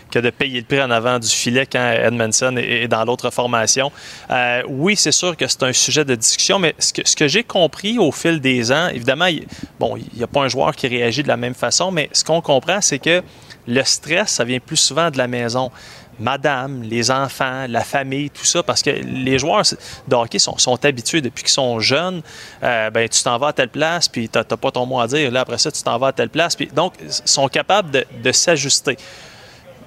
que 0.10 0.20
de 0.20 0.30
payer 0.30 0.60
le 0.60 0.66
prix 0.66 0.82
en 0.82 0.92
avant 0.92 1.20
du 1.20 1.28
filet 1.28 1.66
quand 1.66 1.92
Edmondson 1.92 2.56
est, 2.58 2.88
dans 2.88 3.04
l'autre 3.06 3.30
formation. 3.30 3.92
Euh, 4.30 4.62
oui, 4.68 4.96
c'est 4.96 5.12
sûr 5.12 5.36
que 5.36 5.48
c'est 5.48 5.64
un 5.64 5.74
sujet 5.74 6.06
de 6.06 6.16
discussion, 6.16 6.60
mais 6.60 6.76
ce 6.80 7.16
que, 7.16 7.28
j'ai 7.28 7.44
compris 7.44 7.98
au 8.00 8.12
fil 8.12 8.40
des 8.40 8.72
ans, 8.72 8.88
évidemment, 8.90 9.26
il, 9.26 9.46
bon, 9.80 9.98
il 9.98 10.18
n'y 10.18 10.24
a 10.24 10.28
pas 10.28 10.42
un 10.42 10.48
joueur 10.48 10.76
qui 10.76 10.88
réagit 10.88 11.24
de 11.24 11.28
la 11.28 11.38
même 11.38 11.56
façon, 11.56 11.92
mais 11.92 12.10
ce 12.14 12.24
qu'on 12.24 12.42
comprend, 12.42 12.82
c'est 12.82 13.00
que 13.00 13.22
le 13.68 13.84
stress, 13.84 14.30
ça 14.30 14.44
vient 14.44 14.60
plus 14.60 14.78
souvent 14.78 15.12
de 15.12 15.18
la 15.18 15.28
maison 15.28 15.72
madame, 16.20 16.84
les 16.84 17.12
enfants, 17.12 17.66
la 17.68 17.84
famille, 17.84 18.30
tout 18.30 18.46
ça, 18.46 18.64
parce 18.64 18.82
que 18.82 18.90
les 18.90 19.40
joueurs 19.40 19.64
de 20.08 20.16
hockey 20.16 20.40
sont, 20.40 20.86
habitués 20.86 21.22
depuis 21.22 21.44
qu'ils 21.44 21.54
sont 21.54 21.80
jeunes. 21.80 22.22
Euh, 22.64 22.90
ben, 22.90 23.08
tu 23.08 23.22
t'en 23.24 23.38
vas 23.38 23.48
à 23.48 23.54
telle 23.54 23.70
place, 23.70 24.08
puis 24.08 24.30
tu 24.30 24.38
n'as 24.38 24.44
pas 24.44 24.72
ton 24.72 24.86
mot 24.86 25.00
à 25.00 25.08
dire. 25.08 25.32
Là, 25.32 25.42
après 25.42 25.58
ça, 25.58 25.72
tu 25.72 25.82
t'en 25.84 25.98
vas 25.98 26.08
à 26.08 26.12
telle 26.12 26.30
place. 26.30 26.56
Puis, 26.56 26.68
donc, 26.68 26.94
ils 27.02 27.12
sont 27.30 27.48
capables 27.48 28.06
de 28.24 28.32
s'ajuster. 28.32 28.98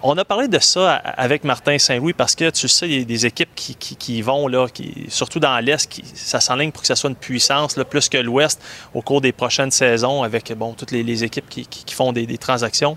On 0.03 0.17
a 0.17 0.25
parlé 0.25 0.49
de 0.49 0.59
ça 0.59 0.95
avec 0.95 1.45
Martin 1.45 1.79
Saint-Louis 1.79 2.15
parce 2.15 2.35
que 2.35 2.49
tu 2.51 2.69
sais, 2.69 2.89
il 2.89 2.99
y 2.99 3.03
a 3.03 3.05
des 3.05 3.27
équipes 3.27 3.51
qui, 3.55 4.23
vont, 4.23 4.49
là, 4.49 4.67
qui, 4.73 5.07
surtout 5.09 5.41
dans 5.41 5.59
l'Est, 5.59 5.91
qui, 5.91 6.03
ça 6.15 6.41
s'enligne 6.41 6.73
pour 6.73 6.81
que 6.81 6.87
ça 6.87 6.97
soit 6.97 7.11
une 7.11 7.17
puissance 7.17 7.79
plus 7.89 8.09
que 8.09 8.17
l'Ouest 8.17 8.63
au 8.95 9.03
cours 9.03 9.21
des 9.21 9.33
prochaines 9.33 9.71
saisons 9.71 10.23
avec 10.23 10.53
toutes 10.77 10.91
les, 10.91 11.25
équipes 11.25 11.49
qui, 11.49 11.95
font 11.95 12.13
des, 12.13 12.39
transactions. 12.39 12.97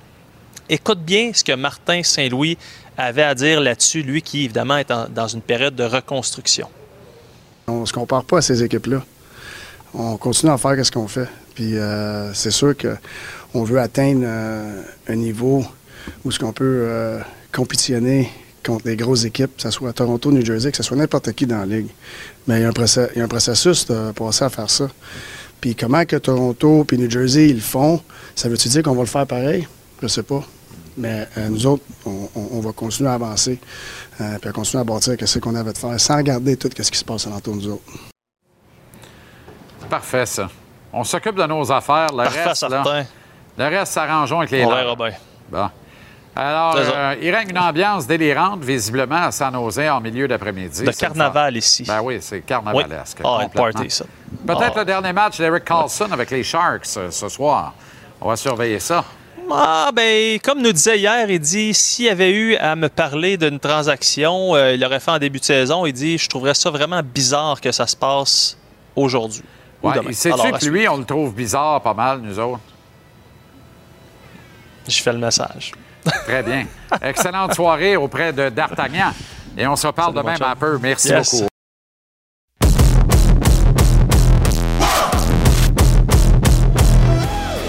Écoute 0.70 1.00
bien 1.00 1.32
ce 1.34 1.44
que 1.44 1.52
Martin 1.52 2.04
Saint-Louis 2.04 2.58
avait 2.98 3.24
à 3.24 3.36
dire 3.36 3.60
là-dessus, 3.60 4.02
lui 4.02 4.22
qui, 4.22 4.46
évidemment, 4.46 4.78
est 4.78 4.92
dans 5.14 5.28
une 5.28 5.42
période 5.42 5.76
de 5.76 5.84
reconstruction. 5.84 6.70
On 7.68 7.82
ne 7.82 7.86
se 7.86 7.94
compare 7.94 8.24
pas 8.24 8.38
à 8.38 8.42
ces 8.42 8.64
équipes-là. 8.64 9.04
On 9.94 10.18
continue 10.18 10.52
à 10.52 10.58
faire 10.58 10.86
ce 10.86 10.92
qu'on 10.92 11.08
fait. 11.08 11.28
Puis 11.56 11.78
euh, 11.78 12.34
c'est 12.34 12.52
sûr 12.52 12.74
qu'on 12.78 13.64
veut 13.64 13.80
atteindre 13.80 14.24
euh, 14.24 14.82
un 15.08 15.16
niveau 15.16 15.66
où 16.26 16.32
ce 16.32 16.40
qu'on 16.40 16.54
peut 16.54 16.64
euh, 16.88 17.20
compétitionner 17.52 18.30
contre 18.66 18.86
des 18.86 18.96
grosses 18.96 19.26
équipes, 19.26 19.56
que 19.58 19.62
ce 19.62 19.70
soit 19.72 19.90
à 19.90 19.94
Toronto, 19.94 20.32
New 20.32 20.44
Jersey, 20.46 20.72
que 20.72 20.78
ce 20.78 20.84
soit 20.84 20.96
n'importe 20.98 21.32
qui 21.34 21.46
dans 21.46 21.60
la 21.60 21.66
ligue. 21.66 21.90
Mais 22.48 22.60
il 22.60 22.62
y 22.62 22.66
a 22.66 22.70
un, 22.70 22.74
process- 22.74 23.10
il 23.16 23.20
y 23.20 23.22
a 23.22 23.26
un 23.26 23.28
processus 23.28 23.86
de 23.88 24.12
passer 24.14 24.46
à 24.46 24.50
faire 24.50 24.70
ça. 24.70 24.88
Puis 25.60 25.76
comment 25.76 26.06
que 26.06 26.16
Toronto 26.16 26.86
et 26.92 26.98
New 26.98 27.10
Jersey 27.10 27.50
ils 27.50 27.56
le 27.56 27.62
font, 27.62 28.02
ça 28.36 28.48
veut-tu 28.50 28.68
dire 28.70 28.84
qu'on 28.84 28.94
va 28.96 29.02
le 29.02 29.08
faire 29.08 29.28
pareil? 29.28 29.68
Je 30.02 30.08
sais 30.08 30.24
pas. 30.24 30.44
Mais 30.96 31.28
euh, 31.38 31.50
nous 31.50 31.66
autres, 31.66 31.84
on, 32.06 32.30
on- 32.36 32.48
on 32.54 32.60
va 32.60 32.72
continuer 32.72 33.10
à 33.10 33.14
avancer, 33.14 33.60
euh, 34.22 34.38
puis 34.40 34.50
à 34.50 34.54
continuer 34.54 34.82
à 34.82 34.84
bâtir 34.84 35.16
ce 35.26 35.40
qu'on 35.40 35.56
avait 35.56 35.74
de 35.74 35.78
faire, 35.78 36.00
sans 36.00 36.18
regarder 36.18 36.56
tout 36.56 36.70
ce 36.78 36.92
qui 36.92 36.98
se 36.98 37.04
passe 37.06 37.26
alentour 37.28 37.56
de 37.56 37.62
nous 37.62 37.68
autres. 37.74 37.84
Parfait, 39.90 40.26
ça. 40.26 40.50
On 40.92 41.04
s'occupe 41.04 41.36
de 41.36 41.44
nos 41.46 41.72
affaires. 41.72 42.10
Le 42.12 42.18
Parfait, 42.24 42.44
reste, 42.44 42.70
là, 42.70 43.06
le 43.58 43.64
reste, 43.66 43.94
s'arrangeons 43.94 44.40
avec 44.40 44.52
les 44.52 44.64
On 44.66 44.70
leurs. 44.70 44.96
verra 44.96 45.10
bien. 45.10 45.18
Bon. 45.52 45.70
Alors, 46.36 46.76
euh, 46.78 47.16
il 47.22 47.30
règne 47.34 47.50
une 47.52 47.60
ambiance 47.60 48.08
délirante, 48.08 48.64
visiblement, 48.64 49.18
à 49.28 49.32
San 49.32 49.54
Jose 49.54 49.80
en 49.80 50.02
milieu 50.02 50.28
d'après-midi. 50.28 50.84
De 50.84 50.92
carnaval 50.92 51.56
ici. 51.56 51.84
Ben 51.88 52.02
oui, 52.02 52.18
c'est 52.22 52.38
Oui. 52.38 52.42
carnavalesque. 52.42 53.20
Ah, 53.24 53.40
complètement. 53.44 53.72
party, 53.74 53.90
ça. 53.92 54.06
Peut-être 54.48 54.74
Ah. 54.76 54.80
le 54.80 54.86
dernier 54.86 55.14
match 55.14 55.38
d'Eric 55.38 55.64
Carlson 55.64 56.08
avec 56.12 56.32
les 56.32 56.44
Sharks 56.44 56.88
euh, 56.98 57.12
ce 57.12 57.30
soir. 57.30 57.74
On 58.20 58.28
va 58.30 58.36
surveiller 58.36 58.80
ça. 58.80 59.06
Ah, 59.52 59.92
ben, 59.94 60.40
comme 60.40 60.62
nous 60.62 60.72
disait 60.72 60.98
hier, 60.98 61.30
il 61.30 61.40
dit 61.40 61.74
s'il 61.74 62.10
avait 62.10 62.32
eu 62.32 62.56
à 62.56 62.76
me 62.76 62.90
parler 62.90 63.38
d'une 63.38 63.60
transaction, 63.60 64.56
euh, 64.56 64.74
il 64.74 64.80
l'aurait 64.80 65.02
fait 65.02 65.12
en 65.12 65.20
début 65.20 65.40
de 65.40 65.46
saison. 65.46 65.86
Il 65.86 65.94
dit 65.94 66.18
je 66.18 66.30
trouverais 66.30 66.54
ça 66.56 66.72
vraiment 66.72 67.02
bizarre 67.04 67.60
que 67.62 67.72
ça 67.72 67.86
se 67.86 67.96
passe 67.96 68.58
aujourd'hui. 68.96 69.44
ou 69.84 69.90
Ouais, 69.90 69.96
il 69.98 70.32
à 70.32 70.52
que 70.58 70.66
lui, 70.66 70.88
on 70.88 70.98
le 70.98 71.06
trouve 71.06 71.36
bizarre 71.36 71.82
pas 71.82 71.94
mal, 71.94 72.22
nous 72.22 72.40
autres? 72.40 72.62
Je 74.88 75.02
fais 75.02 75.14
le 75.14 75.20
message. 75.20 75.74
Très 76.26 76.44
bien. 76.44 76.66
Excellente 77.02 77.54
soirée 77.54 77.96
auprès 77.96 78.34
de 78.34 78.50
D'Artagnan. 78.50 79.12
Et 79.58 79.68
on 79.68 79.76
se 79.76 79.88
reparle 79.88 80.14
demain 80.14 80.36
chum. 80.36 80.48
un 80.48 80.56
peu. 80.56 80.78
Merci 80.82 81.10
Yes. 81.10 81.32
beaucoup. 81.36 81.48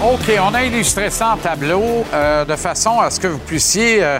OK, 0.03 0.31
on 0.41 0.55
a 0.55 0.65
illustré 0.65 1.09
ça 1.11 1.31
en 1.33 1.37
tableau 1.39 2.05
euh, 2.13 2.45
de 2.45 2.57
façon 2.57 3.01
à 3.01 3.11
ce 3.11 3.19
que 3.19 3.27
vous 3.27 3.39
puissiez, 3.39 4.05
euh, 4.05 4.19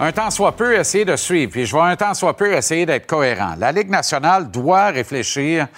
un 0.00 0.10
temps 0.12 0.30
soit 0.30 0.56
peu, 0.56 0.76
essayer 0.76 1.04
de 1.04 1.14
suivre. 1.14 1.52
Puis 1.52 1.66
je 1.66 1.76
vais 1.76 1.82
un 1.82 1.94
temps 1.96 2.14
soit 2.14 2.36
peu 2.36 2.52
essayer 2.52 2.84
d'être 2.84 3.06
cohérent. 3.06 3.54
La 3.58 3.70
Ligue 3.70 3.90
nationale 3.90 4.50
doit 4.50 4.86
réfléchir 4.88 5.68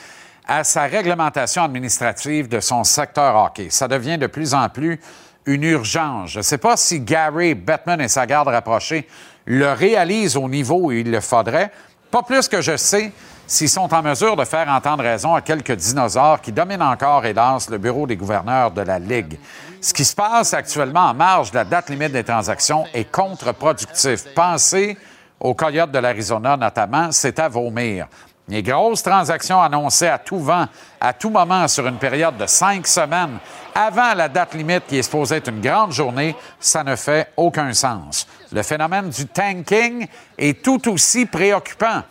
à 0.49 0.65
sa 0.65 0.83
réglementation 0.85 1.65
administrative 1.65 2.49
de 2.49 2.61
son 2.61 2.83
secteur 2.83 3.37
hockey. 3.37 3.69
Ça 3.71 3.89
devient 3.89 4.17
de 4.17 4.27
plus 4.27 4.55
en 4.55 4.69
plus 4.71 4.99
une 5.47 5.65
urgence. 5.65 6.31
Je 6.31 6.39
ne 6.39 6.43
sais 6.43 6.59
pas 6.59 6.77
si 6.77 7.01
Gary 7.01 7.55
Bettman 7.55 8.01
et 8.01 8.09
sa 8.09 8.27
garde 8.27 8.49
rapprochée 8.49 9.07
le 9.47 9.73
réalisent 9.73 10.37
au 10.37 10.49
niveau 10.49 10.87
où 10.87 10.93
il 10.93 11.11
le 11.11 11.21
faudrait. 11.21 11.73
Pas 12.11 12.23
plus 12.23 12.49
que 12.49 12.61
je 12.61 12.77
sais 12.77 13.13
s'ils 13.47 13.69
sont 13.69 13.93
en 13.93 14.03
mesure 14.03 14.37
de 14.37 14.45
faire 14.45 14.69
entendre 14.69 15.03
raison 15.03 15.35
à 15.35 15.41
quelques 15.41 15.73
dinosaures 15.73 16.41
qui 16.41 16.53
dominent 16.53 16.83
encore, 16.83 17.25
hélas, 17.27 17.69
le 17.69 17.79
bureau 17.79 18.07
des 18.07 18.17
gouverneurs 18.17 18.71
de 18.71 18.83
la 18.83 18.99
Ligue. 18.99 19.39
Ce 19.81 19.93
qui 19.93 20.05
se 20.05 20.15
passe 20.15 20.55
actuellement 20.55 21.07
en 21.07 21.15
marge 21.15 21.51
de 21.51 21.57
la 21.57 21.65
date 21.65 21.91
limite 21.91 22.13
des 22.13 22.25
transactions 22.25 22.85
est 22.95 23.11
contre-productif. 23.11 24.25
Pensez 24.35 24.97
aux 25.41 25.55
Coyotes 25.55 25.91
de 25.91 25.99
l'Arizona 25.99 26.57
notamment, 26.57 27.11
c'est 27.11 27.39
à 27.41 27.49
vomir. 27.49 28.07
Les 28.49 28.63
grosses 28.63 29.03
transactions 29.03 29.63
annoncées 29.63 30.09
à 30.09 30.19
tout 30.19 30.39
vent, 30.39 30.67
à 31.01 31.13
tout 31.13 31.31
moment 31.31 31.69
sur 31.69 31.87
une 31.87 31.99
période 31.99 32.37
de 32.37 32.47
cinq 32.47 32.87
semaines 32.87 33.39
avant 33.75 34.15
la 34.15 34.29
date 34.29 34.55
limite 34.55 34.87
qui 34.87 34.99
est 34.99 35.03
supposée 35.03 35.37
être 35.37 35.49
une 35.49 35.61
grande 35.61 35.93
journée, 35.93 36.37
ça 36.61 36.85
ne 36.85 36.97
fait 36.97 37.29
aucun 37.37 37.73
sens. 37.73 38.27
Le 38.53 38.63
phénomène 38.63 39.09
du 39.09 39.27
tanking 39.27 40.07
est 40.37 40.63
tout 40.63 40.91
aussi 40.91 41.25
préoccupant. 41.27 42.03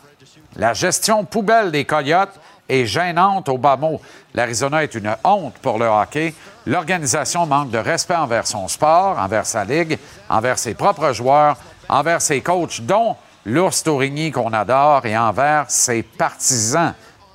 La 0.56 0.74
gestion 0.74 1.24
poubelle 1.24 1.72
des 1.72 1.86
Coyotes 1.86 2.40
est 2.68 2.86
gênante 2.86 3.50
au 3.50 3.58
bas 3.58 3.78
mot. 3.78 4.02
L'Arizona 4.34 4.84
est 4.84 4.96
une 4.96 5.14
honte 5.24 5.56
pour 5.62 5.78
le 5.78 5.86
hockey. 5.86 6.34
L'organisation 6.66 7.46
manque 7.46 7.72
de 7.72 7.78
respect 7.78 8.16
envers 8.16 8.48
son 8.48 8.68
sport, 8.68 9.20
envers 9.20 9.46
sa 9.46 9.64
ligue, 9.64 10.00
envers 10.30 10.58
ses 10.58 10.74
propres 10.74 11.12
joueurs, 11.12 11.58
envers 11.90 12.22
ses 12.22 12.42
coachs, 12.42 12.82
dont 12.82 13.16
l'ours 13.46 13.84
Tourigny 13.84 14.32
qu'on 14.32 14.54
adore, 14.54 15.06
et 15.06 15.18
envers 15.18 15.70
ses 15.70 16.04
partisans. 16.04 16.94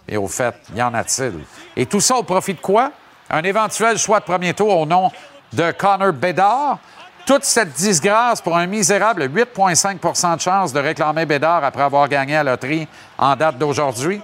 Et 0.09 0.17
au 0.17 0.29
fait, 0.29 0.55
y 0.75 0.83
en 0.83 0.95
a-t-il? 0.95 1.45
Et 1.77 1.87
tout 1.87 2.01
ça 2.01 2.17
au 2.17 2.23
profit 2.23 2.55
de 2.55 2.61
quoi? 2.61 2.93
Un 3.29 3.43
éventuel 3.43 3.99
choix 3.99 4.21
de 4.21 4.25
premier 4.25 4.55
tour 4.55 4.79
au 4.79 4.87
nom 4.87 5.11
de 5.53 5.73
Connor 5.73 6.13
Bedard? 6.13 6.79
Toute 7.27 7.43
cette 7.43 7.73
disgrâce 7.73 8.41
pour 8.41 8.57
un 8.57 8.67
misérable 8.67 9.25
8,5% 9.27 10.37
de 10.37 10.41
chance 10.41 10.73
de 10.73 10.79
réclamer 10.79 11.27
Bédard 11.27 11.65
après 11.65 11.83
avoir 11.83 12.09
gagné 12.09 12.35
la 12.35 12.45
loterie 12.45 12.87
en 13.19 13.35
date 13.35 13.59
d'aujourd'hui? 13.59 14.23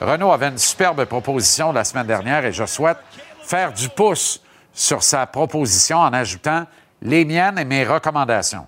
Renault 0.00 0.30
avait 0.30 0.48
une 0.48 0.58
superbe 0.58 1.04
proposition 1.06 1.72
la 1.72 1.82
semaine 1.82 2.06
dernière 2.06 2.44
et 2.44 2.52
je 2.52 2.64
souhaite 2.64 2.98
faire 3.42 3.72
du 3.72 3.88
pouce 3.88 4.40
sur 4.72 5.02
sa 5.02 5.26
proposition 5.26 5.98
en 5.98 6.12
ajoutant 6.12 6.66
les 7.02 7.24
miennes 7.24 7.58
et 7.58 7.64
mes 7.64 7.84
recommandations. 7.84 8.66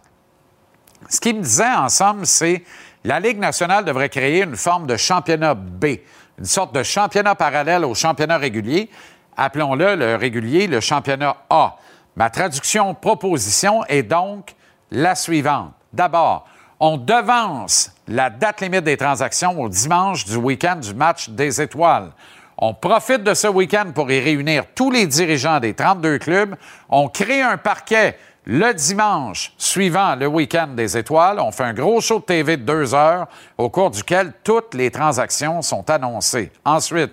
Ce 1.09 1.21
qu'il 1.21 1.37
me 1.37 1.43
disait, 1.43 1.75
en 1.75 1.89
somme, 1.89 2.25
c'est 2.25 2.63
la 3.05 3.21
Ligue 3.21 3.39
nationale 3.39 3.85
devrait 3.85 4.09
créer 4.09 4.43
une 4.43 4.57
forme 4.57 4.87
de 4.87 4.97
championnat 4.97 5.55
B, 5.55 5.87
une 6.39 6.45
sorte 6.45 6.75
de 6.75 6.83
championnat 6.83 7.35
parallèle 7.35 7.85
au 7.85 7.95
championnat 7.95 8.39
régulier. 8.39 8.91
Appelons-le 9.37 9.95
le 9.95 10.17
régulier, 10.17 10.67
le 10.67 10.81
championnat 10.81 11.37
A. 11.49 11.77
Ma 12.17 12.31
traduction 12.31 12.95
proposition 12.95 13.85
est 13.87 14.03
donc 14.03 14.55
la 14.91 15.15
suivante. 15.15 15.73
D'abord, 15.93 16.47
on 16.81 16.97
devance 16.97 17.93
la 18.09 18.31
date 18.31 18.61
limite 18.61 18.85
des 18.85 18.97
transactions 18.97 19.61
au 19.61 19.69
dimanche 19.69 20.25
du 20.25 20.37
week-end 20.37 20.77
du 20.77 20.95
match 20.95 21.29
des 21.31 21.61
étoiles. 21.61 22.11
On 22.57 22.75
profite 22.75 23.23
de 23.23 23.35
ce 23.35 23.47
week-end 23.47 23.93
pour 23.95 24.11
y 24.11 24.19
réunir 24.19 24.65
tous 24.75 24.91
les 24.91 25.07
dirigeants 25.07 25.61
des 25.61 25.75
32 25.75 26.19
clubs. 26.19 26.57
On 26.89 27.09
crée 27.09 27.41
un 27.41 27.57
parquet 27.57 28.19
le 28.49 28.73
dimanche 28.73 29.53
suivant 29.59 30.17
le 30.17 30.27
week-end 30.27 30.69
des 30.69 30.97
étoiles. 30.97 31.39
On 31.39 31.53
fait 31.53 31.65
un 31.65 31.75
gros 31.75 32.01
show 32.01 32.19
de 32.19 32.25
TV 32.25 32.57
de 32.57 32.63
deux 32.63 32.95
heures 32.95 33.29
au 33.59 33.69
cours 33.69 33.91
duquel 33.91 34.33
toutes 34.43 34.73
les 34.73 34.91
transactions 34.91 35.61
sont 35.61 35.89
annoncées. 35.91 36.51
Ensuite, 36.65 37.13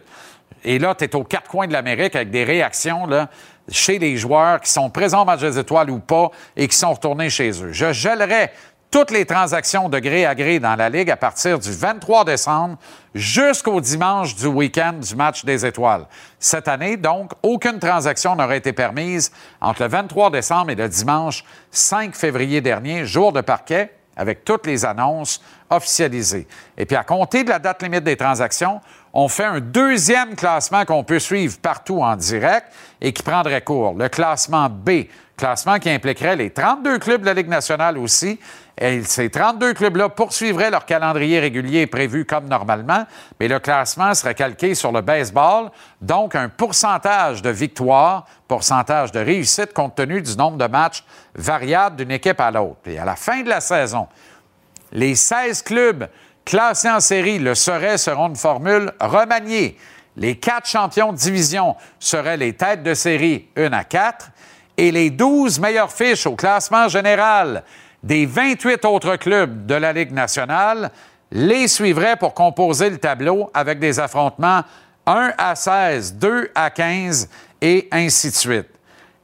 et 0.63 0.79
là, 0.79 0.95
tu 0.95 1.03
es 1.03 1.13
aux 1.13 1.25
quatre 1.25 1.49
coins 1.49 1.67
de 1.67 1.73
l'Amérique 1.73 2.15
avec 2.15 2.31
des 2.31 2.45
réactions 2.45 3.05
là, 3.05 3.29
chez 3.69 3.99
les 3.99 4.15
joueurs 4.15 4.61
qui 4.61 4.71
sont 4.71 4.89
présents 4.89 5.23
au 5.23 5.25
match 5.25 5.41
des 5.41 5.59
étoiles 5.59 5.89
ou 5.89 5.99
pas 5.99 6.31
et 6.55 6.69
qui 6.69 6.77
sont 6.77 6.93
retournés 6.93 7.29
chez 7.29 7.49
eux. 7.61 7.73
Je 7.73 7.91
gèlerai 7.91 8.51
toutes 8.91 9.11
les 9.11 9.25
transactions 9.25 9.89
de 9.89 9.99
gré 9.99 10.25
à 10.25 10.35
gré 10.35 10.59
dans 10.59 10.75
la 10.75 10.89
Ligue 10.89 11.11
à 11.11 11.17
partir 11.17 11.59
du 11.59 11.71
23 11.71 12.25
décembre 12.25 12.77
jusqu'au 13.13 13.81
dimanche 13.81 14.35
du 14.35 14.47
week-end 14.47 14.93
du 14.93 15.15
match 15.15 15.43
des 15.43 15.65
étoiles. 15.65 16.05
Cette 16.39 16.67
année, 16.67 16.95
donc, 16.95 17.31
aucune 17.43 17.79
transaction 17.79 18.35
n'aurait 18.35 18.57
été 18.57 18.73
permise 18.73 19.31
entre 19.59 19.83
le 19.83 19.89
23 19.89 20.31
décembre 20.31 20.71
et 20.71 20.75
le 20.75 20.87
dimanche 20.87 21.43
5 21.71 22.15
février 22.15 22.61
dernier, 22.61 23.05
jour 23.05 23.33
de 23.33 23.41
parquet. 23.41 23.91
avec 24.17 24.45
toutes 24.45 24.65
les 24.65 24.85
annonces 24.85 25.41
officialisées. 25.69 26.47
Et 26.77 26.85
puis, 26.85 26.95
à 26.95 27.03
compter 27.03 27.43
de 27.43 27.49
la 27.49 27.59
date 27.59 27.83
limite 27.83 28.03
des 28.03 28.15
transactions, 28.15 28.79
on 29.15 29.29
fait 29.29 29.45
un 29.45 29.61
deuxième 29.61 30.35
classement 30.35 30.83
qu'on 30.83 31.05
peut 31.05 31.19
suivre 31.19 31.57
partout 31.59 32.01
en 32.01 32.17
direct 32.17 32.67
et 32.99 33.13
qui 33.13 33.23
prendrait 33.23 33.61
cours. 33.61 33.93
Le 33.93 34.09
classement 34.09 34.69
B, 34.69 35.05
classement 35.37 35.79
qui 35.79 35.89
impliquerait 35.89 36.35
les 36.35 36.49
32 36.49 36.99
clubs 36.99 37.21
de 37.21 37.25
la 37.25 37.33
Ligue 37.33 37.47
nationale 37.47 37.97
aussi. 37.97 38.37
Et 38.77 39.03
ces 39.03 39.29
32 39.29 39.73
clubs-là 39.73 40.09
poursuivraient 40.09 40.69
leur 40.69 40.85
calendrier 40.85 41.39
régulier 41.39 41.87
prévu 41.87 42.25
comme 42.25 42.49
normalement, 42.49 43.05
mais 43.39 43.47
le 43.47 43.59
classement 43.59 44.13
serait 44.13 44.35
calqué 44.35 44.75
sur 44.75 44.91
le 44.91 44.99
baseball, 44.99 45.71
donc 46.01 46.35
un 46.35 46.49
pourcentage 46.49 47.41
de 47.41 47.49
victoire, 47.49 48.25
pourcentage 48.49 49.13
de 49.13 49.19
réussite 49.19 49.71
compte 49.71 49.95
tenu 49.95 50.21
du 50.21 50.35
nombre 50.35 50.57
de 50.57 50.67
matchs 50.67 51.05
variables 51.35 51.95
d'une 51.95 52.11
équipe 52.11 52.41
à 52.41 52.51
l'autre. 52.51 52.81
Et 52.87 52.99
à 52.99 53.05
la 53.05 53.15
fin 53.15 53.43
de 53.43 53.49
la 53.49 53.61
saison, 53.61 54.09
les 54.91 55.15
16 55.15 55.61
clubs 55.61 56.09
classés 56.45 56.89
en 56.89 56.99
série 56.99 57.39
le 57.39 57.55
seraient 57.55 57.97
selon 57.97 58.29
une 58.29 58.35
formule 58.35 58.91
remaniée. 59.01 59.77
Les 60.15 60.37
quatre 60.37 60.69
champions 60.69 61.11
de 61.11 61.17
division 61.17 61.75
seraient 61.99 62.37
les 62.37 62.53
têtes 62.53 62.83
de 62.83 62.93
série 62.93 63.49
1 63.57 63.73
à 63.73 63.83
4 63.83 64.29
et 64.77 64.91
les 64.91 65.09
12 65.09 65.59
meilleures 65.59 65.91
fiches 65.91 66.25
au 66.25 66.35
classement 66.35 66.87
général 66.87 67.63
des 68.03 68.25
28 68.25 68.85
autres 68.85 69.15
clubs 69.17 69.65
de 69.65 69.75
la 69.75 69.91
Ligue 69.91 70.11
nationale 70.11 70.91
les 71.31 71.67
suivraient 71.67 72.15
pour 72.15 72.33
composer 72.33 72.89
le 72.89 72.97
tableau 72.97 73.49
avec 73.53 73.79
des 73.79 73.99
affrontements 73.99 74.61
1 75.07 75.33
à 75.37 75.55
16, 75.55 76.13
2 76.15 76.51
à 76.55 76.69
15 76.69 77.29
et 77.61 77.87
ainsi 77.91 78.29
de 78.29 78.35
suite. 78.35 78.69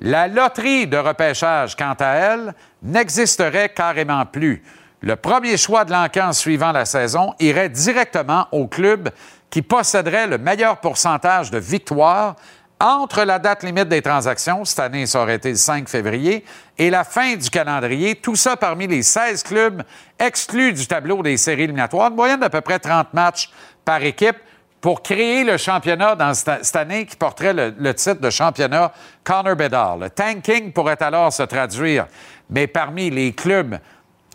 La 0.01 0.27
loterie 0.27 0.87
de 0.87 0.97
repêchage, 0.97 1.75
quant 1.75 1.95
à 1.99 2.07
elle, 2.07 2.55
n'existerait 2.81 3.69
carrément 3.69 4.25
plus. 4.25 4.63
Le 5.01 5.15
premier 5.15 5.57
choix 5.57 5.83
de 5.83 5.91
l'encan 5.91 6.31
suivant 6.31 6.71
la 6.71 6.85
saison 6.85 7.33
irait 7.39 7.69
directement 7.69 8.47
au 8.51 8.67
club 8.67 9.09
qui 9.49 9.63
posséderait 9.63 10.27
le 10.27 10.37
meilleur 10.37 10.77
pourcentage 10.77 11.49
de 11.49 11.57
victoires 11.57 12.35
entre 12.79 13.23
la 13.23 13.39
date 13.39 13.63
limite 13.63 13.89
des 13.89 14.01
transactions, 14.01 14.63
cette 14.63 14.79
année 14.79 15.05
ça 15.07 15.21
aurait 15.21 15.35
été 15.35 15.49
le 15.49 15.55
5 15.55 15.87
février, 15.87 16.43
et 16.77 16.89
la 16.89 17.03
fin 17.03 17.35
du 17.35 17.49
calendrier, 17.49 18.15
tout 18.15 18.35
ça 18.35 18.57
parmi 18.57 18.87
les 18.87 19.03
16 19.03 19.43
clubs 19.43 19.83
exclus 20.19 20.73
du 20.73 20.87
tableau 20.87 21.21
des 21.21 21.37
séries 21.37 21.63
éliminatoires, 21.63 22.09
une 22.09 22.15
moyenne 22.15 22.39
d'à 22.39 22.49
peu 22.49 22.61
près 22.61 22.79
30 22.79 23.13
matchs 23.13 23.51
par 23.85 24.03
équipe 24.03 24.37
pour 24.79 25.03
créer 25.03 25.43
le 25.43 25.57
championnat 25.57 26.15
dans 26.15 26.33
cette 26.33 26.75
année 26.75 27.05
qui 27.05 27.15
porterait 27.15 27.53
le, 27.53 27.73
le 27.77 27.93
titre 27.93 28.19
de 28.19 28.29
championnat 28.31 28.91
Connor 29.23 29.55
Bedard. 29.55 29.97
Le 29.97 30.09
tanking 30.09 30.73
pourrait 30.73 31.01
alors 31.01 31.31
se 31.31 31.43
traduire, 31.43 32.07
mais 32.49 32.65
parmi 32.65 33.11
les 33.11 33.33
clubs 33.33 33.77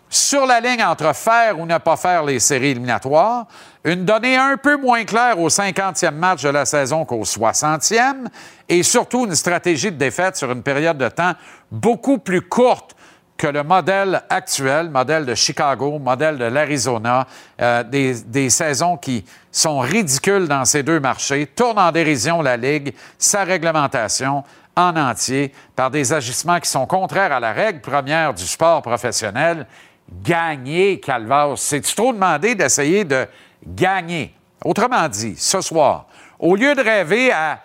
sur 0.09 0.45
la 0.45 0.59
ligne 0.59 0.83
entre 0.83 1.13
faire 1.13 1.59
ou 1.59 1.65
ne 1.65 1.77
pas 1.77 1.97
faire 1.97 2.23
les 2.23 2.39
séries 2.39 2.69
éliminatoires, 2.69 3.45
une 3.83 4.05
donnée 4.05 4.37
un 4.37 4.57
peu 4.57 4.77
moins 4.77 5.03
claire 5.03 5.39
au 5.39 5.49
50e 5.49 6.11
match 6.11 6.43
de 6.43 6.49
la 6.49 6.65
saison 6.65 7.05
qu'au 7.05 7.23
60e, 7.23 8.27
et 8.69 8.83
surtout 8.83 9.25
une 9.25 9.35
stratégie 9.35 9.91
de 9.91 9.97
défaite 9.97 10.37
sur 10.37 10.51
une 10.51 10.63
période 10.63 10.97
de 10.97 11.09
temps 11.09 11.33
beaucoup 11.71 12.17
plus 12.17 12.41
courte 12.41 12.95
que 13.37 13.47
le 13.47 13.63
modèle 13.63 14.23
actuel, 14.29 14.89
modèle 14.89 15.25
de 15.25 15.35
Chicago, 15.35 15.99
modèle 15.99 16.37
de 16.37 16.45
l'Arizona, 16.45 17.27
euh, 17.61 17.83
des, 17.83 18.15
des 18.21 18.49
saisons 18.49 18.97
qui 18.97 19.23
sont 19.51 19.79
ridicules 19.79 20.47
dans 20.47 20.65
ces 20.65 20.81
deux 20.81 20.99
marchés, 20.99 21.45
tournent 21.45 21.77
en 21.77 21.91
dérision 21.91 22.41
la 22.41 22.57
Ligue, 22.57 22.95
sa 23.19 23.43
réglementation 23.43 24.43
en 24.77 24.95
entier 24.95 25.51
par 25.75 25.89
des 25.89 26.13
agissements 26.13 26.59
qui 26.59 26.69
sont 26.69 26.85
contraires 26.85 27.31
à 27.31 27.39
la 27.39 27.51
règle 27.51 27.81
première 27.81 28.33
du 28.33 28.45
sport 28.45 28.81
professionnel. 28.81 29.65
Gagner, 30.11 30.99
Calvas, 30.99 31.55
c'est-tu 31.57 31.93
trop 31.95 32.13
demandé 32.13 32.55
d'essayer 32.55 33.03
de 33.03 33.27
gagner? 33.65 34.33
Autrement 34.63 35.07
dit, 35.07 35.35
ce 35.37 35.61
soir, 35.61 36.05
au 36.39 36.55
lieu 36.55 36.73
de 36.75 36.81
rêver 36.81 37.31
à 37.31 37.59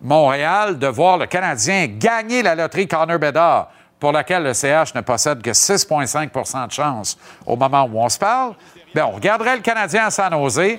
Montréal 0.00 0.78
de 0.78 0.86
voir 0.86 1.18
le 1.18 1.26
Canadien 1.26 1.86
gagner 1.86 2.42
la 2.42 2.54
loterie 2.54 2.88
Connor 2.88 3.18
Bedard, 3.18 3.68
pour 4.00 4.12
laquelle 4.12 4.42
le 4.42 4.52
CH 4.52 4.94
ne 4.94 5.00
possède 5.00 5.40
que 5.40 5.50
6,5% 5.50 6.66
de 6.66 6.72
chance 6.72 7.16
au 7.46 7.56
moment 7.56 7.84
où 7.84 7.98
on 7.98 8.08
se 8.08 8.18
parle, 8.18 8.54
bien, 8.94 9.06
on 9.06 9.12
regarderait 9.12 9.56
le 9.56 9.62
Canadien 9.62 10.06
à 10.06 10.10
San 10.10 10.30
Jose 10.32 10.78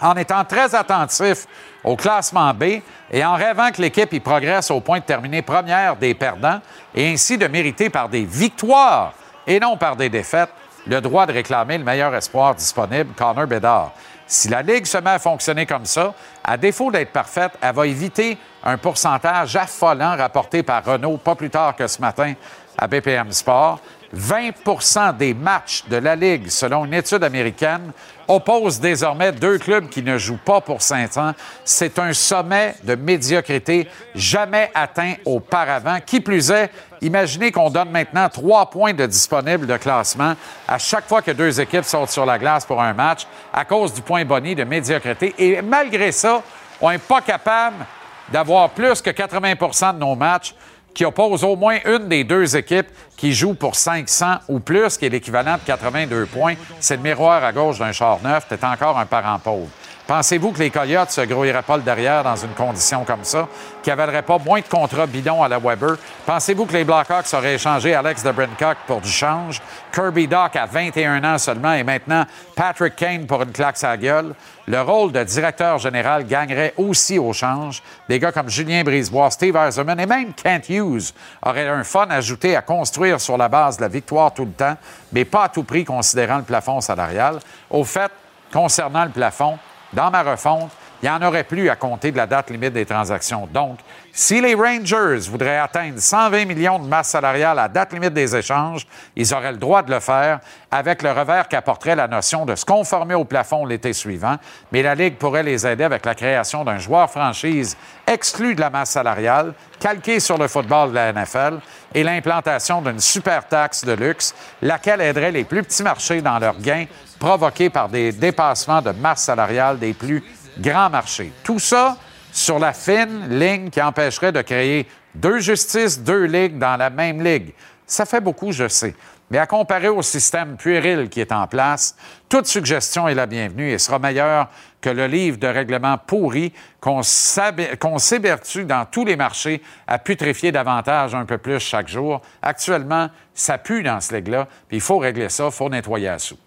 en 0.00 0.14
étant 0.16 0.44
très 0.44 0.74
attentif 0.74 1.46
au 1.82 1.96
classement 1.96 2.52
B 2.52 2.80
et 3.10 3.24
en 3.24 3.34
rêvant 3.34 3.70
que 3.70 3.80
l'équipe 3.80 4.12
y 4.12 4.20
progresse 4.20 4.70
au 4.70 4.80
point 4.80 4.98
de 4.98 5.04
terminer 5.04 5.40
première 5.40 5.96
des 5.96 6.12
perdants 6.14 6.60
et 6.94 7.08
ainsi 7.10 7.38
de 7.38 7.46
mériter 7.46 7.88
par 7.88 8.08
des 8.08 8.24
victoires 8.24 9.14
et 9.46 9.60
non 9.60 9.76
par 9.76 9.96
des 9.96 10.08
défaites 10.08 10.50
le 10.86 11.00
droit 11.00 11.26
de 11.26 11.32
réclamer 11.32 11.78
le 11.78 11.84
meilleur 11.84 12.14
espoir 12.14 12.54
disponible, 12.54 13.12
Connor 13.14 13.46
Bedard. 13.46 13.92
Si 14.26 14.48
la 14.48 14.62
Ligue 14.62 14.86
se 14.86 14.98
met 14.98 15.10
à 15.10 15.18
fonctionner 15.18 15.66
comme 15.66 15.84
ça, 15.84 16.12
à 16.42 16.56
défaut 16.56 16.90
d'être 16.90 17.12
parfaite, 17.12 17.52
elle 17.60 17.74
va 17.74 17.86
éviter 17.86 18.38
un 18.64 18.76
pourcentage 18.76 19.54
affolant 19.54 20.16
rapporté 20.16 20.62
par 20.62 20.84
Renault 20.84 21.16
pas 21.16 21.34
plus 21.34 21.50
tard 21.50 21.76
que 21.76 21.86
ce 21.86 22.00
matin 22.00 22.34
à 22.76 22.86
BPM 22.86 23.30
Sport. 23.32 23.80
20% 24.14 25.16
des 25.16 25.34
matchs 25.34 25.84
de 25.88 25.96
la 25.96 26.16
Ligue, 26.16 26.48
selon 26.48 26.84
une 26.84 26.94
étude 26.94 27.24
américaine, 27.24 27.92
opposent 28.28 28.80
désormais 28.80 29.32
deux 29.32 29.58
clubs 29.58 29.88
qui 29.88 30.02
ne 30.02 30.18
jouent 30.18 30.40
pas 30.44 30.60
pour 30.60 30.82
500. 30.82 31.32
C'est 31.64 31.98
un 31.98 32.12
sommet 32.12 32.74
de 32.82 32.94
médiocrité 32.94 33.88
jamais 34.14 34.70
atteint 34.74 35.14
auparavant. 35.24 35.98
Qui 36.04 36.20
plus 36.20 36.50
est, 36.50 36.70
imaginez 37.00 37.52
qu'on 37.52 37.70
donne 37.70 37.90
maintenant 37.90 38.28
trois 38.28 38.68
points 38.68 38.94
de 38.94 39.06
disponibles 39.06 39.66
de 39.66 39.76
classement 39.76 40.34
à 40.66 40.78
chaque 40.78 41.06
fois 41.06 41.22
que 41.22 41.30
deux 41.30 41.60
équipes 41.60 41.84
sautent 41.84 42.10
sur 42.10 42.26
la 42.26 42.38
glace 42.38 42.64
pour 42.64 42.82
un 42.82 42.94
match 42.94 43.26
à 43.52 43.64
cause 43.64 43.92
du 43.92 44.02
point 44.02 44.24
boni 44.24 44.54
de 44.54 44.64
médiocrité. 44.64 45.34
Et 45.38 45.62
malgré 45.62 46.12
ça, 46.12 46.42
on 46.80 46.90
n'est 46.90 46.98
pas 46.98 47.20
capable 47.20 47.84
d'avoir 48.28 48.70
plus 48.70 49.00
que 49.00 49.10
80% 49.10 49.94
de 49.94 49.98
nos 49.98 50.16
matchs 50.16 50.54
qui 50.96 51.04
opposent 51.04 51.44
au 51.44 51.56
moins 51.56 51.76
une 51.84 52.08
des 52.08 52.24
deux 52.24 52.56
équipes 52.56 52.88
qui 53.18 53.34
joue 53.34 53.52
pour 53.52 53.76
500 53.76 54.36
ou 54.48 54.60
plus, 54.60 54.96
qui 54.96 55.04
est 55.04 55.10
l'équivalent 55.10 55.56
de 55.56 55.66
82 55.66 56.24
points. 56.24 56.54
C'est 56.80 56.96
le 56.96 57.02
miroir 57.02 57.44
à 57.44 57.52
gauche 57.52 57.78
d'un 57.78 57.92
char 57.92 58.18
neuf. 58.24 58.46
T'es 58.48 58.64
encore 58.64 58.98
un 58.98 59.04
parent 59.04 59.38
pauvre. 59.38 59.68
Pensez-vous 60.06 60.52
que 60.52 60.60
les 60.60 60.70
Coyotes 60.70 61.10
se 61.10 61.22
grouilleraient 61.22 61.62
pas 61.62 61.76
le 61.76 61.82
derrière 61.82 62.22
dans 62.22 62.36
une 62.36 62.54
condition 62.54 63.04
comme 63.04 63.24
ça, 63.24 63.48
qui 63.82 63.90
avaleraient 63.90 64.22
pas 64.22 64.38
moins 64.38 64.60
de 64.60 64.68
contrats 64.68 65.06
bidons 65.06 65.42
à 65.42 65.48
la 65.48 65.58
Weber? 65.58 65.96
Pensez-vous 66.24 66.64
que 66.64 66.74
les 66.74 66.84
Blackhawks 66.84 67.34
auraient 67.34 67.54
échangé 67.54 67.92
Alex 67.92 68.22
de 68.22 68.30
Brincock 68.30 68.76
pour 68.86 69.00
du 69.00 69.10
change? 69.10 69.60
Kirby 69.92 70.28
Doc 70.28 70.54
à 70.54 70.66
21 70.66 71.24
ans 71.24 71.38
seulement 71.38 71.72
et 71.72 71.82
maintenant 71.82 72.24
Patrick 72.54 72.94
Kane 72.94 73.26
pour 73.26 73.42
une 73.42 73.50
claque 73.50 73.82
à 73.82 73.96
gueule? 73.96 74.34
Le 74.68 74.80
rôle 74.80 75.10
de 75.10 75.24
directeur 75.24 75.78
général 75.78 76.24
gagnerait 76.24 76.74
aussi 76.76 77.18
au 77.18 77.32
change. 77.32 77.82
Des 78.08 78.20
gars 78.20 78.30
comme 78.30 78.48
Julien 78.48 78.84
Brisebois, 78.84 79.32
Steve 79.32 79.56
Eiserman 79.56 79.98
et 79.98 80.06
même 80.06 80.34
Kent 80.34 80.68
Hughes 80.68 81.12
auraient 81.44 81.68
un 81.68 81.82
fun 81.82 82.06
ajouté 82.10 82.54
à 82.54 82.62
construire 82.62 83.20
sur 83.20 83.36
la 83.36 83.48
base 83.48 83.78
de 83.78 83.82
la 83.82 83.88
victoire 83.88 84.32
tout 84.32 84.44
le 84.44 84.52
temps, 84.52 84.76
mais 85.12 85.24
pas 85.24 85.44
à 85.44 85.48
tout 85.48 85.64
prix 85.64 85.84
considérant 85.84 86.36
le 86.36 86.44
plafond 86.44 86.80
salarial. 86.80 87.40
Au 87.70 87.82
fait, 87.82 88.12
concernant 88.52 89.04
le 89.04 89.10
plafond, 89.10 89.58
dans 89.96 90.10
ma 90.10 90.22
refonte, 90.22 90.70
il 91.02 91.06
n'y 91.06 91.10
en 91.10 91.22
aurait 91.22 91.44
plus 91.44 91.68
à 91.70 91.76
compter 91.76 92.12
de 92.12 92.18
la 92.18 92.26
date 92.26 92.50
limite 92.50 92.74
des 92.74 92.84
transactions. 92.86 93.48
Donc, 93.50 93.78
si 94.18 94.40
les 94.40 94.54
Rangers 94.54 95.28
voudraient 95.28 95.58
atteindre 95.58 95.98
120 95.98 96.46
millions 96.46 96.78
de 96.78 96.88
masse 96.88 97.10
salariale 97.10 97.58
à 97.58 97.68
date 97.68 97.92
limite 97.92 98.14
des 98.14 98.34
échanges, 98.34 98.86
ils 99.14 99.34
auraient 99.34 99.52
le 99.52 99.58
droit 99.58 99.82
de 99.82 99.92
le 99.92 100.00
faire 100.00 100.40
avec 100.70 101.02
le 101.02 101.12
revers 101.12 101.46
qu'apporterait 101.48 101.94
la 101.94 102.08
notion 102.08 102.46
de 102.46 102.54
se 102.54 102.64
conformer 102.64 103.14
au 103.14 103.26
plafond 103.26 103.66
l'été 103.66 103.92
suivant. 103.92 104.36
Mais 104.72 104.82
la 104.82 104.94
Ligue 104.94 105.16
pourrait 105.16 105.42
les 105.42 105.66
aider 105.66 105.84
avec 105.84 106.06
la 106.06 106.14
création 106.14 106.64
d'un 106.64 106.78
joueur 106.78 107.10
franchise 107.10 107.76
exclu 108.06 108.54
de 108.54 108.60
la 108.62 108.70
masse 108.70 108.92
salariale, 108.92 109.52
calqué 109.78 110.18
sur 110.18 110.38
le 110.38 110.48
football 110.48 110.88
de 110.88 110.94
la 110.94 111.12
NFL, 111.12 111.58
et 111.92 112.02
l'implantation 112.02 112.80
d'une 112.80 113.00
super 113.00 113.46
taxe 113.46 113.84
de 113.84 113.92
luxe, 113.92 114.34
laquelle 114.62 115.02
aiderait 115.02 115.30
les 115.30 115.44
plus 115.44 115.62
petits 115.62 115.82
marchés 115.82 116.22
dans 116.22 116.38
leurs 116.38 116.58
gains 116.58 116.86
provoqués 117.18 117.68
par 117.68 117.90
des 117.90 118.12
dépassements 118.12 118.80
de 118.80 118.92
masse 118.92 119.24
salariale 119.24 119.78
des 119.78 119.92
plus 119.92 120.24
grands 120.58 120.88
marchés. 120.88 121.34
Tout 121.44 121.58
ça 121.58 121.98
sur 122.36 122.58
la 122.58 122.74
fine 122.74 123.38
ligne 123.38 123.70
qui 123.70 123.80
empêcherait 123.80 124.30
de 124.30 124.42
créer 124.42 124.86
deux 125.14 125.38
justices, 125.38 125.98
deux 125.98 126.24
ligues 126.24 126.58
dans 126.58 126.76
la 126.76 126.90
même 126.90 127.24
ligue. 127.24 127.54
Ça 127.86 128.04
fait 128.04 128.20
beaucoup, 128.20 128.52
je 128.52 128.68
sais. 128.68 128.94
Mais 129.30 129.38
à 129.38 129.46
comparer 129.46 129.88
au 129.88 130.02
système 130.02 130.56
puéril 130.56 131.08
qui 131.08 131.20
est 131.20 131.32
en 131.32 131.46
place, 131.46 131.96
toute 132.28 132.46
suggestion 132.46 133.08
est 133.08 133.14
la 133.14 133.26
bienvenue 133.26 133.70
et 133.72 133.78
sera 133.78 133.98
meilleure 133.98 134.48
que 134.82 134.90
le 134.90 135.06
livre 135.06 135.38
de 135.38 135.46
règlement 135.46 135.96
pourri 135.98 136.52
qu'on 136.78 137.02
s'évertue 137.02 138.64
dans 138.64 138.84
tous 138.84 139.06
les 139.06 139.16
marchés 139.16 139.62
à 139.86 139.98
putréfier 139.98 140.52
davantage 140.52 141.14
un 141.14 141.24
peu 141.24 141.38
plus 141.38 141.58
chaque 141.58 141.88
jour. 141.88 142.20
Actuellement, 142.42 143.08
ça 143.34 143.56
pue 143.56 143.82
dans 143.82 144.00
ce 144.00 144.14
ligue-là, 144.14 144.46
il 144.70 144.82
faut 144.82 144.98
régler 144.98 145.30
ça, 145.30 145.46
il 145.46 145.52
faut 145.52 145.70
nettoyer 145.70 146.08
à 146.08 146.18
sous. 146.18 146.38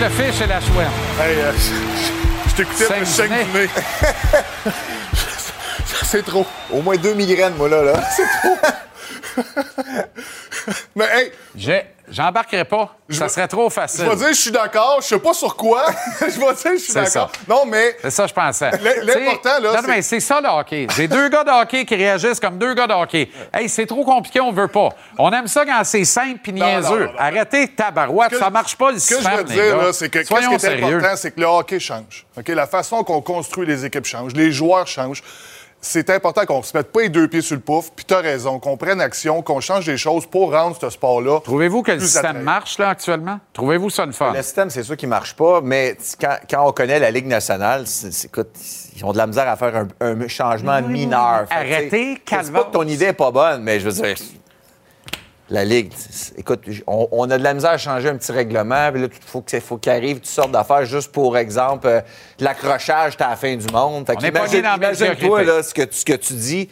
Le 0.00 0.08
fish 0.08 0.40
et 0.42 0.46
la 0.46 0.60
chouette. 0.60 0.88
Hey, 1.20 1.36
euh, 1.38 1.52
je 1.52 2.50
je 2.50 2.54
t'écoutais, 2.56 3.04
saigne 3.04 3.28
du 3.52 3.58
nez. 3.58 3.68
C'est 6.04 6.24
trop. 6.24 6.46
Au 6.70 6.82
moins 6.82 6.96
deux 6.96 7.14
migraines, 7.14 7.54
moi, 7.56 7.68
là. 7.68 7.82
là. 7.82 8.00
Mais 10.96 11.04
hey, 11.12 11.32
J'ai- 11.56 11.84
J'embarquerai 12.10 12.64
pas. 12.64 12.96
Ça 13.10 13.28
serait 13.28 13.48
trop 13.48 13.68
je 13.68 13.74
facile. 13.74 14.04
vais 14.06 14.16
dire 14.16 14.28
je 14.28 14.32
suis 14.40 14.50
d'accord, 14.50 14.98
je 15.00 15.06
sais 15.06 15.18
pas 15.18 15.32
sur 15.34 15.56
quoi. 15.56 15.84
je 16.20 16.24
vais 16.26 16.30
dire 16.54 16.72
je 16.72 16.76
suis 16.78 16.92
d'accord. 16.94 17.30
Non, 17.48 17.64
mais 17.66 17.96
C'est 18.02 18.10
ça, 18.10 18.26
je 18.26 18.32
pensais. 18.32 18.70
L'important, 19.02 19.60
là, 19.60 19.72
Non, 19.72 19.78
c'est- 19.82 19.86
mais 19.88 20.02
c'est 20.02 20.20
ça, 20.20 20.40
le 20.40 20.48
hockey. 20.48 20.86
J'ai 20.96 21.08
deux 21.08 21.28
gars 21.28 21.44
de 21.44 21.50
hockey 21.50 21.84
qui 21.84 21.94
réagissent 21.96 22.40
comme 22.40 22.58
deux 22.58 22.74
gars 22.74 22.86
de 22.86 22.92
hockey. 22.92 23.30
Hey, 23.52 23.68
c'est 23.68 23.86
trop 23.86 24.04
compliqué, 24.04 24.40
on 24.40 24.52
veut 24.52 24.68
pas. 24.68 24.90
On 25.18 25.30
aime 25.32 25.46
ça 25.48 25.64
quand 25.66 25.82
c'est 25.84 26.04
simple 26.04 26.38
puis 26.42 26.52
niaiseux. 26.52 27.10
Arrêtez, 27.18 27.68
tabarouette, 27.68 28.32
Ce 28.32 28.38
ça 28.38 28.50
marche 28.50 28.76
pas 28.76 28.92
le 28.92 28.98
Ce 28.98 29.08
que 29.08 29.14
je 29.16 29.20
système, 29.20 29.36
veux 29.38 29.44
dire, 29.44 29.76
là, 29.76 29.92
c'est 29.92 30.08
que 30.08 30.18
qu'est-ce 30.18 30.28
Soyons 30.28 30.50
qui 30.50 30.54
est 30.56 30.58
sérieux. 30.60 30.96
important, 30.96 31.16
c'est 31.16 31.30
que 31.34 31.40
le 31.40 31.46
hockey 31.46 31.80
change. 31.80 32.26
OK? 32.38 32.48
La 32.48 32.66
façon 32.66 33.02
qu'on 33.04 33.20
construit 33.20 33.66
les 33.66 33.84
équipes 33.84 34.06
change. 34.06 34.32
Les 34.34 34.52
joueurs 34.52 34.86
changent. 34.86 35.22
C'est 35.86 36.08
important 36.08 36.46
qu'on 36.46 36.62
se 36.62 36.74
mette 36.74 36.90
pas 36.90 37.02
les 37.02 37.08
deux 37.10 37.28
pieds 37.28 37.42
sur 37.42 37.56
le 37.56 37.60
pouf, 37.60 37.90
puis 37.94 38.06
tu 38.06 38.14
as 38.14 38.20
raison, 38.20 38.58
qu'on 38.58 38.78
prenne 38.78 39.02
action, 39.02 39.42
qu'on 39.42 39.60
change 39.60 39.84
des 39.84 39.98
choses 39.98 40.24
pour 40.24 40.50
rendre 40.50 40.78
ce 40.80 40.88
sport-là. 40.88 41.40
Trouvez-vous 41.44 41.82
que 41.82 41.92
le 41.92 42.00
système 42.00 42.24
attrayant. 42.24 42.44
marche, 42.44 42.78
là, 42.78 42.88
actuellement? 42.88 43.38
Trouvez-vous 43.52 43.90
ça 43.90 44.06
le 44.06 44.12
fun? 44.12 44.32
Le 44.32 44.40
système, 44.42 44.70
c'est 44.70 44.82
sûr 44.82 44.96
qu'il 44.96 45.10
marche 45.10 45.36
pas, 45.36 45.60
mais 45.62 45.98
quand, 46.18 46.38
quand 46.48 46.66
on 46.66 46.72
connaît 46.72 46.98
la 46.98 47.10
Ligue 47.10 47.26
nationale, 47.26 47.84
écoute, 48.24 48.48
ils 48.96 49.04
ont 49.04 49.12
de 49.12 49.18
la 49.18 49.26
misère 49.26 49.46
à 49.46 49.56
faire 49.56 49.84
un, 50.00 50.22
un 50.22 50.26
changement 50.26 50.80
mineur. 50.80 51.44
Arrêtez, 51.50 52.18
calvaire. 52.24 52.44
C'est 52.46 52.52
pas 52.52 52.64
que 52.64 52.72
ton 52.72 52.88
idée 52.88 53.04
est 53.06 53.12
pas 53.12 53.30
bonne, 53.30 53.62
mais 53.62 53.78
je 53.78 53.90
veux 53.90 53.92
dire, 54.02 54.16
la 55.50 55.64
Ligue, 55.64 55.92
écoute, 56.38 56.62
on, 56.86 57.06
on 57.12 57.30
a 57.30 57.36
de 57.36 57.42
la 57.44 57.52
misère 57.52 57.72
à 57.72 57.78
changer 57.78 58.08
un 58.08 58.16
petit 58.16 58.32
règlement, 58.32 58.90
puis 58.90 59.02
là, 59.02 59.08
il 59.10 59.28
faut 59.28 59.42
qu'il 59.42 59.60
faut 59.60 59.78
arrive 59.86 60.16
toutes 60.16 60.26
sortes 60.26 60.50
d'affaires, 60.52 60.84
juste 60.86 61.12
pour 61.12 61.36
exemple, 61.36 61.86
euh, 61.86 62.00
l'accrochage, 62.40 63.16
t'es 63.16 63.24
à 63.24 63.30
la 63.30 63.36
fin 63.36 63.54
du 63.54 63.66
monde. 63.72 64.06
Fait 64.06 64.14
On 64.16 64.20
est 64.20 64.30
pas 64.32 64.38
imagine- 64.46 64.78
médiocrité. 64.80 65.44
là, 65.44 65.62
ce 65.62 65.74
que, 65.74 65.82
tu- 65.82 65.96
ce 65.98 66.04
que 66.04 66.14
tu 66.14 66.32
dis, 66.34 66.68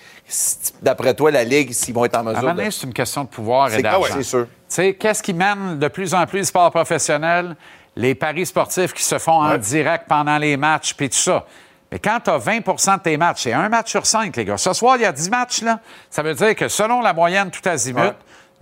d'après 0.80 1.14
toi, 1.14 1.30
la 1.30 1.44
Ligue, 1.44 1.72
s'ils 1.72 1.94
vont 1.94 2.04
être 2.04 2.16
en 2.18 2.24
mesure 2.24 2.54
de... 2.54 2.70
c'est 2.70 2.86
une 2.86 2.94
question 2.94 3.24
de 3.24 3.28
pouvoir 3.28 3.72
et 3.74 3.82
d'argent. 3.82 4.14
c'est 4.14 4.22
sûr. 4.22 4.46
Tu 4.46 4.50
sais, 4.68 4.94
qu'est-ce 4.94 5.22
qui 5.22 5.34
mène 5.34 5.78
de 5.78 5.88
plus 5.88 6.14
en 6.14 6.26
plus 6.26 6.38
le 6.38 6.44
sport 6.44 6.70
professionnel? 6.70 7.56
Les 7.94 8.14
paris 8.14 8.46
sportifs 8.46 8.94
qui 8.94 9.02
se 9.04 9.18
font 9.18 9.42
en 9.42 9.58
direct 9.58 10.04
pendant 10.08 10.38
les 10.38 10.56
matchs, 10.56 10.94
puis 10.94 11.10
tout 11.10 11.16
ça. 11.16 11.44
Mais 11.90 11.98
quand 11.98 12.20
tu 12.24 12.30
as 12.30 12.38
20% 12.38 12.96
de 12.96 13.02
tes 13.02 13.16
matchs, 13.18 13.42
c'est 13.42 13.52
un 13.52 13.68
match 13.68 13.90
sur 13.90 14.06
cinq, 14.06 14.34
les 14.34 14.46
gars. 14.46 14.56
Ce 14.56 14.72
soir, 14.72 14.96
il 14.96 15.02
y 15.02 15.04
a 15.04 15.12
10 15.12 15.28
matchs, 15.28 15.60
là. 15.60 15.78
Ça 16.08 16.22
veut 16.22 16.32
dire 16.32 16.54
que 16.54 16.68
selon 16.68 17.02
la 17.02 17.12
moyenne 17.12 17.50
tout 17.50 17.68
azimut, 17.68 18.00
Ouais. 18.00 18.12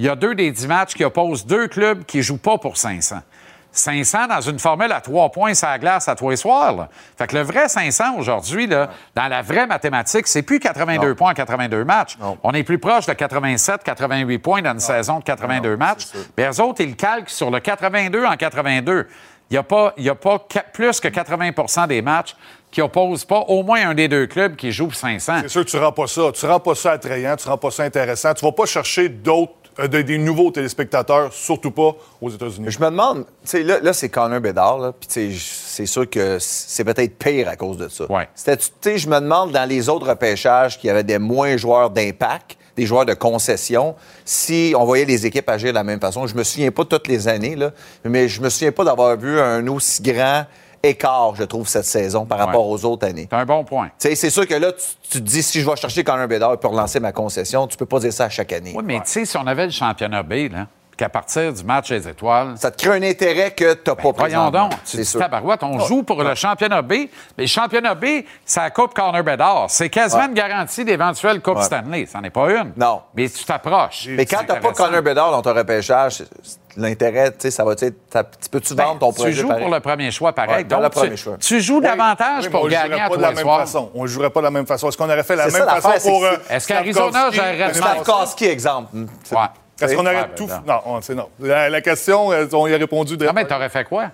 Il 0.00 0.06
y 0.06 0.08
a 0.08 0.16
deux 0.16 0.34
des 0.34 0.50
10 0.50 0.66
matchs 0.66 0.94
qui 0.94 1.04
opposent 1.04 1.44
deux 1.44 1.68
clubs 1.68 2.04
qui 2.06 2.16
ne 2.16 2.22
jouent 2.22 2.38
pas 2.38 2.56
pour 2.56 2.78
500. 2.78 3.20
500 3.70 4.28
dans 4.28 4.40
une 4.40 4.58
formule 4.58 4.90
à 4.92 5.02
trois 5.02 5.28
points 5.30 5.52
sur 5.52 5.68
la 5.68 5.78
glace 5.78 6.08
à 6.08 6.16
les 6.18 6.36
soirs. 6.36 6.74
là. 6.74 6.88
Fait 7.18 7.26
que 7.26 7.36
le 7.36 7.42
vrai 7.42 7.68
500 7.68 8.16
aujourd'hui, 8.16 8.66
là, 8.66 8.88
dans 9.14 9.28
la 9.28 9.42
vraie 9.42 9.66
mathématique, 9.66 10.26
c'est 10.26 10.40
plus 10.40 10.58
82 10.58 11.14
points 11.14 11.32
en 11.32 11.34
82 11.34 11.84
matchs. 11.84 12.16
On 12.42 12.52
est 12.52 12.62
plus 12.62 12.78
proche 12.78 13.04
de 13.04 13.12
87, 13.12 13.84
88 13.84 14.38
points 14.38 14.62
dans 14.62 14.72
une 14.72 14.80
saison 14.80 15.18
de 15.18 15.24
82 15.24 15.76
matchs. 15.76 16.06
Mais 16.38 16.48
eux 16.48 16.60
autres, 16.62 16.80
ils 16.80 16.96
calquent 16.96 17.28
sur 17.28 17.50
le 17.50 17.60
82 17.60 18.24
en 18.24 18.36
82. 18.38 19.06
Il 19.50 19.54
n'y 19.54 19.58
a 19.58 19.62
pas, 19.62 19.92
y 19.98 20.08
a 20.08 20.14
pas 20.14 20.38
plus 20.72 20.98
que 20.98 21.08
80% 21.08 21.88
des 21.88 22.00
matchs 22.00 22.34
qui 22.70 22.80
opposent 22.80 23.26
pas 23.26 23.40
au 23.40 23.62
moins 23.64 23.90
un 23.90 23.94
des 23.94 24.08
deux 24.08 24.26
clubs 24.26 24.56
qui 24.56 24.72
joue 24.72 24.86
pour 24.86 24.94
500. 24.94 25.40
C'est 25.42 25.48
sûr 25.48 25.64
que 25.66 25.70
tu 25.70 25.76
rends 25.76 25.92
pas 25.92 26.06
ça. 26.06 26.30
Tu 26.32 26.46
rends 26.46 26.60
pas 26.60 26.74
ça 26.74 26.92
attrayant, 26.92 27.36
tu 27.36 27.48
rends 27.48 27.58
pas 27.58 27.70
ça 27.70 27.82
intéressant. 27.82 28.32
Tu 28.32 28.44
vas 28.44 28.52
pas 28.52 28.66
chercher 28.66 29.08
d'autres, 29.08 29.52
euh, 29.78 29.86
de- 29.88 30.02
des 30.02 30.18
nouveaux 30.18 30.50
téléspectateurs, 30.50 31.32
surtout 31.32 31.70
pas 31.70 31.94
aux 32.20 32.30
États-Unis. 32.30 32.66
Je 32.70 32.78
me 32.80 32.86
demande, 32.86 33.24
tu 33.42 33.50
sais, 33.50 33.62
là, 33.62 33.78
là 33.80 33.92
c'est 33.92 34.08
Connor 34.08 34.40
Bedard, 34.40 34.78
là, 34.78 34.92
puis 34.92 35.30
c'est 35.38 35.86
sûr 35.86 36.08
que 36.08 36.38
c'est 36.40 36.84
peut-être 36.84 37.16
pire 37.18 37.48
à 37.48 37.56
cause 37.56 37.76
de 37.76 37.88
ça. 37.88 38.10
Ouais. 38.10 38.28
C'était, 38.34 38.56
tu 38.56 38.66
sais, 38.80 38.98
je 38.98 39.08
me 39.08 39.20
demande 39.20 39.52
dans 39.52 39.68
les 39.68 39.88
autres 39.88 40.08
repêchages 40.08 40.78
qu'il 40.78 40.88
y 40.88 40.90
avait 40.90 41.04
des 41.04 41.18
moins 41.18 41.56
joueurs 41.56 41.90
d'impact, 41.90 42.56
des 42.76 42.86
joueurs 42.86 43.04
de 43.04 43.14
concession, 43.14 43.94
si 44.24 44.72
on 44.76 44.84
voyait 44.84 45.04
les 45.04 45.26
équipes 45.26 45.48
agir 45.48 45.70
de 45.70 45.74
la 45.74 45.84
même 45.84 46.00
façon. 46.00 46.26
Je 46.26 46.34
me 46.34 46.44
souviens 46.44 46.70
pas 46.70 46.84
toutes 46.84 47.08
les 47.08 47.28
années, 47.28 47.56
là, 47.56 47.72
mais 48.04 48.28
je 48.28 48.40
me 48.40 48.48
souviens 48.48 48.72
pas 48.72 48.84
d'avoir 48.84 49.16
vu 49.16 49.38
un 49.38 49.66
aussi 49.68 50.02
grand 50.02 50.44
écart, 50.82 51.34
je 51.34 51.44
trouve, 51.44 51.68
cette 51.68 51.84
saison 51.84 52.24
par 52.24 52.38
rapport 52.38 52.66
aux 52.66 52.84
autres 52.84 53.06
années. 53.06 53.28
C'est 53.30 53.36
un 53.36 53.44
bon 53.46 53.64
point. 53.64 53.90
C'est 53.98 54.14
sûr 54.30 54.46
que 54.46 54.54
là, 54.54 54.72
tu, 54.72 54.86
tu 55.02 55.18
te 55.18 55.24
dis, 55.28 55.42
si 55.42 55.60
je 55.60 55.68
vais 55.68 55.76
chercher 55.76 56.04
Connor 56.04 56.28
Bedard 56.28 56.58
pour 56.58 56.72
relancer 56.72 57.00
ma 57.00 57.12
concession, 57.12 57.66
tu 57.66 57.76
peux 57.76 57.86
pas 57.86 58.00
dire 58.00 58.12
ça 58.12 58.24
à 58.24 58.28
chaque 58.28 58.52
année. 58.52 58.72
Oui, 58.74 58.82
mais 58.84 58.98
tu 59.00 59.06
sais, 59.06 59.24
si 59.24 59.36
on 59.36 59.46
avait 59.46 59.66
le 59.66 59.72
championnat 59.72 60.22
B, 60.22 60.50
là, 60.50 60.66
qu'à 61.00 61.08
partir 61.08 61.50
du 61.52 61.64
match 61.64 61.88
des 61.88 62.06
étoiles, 62.08 62.52
Ça 62.56 62.70
te 62.70 62.76
crée 62.82 62.98
un 62.98 63.02
intérêt 63.02 63.52
que 63.52 63.72
tu 63.72 63.80
n'as 63.90 63.94
pas 63.96 64.02
Ben, 64.02 64.12
Voyons 64.16 64.16
présentement. 64.50 64.68
donc, 64.68 64.70
tu 64.84 65.02
C'est 65.02 65.12
dis 65.12 65.18
tabarouette, 65.18 65.62
on 65.62 65.78
joue 65.80 66.02
pour 66.02 66.22
le 66.22 66.34
championnat 66.34 66.82
B, 66.82 66.92
mais 66.92 67.08
le 67.38 67.46
championnat 67.46 67.94
B, 67.94 68.04
c'est 68.44 68.60
la 68.60 68.68
Coupe 68.70 68.92
Corner 68.92 69.24
Bedard. 69.24 69.66
C'est 69.70 69.88
quasiment 69.88 70.22
Ouais. 70.24 70.28
une 70.28 70.34
garantie 70.34 70.84
d'éventuelle 70.84 71.40
Coupe 71.40 71.56
Ouais. 71.56 71.62
Stanley. 71.62 72.04
Ça 72.06 72.20
n'est 72.20 72.28
pas 72.30 72.50
une. 72.50 72.72
Non. 72.76 73.00
Mais 73.14 73.28
tu 73.30 73.42
t'approches. 73.44 74.08
Mais 74.10 74.26
quand 74.26 74.38
C'est 74.40 74.46
t'as 74.48 74.56
pas. 74.56 74.72
Connor 74.72 75.00
Bedard 75.02 75.30
dans 75.30 75.40
ton 75.40 75.54
repêchage, 75.54 76.22
l'intérêt, 76.76 77.30
tu 77.30 77.36
sais, 77.40 77.50
ça 77.50 77.64
va 77.64 77.72
être. 77.72 77.80
Tu 78.40 78.48
peux-tu 78.50 78.74
Ben, 78.74 78.84
vendre 78.84 78.98
ton 79.00 79.12
projet? 79.12 79.30
tu 79.30 79.36
joues 79.38 79.48
pareil? 79.48 79.62
pour 79.64 79.74
le 79.74 79.80
premier 79.80 80.10
choix, 80.10 80.32
pareil. 80.34 80.56
Ouais, 80.56 80.64
dans 80.64 80.76
Donc, 80.76 80.84
le 80.84 80.90
premier 80.90 81.10
tu, 81.12 81.16
choix. 81.16 81.36
tu 81.40 81.60
joues 81.62 81.80
davantage 81.80 82.44
Oui, 82.44 82.50
pour 82.50 82.68
gagner 82.68 83.00
à 83.00 83.04
pas 83.08 83.14
tous 83.14 83.16
de 83.16 83.22
la 83.22 83.30
les 83.30 83.36
soirs. 83.40 83.60
façon. 83.60 83.90
On 83.94 84.02
ne 84.02 84.06
jouerait 84.06 84.30
pas 84.30 84.40
de 84.40 84.44
la 84.44 84.50
même 84.50 84.66
façon. 84.66 84.88
Est-ce 84.88 84.98
qu'on 84.98 85.04
aurait 85.08 85.22
fait 85.22 85.36
la 85.36 85.46
même 85.46 85.52
ça, 85.66 85.80
façon 85.80 86.10
pour. 86.10 86.24
euh, 86.26 86.36
Est-ce 86.50 86.68
qu'Arizona 86.68 87.30
gérerait? 87.30 87.72
Stavkovski, 87.74 88.44
exemple. 88.44 88.88
Est-ce 89.80 89.94
qu'on 89.96 90.06
aurait 90.06 90.28
tout. 90.36 90.46
ben, 90.46 90.62
Non, 90.66 90.80
on- 90.86 91.00
c'est 91.00 91.14
non. 91.14 91.28
La, 91.40 91.68
la 91.70 91.80
question, 91.80 92.32
euh, 92.32 92.46
on 92.52 92.66
y 92.66 92.74
a 92.74 92.78
répondu. 92.78 93.16
Non, 93.16 93.32
mais 93.34 93.44
t'aurais 93.46 93.68
fait 93.68 93.84
quoi? 93.84 94.06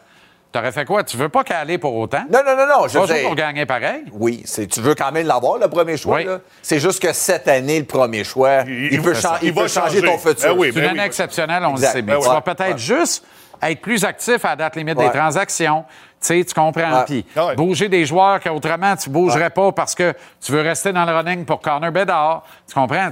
T'aurais 0.53 0.73
fait 0.73 0.85
quoi? 0.85 1.03
Tu 1.05 1.17
veux 1.17 1.29
pas 1.29 1.45
caler 1.45 1.77
pour 1.77 1.95
autant? 1.97 2.25
Non, 2.33 2.41
non, 2.47 2.57
non, 2.57 2.67
non. 2.67 2.89
Je 2.89 2.99
veux 2.99 3.23
pour 3.25 3.35
gagner 3.35 3.67
pareil? 3.67 4.05
Oui, 4.13 4.43
c'est, 4.47 4.67
tu 4.67 4.81
veux 4.81 4.95
quand 4.95 5.13
même 5.13 5.27
l'avoir, 5.27 5.59
le 5.59 5.69
premier 5.69 5.97
choix. 5.97 6.17
Oui. 6.19 6.27
C'est 6.63 6.79
juste 6.79 7.03
que 7.03 7.13
cette 7.13 7.47
année, 7.49 7.81
le 7.81 7.85
premier 7.85 8.25
choix, 8.25 8.63
il, 8.67 8.93
il- 8.95 9.03
peut, 9.03 9.13
ça. 9.15 9.39
il 9.43 9.49
Il 9.49 9.55
peut 9.55 9.63
va 9.63 9.69
changer 9.69 10.01
changer. 10.01 10.13
ton 10.13 10.19
futur. 10.19 10.55
Ben 10.55 10.59
oui, 10.59 10.71
C'est 10.73 10.79
une 10.79 10.85
ben 10.85 10.91
année 10.93 11.01
oui. 11.01 11.07
exceptionnelle, 11.07 11.63
on 11.65 11.73
Exact. 11.73 11.87
le 11.89 11.93
sait. 11.93 12.03
Mais 12.03 12.13
Ben 12.15 12.21
tu 12.21 12.29
ouais. 12.29 12.35
vas 12.35 12.41
peut-être 12.41 12.73
Ouais. 12.73 12.79
juste 12.79 13.25
être 13.63 13.81
plus 13.81 14.05
actif 14.05 14.45
à 14.45 14.51
la 14.51 14.57
date 14.57 14.77
limite 14.77 14.97
des 14.97 15.11
transactions. 15.11 15.85
Tu 16.27 16.39
sais, 16.39 16.45
tu 16.45 16.55
comprends. 16.55 16.99
Ouais. 16.99 17.05
Puis 17.07 17.25
Ouais. 17.37 17.55
bouger 17.55 17.89
des 17.89 18.05
joueurs 18.05 18.41
qu'autrement, 18.41 18.97
tu 18.97 19.11
bougerais 19.11 19.51
pas 19.51 19.71
parce 19.71 19.95
que 19.95 20.13
tu 20.45 20.51
veux 20.51 20.61
rester 20.61 20.93
dans 20.93 21.05
le 21.05 21.13
running 21.17 21.45
pour 21.45 21.61
Connor 21.61 21.93
Bedard. 21.93 22.43
Tu 22.67 22.75
comprends? 22.75 23.11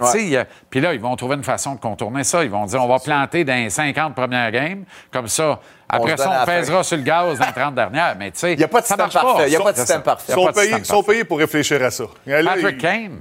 Puis 0.70 0.80
là, 0.80 0.94
ils 0.94 1.00
vont 1.00 1.14
trouver 1.14 1.36
une 1.36 1.44
façon 1.44 1.74
de 1.76 1.80
contourner 1.80 2.24
ça. 2.24 2.42
Ils 2.42 2.50
vont 2.50 2.66
dire, 2.66 2.82
on 2.82 2.88
va 2.88 2.98
planter 2.98 3.44
dans 3.44 3.54
les 3.54 3.70
50 3.70 4.14
premières 4.14 4.50
games. 4.50 4.84
Comme 5.12 5.28
ça, 5.28 5.60
après 5.88 6.16
ça, 6.16 6.40
on 6.42 6.46
pèsera 6.46 6.82
sur 6.82 6.96
le 6.96 7.02
gaz 7.04 7.38
dans 7.38 7.46
les 7.46 7.52
30 7.52 7.74
dernières. 7.74 8.16
Mais 8.18 8.30
tu 8.32 8.38
sais, 8.40 8.52
Il 8.54 8.58
n'y 8.58 8.64
a 8.64 8.68
pas 8.68 8.80
de 8.80 8.86
ça 8.86 8.96
système 8.96 9.22
parfait. 9.22 9.44
Il 9.46 9.50
n'y 9.50 9.56
a 9.56 9.60
pas 9.60 9.72
de 9.72 9.78
système 9.78 10.02
parfait. 10.02 10.32
Ils 10.32 10.84
sont, 10.84 11.02
payés, 11.02 11.24
pour 11.24 11.38
réfléchir 11.38 11.82
à 11.84 11.90
ça. 11.90 12.04
Là, 12.26 12.42
Patrick 12.42 12.76
ils, 12.76 12.78
Kane. 12.78 13.20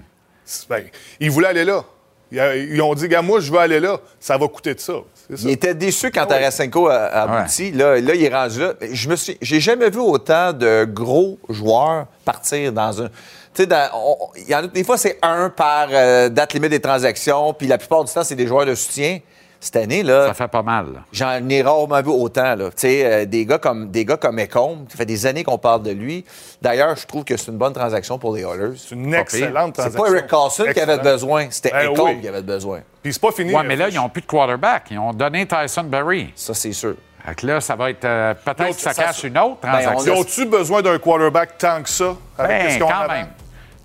ben, 0.70 0.84
ils 1.20 1.30
voulaient 1.30 1.50
aller 1.50 1.66
là. 1.66 1.84
Ils, 2.32 2.70
ils 2.74 2.82
ont 2.82 2.96
dit, 2.96 3.08
gars, 3.08 3.22
moi, 3.22 3.40
je 3.40 3.52
veux 3.52 3.60
aller 3.60 3.80
là. 3.80 3.98
Ça 4.20 4.38
va 4.38 4.48
coûter 4.48 4.74
de 4.74 4.80
ça. 4.80 4.94
Il 5.42 5.50
était 5.52 5.74
déçu 5.74 6.12
quand 6.12 6.26
Tarasenko 6.26 6.88
a, 6.88 6.96
a 6.96 7.22
abouti. 7.40 7.72
Là, 7.72 8.00
là, 8.00 8.14
il 8.16 8.24
est 8.24 8.34
rendu 8.34 8.60
là. 8.60 8.74
Je 8.92 9.10
me 9.10 9.16
suis, 9.16 9.38
j'ai 9.42 9.60
jamais 9.60 9.90
vu 9.90 10.00
autant 10.00 10.54
de 10.54 10.86
gros 10.86 11.38
joueurs 11.50 12.06
partir 12.26 12.72
dans 12.72 13.02
un. 13.02 13.08
Tu 13.08 13.62
sais, 13.62 13.66
dans- 13.68 13.90
on- 13.94 14.18
il 14.38 14.50
y 14.50 14.56
en 14.56 14.60
a- 14.64 14.68
des 14.68 14.84
fois, 14.84 14.98
c'est 14.98 15.20
un 15.22 15.50
par 15.50 15.88
euh, 15.92 16.30
date 16.30 16.54
limite 16.54 16.72
des 16.72 16.80
transactions, 16.80 17.54
puis 17.54 17.68
la 17.68 17.78
plupart 17.78 18.04
du 18.04 18.12
temps, 18.12 18.24
c'est 18.24 18.36
des 18.36 18.48
joueurs 18.48 18.66
de 18.66 18.74
soutien. 18.76 19.20
Cette 19.64 19.78
année, 19.78 20.04
là, 20.04 20.28
Ça 20.28 20.34
fait 20.34 20.50
pas 20.50 20.62
mal. 20.62 20.88
J'en 21.14 21.48
ai 21.48 21.62
rarement 21.62 22.02
vu 22.02 22.10
autant. 22.10 22.54
Là. 22.56 22.66
Tu 22.66 22.74
sais, 22.80 23.06
euh, 23.06 23.26
des 23.26 23.46
gars 23.46 23.58
comme 23.60 23.90
des 23.92 24.04
gars 24.04 24.18
comme 24.18 24.38
Ecombe, 24.38 24.88
ça 24.90 24.98
fait 24.98 25.06
des 25.06 25.26
années 25.26 25.46
qu'on 25.46 25.58
parle 25.58 25.84
de 25.84 25.92
lui. 25.92 26.26
D'ailleurs, 26.62 26.98
je 26.98 27.06
trouve 27.08 27.24
que 27.24 27.38
c'est 27.38 27.50
une 27.50 27.58
bonne 27.58 27.72
transaction 27.72 28.20
pour 28.20 28.36
les 28.36 28.42
Oilers. 28.42 28.76
C'est 28.76 28.94
une 28.94 29.14
excellente 29.14 29.76
C'est 29.78 29.84
transaction. 29.84 30.04
pas 30.04 30.10
Eric 30.18 30.28
Carlson 30.28 30.66
qui 30.74 30.80
avait 30.82 30.98
besoin, 30.98 31.48
c'était 31.50 31.72
Ben 31.72 31.94
Ecombe 31.94 32.10
oui. 32.10 32.22
qui 32.22 32.28
avait 32.28 32.42
besoin. 32.42 32.82
Puis 33.02 33.14
c'est 33.14 33.22
pas 33.22 33.32
fini. 33.32 33.54
Ouais, 33.56 33.64
mais 33.64 33.78
là, 33.78 33.88
ils 33.88 33.96
n'ont 33.96 34.10
plus 34.10 34.22
de 34.22 34.28
quarterback. 34.28 34.88
Ils 34.92 35.00
ont 35.00 35.14
donné 35.14 35.46
Tyson 35.48 35.84
Berry. 35.86 36.34
Ça, 36.36 36.54
c'est 36.54 36.74
sûr. 36.74 36.96
Fait 37.26 37.36
que 37.36 37.48
là, 37.48 37.62
ça 37.62 37.78
va 37.78 37.90
être. 37.90 38.04
euh, 38.04 38.34
Peut-être 38.34 38.76
que 38.76 38.82
ça, 38.82 38.92
ça- 38.92 39.04
cache 39.06 39.24
une 39.24 39.38
autre 39.38 39.60
Ben, 39.64 39.76
on 39.76 39.80
Ils 39.80 39.84
transaction. 39.86 40.18
ont-tu 40.18 40.46
besoin 40.46 40.82
d'un 40.82 40.98
quarterback 41.00 41.58
tant 41.58 41.82
que 41.82 41.88
ça? 41.90 42.18
Avec 42.38 42.68
Ben, 42.68 42.80
quand 42.80 42.90
a 42.90 43.08
même. 43.08 43.28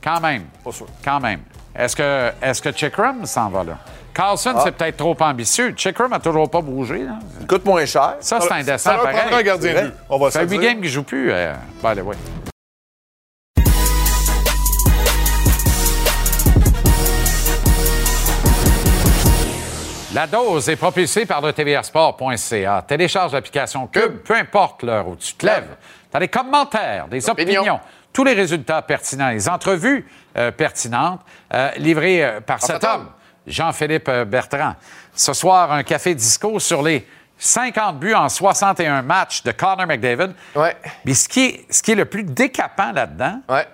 Quand 0.02 0.20
même. 0.20 0.42
Pas 0.64 0.72
sûr. 0.72 0.86
Quand 1.04 1.20
même. 1.20 1.40
Est-ce 1.76 1.94
que, 1.94 2.32
est 2.42 2.60
que 2.60 2.72
Chickram 2.72 3.24
s'en 3.26 3.48
va 3.50 3.62
là? 3.62 3.78
Carlson, 4.18 4.54
Ah. 4.56 4.62
c'est 4.64 4.72
peut-être 4.72 4.96
trop 4.96 5.16
ambitieux. 5.20 5.72
Chickram 5.76 6.10
n'a 6.10 6.18
toujours 6.18 6.50
pas 6.50 6.60
bougé. 6.60 7.04
là. 7.04 7.20
Il 7.40 7.46
coûte 7.46 7.64
moins 7.64 7.86
cher. 7.86 8.16
Ça, 8.18 8.40
c'est 8.40 8.48
Ça 8.48 8.54
indécent, 8.56 8.90
leur 8.90 9.02
prendra 9.02 9.20
un 9.20 9.28
pareil. 9.28 9.44
gardien 9.44 9.74
de 9.74 9.80
but. 9.86 9.94
On 10.10 10.18
va 10.18 10.26
se 10.26 10.32
Ça 10.32 10.42
huit 10.42 10.58
games 10.58 10.72
qu'il 10.72 10.80
ne 10.80 10.88
joue 10.88 11.02
plus. 11.04 11.30
Euh. 11.30 11.54
La 20.14 20.26
dose 20.26 20.68
est 20.68 20.76
propulsée 20.76 21.26
par 21.26 21.40
le 21.42 21.52
tvrsport.ca. 21.52 22.82
Télécharge 22.88 23.32
l'application 23.34 23.86
Cube, 23.86 24.18
peu 24.24 24.34
importe 24.34 24.82
l'heure 24.82 25.06
où 25.06 25.16
tu 25.16 25.34
te 25.34 25.44
lèves. 25.46 25.76
Tu 26.12 26.18
des 26.18 26.28
commentaires, 26.28 27.06
des 27.08 27.28
opinions, 27.28 27.78
tous 28.12 28.24
les 28.24 28.32
résultats 28.32 28.80
pertinents, 28.82 29.28
les 29.28 29.48
entrevues 29.48 30.08
euh, 30.36 30.50
pertinentes, 30.50 31.20
euh, 31.52 31.70
livrées 31.76 32.24
euh, 32.24 32.40
par 32.40 32.60
cet 32.62 32.82
homme, 32.82 33.08
Jean-Philippe 33.48 34.08
euh, 34.08 34.24
Bertrand. 34.24 34.74
Ce 35.14 35.32
soir, 35.32 35.72
un 35.72 35.82
café 35.82 36.14
disco 36.14 36.58
sur 36.58 36.82
les 36.82 37.06
50 37.38 37.98
buts 37.98 38.14
en 38.14 38.28
61 38.28 39.02
matchs 39.02 39.42
de 39.42 39.52
Connor 39.52 39.86
McDavid. 39.86 40.32
Ouais. 40.54 40.76
Mais 41.04 41.14
ce 41.14 41.28
qui 41.28 41.40
est, 41.46 41.66
ce 41.72 41.82
qui 41.82 41.92
est 41.92 41.96
le 41.96 42.04
plus 42.04 42.24
décapant 42.24 42.92
là-dedans, 42.92 43.40
Ouais. 43.48 43.66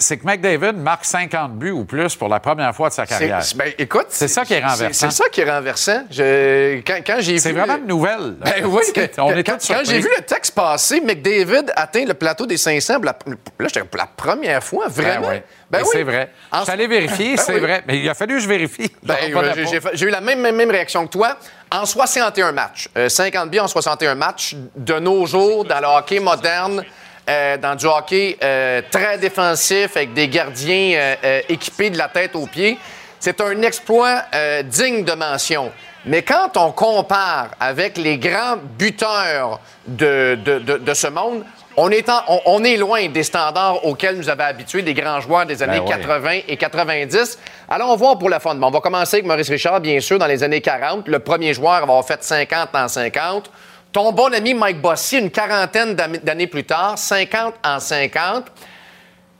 C'est 0.00 0.16
que 0.16 0.26
McDavid 0.26 0.72
marque 0.78 1.04
50 1.04 1.52
buts 1.56 1.70
ou 1.70 1.84
plus 1.84 2.16
pour 2.16 2.28
la 2.28 2.40
première 2.40 2.74
fois 2.74 2.88
de 2.88 2.94
sa 2.94 3.06
carrière. 3.06 3.42
c'est- 3.42 3.56
ben, 3.56 3.72
écoute, 3.78 4.06
C'est 4.08 4.26
ça 4.28 4.44
qui 4.44 4.54
est 4.54 4.60
renversant. 4.64 4.88
C'est 4.92 5.10
ça 5.12 5.28
qui 5.30 5.40
est 5.42 5.50
renversant. 5.50 6.02
Je- 6.10 6.80
quand 6.80 6.98
quand 7.06 7.16
j'ai 7.20 7.38
C'est 7.38 7.52
vraiment 7.52 7.76
une 7.76 7.86
nouvelle. 7.86 8.34
Ben 8.40 8.64
oui, 8.64 8.82
on 9.18 9.30
est 9.36 9.44
quand, 9.44 9.58
quand 9.68 9.80
j'ai 9.84 10.00
vu 10.00 10.08
le 10.16 10.22
texte 10.24 10.54
passer, 10.54 11.00
McDavid 11.00 11.66
atteint 11.76 12.04
le 12.04 12.14
plateau 12.14 12.46
des 12.46 12.56
500. 12.56 12.94
pour 12.94 13.04
La, 13.04 13.16
là, 13.58 13.68
pour 13.90 13.98
la 13.98 14.06
première 14.06 14.64
fois, 14.64 14.86
vraiment. 14.88 15.28
Ben 15.28 15.32
oui. 15.34 15.40
Ben 15.70 15.78
Mais 15.78 15.84
oui. 15.84 15.90
C'est 15.92 16.02
vrai. 16.02 16.30
En- 16.50 16.64
allé 16.64 16.86
vérifier, 16.88 17.36
Ben 17.36 17.42
c'est 17.44 17.54
oui. 17.54 17.60
vrai. 17.60 17.82
Mais 17.86 17.98
il 18.00 18.08
a 18.08 18.14
fallu 18.14 18.34
que 18.36 18.40
je 18.42 18.48
vérifie. 18.48 18.90
Ben, 19.04 19.14
euh, 19.32 19.54
j'ai- 19.94 20.06
eu 20.06 20.10
la 20.10 20.20
même, 20.20 20.40
même, 20.40 20.56
même 20.56 20.70
réaction 20.70 21.06
que 21.06 21.12
toi. 21.12 21.36
En 21.70 21.86
61 21.86 22.50
matchs, 22.50 22.88
euh, 22.98 23.08
50 23.08 23.48
buts 23.50 23.60
en 23.60 23.68
61 23.68 24.16
matchs, 24.16 24.56
de 24.74 24.98
nos 24.98 25.24
jours, 25.26 25.64
dans 25.64 25.78
le 25.78 25.86
hockey 25.86 26.18
moderne, 26.18 26.82
euh, 27.30 27.56
dans 27.56 27.76
du 27.76 27.86
hockey 27.86 28.36
euh, 28.42 28.82
très 28.90 29.16
défensif, 29.18 29.96
avec 29.96 30.12
des 30.12 30.28
gardiens 30.28 30.94
euh, 31.24 31.40
équipés 31.48 31.88
de 31.90 31.96
la 31.98 32.08
tête 32.08 32.34
aux 32.34 32.46
pieds, 32.46 32.76
c'est 33.18 33.40
un 33.40 33.62
exploit 33.62 34.22
digne 34.64 35.04
de 35.04 35.12
mention. 35.12 35.70
Mais 36.06 36.22
quand 36.22 36.56
on 36.56 36.72
compare 36.72 37.48
avec 37.60 37.98
les 37.98 38.16
grands 38.16 38.56
buteurs 38.78 39.60
de, 39.86 40.38
de- 40.42 40.58
de- 40.58 40.78
de 40.78 40.94
ce 40.94 41.06
monde, 41.08 41.44
on 41.76 41.90
est, 41.90 42.08
en- 42.08 42.22
on- 42.28 42.40
on 42.46 42.64
est 42.64 42.76
loin 42.78 43.06
des 43.08 43.22
standards 43.22 43.84
auxquels 43.84 44.16
nous 44.16 44.28
avaient 44.30 44.44
habitués 44.44 44.80
des 44.82 44.94
grands 44.94 45.20
joueurs 45.20 45.44
des 45.46 45.62
années 45.62 45.78
ouais. 45.78 45.88
80 45.88 46.38
et 46.48 46.56
90. 46.56 47.38
Allons 47.68 47.94
voir 47.96 48.18
pour 48.18 48.30
la. 48.30 48.38
Bon, 48.38 48.56
on 48.62 48.70
va 48.70 48.80
commencer 48.80 49.16
avec 49.18 49.26
Maurice 49.26 49.50
Richard, 49.50 49.80
bien 49.80 50.00
sûr, 50.00 50.18
dans 50.18 50.26
les 50.26 50.42
années 50.42 50.62
40. 50.62 51.06
Le 51.06 51.18
premier 51.18 51.52
joueur 51.54 51.72
va 51.76 51.82
avoir 51.82 52.04
fait 52.06 52.22
50 52.24 52.70
en 52.74 52.88
50. 52.88 53.50
Ton 53.92 54.12
bon 54.12 54.32
ami 54.32 54.54
Mike 54.54 54.80
Bossy, 54.80 55.18
une 55.18 55.30
quarantaine 55.30 55.94
d'années 55.94 56.46
plus 56.46 56.64
tard, 56.64 56.96
50 56.96 57.54
en 57.64 57.80
50. 57.80 58.44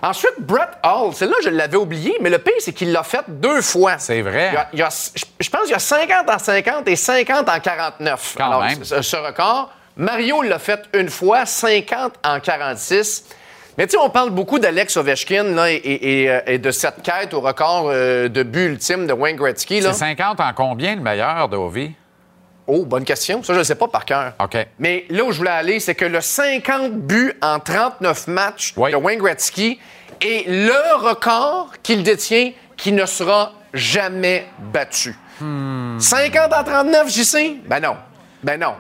Ensuite, 0.03 0.35
Brett 0.41 0.71
Hall, 0.83 1.13
celle-là, 1.15 1.37
je 1.45 1.51
l'avais 1.51 1.77
oublié, 1.77 2.17
mais 2.23 2.31
le 2.31 2.39
pire, 2.39 2.55
c'est 2.59 2.73
qu'il 2.73 2.91
l'a 2.91 3.03
fait 3.03 3.21
deux 3.29 3.61
fois. 3.61 3.99
C'est 3.99 4.23
vrai. 4.23 4.49
Il 4.51 4.55
y 4.55 4.57
a- 4.57 4.69
il 4.73 4.79
y 4.79 4.83
a- 4.83 5.11
je, 5.41 5.51
pense 5.51 5.63
qu'il 5.63 5.73
y 5.73 5.75
a 5.75 5.79
50 5.79 6.31
en 6.31 6.39
50 6.39 6.89
et 6.89 6.97
50 6.97 7.49
en 7.49 7.61
49. 7.61 8.35
Quand 8.37 8.47
Alors, 8.47 8.65
même. 8.65 8.83
Ce, 8.83 9.03
ce 9.03 9.17
record. 9.17 9.71
Mario 9.97 10.41
l'a 10.43 10.59
fait 10.59 10.81
une 10.95 11.11
fois, 11.11 11.45
50 11.45 12.15
en 12.25 12.41
46. 12.41 13.27
Mais 13.77 13.87
tu 13.87 13.93
sais, 13.93 13.99
on 13.99 14.09
parle 14.11 14.31
beaucoup 14.31 14.59
d'Alex 14.59 14.97
Ovechkin 14.97 15.45
là, 15.55 15.71
et, 15.71 15.75
et- 15.77 16.23
et, 16.23 16.31
euh, 16.31 16.59
de 16.59 16.71
cette 16.71 17.03
quête 17.03 17.35
au 17.35 17.41
record 17.41 17.89
euh, 17.89 18.29
de 18.29 18.43
but 18.43 18.67
ultime 18.67 19.07
de 19.07 19.13
Wayne 19.13 19.37
Gretzky. 19.37 19.83
C'est 19.83 19.93
50 19.93 20.41
en 20.41 20.53
combien 20.55 20.97
le 20.97 21.03
meilleur 21.03 21.49
d'Ovi? 21.49 21.93
Oh, 22.73 22.85
bonne 22.85 23.05
question. 23.05 23.43
Ça, 23.43 23.53
je 23.53 23.59
ne 23.59 23.65
sais 23.65 23.75
pas 23.75 23.89
par 23.89 24.05
cœur. 24.05 24.33
OK. 24.43 24.57
Mais 24.79 25.05
là 25.11 25.25
où 25.25 25.33
je 25.33 25.39
voulais 25.39 25.51
aller, 25.51 25.81
c'est 25.81 25.95
que 25.97 26.05
le 26.05 26.21
50 26.21 26.93
buts 26.93 27.33
en 27.43 27.59
39 27.59 28.29
matchs 28.29 28.75
Oui. 28.77 28.93
de 28.93 28.97
Wayne 28.97 29.19
Gretzky 29.19 29.81
est 30.21 30.47
le 30.49 30.97
record 31.09 31.73
qu'il 31.83 32.03
détient 32.05 32.53
qui 32.77 32.93
ne 32.93 33.07
sera 33.07 33.53
jamais 33.75 34.47
battu. 34.73 35.17
Hmm. 35.41 35.99
50 35.99 36.53
en 36.53 36.63
39, 36.65 37.09
j'y 37.09 37.25
sais? 37.25 37.57
Ben 37.67 37.81
non. 37.81 37.97
Ben 38.43 38.61
non. 38.61 38.75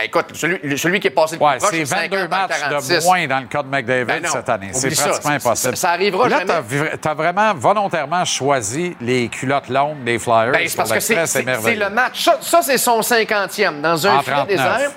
Eh, 0.00 0.04
écoute, 0.06 0.26
celui, 0.34 0.78
celui 0.78 1.00
qui 1.00 1.06
est 1.06 1.10
passé 1.10 1.36
le 1.36 1.42
Ouais, 1.42 1.52
plus 1.52 1.58
proche, 1.60 1.70
c'est 1.72 1.84
22 1.84 2.16
50 2.18 2.32
en 2.32 2.36
matchs 2.48 2.60
46. 2.60 2.98
de 2.98 3.04
moins 3.04 3.26
dans 3.26 3.40
le 3.40 3.46
cas 3.46 3.62
de 3.62 3.68
McDavid 3.68 4.04
Ben 4.04 4.22
non. 4.22 4.28
cette 4.32 4.48
année. 4.48 4.70
C'est 4.72 4.88
pratiquement 4.94 5.20
Ça- 5.22 5.30
impossible. 5.48 5.76
ça- 5.76 5.80
ça 5.88 5.90
arrivera 5.92 6.28
Là, 6.28 6.38
jamais. 6.40 6.98
tu 7.00 7.08
as, 7.08 7.14
vraiment 7.14 7.54
volontairement 7.54 8.24
choisi 8.24 8.96
les 9.00 9.28
culottes 9.28 9.68
longues 9.68 10.04
des 10.04 10.18
Flyers. 10.18 10.52
Ben, 10.52 10.68
c'est 10.68 10.76
parce 10.76 10.92
que 10.92 11.00
c'est, 11.00 11.14
le 11.14 11.90
match. 11.90 12.24
Ça, 12.24 12.38
ça, 12.40 12.60
c'est 12.62 12.78
son 12.78 13.00
50e 13.02 13.80
dans 13.80 14.06
un 14.06 14.20
filet 14.22 14.34
39. 14.36 14.46
désert. 14.48 14.90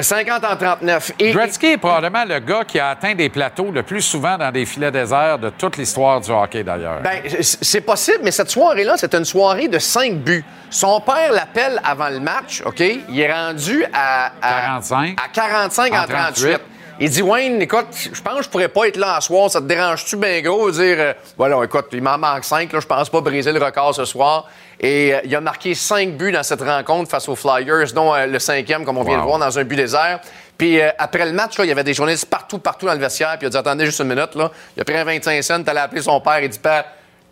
50 0.00 0.44
en 0.44 0.56
39. 0.56 1.12
Et, 1.18 1.32
Gretzky 1.32 1.66
est 1.72 1.76
probablement 1.76 2.24
le 2.24 2.38
gars 2.40 2.64
qui 2.64 2.78
a 2.78 2.88
atteint 2.90 3.14
des 3.14 3.28
plateaux 3.28 3.70
le 3.70 3.82
plus 3.82 4.00
souvent 4.00 4.36
dans 4.38 4.50
des 4.50 4.64
filets 4.64 4.90
déserts 4.90 5.38
de 5.38 5.50
toute 5.50 5.76
l'histoire 5.76 6.20
du 6.20 6.30
hockey, 6.30 6.62
d'ailleurs. 6.64 7.00
C- 7.40 7.58
c'est 7.60 7.80
possible, 7.82 8.18
mais 8.22 8.30
cette 8.30 8.50
soirée-là, 8.50 8.94
c'est 8.96 9.14
une 9.14 9.24
soirée 9.24 9.68
de 9.68 9.78
cinq 9.78 10.14
buts. 10.14 10.44
Son 10.70 11.00
père 11.00 11.32
l'appelle 11.32 11.80
avant 11.84 12.08
le 12.08 12.20
match, 12.20 12.62
OK? 12.64 12.80
Il 12.80 13.20
est 13.20 13.32
rendu 13.32 13.84
à... 13.92 14.32
à 14.40 14.60
45. 14.62 15.18
À 15.22 15.28
45 15.28 15.92
en 15.92 15.96
En 15.96 16.06
38. 16.06 16.08
38. 16.08 16.60
Il 17.00 17.10
dit, 17.10 17.22
Wayne, 17.22 17.60
écoute, 17.60 17.86
je 17.92 18.22
pense 18.22 18.38
que 18.38 18.42
je 18.44 18.48
pourrais 18.48 18.68
pas 18.68 18.86
être 18.86 18.96
là 18.96 19.16
à 19.16 19.20
soir. 19.20 19.50
Ça 19.50 19.60
te 19.60 19.66
dérange-tu 19.66 20.16
bien 20.16 20.40
gros? 20.42 20.70
Dire, 20.70 20.96
euh, 20.98 21.12
voilà, 21.36 21.62
écoute, 21.64 21.86
il 21.92 22.02
m'en 22.02 22.16
manque 22.18 22.44
cinq. 22.44 22.72
Là, 22.72 22.80
je 22.80 22.86
pense 22.86 23.10
pas 23.10 23.20
briser 23.20 23.52
le 23.52 23.62
record 23.62 23.94
ce 23.94 24.04
soir. 24.04 24.48
Et 24.80 25.14
euh, 25.14 25.20
il 25.24 25.34
a 25.34 25.40
marqué 25.40 25.74
cinq 25.74 26.16
buts 26.16 26.32
dans 26.32 26.42
cette 26.42 26.60
rencontre 26.60 27.10
face 27.10 27.28
aux 27.28 27.36
Flyers, 27.36 27.92
dont 27.94 28.14
euh, 28.14 28.26
le 28.26 28.38
cinquième, 28.38 28.84
comme 28.84 28.98
on 28.98 29.02
vient 29.02 29.18
de 29.18 29.22
voir, 29.22 29.38
dans 29.38 29.58
un 29.58 29.64
but 29.64 29.76
désert. 29.76 30.20
Puis 30.58 30.80
euh, 30.80 30.90
après 30.98 31.24
le 31.24 31.32
match, 31.32 31.58
là, 31.58 31.64
il 31.64 31.68
y 31.68 31.72
avait 31.72 31.84
des 31.84 31.94
journalistes 31.94 32.26
partout, 32.26 32.58
partout 32.58 32.86
dans 32.86 32.92
le 32.92 32.98
vestiaire. 32.98 33.36
Puis 33.38 33.42
il 33.42 33.46
a 33.46 33.50
dit 33.50 33.56
Attendez 33.56 33.86
juste 33.86 34.00
une 34.00 34.08
minute. 34.08 34.34
Là. 34.34 34.50
Il 34.76 34.80
a 34.80 34.84
pris 34.84 34.96
un 34.96 35.04
25 35.04 35.42
cents, 35.42 35.62
t'allais 35.62 35.80
appeler 35.80 36.02
son 36.02 36.20
père. 36.20 36.40
Il 36.40 36.48
dit 36.48 36.58
Père, 36.58 36.84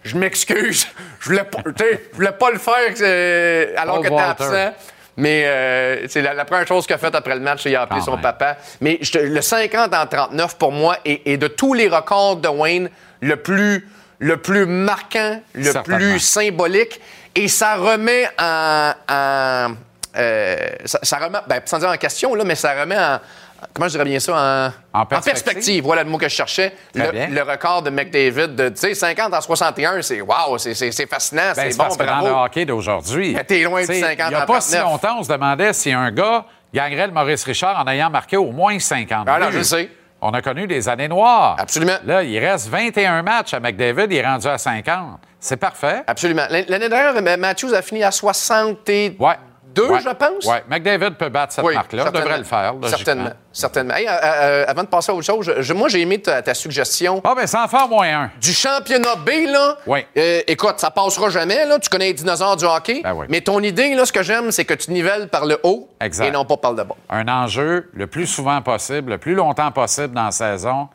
je 0.02 0.16
m'excuse. 0.16 0.86
Je 1.20 1.28
voulais 1.28 1.44
pas, 1.44 1.58
je 1.64 2.16
voulais 2.16 2.32
pas 2.32 2.50
le 2.50 2.58
faire 2.58 3.76
alors 3.76 4.00
Paul 4.00 4.04
que 4.04 4.08
t'es 4.08 4.20
absent. 4.20 4.74
Mais 5.16 5.44
euh, 5.44 6.08
c'est 6.08 6.22
la, 6.22 6.32
la 6.32 6.44
première 6.44 6.66
chose 6.66 6.86
qu'il 6.86 6.94
a 6.94 6.98
faite 6.98 7.14
après 7.14 7.34
le 7.34 7.40
match, 7.40 7.62
il 7.66 7.76
a 7.76 7.82
appelé 7.82 8.00
Quand 8.00 8.12
son 8.12 8.18
papa. 8.18 8.56
Mais 8.80 8.98
je 9.02 9.18
le 9.18 9.40
50 9.42 9.94
en 9.94 10.06
39, 10.06 10.56
pour 10.56 10.72
moi, 10.72 10.96
est, 11.04 11.20
est 11.26 11.36
de 11.36 11.48
tous 11.48 11.74
les 11.74 11.88
records 11.88 12.36
de 12.36 12.48
Wayne 12.48 12.88
le 13.20 13.36
plus, 13.36 13.88
le 14.18 14.38
plus 14.38 14.66
marquant, 14.66 15.40
le 15.54 15.82
plus 15.82 16.18
symbolique. 16.18 17.00
Et 17.34 17.48
ça 17.48 17.76
remet 17.76 18.28
en. 18.38 18.92
en, 19.08 19.74
euh, 20.16 20.56
ça, 20.84 20.98
ça 21.02 21.18
remet, 21.18 21.38
ben, 21.46 21.60
sans 21.64 21.78
dire 21.78 21.88
en 21.88 21.96
question, 21.96 22.34
là, 22.34 22.44
mais 22.44 22.54
ça 22.54 22.78
remet 22.78 22.98
en. 22.98 23.18
Comment 23.74 23.88
je 23.88 23.92
dirais 23.92 24.04
bien 24.04 24.20
ça? 24.20 24.72
En, 24.92 25.00
En 25.00 25.06
perspective. 25.06 25.82
Voilà 25.84 26.02
le 26.04 26.10
mot 26.10 26.18
que 26.18 26.28
je 26.28 26.34
cherchais. 26.34 26.72
Le, 26.94 27.42
record 27.42 27.82
de 27.82 27.90
McDavid 27.90 28.48
de 28.54 28.68
tu 28.70 28.76
sais, 28.76 28.94
50 28.94 29.32
en 29.34 29.40
61, 29.40 30.02
c'est 30.02 30.20
wow, 30.20 30.58
c'est- 30.58 30.74
fascinant, 31.06 31.42
Ben, 31.56 31.70
c'est 31.70 31.76
bon, 31.76 31.84
parce 31.84 31.96
que 31.96 32.02
dans 32.04 32.18
bravo. 32.18 32.26
le 32.26 32.32
hockey 32.32 32.64
d'aujourd'hui. 32.64 33.32
Mais 33.34 33.44
t'es 33.44 33.62
loin 33.62 33.80
du 33.80 33.86
t'sais, 33.86 34.00
50 34.00 34.26
Il 34.30 34.34
n'y 34.36 34.40
a 34.42 34.46
pas 34.46 34.60
si 34.60 34.72
39. 34.72 34.90
longtemps, 34.92 35.16
on 35.18 35.22
se 35.22 35.28
demandait 35.32 35.72
si 35.72 35.92
un 35.92 36.10
gars 36.10 36.44
gagnerait 36.74 37.06
le 37.06 37.12
Maurice 37.12 37.44
Richard 37.44 37.78
en 37.84 37.88
ayant 37.90 38.10
marqué 38.10 38.36
au 38.36 38.50
moins 38.52 38.78
50 38.78 39.26
Ah 39.28 39.38
non, 39.38 39.46
buts. 39.48 39.54
je 39.58 39.62
sais. 39.62 39.90
On 40.20 40.30
a 40.30 40.40
connu 40.40 40.66
des 40.68 40.88
années 40.88 41.08
noires. 41.08 41.56
Absolument. 41.58 41.96
Là, 42.04 42.22
il 42.22 42.38
reste 42.38 42.68
21 42.68 43.22
matchs 43.22 43.54
à 43.54 43.60
McDavid, 43.60 44.06
il 44.08 44.16
est 44.16 44.24
rendu 44.26 44.46
à 44.46 44.56
50. 44.56 45.18
C'est 45.40 45.56
parfait. 45.56 46.02
Absolument. 46.06 46.44
L'an- 46.48 46.62
L'année 46.68 46.88
dernière, 46.88 47.38
Matthews 47.38 47.74
a 47.74 47.82
fini 47.82 48.04
à 48.04 48.12
62, 48.12 49.16
Ouais. 49.18 49.34
Ouais. 49.80 50.00
je 50.00 50.08
pense? 50.10 50.44
Oui, 50.46 50.56
McDavid 50.68 51.12
peut 51.12 51.28
battre 51.28 51.52
cette 51.54 51.64
Oui, 51.64 51.74
marque-là. 51.74 52.10
devrait 52.10 52.38
le 52.38 52.44
faire. 52.44 52.74
Certainement. 52.86 53.30
Certainement. 53.52 53.94
Hey, 53.94 54.06
euh, 54.06 54.10
euh, 54.22 54.64
avant 54.66 54.82
de 54.82 54.88
passer 54.88 55.12
à 55.12 55.14
autre 55.14 55.26
chose, 55.26 55.52
je- 55.58 55.72
moi, 55.74 55.88
j'ai 55.88 56.00
aimé 56.00 56.20
ta, 56.20 56.40
ta 56.42 56.54
suggestion. 56.54 57.20
Ah, 57.24 57.34
ben, 57.36 57.46
sans 57.46 57.66
faire 57.68 57.86
moins 57.88 58.22
un. 58.24 58.30
Du 58.40 58.52
championnat 58.52 59.14
B, 59.16 59.30
là. 59.48 59.76
Oui. 59.86 60.04
euh, 60.16 60.40
écoute, 60.46 60.74
ça 60.78 60.90
passera 60.90 61.28
jamais, 61.30 61.64
là. 61.66 61.78
Tu 61.78 61.88
connais 61.90 62.06
les 62.06 62.14
dinosaures 62.14 62.56
du 62.56 62.64
hockey. 62.64 63.00
Ben 63.04 63.12
oui. 63.14 63.26
Mais 63.28 63.40
ton 63.40 63.60
idée, 63.60 63.94
là, 63.94 64.04
ce 64.06 64.12
que 64.12 64.22
j'aime, 64.22 64.50
c'est 64.52 64.64
que 64.64 64.74
tu 64.74 64.90
nivelles 64.90 65.28
par 65.28 65.44
le 65.46 65.58
haut 65.62 65.88
Exact. 66.00 66.26
et 66.26 66.30
non 66.30 66.44
pas 66.44 66.56
par 66.56 66.72
le 66.72 66.84
bas. 66.84 66.96
Un 67.10 67.28
enjeu 67.28 67.90
le 67.94 68.06
plus 68.06 68.26
souvent 68.26 68.60
possible, 68.62 69.12
le 69.12 69.18
plus 69.18 69.34
longtemps 69.34 69.70
possible 69.70 70.14
dans 70.14 70.24
la 70.26 70.30
saison. 70.30 70.88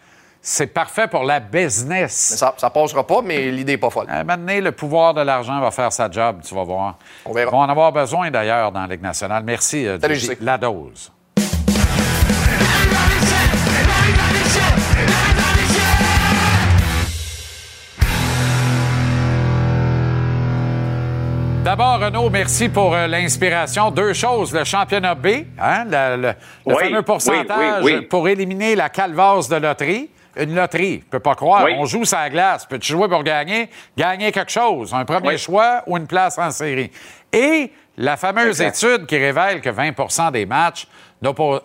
C'est 0.50 0.68
parfait 0.68 1.08
pour 1.10 1.26
la 1.26 1.42
business. 1.42 2.30
Mais 2.32 2.38
ça, 2.38 2.54
ça 2.56 2.70
passera 2.70 3.06
pas, 3.06 3.22
mais 3.22 3.52
l'idée 3.52 3.74
est 3.74 3.78
pas 3.78 3.90
folle. 3.90 4.06
À 4.10 4.20
un 4.20 4.24
moment 4.24 4.38
donné, 4.38 4.62
le 4.62 4.72
pouvoir 4.72 5.14
de 5.14 5.20
l'argent 5.20 5.60
va 5.60 5.72
faire 5.72 5.92
sa 5.92 6.10
job, 6.10 6.38
tu 6.42 6.56
vas 6.56 6.64
voir. 6.64 6.98
On 7.26 7.34
verra. 7.34 7.50
Ils 7.50 7.52
vont 7.52 7.60
en 7.60 7.68
avoir 7.70 7.92
besoin 7.92 8.32
d'ailleurs 8.32 8.72
dans 8.72 8.80
la 8.80 8.88
Ligue 8.88 9.02
nationale. 9.02 9.44
Merci, 9.46 9.86
euh, 9.86 10.00
Salut. 10.00 10.38
La 10.40 10.58
dose. 10.58 11.12
D'abord, 21.64 22.00
Renaud, 22.00 22.30
merci 22.30 22.70
pour 22.70 22.96
euh, 22.96 23.08
l'inspiration. 23.08 23.92
Deux 23.92 24.14
choses. 24.14 24.54
Le 24.54 24.64
championnat 24.64 25.16
B, 25.16 25.28
hein, 25.60 25.84
le, 25.86 26.16
le- 26.16 26.28
le 26.28 26.34
Oui, 26.66 26.76
fameux 26.80 27.02
pourcentage 27.02 27.84
oui, 27.84 27.92
oui, 27.92 27.96
oui. 28.00 28.06
pour 28.06 28.30
éliminer 28.30 28.74
la 28.76 28.88
calvasse 28.88 29.50
de 29.50 29.58
loterie. 29.58 30.10
Une 30.40 30.56
loterie, 30.56 31.02
je 31.06 31.10
peux 31.10 31.20
pas 31.20 31.36
croire. 31.36 31.64
Oui. 31.66 31.76
On 31.78 31.86
joue 31.86 32.04
la 32.12 32.30
glace. 32.30 32.66
Peux-tu 32.66 32.92
jouer 32.94 33.08
pour 33.08 33.24
gagner? 33.24 33.70
Gagner 33.98 34.32
quelque 34.32 34.52
chose, 34.52 34.94
un 34.94 35.06
premier 35.06 35.30
Oui. 35.30 35.38
choix 35.38 35.84
ou 35.88 35.98
une 35.98 36.08
place 36.08 36.38
en 36.38 36.52
série. 36.52 36.92
Et 37.34 37.72
la 37.98 38.16
fameuse 38.18 38.62
Exact. 38.62 38.84
étude 38.84 39.06
qui 39.08 39.18
révèle 39.18 39.62
que 39.62 39.70
20% 39.70 40.32
des 40.32 40.46
matchs 40.46 40.88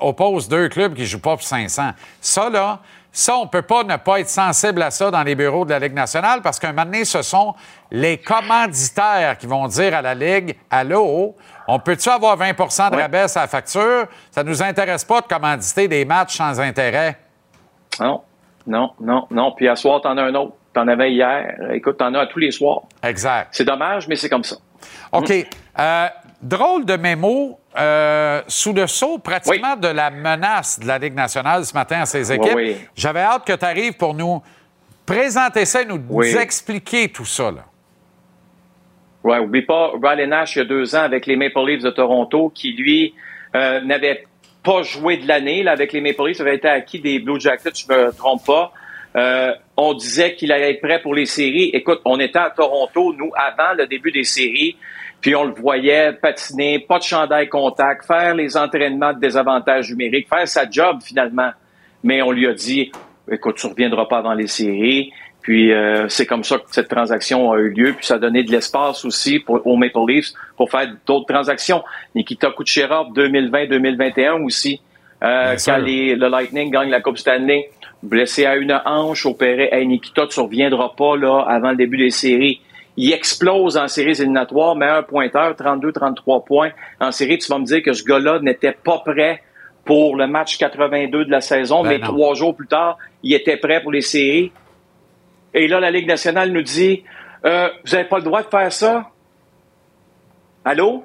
opposent 0.01 0.49
deux 0.49 0.69
clubs 0.69 0.95
qui 0.95 1.05
jouent 1.07 1.21
pas 1.21 1.37
pour 1.37 1.43
500. 1.43 1.91
Ça, 2.21 2.49
là, 2.49 2.79
ça, 3.15 3.37
on 3.37 3.47
peut 3.47 3.61
pas 3.61 3.85
ne 3.85 3.97
pas 3.97 4.21
être 4.21 4.31
sensible 4.31 4.81
à 4.81 4.91
ça 4.91 5.11
dans 5.11 5.23
les 5.23 5.35
bureaux 5.35 5.67
de 5.67 5.71
la 5.71 5.79
Ligue 5.79 5.93
nationale 5.93 6.41
parce 6.41 6.59
qu'un 6.59 6.73
moment 6.73 6.87
donné, 6.87 7.05
ce 7.05 7.21
sont 7.21 7.55
les 7.91 8.17
commanditaires 8.17 9.37
qui 9.37 9.47
vont 9.47 9.67
dire 9.69 9.95
à 9.95 10.01
la 10.01 10.15
Ligue, 10.15 10.57
allô, 10.71 11.37
on 11.69 11.79
peut-tu 11.79 12.09
avoir 12.09 12.39
20% 12.39 12.89
de 12.91 12.97
Oui. 12.97 13.03
rabais 13.03 13.19
à 13.37 13.41
la 13.41 13.47
facture? 13.47 14.07
Ça 14.31 14.43
nous 14.43 14.63
intéresse 14.63 15.05
pas 15.05 15.21
de 15.21 15.27
commanditer 15.27 15.89
des 15.89 16.07
matchs 16.07 16.39
sans 16.39 16.59
intérêt. 16.59 17.19
Non, 18.01 18.23
non, 18.67 18.91
non, 19.01 19.27
non. 19.31 19.53
Puis 19.53 19.69
à 19.69 19.77
soir, 19.77 20.01
t'en 20.01 20.17
as 20.17 20.23
un 20.23 20.35
autre. 20.35 20.55
T'en 20.73 20.89
avais 20.89 21.13
hier. 21.13 21.55
Écoute, 21.73 21.99
t'en 21.99 22.15
as 22.15 22.21
à 22.21 22.27
tous 22.27 22.39
les 22.39 22.51
soirs. 22.51 22.83
Exact. 23.03 23.49
C'est 23.53 23.65
dommage, 23.65 24.09
mais 24.09 24.17
c'est 24.17 24.29
comme 24.29 24.45
ça. 24.45 24.57
OK. 25.13 25.31
Euh, 25.79 26.07
drôle 26.41 26.85
de 26.85 26.97
mémo. 26.97 27.59
euh, 27.79 28.43
sous 28.49 28.75
le 28.75 28.87
sceau 28.87 29.19
pratiquement 29.19 29.77
de 29.77 29.89
la 29.89 30.11
menace 30.11 30.79
de 30.79 30.87
la 30.87 30.99
Ligue 30.99 31.15
nationale 31.15 31.65
ce 31.65 31.73
matin 31.73 32.01
à 32.03 32.07
ses 32.07 32.31
équipes. 32.31 32.53
oui. 32.55 32.77
J'avais 32.95 33.21
hâte 33.23 33.47
que 33.47 33.55
tu 33.55 33.65
arrives 33.65 33.97
pour 33.97 34.13
nous 34.13 34.43
présenter 35.07 35.65
ça 35.65 35.81
et 35.81 35.87
nous 35.87 36.23
expliquer 36.23 37.09
tout 37.09 37.25
ça. 37.25 37.51
Là. 37.51 37.65
Ouais, 39.25 39.39
oublie 39.39 39.63
pas 39.63 39.93
Riley 40.03 40.27
Nash 40.27 40.57
il 40.57 40.59
y 40.59 40.63
a 40.63 40.65
deux 40.65 40.95
ans 40.95 41.03
avec 41.03 41.27
les 41.27 41.37
Maple 41.37 41.65
Leafs 41.67 41.83
de 41.83 41.91
Toronto, 41.91 42.51
qui 42.55 42.73
lui 42.73 43.15
euh, 43.55 43.81
n'avait 43.83 44.27
pas 44.63 44.83
joué 44.83 45.17
de 45.17 45.27
l'année 45.27 45.63
là, 45.63 45.73
avec 45.73 45.93
les 45.93 46.01
Maple 46.01 46.29
Leafs, 46.29 46.41
avait 46.41 46.57
été 46.57 46.69
acquis 46.69 47.01
des 47.01 47.19
Blue 47.19 47.41
Jackets, 47.41 47.73
je 47.75 47.93
me 47.93 48.13
trompe 48.13 48.45
pas. 48.47 48.73
Euh, 49.15 49.53
on 49.77 49.93
disait 49.95 50.35
qu'il 50.35 50.53
allait 50.53 50.73
être 50.73 50.81
prêt 50.81 51.01
pour 51.03 51.15
les 51.15 51.27
séries. 51.27 51.71
Écoute, 51.75 52.01
on 52.05 52.19
était 52.19 52.39
à 52.39 52.51
Toronto, 52.51 53.13
nous, 53.13 53.31
avant 53.35 53.75
le 53.77 53.87
début 53.87 54.11
des 54.11 54.25
séries, 54.25 54.77
puis 55.21 55.35
on 55.37 55.45
le 55.45 55.53
voyait 55.53 56.13
patiner, 56.15 56.79
pas 56.79 56.99
de 56.99 57.05
chandail 57.05 57.49
contact, 57.49 58.07
faire 58.07 58.35
les 58.35 58.57
entraînements 58.57 59.13
de 59.13 59.21
désavantage 59.21 59.91
numérique, 59.91 60.29
faire 60.29 60.49
sa 60.49 60.69
job 60.69 60.99
finalement. 61.03 61.51
Mais 62.03 62.23
on 62.23 62.31
lui 62.31 62.47
a 62.47 62.55
dit, 62.55 62.91
écoute, 63.31 63.57
tu 63.57 63.67
reviendras 63.67 64.07
pas 64.07 64.23
dans 64.23 64.35
les 64.35 64.47
séries. 64.47 65.13
Puis 65.43 65.73
euh, 65.73 66.09
c'est 66.09 66.25
comme 66.27 66.45
ça 66.45 66.57
que 66.59 66.65
cette 66.71 66.89
transaction 66.89 67.51
a 67.53 67.59
eu 67.59 67.71
lieu. 67.71 67.93
Puis 67.95 68.07
ça 68.07 68.15
a 68.15 68.19
donné 68.19 68.45
de 68.45 68.51
l'espace 68.53 69.05
aussi 69.05 69.41
pour, 69.41 69.67
aux 69.67 69.77
Maple 69.77 69.99
Leafs 70.09 70.33
pour 70.57 70.71
faire 70.71 70.89
d'autres 71.07 71.27
transactions. 71.33 71.83
Nikita 72.15 72.51
Kucherov 72.57 73.09
2020-2021 73.15 74.45
aussi. 74.45 74.81
Euh, 75.23 75.57
quand 75.65 75.77
les- 75.79 76.15
le 76.17 76.29
Lightning 76.29 76.71
gagne 76.71 76.91
la 76.91 77.01
Coupe 77.01 77.19
Stanley, 77.19 77.71
blessé 78.03 78.45
à 78.47 78.57
une 78.57 78.73
hanche, 78.85 79.25
opéré. 79.27 79.69
Hey, 79.73 79.87
Nikita, 79.87 80.27
tu 80.27 80.41
reviendras 80.41 80.91
pas 80.97 81.17
là 81.17 81.45
avant 81.49 81.71
le 81.71 81.77
début 81.77 81.97
des 81.99 82.11
séries. 82.11 82.61
Il 82.97 83.13
explose 83.13 83.77
en 83.77 83.89
séries 83.89 84.21
éliminatoires, 84.21 84.75
meilleur 84.75 85.07
pointeur, 85.07 85.55
32-33 85.57 86.45
points. 86.45 86.71
En 87.01 87.11
série, 87.11 87.39
tu 87.39 87.49
vas 87.49 87.59
me 87.59 87.65
dire 87.65 87.83
que 87.83 87.93
ce 87.93 88.05
gars-là 88.05 88.41
n'était 88.41 88.73
pas 88.73 88.99
prêt 89.05 89.43
pour 89.85 90.17
le 90.17 90.27
match 90.27 90.59
82 90.59 91.25
de 91.25 91.31
la 91.31 91.41
saison, 91.41 91.83
Ben 91.83 91.89
mais 91.91 91.99
non. 91.99 92.07
trois 92.09 92.35
jours 92.35 92.55
plus 92.55 92.67
tard, 92.69 92.99
il 93.23 93.33
était 93.35 93.57
prêt 93.57 93.81
pour 93.81 93.93
les 93.93 94.01
séries. 94.03 94.53
Et 95.55 95.69
là, 95.69 95.81
la 95.81 95.91
Ligue 95.91 96.07
nationale 96.07 96.51
nous 96.51 96.63
dit 96.63 97.03
euh, 97.45 97.69
Vous 97.85 97.93
n'avez 97.93 98.09
pas 98.09 98.19
le 98.19 98.25
droit 98.25 98.43
de 98.43 98.49
faire 98.49 98.73
ça? 98.73 99.11
Allô? 100.65 101.05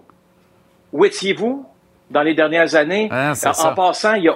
Où 0.93 1.05
étiez-vous 1.05 1.65
dans 2.09 2.21
les 2.21 2.33
dernières 2.33 2.75
années? 2.75 3.09
Hein, 3.11 3.31
en, 3.31 3.35
ça. 3.35 3.71
passant, 3.71 4.13
il 4.13 4.31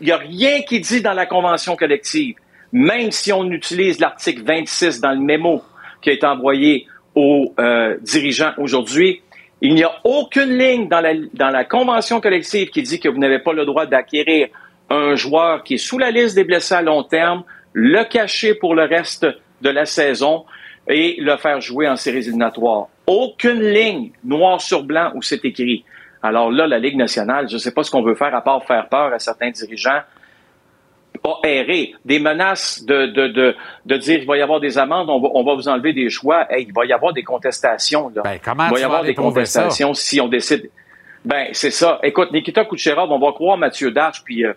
n'y 0.00 0.10
a, 0.10 0.16
rien 0.16 0.62
qui 0.62 0.80
dit 0.80 1.02
dans 1.02 1.12
la 1.12 1.26
convention 1.26 1.76
collective, 1.76 2.36
même 2.72 3.10
si 3.10 3.32
on 3.32 3.50
utilise 3.50 4.00
l'article 4.00 4.42
26 4.44 5.00
dans 5.00 5.12
le 5.12 5.20
mémo 5.20 5.62
qui 6.00 6.10
a 6.10 6.12
été 6.14 6.26
envoyé 6.26 6.86
aux 7.14 7.52
euh, 7.58 7.96
dirigeants 8.00 8.52
aujourd'hui, 8.58 9.22
il 9.60 9.74
n'y 9.74 9.84
a 9.84 9.92
aucune 10.04 10.58
ligne 10.58 10.88
dans 10.88 11.00
la, 11.00 11.14
dans 11.32 11.50
la 11.50 11.64
convention 11.64 12.20
collective 12.20 12.70
qui 12.70 12.82
dit 12.82 13.00
que 13.00 13.08
vous 13.08 13.18
n'avez 13.18 13.38
pas 13.38 13.52
le 13.52 13.64
droit 13.64 13.86
d'acquérir 13.86 14.48
un 14.90 15.14
joueur 15.14 15.62
qui 15.62 15.74
est 15.74 15.78
sous 15.78 15.98
la 15.98 16.10
liste 16.10 16.34
des 16.34 16.44
blessés 16.44 16.74
à 16.74 16.82
long 16.82 17.02
terme, 17.02 17.44
le 17.74 18.04
cacher 18.04 18.54
pour 18.54 18.74
le 18.74 18.84
reste 18.84 19.26
de 19.60 19.68
la 19.68 19.84
saison 19.84 20.46
et 20.88 21.16
le 21.18 21.36
faire 21.36 21.60
jouer 21.60 21.88
en 21.88 21.96
séries 21.96 22.18
éliminatoires. 22.18 22.88
Aucune 23.06 23.60
ligne 23.60 24.12
noir 24.24 24.60
sur 24.60 24.84
blanc 24.84 25.12
où 25.14 25.22
c'est 25.22 25.44
écrit. 25.44 25.84
Alors 26.22 26.50
là, 26.50 26.66
la 26.66 26.78
Ligue 26.78 26.96
nationale, 26.96 27.48
je 27.48 27.54
ne 27.54 27.58
sais 27.58 27.72
pas 27.72 27.82
ce 27.82 27.90
qu'on 27.90 28.02
veut 28.02 28.14
faire 28.14 28.34
à 28.34 28.42
part 28.42 28.64
faire 28.64 28.88
peur 28.88 29.12
à 29.12 29.18
certains 29.18 29.50
dirigeants, 29.50 30.00
a 31.22 31.48
erré. 31.48 31.94
Des 32.04 32.18
menaces 32.18 32.84
de, 32.84 33.06
de, 33.06 33.28
de, 33.28 33.54
de 33.86 33.96
dire 33.96 34.18
qu'il 34.18 34.26
va 34.26 34.36
y 34.36 34.42
avoir 34.42 34.60
des 34.60 34.78
amendes, 34.78 35.08
on 35.10 35.20
va, 35.20 35.28
on 35.34 35.44
va 35.44 35.54
vous 35.54 35.68
enlever 35.68 35.92
des 35.92 36.10
choix. 36.10 36.46
Hey, 36.50 36.66
il 36.68 36.72
va 36.72 36.84
y 36.84 36.92
avoir 36.92 37.12
des 37.12 37.22
contestations. 37.22 38.10
Là. 38.14 38.22
Ben, 38.22 38.38
comment 38.42 38.66
il 38.66 38.74
va 38.74 38.80
y 38.80 38.82
avoir 38.82 39.02
des 39.02 39.14
ça? 39.14 39.22
contestations 39.22 39.94
si 39.94 40.20
on 40.20 40.28
décide. 40.28 40.70
Ben, 41.24 41.48
c'est 41.52 41.70
ça. 41.70 41.98
Écoute, 42.02 42.32
Nikita 42.32 42.64
Kucherov, 42.64 43.10
on 43.10 43.18
va 43.18 43.32
croire 43.32 43.56
Mathieu 43.56 43.90
Darche, 43.90 44.22
puis, 44.24 44.44
euh, 44.44 44.52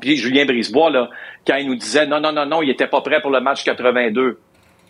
puis 0.00 0.16
Julien 0.16 0.44
Brisebois, 0.44 0.90
là, 0.90 1.08
quand 1.46 1.56
il 1.56 1.68
nous 1.68 1.76
disait 1.76 2.06
non, 2.06 2.20
non, 2.20 2.32
non, 2.32 2.46
non, 2.46 2.62
il 2.62 2.70
était 2.70 2.86
pas 2.86 3.00
prêt 3.00 3.20
pour 3.20 3.30
le 3.30 3.40
match 3.40 3.64
82. 3.64 4.38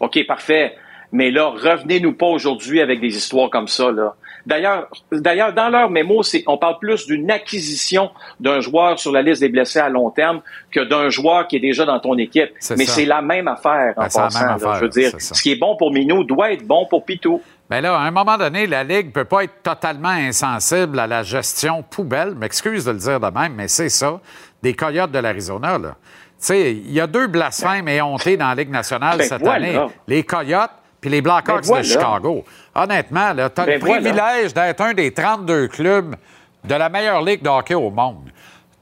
OK, 0.00 0.26
parfait. 0.26 0.74
Mais 1.14 1.30
là, 1.30 1.48
revenez-nous 1.48 2.14
pas 2.14 2.26
aujourd'hui 2.26 2.80
avec 2.80 3.00
des 3.00 3.14
histoires 3.16 3.50
comme 3.50 3.68
ça, 3.68 3.90
là. 3.92 4.14
D'ailleurs, 4.46 4.88
d'ailleurs, 5.12 5.52
dans 5.52 5.68
leur 5.68 5.88
mémo, 5.90 6.22
c'est, 6.22 6.42
on 6.46 6.58
parle 6.58 6.78
plus 6.80 7.06
d'une 7.06 7.30
acquisition 7.30 8.10
d'un 8.40 8.60
joueur 8.60 8.98
sur 8.98 9.12
la 9.12 9.22
liste 9.22 9.40
des 9.40 9.48
blessés 9.48 9.78
à 9.78 9.88
long 9.88 10.10
terme 10.10 10.40
que 10.72 10.80
d'un 10.80 11.10
joueur 11.10 11.46
qui 11.46 11.56
est 11.56 11.60
déjà 11.60 11.84
dans 11.84 12.00
ton 12.00 12.16
équipe. 12.18 12.50
Mais 12.76 12.86
ça. 12.86 12.92
c'est 12.94 13.04
la 13.04 13.22
même 13.22 13.46
affaire, 13.46 13.92
en 13.96 14.00
Ben, 14.02 14.08
la 14.08 14.08
passant. 14.08 14.46
là. 14.56 14.74
Je 14.76 14.80
veux 14.80 14.88
dire, 14.88 15.12
ce 15.18 15.40
qui 15.40 15.52
est 15.52 15.56
bon 15.56 15.76
pour 15.76 15.92
Minou 15.92 16.24
doit 16.24 16.52
être 16.52 16.66
bon 16.66 16.86
pour 16.86 17.04
Pitou. 17.04 17.40
Ben 17.70 17.80
là, 17.80 17.94
à 17.94 18.00
un 18.00 18.10
moment 18.10 18.36
donné, 18.36 18.66
la 18.66 18.82
Ligue 18.82 19.06
ne 19.06 19.12
peut 19.12 19.24
pas 19.24 19.44
être 19.44 19.62
totalement 19.62 20.08
insensible 20.08 20.98
à 20.98 21.06
la 21.06 21.22
gestion 21.22 21.82
poubelle, 21.82 22.34
m'excuse 22.34 22.84
de 22.84 22.90
le 22.90 22.98
dire 22.98 23.20
de 23.20 23.28
même, 23.30 23.54
mais 23.54 23.68
c'est 23.68 23.88
ça, 23.88 24.20
des 24.62 24.74
Coyotes 24.74 25.10
de 25.10 25.18
l'Arizona. 25.18 25.78
là. 25.78 25.88
Tu 26.38 26.46
sais, 26.48 26.72
il 26.72 26.92
y 26.92 27.00
a 27.00 27.06
deux 27.06 27.26
blasphèmes 27.28 27.86
éhontés 27.88 28.36
dans 28.36 28.48
la 28.48 28.54
Ligue 28.56 28.70
nationale 28.70 29.18
Ben 29.18 29.28
cette 29.28 29.42
voilà. 29.42 29.54
année. 29.68 29.86
Les 30.08 30.24
Coyotes 30.24 30.70
puis 31.00 31.10
les 31.10 31.20
Blackhawks 31.20 31.62
Ben 31.62 31.66
voilà. 31.66 31.82
de 31.82 31.86
Chicago. 31.88 32.44
Honnêtement, 32.74 33.34
tu 33.34 33.40
as 33.40 33.48
Ben 33.48 33.66
le 33.66 33.78
voilà. 33.78 33.94
privilège 34.00 34.54
d'être 34.54 34.80
un 34.80 34.94
des 34.94 35.12
32 35.12 35.68
clubs 35.68 36.16
de 36.64 36.74
la 36.74 36.88
meilleure 36.88 37.22
ligue 37.22 37.42
de 37.42 37.48
hockey 37.48 37.74
au 37.74 37.90
monde. 37.90 38.30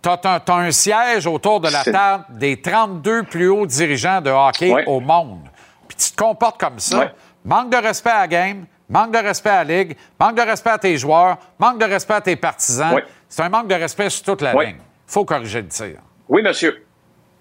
Tu 0.03 0.09
as, 0.09 0.43
un 0.49 0.71
siège 0.71 1.27
autour 1.27 1.61
de 1.61 1.69
la 1.71 1.83
table 1.85 2.25
des 2.31 2.61
32 2.61 3.25
plus 3.25 3.49
hauts 3.49 3.67
dirigeants 3.67 4.21
de 4.23 4.31
hockey 4.31 4.73
Ouais. 4.73 4.85
au 4.87 5.01
monde. 5.01 5.43
Puis 5.89 5.97
tu 5.99 6.11
te 6.13 6.17
comportes 6.23 6.59
comme 6.59 6.79
ça. 6.79 6.99
Ouais. 6.99 7.11
Manque 7.45 7.71
de 7.71 7.77
respect 7.77 8.11
à 8.11 8.21
la 8.21 8.29
game, 8.29 8.65
manque 8.89 9.13
de 9.13 9.19
respect 9.19 9.51
à 9.51 9.65
la 9.65 9.77
ligue, 9.79 9.97
manque 10.19 10.37
de 10.37 10.43
respect 10.43 10.71
à 10.71 10.79
tes 10.79 10.97
joueurs, 10.97 11.37
manque 11.59 11.79
de 11.79 11.85
respect 11.85 12.15
à 12.15 12.21
tes 12.23 12.37
partisans. 12.37 12.95
Ouais. 12.95 13.05
C'est 13.29 13.43
un 13.43 13.49
manque 13.51 13.67
de 13.69 13.75
respect 13.75 14.09
sur 14.11 14.25
toute 14.25 14.41
la 14.43 14.53
ligne. 14.55 14.77
Faut 15.11 15.25
corriger 15.25 15.63
le 15.63 15.69
tir. 15.69 16.01
Oui, 16.29 16.43
monsieur. 16.43 16.87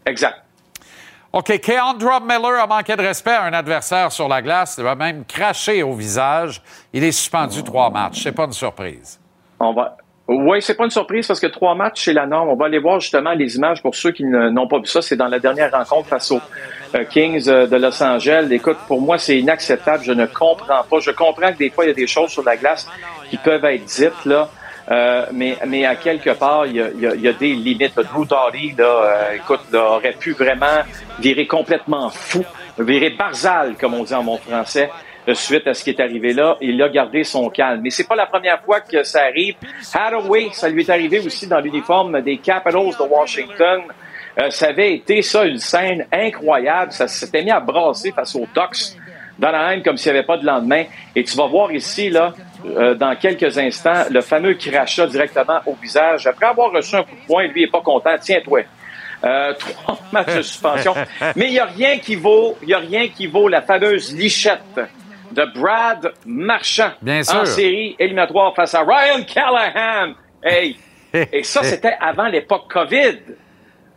Exact. 0.05 0.43
OK, 1.31 1.59
Keandra 1.59 2.19
Miller 2.21 2.59
a 2.59 2.65
manqué 2.65 2.95
de 2.95 3.01
respect 3.03 3.29
à 3.29 3.43
un 3.43 3.53
adversaire 3.53 4.11
sur 4.11 4.27
la 4.27 4.41
glace. 4.41 4.75
Il 4.79 4.83
va 4.83 4.95
même 4.95 5.23
cracher 5.25 5.83
au 5.83 5.93
visage. 5.93 6.61
Il 6.91 7.03
est 7.03 7.11
suspendu 7.11 7.63
trois 7.63 7.91
matchs. 7.91 8.23
C'est 8.23 8.31
pas 8.31 8.45
une 8.45 8.53
surprise. 8.53 9.19
On 9.59 9.73
va. 9.73 9.95
Oui, 10.27 10.61
c'est 10.61 10.75
pas 10.75 10.85
une 10.85 10.91
surprise 10.91 11.27
parce 11.27 11.39
que 11.39 11.47
trois 11.47 11.75
matchs, 11.75 12.05
c'est 12.05 12.13
la 12.13 12.25
norme. 12.25 12.49
On 12.49 12.55
va 12.55 12.65
aller 12.65 12.79
voir 12.79 12.99
justement 12.99 13.33
les 13.33 13.55
images 13.55 13.81
pour 13.81 13.95
ceux 13.95 14.11
qui 14.11 14.23
n'ont 14.23 14.67
pas 14.67 14.77
vu 14.79 14.85
ça. 14.85 15.01
C'est 15.01 15.15
dans 15.15 15.27
la 15.27 15.39
dernière 15.39 15.71
rencontre 15.71 16.07
face 16.07 16.31
aux 16.31 16.41
euh, 16.95 17.03
Kings 17.05 17.47
euh, 17.47 17.67
de 17.67 17.75
Los 17.75 18.01
Angeles. 18.01 18.47
Écoute, 18.51 18.77
pour 18.87 19.01
moi, 19.01 19.17
c'est 19.19 19.39
inacceptable. 19.39 20.03
Je 20.03 20.11
ne 20.11 20.25
comprends 20.25 20.83
pas. 20.83 20.99
Je 20.99 21.11
comprends 21.11 21.51
que 21.51 21.57
des 21.57 21.69
fois, 21.69 21.85
il 21.85 21.89
y 21.89 21.91
a 21.91 21.95
des 21.95 22.07
choses 22.07 22.31
sur 22.31 22.43
la 22.43 22.57
glace 22.57 22.87
qui 23.29 23.37
peuvent 23.37 23.65
être 23.65 23.85
dites, 23.85 24.25
là. 24.25 24.49
Euh, 24.91 25.25
mais, 25.33 25.55
mais 25.67 25.85
à 25.85 25.95
quelque 25.95 26.31
part, 26.31 26.65
il 26.65 26.75
y 26.77 26.81
a, 26.81 26.89
y 26.89 27.05
a- 27.05 27.15
y 27.15 27.27
a 27.27 27.33
des 27.33 27.53
limites. 27.53 27.95
Drew 27.95 28.25
là, 28.29 28.83
euh, 28.83 29.35
écoute, 29.35 29.61
là, 29.71 29.91
aurait 29.91 30.13
pu 30.13 30.31
vraiment 30.31 30.81
virer 31.19 31.45
complètement 31.45 32.09
fou, 32.09 32.43
virer 32.79 33.11
barzal, 33.11 33.75
comme 33.79 33.93
on 33.93 34.03
dit 34.03 34.13
en 34.15 34.23
mon 34.23 34.37
français, 34.37 34.89
euh, 35.27 35.35
suite 35.35 35.67
à 35.67 35.75
ce 35.75 35.83
qui 35.83 35.91
est 35.91 35.99
arrivé 35.99 36.33
là. 36.33 36.57
Il 36.61 36.81
a 36.81 36.89
gardé 36.89 37.23
son 37.23 37.49
calme. 37.49 37.81
Mais 37.83 37.91
c'est 37.91 38.07
pas 38.07 38.15
la 38.15 38.25
première 38.25 38.61
fois 38.63 38.81
que 38.81 39.03
ça 39.03 39.21
arrive. 39.25 39.55
Hathaway, 39.93 40.49
ça 40.53 40.69
lui 40.69 40.81
est 40.81 40.89
arrivé 40.89 41.19
aussi 41.19 41.45
dans 41.47 41.59
l'uniforme 41.59 42.19
des 42.21 42.37
Capitals 42.37 42.73
de 42.99 43.03
Washington. 43.07 43.81
Euh, 44.41 44.49
ça 44.49 44.67
avait 44.69 44.93
été 44.95 45.21
ça, 45.21 45.45
une 45.45 45.57
scène 45.59 46.07
incroyable. 46.11 46.91
Ça 46.93 47.07
s'était 47.07 47.43
mis 47.43 47.51
à 47.51 47.59
brasser 47.59 48.11
face 48.11 48.33
aux 48.35 48.47
Ducks 48.55 48.95
dans 49.39 49.51
la 49.51 49.73
haine 49.73 49.81
comme 49.81 49.97
s'il 49.97 50.11
n'y 50.11 50.19
avait 50.19 50.27
pas 50.27 50.37
de 50.37 50.45
lendemain. 50.45 50.83
Et 51.15 51.23
tu 51.23 51.35
vas 51.37 51.47
voir 51.47 51.71
ici, 51.71 52.09
là, 52.09 52.33
euh, 52.65 52.93
dans 52.93 53.15
quelques 53.15 53.57
instants, 53.57 54.03
le 54.09 54.21
fameux 54.21 54.53
crachat 54.53 55.07
directement 55.07 55.59
au 55.65 55.73
visage. 55.73 56.27
Après 56.27 56.45
avoir 56.45 56.71
reçu 56.71 56.95
un 56.95 57.03
coup 57.03 57.15
de 57.15 57.25
poing, 57.25 57.47
lui 57.47 57.63
est 57.63 57.71
pas 57.71 57.81
content. 57.81 58.15
Tiens-toi. 58.19 58.61
Euh, 59.23 59.53
trois 59.59 59.99
matchs 60.11 60.35
de 60.35 60.41
suspension. 60.41 60.93
Mais 61.35 61.47
il 61.47 61.51
n'y 61.51 61.59
a 61.59 61.65
rien 61.65 61.97
qui 61.99 62.15
vaut, 62.15 62.57
il 62.61 62.69
y 62.69 62.73
a 62.73 62.79
rien 62.79 63.07
qui 63.07 63.27
vaut 63.27 63.47
la 63.47 63.61
fameuse 63.61 64.13
lichette 64.15 64.79
de 65.31 65.45
Brad 65.53 66.13
Marchand 66.25 66.91
Bien 67.01 67.21
en 67.21 67.45
série 67.45 67.95
éliminatoire 67.99 68.55
face 68.55 68.73
à 68.73 68.81
Ryan 68.81 69.23
Callahan. 69.23 70.13
Hey! 70.43 70.77
Et 71.13 71.43
ça, 71.43 71.63
c'était 71.63 71.95
avant 71.99 72.27
l'époque 72.27 72.71
COVID. 72.71 73.17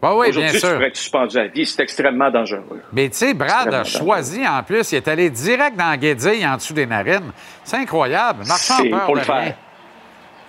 Oui, 0.03 0.09
oui, 0.15 0.31
bien 0.33 0.41
Aujourd'hui, 0.41 0.51
tu 0.53 0.59
sûr. 0.59 0.73
pourrais 0.75 0.87
être 0.89 0.97
suspendu 0.97 1.39
à 1.39 1.47
vie. 1.47 1.65
C'est 1.65 1.83
extrêmement 1.83 2.29
dangereux. 2.31 2.83
Mais 2.93 3.09
tu 3.09 3.17
sais, 3.19 3.35
Brad 3.35 3.73
a 3.73 3.85
choisi 3.85 4.45
en 4.47 4.63
plus. 4.65 4.91
Il 4.93 4.97
est 4.97 5.07
allé 5.09 5.31
direct 5.31 5.77
dans 5.77 5.91
la 5.91 5.97
guédille 5.97 6.45
en 6.47 6.57
dessous 6.57 6.75
des 6.75 6.87
narines. 6.87 7.31
C'est 7.63 7.77
incroyable. 7.77 8.45
Marchand 8.47 8.75
a 8.75 8.77
C'est- 8.83 8.91
peur 8.91 9.07
faut 9.07 9.15
de 9.15 9.19
le 9.21 9.25
faire. 9.25 9.37
rien. 9.37 9.55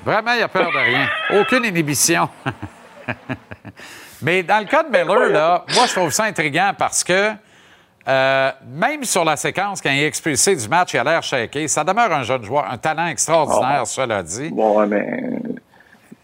Vraiment, 0.03 0.33
il 0.33 0.41
a 0.41 0.47
peur 0.47 0.71
de 0.71 0.77
rien. 0.77 1.07
Aucune 1.39 1.65
inhibition. 1.65 2.27
Mais 4.21 4.41
dans 4.43 4.59
le 4.59 4.65
cas 4.65 4.83
de 4.83 4.89
Miller, 4.89 5.29
là, 5.29 5.65
moi, 5.75 5.83
je 5.87 5.91
trouve 5.93 6.11
ça 6.11 6.23
intriguant 6.23 6.71
parce 6.77 7.03
que 7.03 7.31
euh, 8.07 8.51
même 8.67 9.03
sur 9.03 9.23
la 9.23 9.35
séquence, 9.37 9.81
quand 9.81 9.89
il 9.91 9.99
est 10.01 10.07
expulsé 10.07 10.55
du 10.55 10.67
match, 10.67 10.93
il 10.93 10.97
a 10.97 11.03
l'air 11.03 11.23
shaké. 11.23 11.67
Ça 11.67 11.83
demeure 11.83 12.11
un 12.11 12.23
jeune 12.23 12.43
joueur, 12.43 12.69
un 12.69 12.77
talent 12.77 13.07
extraordinaire, 13.07 13.81
Oh. 13.83 13.85
cela 13.85 14.23
dit. 14.23 14.49
Bon, 14.49 14.85
mais 14.87 15.21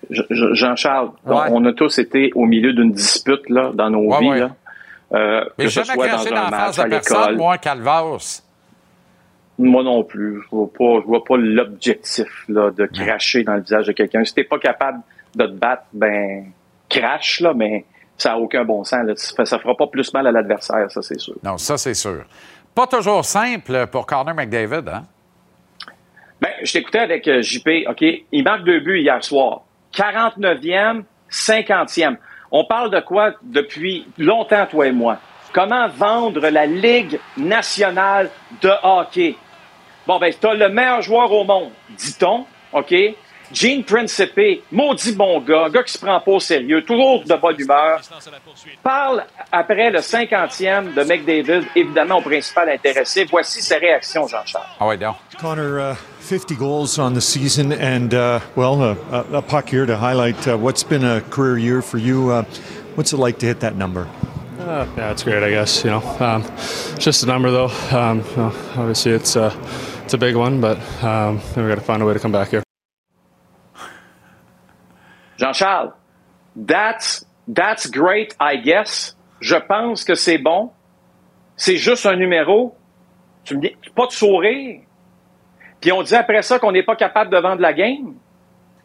Jean-Charles, 0.09 1.11
on- 1.25 1.31
Ouais. 1.35 1.47
on 1.51 1.65
a 1.65 1.73
tous 1.73 1.99
été 1.99 2.31
au 2.35 2.45
milieu 2.45 2.73
d'une 2.73 2.91
dispute 2.91 3.47
là, 3.49 3.71
dans 3.73 3.89
nos 3.89 3.99
Ouais, 4.11 4.19
vies. 4.19 4.29
ouais. 4.29 4.39
Là. 4.39 4.49
Euh, 5.13 5.45
Mais 5.57 5.65
que 5.65 5.69
ce 5.71 5.83
soit 5.83 5.95
dans 6.07 6.17
dans 6.17 6.27
un 6.27 6.31
la 6.31 6.41
face 6.49 6.77
match, 6.77 6.79
à 6.79 6.85
personne, 6.89 7.19
l'école. 7.21 7.37
moi, 7.37 7.57
Calvas. 7.57 8.43
Moi 9.57 9.83
non 9.83 10.03
plus. 10.03 10.41
Je 10.43 10.55
vois 10.55 10.67
pas, 10.71 11.01
je 11.01 11.05
vois 11.07 11.23
pas 11.23 11.35
l'objectif 11.37 12.27
là, 12.47 12.71
de 12.71 12.85
cracher 12.85 13.43
dans 13.43 13.55
le 13.55 13.61
visage 13.61 13.87
de 13.87 13.91
quelqu'un. 13.91 14.23
Si 14.23 14.33
t'es 14.33 14.43
pas 14.45 14.57
capable 14.59 14.99
de 15.35 15.45
te 15.45 15.51
battre, 15.51 15.83
ben 15.93 16.45
crache 16.87 17.41
là, 17.41 17.53
mais 17.53 17.85
ça 18.17 18.33
a 18.33 18.37
aucun 18.37 18.63
bon 18.63 18.83
sens. 18.83 19.05
Là. 19.05 19.13
Ça 19.15 19.45
ça 19.45 19.59
fera 19.59 19.75
pas 19.75 19.87
plus 19.87 20.13
mal 20.13 20.25
à 20.27 20.31
l'adversaire, 20.31 20.89
ça 20.89 21.01
c'est 21.01 21.19
sûr. 21.19 21.35
Non, 21.43 21.57
ça, 21.57 21.77
c'est 21.77 21.93
sûr. 21.93 22.23
Pas 22.73 22.87
toujours 22.87 23.25
simple 23.25 23.87
pour 23.87 24.05
Connor 24.05 24.33
McDavid, 24.33 24.87
hein? 24.89 25.05
Ben, 26.41 26.51
je 26.63 26.71
t'écoutais 26.71 26.99
avec 26.99 27.27
euh, 27.27 27.41
JP, 27.41 27.85
OK? 27.89 28.01
Il 28.31 28.43
marque 28.43 28.63
deux 28.63 28.79
buts 28.79 28.99
hier 29.01 29.21
soir. 29.23 29.63
49e, 29.93 31.03
50e. 31.31 32.17
On 32.51 32.65
parle 32.65 32.91
de 32.91 32.99
quoi 32.99 33.31
depuis 33.43 34.07
longtemps, 34.17 34.65
toi 34.65 34.87
et 34.87 34.91
moi? 34.91 35.17
Comment 35.53 35.87
vendre 35.87 36.47
la 36.49 36.65
Ligue 36.65 37.19
nationale 37.37 38.29
de 38.61 38.71
hockey? 38.83 39.35
Bon, 40.07 40.19
ben, 40.19 40.33
t'as 40.39 40.53
le 40.53 40.69
meilleur 40.69 41.01
joueur 41.01 41.31
au 41.31 41.43
monde, 41.43 41.71
dit-on, 41.97 42.45
OK? 42.73 42.93
Gene 43.51 43.83
Principe, 43.83 44.63
maudit 44.71 45.15
bon 45.15 45.41
gars, 45.41 45.65
un 45.65 45.69
gars 45.69 45.83
qui 45.83 45.93
se 45.93 45.97
prend 45.97 46.19
pas 46.19 46.31
au 46.31 46.39
sérieux, 46.39 46.83
toujours 46.83 47.23
de 47.23 47.35
bonne 47.35 47.55
humeur. 47.59 47.99
Parle 48.83 49.23
après 49.51 49.89
le 49.89 49.99
50e 49.99 50.93
de 50.93 51.03
McDavid, 51.03 51.65
évidemment 51.75 52.17
au 52.17 52.21
principal 52.21 52.69
intéressé. 52.69 53.25
Voici 53.29 53.61
ses 53.61 53.77
réactions, 53.77 54.27
Jean-Charles. 54.27 54.65
Ah 54.79 54.87
ouais, 54.87 54.97
donc. 54.97 55.15
Connor, 55.41 55.93
uh, 55.93 55.95
50 56.21 56.55
goals 56.57 56.99
on 56.99 57.13
the 57.13 57.21
season, 57.21 57.71
and 57.71 58.13
uh, 58.13 58.39
well, 58.55 58.81
uh, 58.81 58.95
a, 59.11 59.37
a 59.37 59.41
puck 59.41 59.69
here 59.69 59.85
to 59.87 59.97
highlight 59.97 60.47
uh, 60.47 60.55
what's 60.55 60.83
been 60.83 61.03
a 61.03 61.21
career 61.21 61.57
year 61.57 61.81
for 61.81 61.97
you. 61.97 62.29
Uh, 62.29 62.43
what's 62.95 63.13
it 63.13 63.17
like 63.17 63.39
to 63.39 63.47
hit 63.47 63.61
that 63.61 63.75
number? 63.75 64.07
Uh, 64.59 64.85
yeah, 64.95 65.11
it's 65.11 65.23
great, 65.23 65.41
I 65.41 65.49
guess. 65.49 65.83
You 65.83 65.89
know, 65.89 66.03
um, 66.19 66.43
just 66.99 67.23
a 67.23 67.25
number, 67.25 67.49
though. 67.49 67.71
Um, 67.91 68.19
you 68.31 68.37
know, 68.37 68.53
obviously, 68.75 69.13
it's 69.13 69.35
uh, 69.35 69.51
it's 70.03 70.13
a 70.13 70.17
big 70.19 70.35
one, 70.35 70.61
but 70.61 70.77
um, 71.03 71.41
we 71.55 71.67
got 71.67 71.75
to 71.75 71.81
find 71.81 72.03
a 72.03 72.05
way 72.05 72.13
to 72.13 72.19
come 72.19 72.31
back 72.33 72.49
here. 72.49 72.61
Jean-Charles, 75.39 75.93
that's, 76.67 77.25
that's 77.47 77.89
great, 77.89 78.35
I 78.41 78.57
guess. 78.61 79.15
Je 79.39 79.55
pense 79.55 80.03
que 80.03 80.15
c'est 80.15 80.37
bon. 80.37 80.71
C'est 81.55 81.77
juste 81.77 82.05
un 82.05 82.17
numéro. 82.17 82.75
Tu 83.45 83.55
me 83.55 83.61
dis, 83.61 83.75
pas 83.95 84.05
de 84.07 84.11
sourire. 84.11 84.81
Puis 85.79 85.91
on 85.93 86.03
dit 86.03 86.15
après 86.15 86.41
ça 86.41 86.59
qu'on 86.59 86.73
n'est 86.73 86.83
pas 86.83 86.97
capable 86.97 87.31
de 87.31 87.37
vendre 87.37 87.61
la 87.61 87.71
game. 87.71 88.15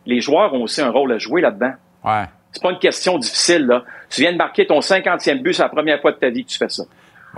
Les 0.06 0.20
joueurs 0.20 0.54
ont 0.54 0.62
aussi 0.62 0.80
un 0.80 0.90
rôle 0.90 1.12
à 1.12 1.18
jouer 1.18 1.40
là-dedans. 1.40 1.72
Ouais. 2.04 2.24
C'est 2.52 2.62
pas 2.62 2.70
une 2.70 2.78
question 2.78 3.18
difficile, 3.18 3.66
là. 3.66 3.82
Tu 4.08 4.20
viens 4.20 4.32
de 4.32 4.36
marquer 4.36 4.64
ton 4.64 4.78
50e 4.78 5.42
but, 5.42 5.54
c'est 5.54 5.62
la 5.62 5.68
première 5.68 6.00
fois 6.00 6.12
de 6.12 6.18
ta 6.18 6.28
vie 6.28 6.44
que 6.44 6.50
tu 6.50 6.58
fais 6.58 6.68
ça. 6.68 6.84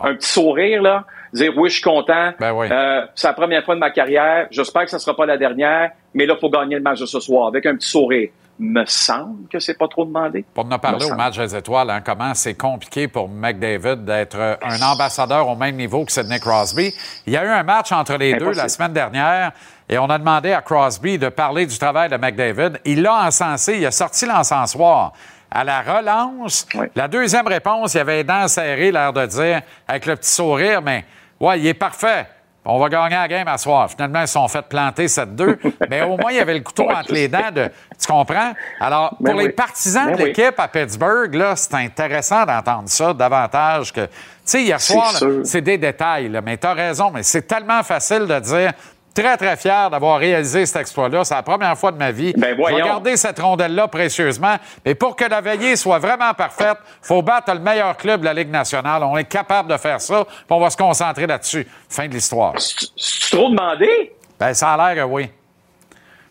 Un 0.03 0.15
petit 0.15 0.29
sourire, 0.29 0.83
là. 0.83 1.07
Dire 1.33 1.53
oui, 1.57 1.71
je 1.71 1.77
suis 1.77 1.83
content. 1.83 2.33
Ben 2.39 2.53
oui. 2.53 2.69
Euh, 2.71 3.07
c'est 3.15 3.29
la 3.29 3.33
première 3.33 3.65
fois 3.65 3.75
de 3.75 3.81
ma 3.81 3.91
carrière. 3.91 4.47
J'espère 4.51 4.85
que 4.85 4.91
ça 4.91 4.99
sera 4.99 5.17
pas 5.17 5.25
la 5.25 5.39
dernière. 5.39 5.93
Mais 6.13 6.27
là, 6.27 6.35
il 6.37 6.41
faut 6.41 6.51
gagner 6.51 6.77
le 6.77 6.83
match 6.83 7.01
de 7.01 7.07
ce 7.07 7.19
soir 7.21 7.47
avec 7.49 7.65
un 7.65 7.77
petit 7.77 7.89
sourire. 7.89 8.29
Me 8.59 8.85
semble 8.87 9.49
que 9.49 9.59
c'est 9.59 9.77
pas 9.77 9.87
trop 9.87 10.07
demandé. 10.07 10.45
Pour 10.55 10.65
en 10.65 10.79
parler 10.79 11.05
au 11.05 11.15
match 11.15 11.37
des 11.37 11.55
étoiles, 11.55 11.91
hein, 11.91 12.01
comment 12.05 12.33
c'est 12.33 12.55
compliqué 12.55 13.07
pour 13.07 13.29
McDavid 13.29 14.05
d'être 14.05 14.39
euh, 14.39 14.57
un 14.63 14.81
ambassadeur 14.81 15.47
au 15.49 15.57
même 15.57 15.77
niveau 15.77 16.05
que 16.07 16.13
Sidney 16.13 16.41
Crosby. 16.41 16.93
Il 17.27 17.35
y 17.35 17.37
a 17.37 17.45
eu 17.45 17.49
un 17.49 17.63
match 17.63 17.93
entre 17.93 18.17
les 18.17 18.35
deux 18.35 18.53
la 18.53 18.69
semaine 18.69 18.95
dernière 18.95 19.53
et 19.89 19.99
on 19.99 20.07
a 20.07 20.19
demandé 20.19 20.53
à 20.53 20.63
Crosby 20.63 21.19
de 21.19 21.29
parler 21.29 21.67
du 21.67 21.79
travail 21.79 22.09
de 22.09 22.17
McDavid. 22.17 22.81
Il 22.87 23.03
l'a 23.03 23.27
encensé, 23.27 23.77
il 23.77 23.87
a 23.87 23.91
sorti 23.91 24.25
l'encensoir. 24.25 25.13
À 25.51 25.63
la 25.63 25.83
relance, 25.83 26.67
la 26.95 27.09
deuxième 27.09 27.47
réponse, 27.47 27.95
il 27.95 28.01
avait 28.01 28.17
les 28.17 28.25
dents 28.25 28.49
serrées, 28.49 28.91
l'air 28.91 29.13
de 29.13 29.27
dire, 29.27 29.63
avec 29.87 30.07
le 30.07 30.17
petit 30.17 30.31
sourire, 30.31 30.83
mais 30.83 31.05
ouais, 31.41 31.61
il 31.61 31.67
est 31.67 31.75
parfait. 31.75 32.27
On 32.69 32.79
va 32.79 32.89
gagner 32.89 33.15
la 33.15 33.29
game 33.29 33.47
à 33.49 33.57
soir. 33.59 33.89
Finalement, 33.89 34.21
ils 34.23 34.27
se 34.27 34.35
sont 34.35 34.49
fait 34.49 34.63
planter 34.63 35.07
7-2. 35.07 35.57
mais 35.91 36.03
au 36.03 36.17
moins, 36.17 36.33
il 36.33 36.37
y 36.37 36.41
avait 36.41 36.55
le 36.55 36.61
couteau 36.61 36.91
entre 36.91 37.13
les 37.13 37.29
dents. 37.29 37.53
De, 37.55 37.71
tu 37.99 38.07
comprends? 38.07 38.53
Alors, 38.81 39.17
Ben 39.21 39.31
pour 39.31 39.41
les 39.41 39.47
oui. 39.47 39.53
partisans 39.53 40.07
Ben 40.07 40.17
de 40.17 40.23
oui. 40.23 40.29
l'équipe 40.29 40.59
à 40.59 40.69
Pittsburgh, 40.69 41.35
là, 41.35 41.55
c'est 41.55 41.75
intéressant 41.75 42.45
d'entendre 42.45 42.89
ça 42.89 43.15
davantage 43.15 43.93
que. 43.93 44.07
Tu 44.07 44.11
sais, 44.53 44.63
hier 44.63 44.81
soir, 44.81 45.13
c'est 45.45 45.61
des 45.61 45.79
détails, 45.79 46.29
là, 46.29 46.41
mais 46.41 46.57
tu 46.57 46.67
as 46.67 46.73
raison, 46.73 47.11
mais 47.13 47.23
c'est 47.23 47.43
tellement 47.43 47.83
facile 47.83 48.27
de 48.27 48.39
dire. 48.41 48.73
Très, 49.17 49.37
très 49.39 49.57
fier 49.57 49.89
d'avoir 49.89 50.19
réalisé 50.19 50.67
cet 50.67 50.77
exploit-là. 50.83 51.25
C'est 51.25 51.35
la 51.35 51.43
première 51.43 51.75
fois 51.79 51.91
de 51.91 51.97
ma 51.97 52.11
vie. 52.13 52.35
Ben, 52.37 52.43
Je 52.43 52.47
vais 52.51 52.55
voyons. 52.55 52.85
garder 52.85 53.17
cette 53.17 53.39
rondelle-là 53.39 53.89
précieusement. 53.89 54.57
Mais 54.85 54.95
pour 54.95 55.17
que 55.17 55.25
la 55.25 55.41
veillée 55.41 55.75
soit 55.77 55.99
vraiment 55.99 56.35
parfaite, 56.35 56.77
faut 57.01 57.23
battre 57.23 57.51
le 57.55 57.61
meilleur 57.61 57.97
club 57.97 58.21
de 58.21 58.27
la 58.27 58.35
Ligue 58.35 58.51
nationale. 58.51 59.03
On 59.05 59.17
est 59.17 59.25
capable 59.25 59.71
de 59.71 59.77
faire 59.79 60.03
ça, 60.03 60.25
puis 60.27 60.45
on 60.51 60.61
va 60.61 60.69
se 60.69 60.77
concentrer 60.77 61.27
là-dessus. 61.27 61.67
Fin 61.89 62.09
de 62.09 62.13
l'histoire. 62.13 62.53
C'est 62.59 63.31
trop 63.35 63.49
demandé? 63.49 64.15
Ben, 64.39 64.53
ça 64.53 64.75
a 64.75 64.95
l'air 64.95 65.03
que 65.07 65.11
oui. 65.11 65.31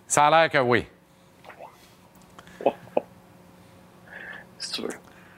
Ça 0.06 0.28
a 0.28 0.30
l'air 0.30 0.50
que 0.52 0.60
oui. 0.60 0.86
Si 4.60 4.72
tu 4.74 4.82
veux. 4.84 4.90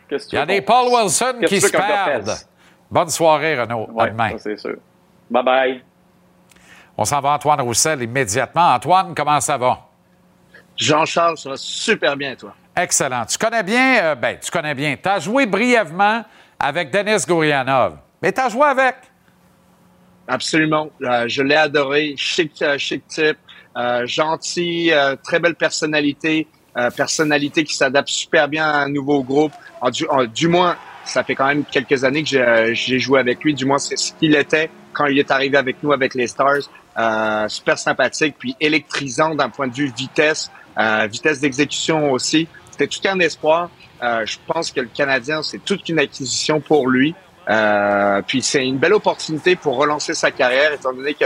Qu'est-ce 0.09 0.25
que 0.25 0.29
tu 0.31 0.35
Il 0.35 0.39
y 0.39 0.41
a 0.41 0.45
des 0.45 0.61
Paul 0.61 0.87
Wilson 0.93 1.35
qui 1.47 1.61
se 1.61 1.71
perdent. 1.71 2.35
Bonne 2.91 3.09
soirée, 3.09 3.57
Renaud. 3.57 3.87
À 3.97 4.03
Ouais, 4.03 4.11
demain. 4.11 4.31
ça, 4.31 4.37
c'est 4.39 4.57
sûr. 4.59 4.75
Bye-bye. 5.31 5.81
On 6.97 7.05
s'en 7.05 7.21
va 7.21 7.31
à 7.31 7.35
Antoine 7.35 7.61
Roussel 7.61 8.01
immédiatement. 8.01 8.73
Antoine, 8.73 9.13
comment 9.15 9.39
ça 9.39 9.57
va? 9.57 9.79
Jean-Charles, 10.75 11.37
ça 11.37 11.49
va 11.49 11.57
super 11.57 12.15
bien, 12.17 12.35
toi. 12.35 12.53
Excellent. 12.75 13.25
Tu 13.25 13.37
connais 13.37 13.63
bien, 13.63 14.03
euh, 14.03 14.15
ben, 14.15 14.37
tu 14.39 14.51
connais 14.51 14.75
bien. 14.75 14.95
Tu 15.01 15.09
as 15.09 15.19
joué 15.19 15.45
brièvement 15.45 16.23
avec 16.59 16.91
Denis 16.91 17.23
Gourianov, 17.27 17.97
mais 18.21 18.31
tu 18.31 18.39
as 18.41 18.49
joué 18.49 18.65
avec? 18.67 18.95
Absolument. 20.27 20.89
Euh, 21.01 21.25
je 21.27 21.41
l'ai 21.41 21.55
adoré. 21.55 22.13
Chic, 22.17 22.61
euh, 22.61 22.77
chic 22.77 23.07
type, 23.07 23.37
euh, 23.77 24.05
gentil, 24.05 24.91
très 25.23 25.39
belle 25.39 25.55
personnalité, 25.55 26.47
personnalité 26.95 27.63
qui 27.63 27.75
s'adapte 27.75 28.09
super 28.09 28.47
bien 28.47 28.65
à 28.67 28.77
un 28.83 28.89
nouveau 28.89 29.23
groupe. 29.23 29.53
En 29.81 29.89
du, 29.89 30.05
en- 30.09 30.25
du 30.25 30.47
moins, 30.47 30.75
ça 31.05 31.23
fait 31.23 31.33
quand 31.33 31.47
même 31.47 31.63
quelques 31.65 32.03
années 32.03 32.21
que 32.23 32.29
j'ai, 32.29 32.71
j'ai 32.75 32.99
joué 32.99 33.19
avec 33.19 33.43
lui. 33.43 33.53
Du 33.55 33.65
moins, 33.65 33.79
c'est 33.79 33.97
ce 33.97 34.13
qu'il 34.13 34.35
était 34.35 34.69
quand 34.93 35.05
il 35.07 35.17
est 35.17 35.31
arrivé 35.31 35.57
avec 35.57 35.81
nous 35.81 35.91
avec 35.91 36.13
les 36.13 36.27
Stars. 36.27 36.69
Euh, 36.97 37.47
super 37.47 37.77
sympathique, 37.77 38.35
puis 38.39 38.55
électrisant 38.59 39.35
d'un 39.35 39.49
point 39.49 39.67
de 39.67 39.73
vue 39.73 39.91
vitesse, 39.95 40.51
euh, 40.79 41.07
vitesse 41.07 41.39
d'exécution 41.39 42.11
aussi. 42.11 42.47
C'était 42.71 42.87
tout 42.87 42.99
un 43.07 43.19
espoir. 43.19 43.69
Euh, 44.01 44.25
je 44.25 44.37
pense 44.47 44.71
que 44.71 44.81
le 44.81 44.89
Canadien, 44.93 45.43
c'est 45.43 45.63
toute 45.63 45.87
une 45.89 45.99
acquisition 45.99 46.59
pour 46.59 46.89
lui. 46.89 47.13
Euh, 47.49 48.21
puis 48.25 48.41
c'est 48.41 48.65
une 48.65 48.77
belle 48.77 48.93
opportunité 48.93 49.55
pour 49.55 49.77
relancer 49.77 50.13
sa 50.13 50.31
carrière, 50.31 50.73
étant 50.73 50.91
donné 50.91 51.13
que 51.13 51.25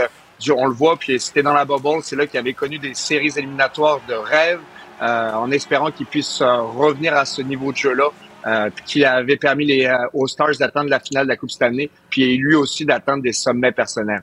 on 0.50 0.66
le 0.66 0.74
voit, 0.74 0.96
puis 0.96 1.20
c'était 1.20 1.42
dans 1.42 1.52
la 1.52 1.64
bubble, 1.64 2.02
c'est 2.02 2.16
là 2.16 2.26
qu'il 2.26 2.40
avait 2.40 2.52
connu 2.52 2.78
des 2.78 2.94
séries 2.94 3.32
éliminatoires 3.36 4.00
de 4.08 4.14
rêve, 4.14 4.58
euh, 5.00 5.32
en 5.32 5.50
espérant 5.52 5.90
qu'il 5.90 6.06
puisse 6.06 6.40
euh, 6.40 6.62
revenir 6.62 7.14
à 7.14 7.24
ce 7.24 7.42
niveau 7.42 7.70
de 7.70 7.76
jeu-là, 7.76 8.08
euh, 8.46 8.70
qu'il 8.84 9.04
avait 9.04 9.36
permis 9.36 9.66
les, 9.66 9.94
aux 10.12 10.26
Stars 10.26 10.56
d'atteindre 10.58 10.90
la 10.90 10.98
finale 10.98 11.26
de 11.26 11.28
la 11.28 11.36
Coupe 11.36 11.50
Stanley, 11.50 11.90
puis 12.10 12.36
lui 12.36 12.56
aussi 12.56 12.84
d'atteindre 12.84 13.22
des 13.22 13.32
sommets 13.32 13.72
personnels. 13.72 14.22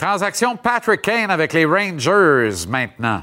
Transaction 0.00 0.56
Patrick 0.56 1.02
Kane 1.02 1.30
avec 1.30 1.52
les 1.52 1.66
Rangers 1.66 2.66
maintenant. 2.66 3.22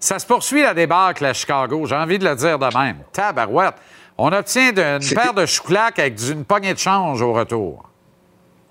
Ça 0.00 0.18
se 0.18 0.26
poursuit 0.26 0.62
la 0.62 0.72
débâcle 0.72 1.22
à 1.26 1.34
Chicago. 1.34 1.84
J'ai 1.84 1.94
envie 1.94 2.18
de 2.18 2.24
le 2.26 2.34
dire 2.34 2.58
de 2.58 2.78
même. 2.78 2.96
Tabarouette. 3.12 3.74
On 4.16 4.32
obtient 4.32 4.72
C'est- 5.02 5.14
paire 5.14 5.34
de 5.34 5.44
chouclacs 5.44 5.98
avec 5.98 6.18
une 6.26 6.46
poignée 6.46 6.72
de 6.72 6.78
change 6.78 7.20
au 7.20 7.34
retour. 7.34 7.90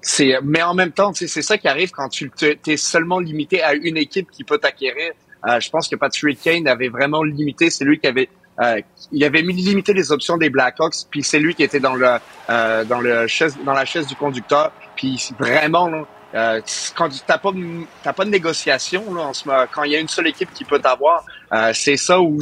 C'est, 0.02 0.34
mais 0.44 0.64
en 0.64 0.74
même 0.74 0.92
temps, 0.92 1.14
c'est 1.14 1.28
ça 1.44 1.60
qui 1.60 1.68
arrive 1.68 1.92
quand 1.92 2.10
tu 2.10 2.32
t'es 2.32 2.78
seulement 2.78 3.20
limité 3.20 3.62
à 3.62 3.76
une 3.76 3.98
équipe 3.98 4.32
qui 4.32 4.44
peut 4.44 4.58
t'acquérir. 4.58 5.14
Euh, 5.48 5.60
je 5.60 5.70
pense 5.70 5.88
que 5.88 5.96
Patrick 5.96 6.42
Kane 6.42 6.68
avait 6.68 6.90
vraiment 6.90 7.22
limité. 7.22 7.70
C'est 7.70 7.86
lui 7.86 8.00
qui 8.00 8.08
avait, 8.08 8.28
euh, 8.60 8.82
il 9.12 9.24
avait 9.24 9.44
mis 9.44 9.54
limité 9.54 9.94
les 9.94 10.12
options 10.12 10.38
des 10.38 10.50
Blackhawks. 10.50 10.96
Puis 11.12 11.22
c'est 11.22 11.38
lui 11.40 11.54
qui 11.54 11.62
était 11.62 11.80
dans 11.80 11.94
le, 11.94 12.18
euh, 12.50 12.84
dans 12.86 13.02
le 13.02 13.28
chaise, 13.28 13.56
dans 13.64 13.74
la 13.74 13.86
chaise 13.86 14.08
du 14.08 14.16
conducteur. 14.16 14.72
Puis 14.96 15.30
vraiment, 15.40 15.90
là, 15.90 16.06
euh, 16.36 16.60
quand 16.96 17.10
tu 17.10 17.20
t'as 17.26 17.38
pas, 17.38 17.52
t'as 18.04 18.14
pas 18.14 18.26
de 18.26 18.30
négociation 18.30 19.14
là, 19.14 19.22
en 19.22 19.34
ce 19.34 19.48
moment, 19.48 19.64
quand 19.72 19.84
il 19.84 19.94
y 19.94 19.96
a 19.96 20.00
une 20.00 20.10
seule 20.10 20.28
équipe 20.28 20.54
qui 20.54 20.66
peut 20.66 20.80
t'avoir, 20.80 21.24
euh, 21.54 21.72
c'est 21.74 21.96
ça 21.96 22.20
ou, 22.20 22.40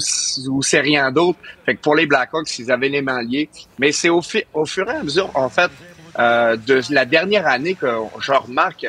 ou 0.49 0.63
c'est 0.63 0.79
rien 0.79 1.11
d'autre. 1.11 1.37
Fait 1.65 1.75
que 1.75 1.81
pour 1.81 1.95
les 1.95 2.07
Blackhawks, 2.07 2.57
ils 2.57 2.71
avaient 2.71 2.89
les 2.89 3.01
mains 3.01 3.21
liées. 3.21 3.49
Mais 3.77 3.91
c'est 3.91 4.09
au, 4.09 4.21
fur 4.21 4.89
et 4.89 4.95
à 4.95 5.03
mesure, 5.03 5.29
en 5.35 5.49
fait, 5.49 5.69
euh, 6.17 6.55
de 6.55 6.81
la 6.89 7.05
dernière 7.05 7.47
année 7.47 7.75
que 7.75 7.87
je 8.19 8.31
remarque, 8.31 8.87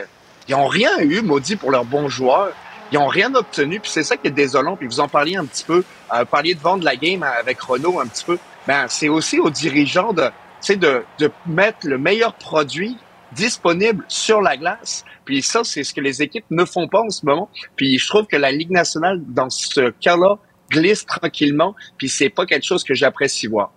ils 0.49 0.55
ont 0.55 0.67
rien 0.67 0.99
eu, 1.01 1.21
maudit, 1.21 1.57
pour 1.57 1.71
leurs 1.71 1.85
bons 1.85 2.09
joueurs. 2.09 2.53
Ils 2.93 2.99
ont 2.99 3.07
rien 3.07 3.35
obtenu, 3.35 3.81
puis 3.81 3.91
c'est 3.91 4.05
ça 4.05 4.17
qui 4.17 4.29
est 4.29 4.31
désolant. 4.31 4.77
Puis 4.77 4.87
vous 4.87 5.01
en 5.01 5.09
parliez 5.09 5.37
un 5.37 5.45
petit 5.45 5.65
peu, 5.65 5.85
euh, 6.15 6.25
parliez 6.25 6.55
de 6.55 6.61
vendre 6.61 6.85
la 6.85 6.97
game 6.97 7.23
avec 7.23 7.61
Renault 7.61 8.01
un 8.01 8.07
petit 8.07 8.25
peu. 8.25 8.39
Ben 8.67 8.87
c'est 8.89 9.09
aussi 9.09 9.39
aux 9.39 9.51
dirigeants 9.51 10.13
de, 10.13 10.31
de, 10.69 11.05
de 11.19 11.31
mettre 11.47 11.87
le 11.87 11.99
meilleur 11.99 12.35
produit 12.35 12.97
disponible 13.35 14.05
sur 14.09 14.41
la 14.41 14.57
glace. 14.57 15.05
Puis 15.25 15.43
ça, 15.43 15.65
c'est 15.65 15.85
ce 15.85 15.93
que 15.95 16.01
les 16.01 16.23
équipes 16.23 16.45
ne 16.51 16.65
font 16.65 16.89
pas 16.89 17.01
en 17.01 17.11
ce 17.11 17.25
moment. 17.25 17.49
Puis 17.77 17.99
je 17.99 18.07
trouve 18.09 18.27
que 18.27 18.37
la 18.37 18.51
Ligue 18.51 18.71
nationale, 18.71 19.21
dans 19.27 19.51
ce 19.51 19.91
cas-là, 19.91 20.37
glisse 20.71 21.07
tranquillement. 21.07 21.75
Puis 21.99 22.09
c'est 22.09 22.31
pas 22.31 22.47
quelque 22.47 22.65
chose 22.65 22.85
que 22.85 22.95
j'apprécie 22.95 23.47
voir. 23.47 23.71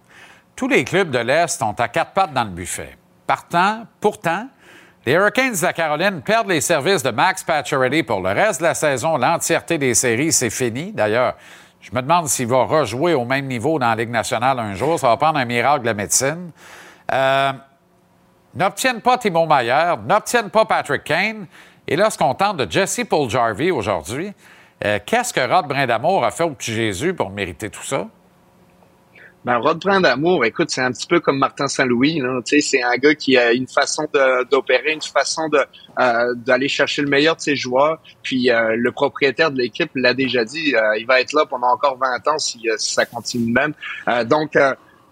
Tous 0.56 0.68
les 0.68 0.84
clubs 0.84 1.12
de 1.12 1.20
l'Est 1.20 1.62
ont 1.62 1.74
à 1.74 1.88
quatre 1.88 2.14
pattes 2.14 2.34
dans 2.34 2.44
le 2.44 2.50
buffet. 2.50 2.98
Partant, 3.28 3.86
pourtant, 4.02 4.48
Les 5.06 5.14
Hurricanes 5.14 5.54
de 5.54 5.62
la 5.62 5.74
Caroline 5.74 6.22
perdent 6.22 6.50
les 6.50 6.60
services 6.60 7.04
de 7.04 7.12
Max 7.12 7.44
Pacioretty 7.44 8.04
pour 8.04 8.20
le 8.20 8.30
reste 8.30 8.60
de 8.60 8.66
la 8.66 8.74
saison. 8.74 9.18
L'entièreté 9.18 9.78
des 9.78 9.94
séries, 9.94 10.34
c'est 10.34 10.50
fini. 10.50 10.92
D'ailleurs, 10.92 11.36
je 11.80 11.92
me 11.94 12.02
demande 12.02 12.28
s'il 12.28 12.48
va 12.48 12.64
rejouer 12.64 13.14
au 13.14 13.24
même 13.24 13.46
niveau 13.46 13.80
dans 13.80 13.88
la 13.88 13.96
Ligue 13.96 14.10
nationale 14.10 14.60
un 14.60 14.74
jour. 14.74 15.00
Ça 15.00 15.08
va 15.08 15.18
prendre 15.18 15.38
un 15.38 15.46
miracle 15.46 15.82
de 15.82 15.86
la 15.86 15.94
médecine. 15.94 16.52
Euh, 17.14 17.54
n'obtiennent 18.58 19.02
pas 19.02 19.18
Timo 19.18 19.46
Mayer, 19.46 19.94
n'obtiennent 20.06 20.50
pas 20.50 20.66
Patrick 20.66 21.04
Kane. 21.04 21.46
Et 21.88 21.96
lorsqu'on 21.96 22.34
tente 22.34 22.58
de 22.58 22.70
Jesse 22.70 23.02
Paul 23.10 23.30
Jarvie 23.30 23.72
aujourd'hui, 23.72 24.34
euh, 24.86 25.00
qu'est-ce 25.06 25.34
que 25.34 25.40
Rod 25.40 25.68
Brindamour 25.68 26.26
a 26.26 26.32
fait 26.32 26.44
au 26.44 26.52
petit 26.52 26.74
Jésus 26.74 27.14
pour 27.14 27.30
mériter 27.30 27.70
tout 27.70 27.84
ça? 27.84 28.08
Ben, 29.46 29.58
Rod 29.60 29.80
Brindamour, 29.80 30.44
écoute, 30.44 30.70
c'est 30.70 30.82
un 30.82 30.92
petit 30.92 31.08
peu 31.08 31.22
comme 31.22 31.38
Martin 31.38 31.70
Saint-Louis. 31.70 32.22
C'est 32.44 32.84
un 32.84 32.98
gars 32.98 33.16
qui 33.16 33.38
a 33.38 33.54
une 33.54 33.68
façon 33.68 34.06
d'opérer, 34.52 34.92
une 34.92 35.02
façon 35.02 35.50
euh, 35.54 36.34
d'aller 36.36 36.68
chercher 36.68 37.02
le 37.04 37.08
meilleur 37.08 37.38
de 37.38 37.42
ses 37.42 37.56
joueurs. 37.56 38.00
Puis 38.24 38.52
euh, 38.52 38.76
le 38.76 38.92
propriétaire 38.92 39.52
de 39.52 39.58
l'équipe 39.60 39.92
l'a 39.96 40.14
déjà 40.14 40.44
dit, 40.44 40.74
il 41.00 41.06
va 41.08 41.22
être 41.22 41.32
là 41.32 41.46
pendant 41.46 41.68
encore 41.68 41.98
20 41.98 42.28
ans 42.28 42.38
si, 42.40 42.68
si 42.78 42.94
ça 42.94 43.06
continue 43.06 43.54
de 43.54 43.58
même. 43.58 43.74
Donc, 44.26 44.58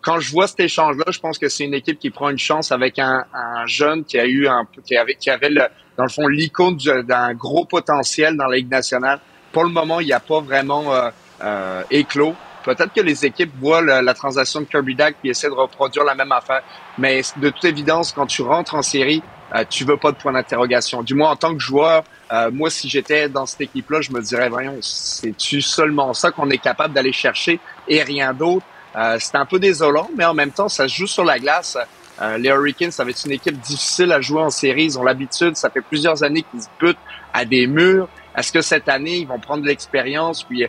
quand 0.05 0.19
je 0.19 0.31
vois 0.31 0.47
cet 0.47 0.59
échange-là, 0.59 1.05
je 1.09 1.19
pense 1.19 1.39
que 1.39 1.49
c'est 1.49 1.65
une 1.65 1.73
équipe 1.73 1.97
qui 1.97 2.11
prend 2.11 2.29
une 2.29 2.37
chance 2.37 2.71
avec 2.71 2.99
un, 2.99 3.25
un 3.33 3.65
jeune 3.65 4.05
qui 4.05 4.19
a 4.19 4.25
eu 4.25 4.47
un 4.47 4.63
qui 4.85 4.95
avait 4.95 5.15
qui 5.15 5.31
avait 5.31 5.49
le, 5.49 5.63
dans 5.97 6.03
le 6.03 6.09
fond 6.09 6.27
l'icône 6.27 6.77
du- 6.77 7.03
d'un 7.03 7.33
gros 7.33 7.65
potentiel 7.65 8.37
dans 8.37 8.45
la 8.45 8.57
Ligue 8.57 8.69
nationale. 8.69 9.19
Pour 9.51 9.63
le 9.63 9.71
moment, 9.71 9.99
il 9.99 10.05
n'y 10.05 10.13
a 10.13 10.19
pas 10.19 10.41
vraiment 10.41 10.93
euh, 10.93 11.09
euh, 11.41 11.81
éclos. 11.89 12.35
Peut-être 12.63 12.93
que 12.93 13.01
les 13.01 13.25
équipes 13.25 13.51
voient 13.59 13.81
la, 13.81 14.01
la 14.01 14.13
transaction 14.13 14.61
de 14.61 14.65
Kirby 14.65 14.95
Dack 14.95 15.15
et 15.23 15.29
essaient 15.29 15.49
de 15.49 15.53
reproduire 15.53 16.03
la 16.03 16.15
même 16.15 16.31
affaire. 16.31 16.61
Mais 16.97 17.21
de 17.37 17.49
toute 17.49 17.65
évidence, 17.65 18.11
quand 18.11 18.27
tu 18.27 18.41
rentres 18.41 18.75
en 18.75 18.81
série, 18.81 19.23
euh, 19.55 19.63
tu 19.69 19.85
veux 19.85 19.97
pas 19.97 20.11
de 20.11 20.17
point 20.17 20.33
d'interrogation. 20.33 21.01
Du 21.03 21.13
moins, 21.13 21.31
en 21.31 21.35
tant 21.35 21.53
que 21.53 21.59
joueur, 21.59 22.03
euh, 22.31 22.49
moi, 22.51 22.69
si 22.69 22.89
j'étais 22.89 23.29
dans 23.29 23.45
cette 23.45 23.61
équipe-là, 23.61 24.01
je 24.01 24.11
me 24.11 24.21
dirais, 24.21 24.49
voyons, 24.49 24.77
c'est-tu 24.81 25.61
seulement 25.61 26.13
ça 26.13 26.31
qu'on 26.31 26.49
est 26.49 26.57
capable 26.57 26.93
d'aller 26.93 27.13
chercher 27.13 27.59
et 27.87 28.03
rien 28.03 28.33
d'autre? 28.33 28.65
Euh, 28.95 29.17
c'est 29.19 29.35
un 29.35 29.45
peu 29.45 29.59
désolant, 29.59 30.09
mais 30.15 30.25
en 30.25 30.33
même 30.33 30.51
temps, 30.51 30.69
ça 30.69 30.87
se 30.87 30.95
joue 30.95 31.07
sur 31.07 31.25
la 31.25 31.37
glace. 31.37 31.77
Euh, 32.21 32.37
les 32.37 32.49
Hurricanes, 32.49 32.91
ça 32.91 33.03
va 33.03 33.09
être 33.09 33.25
une 33.25 33.33
équipe 33.33 33.59
difficile 33.59 34.11
à 34.13 34.21
jouer 34.21 34.41
en 34.41 34.49
série. 34.49 34.85
Ils 34.85 34.97
ont 34.99 35.03
l'habitude, 35.03 35.57
ça 35.57 35.69
fait 35.69 35.81
plusieurs 35.81 36.23
années 36.23 36.43
qu'ils 36.49 36.61
se 36.61 36.67
butent 36.79 36.97
à 37.33 37.43
des 37.43 37.67
murs. 37.67 38.07
Est-ce 38.37 38.51
que 38.51 38.61
cette 38.61 38.87
année, 38.87 39.17
ils 39.17 39.27
vont 39.27 39.39
prendre 39.39 39.63
de 39.63 39.67
l'expérience? 39.67 40.43
Puis 40.43 40.63
euh, 40.63 40.67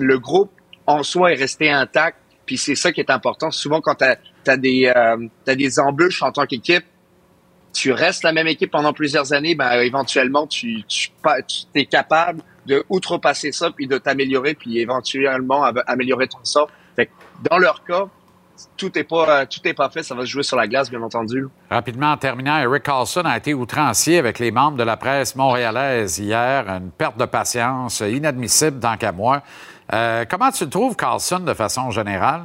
le 0.00 0.18
groupe 0.18 0.50
en 0.86 1.02
soi 1.04 1.32
est 1.32 1.36
resté 1.36 1.70
intact. 1.70 2.18
Puis 2.44 2.58
c'est 2.58 2.74
ça 2.74 2.90
qui 2.90 3.00
est 3.00 3.10
important. 3.10 3.52
Souvent, 3.52 3.80
quand 3.80 3.94
tu 3.94 4.04
as, 4.50 4.56
des, 4.56 4.92
euh, 4.96 5.28
t'as 5.44 5.54
des 5.54 5.78
embûches 5.78 6.24
en 6.24 6.32
tant 6.32 6.46
qu'équipe, 6.46 6.84
tu 7.72 7.92
restes 7.92 8.24
la 8.24 8.32
même 8.32 8.48
équipe 8.48 8.72
pendant 8.72 8.92
plusieurs 8.92 9.32
années, 9.32 9.54
ben, 9.54 9.70
éventuellement, 9.82 10.48
tu, 10.48 10.82
tu, 10.88 11.10
tu 11.46 11.80
es 11.80 11.84
capable 11.86 12.42
de 12.66 12.84
outrepasser 12.88 13.52
ça, 13.52 13.70
puis 13.70 13.86
de 13.86 13.96
t'améliorer, 13.98 14.54
puis 14.54 14.80
éventuellement 14.80 15.62
am- 15.62 15.84
améliorer 15.86 16.26
ton 16.26 16.44
sort. 16.44 16.68
Fait 16.96 17.06
que 17.06 17.12
dans 17.48 17.58
leur 17.58 17.84
cas, 17.84 18.06
tout 18.76 18.96
est 18.98 19.04
pas 19.04 19.40
euh, 19.40 19.46
tout 19.46 19.60
pas 19.74 19.88
fait, 19.88 20.02
ça 20.02 20.14
va 20.14 20.22
se 20.22 20.26
jouer 20.26 20.42
sur 20.42 20.56
la 20.56 20.66
glace, 20.66 20.90
bien 20.90 21.02
entendu. 21.02 21.46
Rapidement, 21.70 22.12
en 22.12 22.16
terminant, 22.16 22.58
Eric 22.58 22.82
Carlson 22.82 23.22
a 23.24 23.36
été 23.36 23.54
outrancier 23.54 24.18
avec 24.18 24.38
les 24.38 24.50
membres 24.50 24.76
de 24.76 24.82
la 24.82 24.96
presse 24.96 25.36
montréalaise 25.36 26.18
hier. 26.18 26.68
Une 26.68 26.90
perte 26.90 27.16
de 27.16 27.24
patience 27.24 28.00
inadmissible 28.00 28.80
tant 28.80 28.96
qu'à 28.96 29.12
moi. 29.12 29.42
Euh, 29.92 30.24
comment 30.28 30.50
tu 30.50 30.64
le 30.64 30.70
trouves, 30.70 30.96
Carlson, 30.96 31.40
de 31.40 31.54
façon 31.54 31.90
générale? 31.90 32.44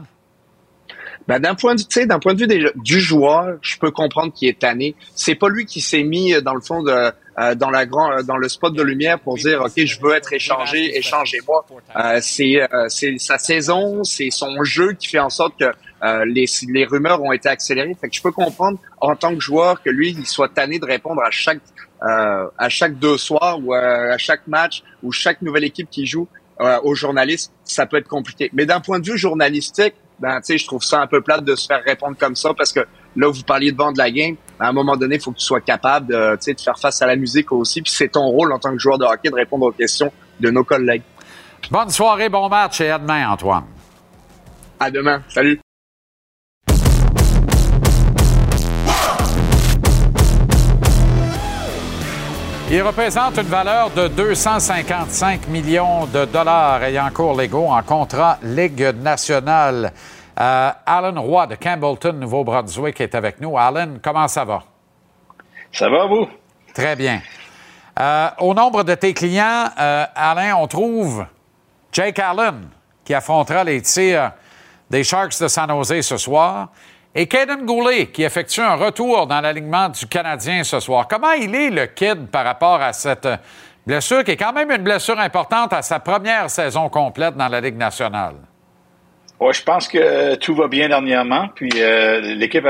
Ben, 1.27 1.39
d'un 1.39 1.55
point 1.55 1.73
de 1.73 2.05
d'un 2.05 2.19
point 2.19 2.35
de 2.35 2.45
vue 2.45 2.71
du 2.75 2.99
joueur, 2.99 3.57
je 3.61 3.77
peux 3.77 3.89
comprendre 3.89 4.31
qu'il 4.31 4.47
est 4.47 4.59
tanné. 4.59 4.95
C'est 5.15 5.35
pas 5.35 5.49
lui 5.49 5.65
qui 5.65 5.81
s'est 5.81 6.03
mis 6.03 6.33
euh, 6.33 6.41
dans 6.41 6.53
le 6.53 6.61
fond 6.61 6.83
de 6.83 7.11
euh, 7.37 7.55
dans 7.55 7.71
la 7.71 7.85
grand 7.85 8.11
euh, 8.11 8.21
dans 8.21 8.37
le 8.37 8.47
spot 8.47 8.73
de 8.73 8.83
lumière 8.83 9.19
pour 9.19 9.35
dire 9.35 9.61
ok 9.61 9.73
je 9.75 9.99
veux 10.01 10.13
être 10.13 10.31
échangé, 10.33 10.95
échangez-moi. 10.97 11.65
Euh, 11.95 12.19
c'est 12.21 12.61
euh, 12.61 12.87
c'est 12.89 13.17
sa 13.17 13.39
saison, 13.39 14.03
c'est 14.03 14.29
son 14.29 14.63
jeu 14.63 14.93
qui 14.93 15.07
fait 15.07 15.19
en 15.19 15.31
sorte 15.31 15.57
que 15.59 15.65
euh, 16.03 16.25
les 16.25 16.45
les 16.69 16.85
rumeurs 16.85 17.21
ont 17.23 17.31
été 17.31 17.49
accélérées. 17.49 17.95
Fait 17.99 18.07
que 18.07 18.15
je 18.15 18.21
peux 18.21 18.31
comprendre 18.31 18.77
en 19.01 19.15
tant 19.15 19.33
que 19.33 19.41
joueur 19.41 19.81
que 19.81 19.89
lui 19.89 20.11
il 20.11 20.27
soit 20.27 20.49
tanné 20.49 20.77
de 20.77 20.85
répondre 20.85 21.21
à 21.23 21.31
chaque 21.31 21.59
à 22.01 22.69
chaque 22.69 22.99
deux 22.99 23.17
soirs 23.17 23.57
ou 23.63 23.73
à 23.73 24.15
chaque 24.19 24.45
match 24.45 24.83
ou 25.01 25.11
chaque 25.11 25.41
nouvelle 25.41 25.63
équipe 25.63 25.89
qui 25.89 26.05
joue 26.05 26.27
aux 26.83 26.93
journalistes, 26.93 27.51
ça 27.63 27.87
peut 27.87 27.97
être 27.97 28.07
compliqué. 28.07 28.51
Mais 28.53 28.67
d'un 28.67 28.79
point 28.79 28.99
de 28.99 29.09
vue 29.09 29.17
journalistique, 29.17 29.95
ben 30.19 30.39
tu 30.39 30.45
sais, 30.45 30.57
je 30.57 30.65
trouve 30.65 30.83
ça 30.83 31.01
un 31.01 31.07
peu 31.07 31.21
plate 31.21 31.43
de 31.43 31.55
se 31.55 31.67
faire 31.67 31.83
répondre 31.83 32.15
comme 32.17 32.35
ça 32.35 32.53
parce 32.53 32.71
que 32.71 32.81
là 33.15 33.29
vous 33.29 33.43
parliez 33.43 33.71
de 33.71 33.77
vendre 33.77 33.97
la 33.97 34.11
game, 34.11 34.35
à 34.59 34.69
un 34.69 34.73
moment 34.73 34.95
donné, 34.95 35.15
il 35.15 35.21
faut 35.21 35.31
que 35.31 35.37
tu 35.37 35.45
sois 35.45 35.61
capable 35.61 36.07
de, 36.07 36.35
tu 36.35 36.43
sais, 36.43 36.53
de 36.53 36.61
faire 36.61 36.79
face 36.79 37.01
à 37.01 37.07
la 37.07 37.15
musique 37.15 37.51
aussi, 37.51 37.81
puis 37.81 37.91
c'est 37.91 38.09
ton 38.09 38.25
rôle 38.27 38.53
en 38.53 38.59
tant 38.59 38.71
que 38.71 38.79
joueur 38.79 38.97
de 38.97 39.05
hockey 39.05 39.29
de 39.29 39.35
répondre 39.35 39.65
aux 39.65 39.71
questions 39.71 40.11
de 40.39 40.49
nos 40.49 40.63
collègues. 40.63 41.03
Bonne 41.71 41.89
soirée, 41.89 42.29
bon 42.29 42.47
match 42.47 42.81
et 42.81 42.91
à 42.91 42.99
demain, 42.99 43.29
Antoine. 43.29 43.65
À 44.79 44.91
demain. 44.91 45.23
Salut. 45.29 45.59
Il 52.67 52.81
représente 52.81 53.37
une 53.37 53.43
valeur 53.43 53.91
de 53.91 54.07
255 54.07 55.47
millions 55.49 56.07
de 56.07 56.25
dollars 56.25 56.83
ayant 56.83 57.11
cours 57.11 57.37
légaux 57.37 57.67
en 57.67 57.83
contrat 57.83 58.39
Ligue 58.41 58.91
nationale. 58.95 59.93
Euh, 60.39 60.71
Alan 60.83 61.21
Roy 61.21 61.45
de 61.45 61.55
Campbellton, 61.55 62.13
Nouveau-Brunswick, 62.13 62.99
est 63.01 63.13
avec 63.13 63.39
nous. 63.39 63.55
Alan, 63.55 63.97
comment 64.01 64.27
ça 64.27 64.43
va? 64.43 64.63
Ça 65.71 65.89
va, 65.89 66.07
vous? 66.07 66.27
Très 66.73 66.95
bien. 66.95 67.21
Euh, 67.99 68.29
au 68.39 68.55
nombre 68.55 68.83
de 68.83 68.95
tes 68.95 69.13
clients, 69.13 69.69
euh, 69.79 70.05
Alain, 70.15 70.55
on 70.55 70.67
trouve 70.67 71.23
Jake 71.91 72.17
Allen, 72.17 72.67
qui 73.05 73.13
affrontera 73.13 73.63
les 73.63 73.79
tirs 73.83 74.31
des 74.89 75.03
Sharks 75.03 75.39
de 75.39 75.47
San 75.47 75.69
Jose 75.69 76.01
ce 76.01 76.17
soir, 76.17 76.69
et 77.15 77.27
Caden 77.27 77.65
Goulet, 77.65 78.07
qui 78.07 78.23
effectue 78.23 78.59
un 78.59 78.75
retour 78.75 79.25
dans 79.25 79.39
l'alignement 79.39 79.87
du 79.87 80.05
Canadien 80.05 80.65
ce 80.65 80.81
soir. 80.81 81.07
Comment 81.07 81.31
il 81.31 81.55
est, 81.55 81.69
le 81.69 81.85
kid, 81.85 82.27
par 82.27 82.43
rapport 82.43 82.81
à 82.81 82.91
cette 82.91 83.27
blessure, 83.87 84.23
qui 84.25 84.31
est 84.31 84.37
quand 84.37 84.51
même 84.51 84.69
une 84.69 84.83
blessure 84.83 85.17
importante 85.17 85.71
à 85.71 85.81
sa 85.81 85.99
première 85.99 86.49
saison 86.49 86.89
complète 86.89 87.37
dans 87.37 87.47
la 87.47 87.61
Ligue 87.61 87.77
nationale? 87.77 88.35
Ouais, 89.39 89.53
je 89.53 89.63
pense 89.63 89.87
que 89.87 89.97
euh, 89.97 90.35
tout 90.35 90.55
va 90.55 90.67
bien 90.67 90.89
dernièrement. 90.89 91.49
Puis 91.55 91.71
euh, 91.77 92.19
l'équipe, 92.19 92.65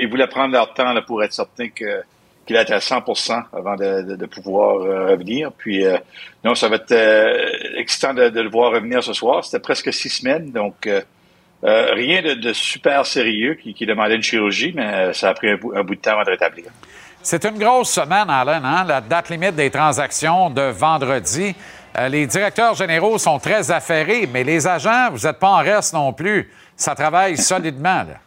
ils 0.00 0.08
voulaient 0.08 0.26
prendre 0.26 0.52
leur 0.52 0.72
temps 0.72 0.94
pour 1.06 1.22
être 1.22 1.32
certain 1.32 1.68
qu'il 1.68 2.56
était 2.56 2.72
à 2.72 2.78
100% 2.78 3.44
avant 3.52 3.76
de, 3.76 4.26
pouvoir 4.26 4.76
euh, 4.82 5.10
revenir. 5.10 5.52
Puis 5.52 5.84
euh, 5.84 5.96
non, 6.44 6.54
ça 6.54 6.68
va 6.68 6.76
être 6.76 6.92
euh, 6.92 7.78
excitant 7.78 8.14
de, 8.14 8.28
de 8.28 8.40
le 8.40 8.50
voir 8.50 8.72
revenir 8.72 9.02
ce 9.02 9.12
soir. 9.12 9.44
C'était 9.44 9.60
presque 9.60 9.92
six 9.92 10.10
semaines, 10.10 10.50
donc 10.50 10.88
euh, 11.64 11.92
rien 11.94 12.22
de, 12.22 12.34
de 12.34 12.52
super 12.52 13.06
sérieux 13.06 13.54
qui, 13.54 13.72
qui 13.72 13.86
demandait 13.86 14.16
une 14.16 14.22
chirurgie, 14.22 14.72
mais 14.74 14.86
euh, 14.86 15.12
ça 15.12 15.30
a 15.30 15.34
pris 15.34 15.48
un 15.50 15.56
bout, 15.56 15.94
de 15.94 16.00
temps 16.00 16.12
avant 16.12 16.24
de 16.24 16.30
rétablir. 16.30 16.66
C'est 17.22 17.44
une 17.44 17.56
grosse 17.56 17.92
semaine, 17.92 18.28
Alan, 18.28 18.64
hein? 18.64 18.84
la 18.84 19.00
date 19.00 19.30
limite 19.30 19.54
des 19.54 19.70
transactions 19.70 20.50
de 20.50 20.62
vendredi. 20.62 21.54
Euh, 21.96 22.08
les 22.08 22.26
directeurs 22.26 22.74
généraux 22.74 23.16
sont 23.18 23.38
très 23.38 23.70
affairés, 23.70 24.28
mais 24.32 24.42
les 24.42 24.66
agents, 24.66 25.10
vous 25.12 25.26
n'êtes 25.26 25.38
pas 25.38 25.50
en 25.50 25.58
reste 25.58 25.94
non 25.94 26.12
plus. 26.12 26.50
Ça 26.74 26.96
travaille 26.96 27.36
solidement. 27.36 28.02
Là. 28.02 28.18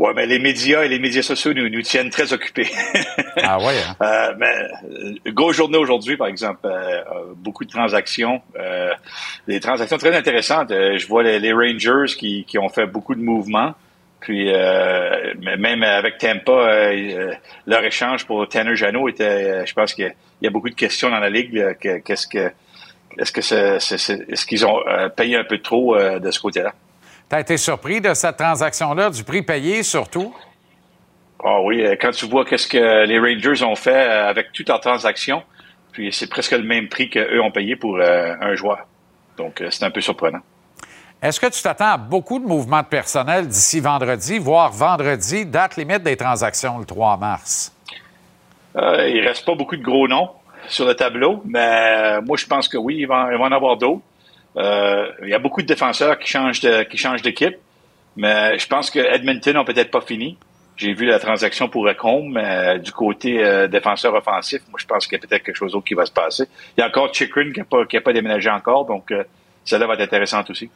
Ouais, 0.00 0.14
mais 0.16 0.24
les 0.24 0.38
médias 0.38 0.82
et 0.82 0.88
les 0.88 0.98
médias 0.98 1.20
sociaux 1.20 1.52
nous, 1.52 1.68
nous 1.68 1.82
tiennent 1.82 2.08
très 2.08 2.32
occupés. 2.32 2.70
ah 3.36 3.58
ouais. 3.58 3.74
Hein? 3.86 3.96
Euh, 4.00 4.34
mais 4.38 4.54
euh, 5.26 5.32
grosse 5.32 5.56
journée 5.56 5.76
aujourd'hui, 5.76 6.16
par 6.16 6.28
exemple, 6.28 6.60
euh, 6.64 7.02
beaucoup 7.36 7.66
de 7.66 7.70
transactions, 7.70 8.40
euh, 8.58 8.94
des 9.46 9.60
transactions 9.60 9.98
très 9.98 10.16
intéressantes. 10.16 10.70
Je 10.70 11.06
vois 11.06 11.22
les, 11.22 11.38
les 11.38 11.52
Rangers 11.52 12.14
qui, 12.16 12.46
qui 12.46 12.56
ont 12.56 12.70
fait 12.70 12.86
beaucoup 12.86 13.14
de 13.14 13.20
mouvements. 13.20 13.74
Puis 14.20 14.46
même 14.46 15.82
avec 15.82 16.18
Tampa, 16.18 16.92
leur 17.66 17.84
échange 17.84 18.26
pour 18.26 18.46
Tanner 18.48 18.76
Janot 18.76 19.08
était, 19.08 19.66
je 19.66 19.72
pense 19.74 19.94
qu'il 19.94 20.14
y 20.42 20.46
a 20.46 20.50
beaucoup 20.50 20.68
de 20.68 20.74
questions 20.74 21.10
dans 21.10 21.20
la 21.20 21.30
ligue. 21.30 21.76
Qu'est-ce 22.04 22.26
que 22.26 22.50
est-ce 23.18 23.32
que 23.32 23.40
c'est, 23.40 23.76
est-ce 23.76 24.46
qu'ils 24.46 24.66
ont 24.66 24.78
payé 25.16 25.36
un 25.36 25.44
peu 25.44 25.58
trop 25.58 25.96
de 25.96 26.30
ce 26.30 26.38
côté-là? 26.38 26.74
Tu 27.30 27.36
as 27.36 27.40
été 27.40 27.56
surpris 27.56 28.00
de 28.00 28.12
cette 28.12 28.36
transaction-là, 28.38 29.08
du 29.08 29.22
prix 29.22 29.42
payé 29.42 29.84
surtout? 29.84 30.34
Ah 31.44 31.60
oui, 31.62 31.80
euh, 31.80 31.94
quand 31.98 32.10
tu 32.10 32.26
vois 32.26 32.44
qu'est-ce 32.44 32.66
que 32.66 33.06
les 33.06 33.18
Rangers 33.20 33.64
ont 33.64 33.76
fait 33.76 33.94
euh, 33.94 34.28
avec 34.28 34.50
toutes 34.52 34.68
leurs 34.68 34.80
transactions, 34.80 35.44
puis 35.92 36.12
c'est 36.12 36.28
presque 36.28 36.50
le 36.50 36.64
même 36.64 36.88
prix 36.88 37.08
qu'eux 37.08 37.40
ont 37.40 37.52
payé 37.52 37.76
pour 37.76 37.98
euh, 37.98 38.34
un 38.40 38.56
joueur. 38.56 38.80
Donc, 39.36 39.62
c'est 39.70 39.84
un 39.84 39.92
peu 39.92 40.00
surprenant. 40.00 40.40
Est-ce 41.22 41.38
que 41.38 41.46
tu 41.46 41.62
t'attends 41.62 41.92
à 41.92 41.96
beaucoup 41.96 42.40
de 42.40 42.44
mouvements 42.44 42.82
de 42.82 42.86
personnel 42.86 43.46
d'ici 43.46 43.78
vendredi, 43.78 44.40
voire 44.40 44.72
vendredi, 44.72 45.46
date 45.46 45.76
limite 45.76 46.02
des 46.02 46.16
transactions 46.16 46.78
le 46.78 46.84
3 46.84 47.16
mars? 47.16 47.72
Euh, 48.76 49.08
il 49.08 49.20
reste 49.26 49.46
pas 49.46 49.54
beaucoup 49.54 49.76
de 49.76 49.82
gros 49.82 50.08
noms 50.08 50.30
sur 50.68 50.84
le 50.84 50.94
tableau, 50.94 51.42
mais 51.46 52.20
moi, 52.22 52.36
je 52.36 52.46
pense 52.46 52.66
que 52.66 52.76
oui, 52.76 52.96
il 52.98 53.06
va, 53.06 53.28
il 53.30 53.38
va 53.38 53.44
en 53.44 53.52
avoir 53.52 53.76
d'autres. 53.76 54.02
Euh, 54.56 55.06
il 55.22 55.28
y 55.28 55.34
a 55.34 55.38
beaucoup 55.38 55.62
de 55.62 55.66
défenseurs 55.66 56.18
qui 56.18 56.28
changent 56.28 56.60
qui 56.60 56.96
changent 56.96 57.22
d'équipe, 57.22 57.56
mais 58.16 58.58
je 58.58 58.66
pense 58.66 58.90
que 58.90 58.98
Edmonton 58.98 59.54
n'a 59.54 59.64
peut-être 59.64 59.90
pas 59.90 60.00
fini. 60.00 60.36
J'ai 60.80 60.94
vu 60.94 61.04
la 61.04 61.18
transaction 61.18 61.68
pour 61.68 61.84
Recombe, 61.84 62.32
mais 62.32 62.44
euh, 62.44 62.78
du 62.78 62.90
côté 62.90 63.44
euh, 63.44 63.68
défenseur 63.68 64.14
offensif, 64.14 64.62
moi, 64.70 64.78
je 64.80 64.86
pense 64.86 65.06
qu'il 65.06 65.18
y 65.18 65.20
a 65.22 65.26
peut-être 65.26 65.42
quelque 65.42 65.54
chose 65.54 65.72
d'autre 65.72 65.84
qui 65.84 65.92
va 65.92 66.06
se 66.06 66.10
passer. 66.10 66.44
Il 66.74 66.80
y 66.80 66.82
a 66.82 66.86
encore 66.86 67.12
Chikrin 67.12 67.52
qui 67.52 67.60
n'a 67.60 68.00
pas 68.00 68.12
déménagé 68.14 68.48
encore, 68.48 68.86
donc 68.86 69.10
euh, 69.10 69.22
celle-là 69.62 69.86
va 69.86 69.92
être 69.92 70.00
intéressante 70.00 70.48
aussi. 70.48 70.70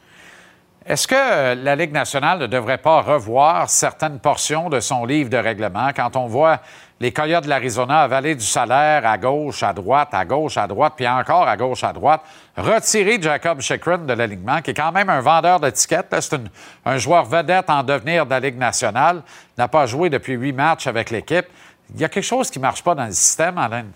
Est-ce 0.86 1.08
que 1.08 1.54
la 1.54 1.76
Ligue 1.76 1.92
nationale 1.92 2.38
ne 2.40 2.46
devrait 2.46 2.76
pas 2.76 3.00
revoir 3.00 3.70
certaines 3.70 4.18
portions 4.18 4.68
de 4.68 4.80
son 4.80 5.06
livre 5.06 5.30
de 5.30 5.38
règlement? 5.38 5.88
Quand 5.96 6.14
on 6.14 6.26
voit 6.26 6.60
les 7.00 7.10
Coyotes 7.10 7.44
de 7.44 7.48
l'Arizona 7.48 8.02
avaler 8.02 8.34
du 8.34 8.44
salaire 8.44 9.06
à 9.06 9.16
gauche, 9.16 9.62
à 9.62 9.72
droite, 9.72 10.10
à 10.12 10.26
gauche, 10.26 10.58
à 10.58 10.66
droite, 10.66 10.92
puis 10.94 11.08
encore 11.08 11.48
à 11.48 11.56
gauche, 11.56 11.82
à 11.84 11.94
droite, 11.94 12.20
retirer 12.54 13.16
Jacob 13.18 13.62
Chikrin 13.62 13.98
de 13.98 14.12
l'alignement, 14.12 14.60
qui 14.60 14.72
est 14.72 14.74
quand 14.74 14.92
même 14.92 15.08
un 15.08 15.22
vendeur 15.22 15.58
d'étiquettes, 15.58 16.14
c'est 16.20 16.38
un 16.84 16.98
joueur 16.98 17.24
vedette 17.24 17.70
en 17.70 17.82
devenir 17.82 18.26
de 18.26 18.30
la 18.30 18.40
Ligue 18.40 18.58
nationale, 18.58 19.22
n'a 19.56 19.68
pas 19.68 19.86
joué 19.86 20.10
depuis 20.10 20.34
huit 20.34 20.52
matchs 20.52 20.86
avec 20.86 21.10
l'équipe. 21.10 21.46
Il 21.94 22.00
y 22.02 22.04
a 22.04 22.10
quelque 22.10 22.22
chose 22.22 22.50
qui 22.50 22.58
ne 22.58 22.62
marche 22.62 22.84
pas 22.84 22.94
dans 22.94 23.06
le 23.06 23.12
système, 23.12 23.56
Alain. 23.56 23.86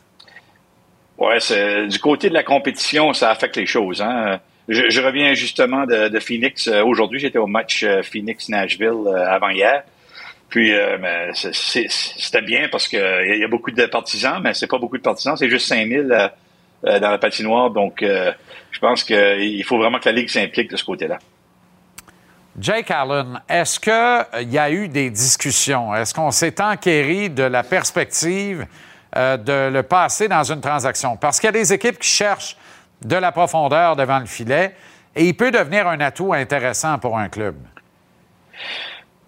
C'est 1.38 1.86
du 1.86 1.98
côté 1.98 2.30
de 2.30 2.34
la 2.34 2.44
compétition, 2.44 3.12
ça 3.12 3.30
affecte 3.30 3.56
les 3.56 3.66
choses. 3.66 4.00
Hein. 4.00 4.40
Je, 4.68 5.00
reviens 5.00 5.32
justement 5.32 5.86
de, 5.86 6.20
Phoenix. 6.20 6.68
Euh, 6.68 6.84
Aujourd'hui, 6.84 7.18
j'étais 7.18 7.38
au 7.38 7.46
match 7.46 7.82
euh, 7.82 8.02
Phoenix-Nashville 8.02 9.06
euh, 9.06 9.26
avant 9.26 9.48
hier. 9.48 9.82
Puis, 10.50 10.72
c'était 11.42 12.40
bien 12.40 12.68
parce 12.72 12.88
qu'il 12.88 12.98
y, 12.98 13.44
a- 13.44 13.48
beaucoup 13.48 13.70
de 13.70 13.84
partisans, 13.84 14.40
mais 14.42 14.54
c'est 14.54 14.66
pas 14.66 14.78
beaucoup 14.78 14.96
de 14.96 15.02
partisans, 15.02 15.36
c'est 15.36 15.50
juste 15.50 15.66
5000 15.66 16.10
euh, 16.10 17.00
dans 17.00 17.10
la 17.10 17.18
patinoire. 17.18 17.68
Donc, 17.70 18.02
je 18.02 18.78
pense 18.80 19.04
qu'il 19.04 19.62
faut 19.64 19.76
vraiment 19.76 19.98
que 19.98 20.08
la 20.08 20.12
Ligue 20.12 20.30
s'implique 20.30 20.70
de 20.70 20.78
ce 20.78 20.84
côté-là. 20.84 21.18
Jake 22.58 22.90
Allen, 22.90 23.42
est-ce 23.46 23.78
qu'il 23.78 24.50
y 24.50 24.56
a 24.58 24.70
eu 24.70 24.88
des 24.88 25.10
discussions? 25.10 25.94
Est-ce 25.94 26.14
qu'on 26.14 26.30
s'est 26.30 26.62
enquéri 26.62 27.28
de 27.28 27.42
la 27.42 27.62
perspective 27.62 28.66
de 29.14 29.68
le 29.68 29.82
passer 29.82 30.28
dans 30.28 30.44
une 30.44 30.62
transaction? 30.62 31.18
Parce 31.18 31.38
qu'il 31.38 31.48
y 31.48 31.50
a 31.50 31.52
des 31.52 31.74
équipes 31.74 31.98
qui 31.98 32.08
cherchent 32.08 32.56
de 33.04 33.16
la 33.16 33.32
profondeur 33.32 33.96
devant 33.96 34.18
le 34.18 34.26
filet 34.26 34.74
et 35.14 35.24
il 35.24 35.36
peut 35.36 35.50
devenir 35.50 35.86
un 35.88 36.00
atout 36.00 36.32
intéressant 36.32 36.98
pour 36.98 37.18
un 37.18 37.28
club. 37.28 37.56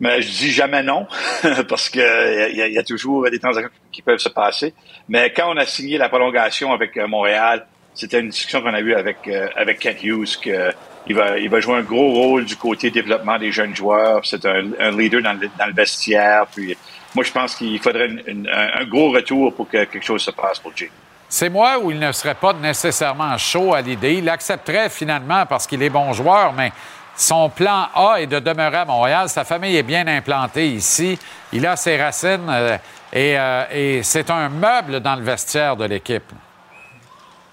Mais 0.00 0.22
je 0.22 0.28
dis 0.30 0.50
jamais 0.50 0.82
non, 0.82 1.06
parce 1.68 1.90
que 1.90 2.00
euh, 2.00 2.48
il 2.48 2.56
y, 2.56 2.62
a- 2.62 2.68
y 2.68 2.78
a 2.78 2.82
toujours 2.82 3.28
des 3.30 3.38
transactions 3.38 3.70
qui 3.92 4.00
peuvent 4.00 4.18
se 4.18 4.30
passer. 4.30 4.72
Mais 5.08 5.30
quand 5.32 5.52
on 5.52 5.56
a 5.58 5.66
signé 5.66 5.98
la 5.98 6.08
prolongation 6.08 6.72
avec 6.72 6.96
euh, 6.96 7.06
Montréal, 7.06 7.66
c'était 7.94 8.20
une 8.20 8.30
discussion 8.30 8.62
qu'on 8.62 8.72
a 8.72 8.80
eue 8.80 8.94
avec 8.94 9.18
euh, 9.28 9.48
avec 9.56 9.78
Kent 9.78 10.02
Hughes 10.02 10.38
que 10.42 10.70
il 11.06 11.14
va 11.14 11.38
il 11.38 11.50
va 11.50 11.60
jouer 11.60 11.76
un 11.76 11.82
gros 11.82 12.12
rôle 12.12 12.46
du 12.46 12.56
côté 12.56 12.90
développement 12.90 13.38
des 13.38 13.52
jeunes 13.52 13.76
joueurs. 13.76 14.24
C'est 14.24 14.44
un, 14.46 14.62
leader 14.96 15.20
dans 15.22 15.34
le, 15.38 15.50
dans 15.58 15.66
le 15.66 15.74
vestiaire. 15.74 16.46
Puis 16.46 16.74
moi, 17.14 17.22
je 17.22 17.32
pense 17.32 17.56
qu'il 17.56 17.78
faudrait 17.80 18.08
un, 18.28 18.84
gros 18.86 19.10
retour 19.10 19.54
pour 19.54 19.68
que 19.68 19.84
quelque 19.84 20.04
chose 20.04 20.22
se 20.22 20.30
passe 20.30 20.58
pour 20.60 20.74
Jay. 20.74 20.90
C'est 21.32 21.48
moi 21.48 21.78
où 21.78 21.92
il 21.92 21.98
ne 22.00 22.10
serait 22.10 22.34
pas 22.34 22.52
nécessairement 22.52 23.38
chaud 23.38 23.72
à 23.72 23.80
l'idée. 23.80 24.14
Il 24.14 24.28
accepterait 24.28 24.90
finalement 24.90 25.46
parce 25.46 25.64
qu'il 25.64 25.80
est 25.80 25.88
bon 25.88 26.12
joueur, 26.12 26.52
mais 26.52 26.72
son 27.14 27.48
plan 27.48 27.86
A 27.94 28.16
est 28.18 28.26
de 28.26 28.40
demeurer 28.40 28.78
à 28.78 28.84
Montréal. 28.84 29.28
Sa 29.28 29.44
famille 29.44 29.76
est 29.76 29.84
bien 29.84 30.08
implantée 30.08 30.66
ici. 30.66 31.16
Il 31.52 31.64
a 31.68 31.76
ses 31.76 31.96
racines 31.96 32.48
euh, 32.48 32.76
et, 33.12 33.38
euh, 33.38 33.64
et 33.72 34.02
c'est 34.02 34.28
un 34.28 34.48
meuble 34.48 34.98
dans 34.98 35.14
le 35.14 35.22
vestiaire 35.22 35.76
de 35.76 35.84
l'équipe. 35.84 36.32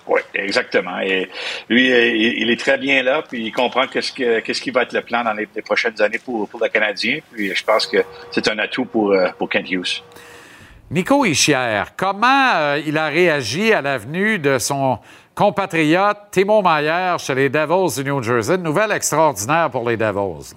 Oui, 0.08 0.22
exactement. 0.34 0.99
Et 0.99 1.30
lui, 1.70 1.90
il 1.90 2.49
est 2.49 2.60
très 2.60 2.78
bien 2.78 3.04
là, 3.04 3.22
puis 3.28 3.48
il 3.48 3.52
comprend 3.52 3.88
qu'est-ce 3.88 4.14
que 4.14 4.40
qu'est-ce 4.40 4.62
qui 4.62 4.72
va 4.72 4.84
être 4.84 4.94
le 4.94 5.02
plan 5.02 5.24
dans 5.24 5.34
les, 5.34 5.48
prochaines 5.62 6.02
années 6.02 6.20
pour, 6.20 6.49
le 6.60 6.70
Canadien. 6.70 7.20
Puis 7.32 7.54
je 7.54 7.64
pense 7.64 7.86
que 7.86 7.98
c'est 8.32 8.48
un 8.48 8.58
atout 8.58 8.86
pour, 8.86 9.12
euh, 9.12 9.28
pour 9.38 9.49
Kent 9.49 9.70
Hughes. 9.70 10.02
Nico 10.89 11.26
Ischier, 11.26 11.84
comment 11.97 12.53
euh, 12.55 12.81
il 12.85 12.97
a 12.97 13.07
réagi 13.07 13.73
à 13.73 13.81
la 13.81 13.97
venue 13.97 14.39
de 14.39 14.57
son 14.57 14.99
compatriote 15.35 16.18
Timo 16.31 16.61
Maier 16.61 17.18
chez 17.19 17.35
les 17.35 17.49
Devils 17.49 18.01
du 18.01 18.09
New 18.09 18.23
Jersey? 18.23 18.55
Une 18.55 18.64
nouvelle 18.64 18.93
extraordinaire 18.93 19.69
pour 19.69 19.89
les 19.89 19.97
Devils. 19.97 20.55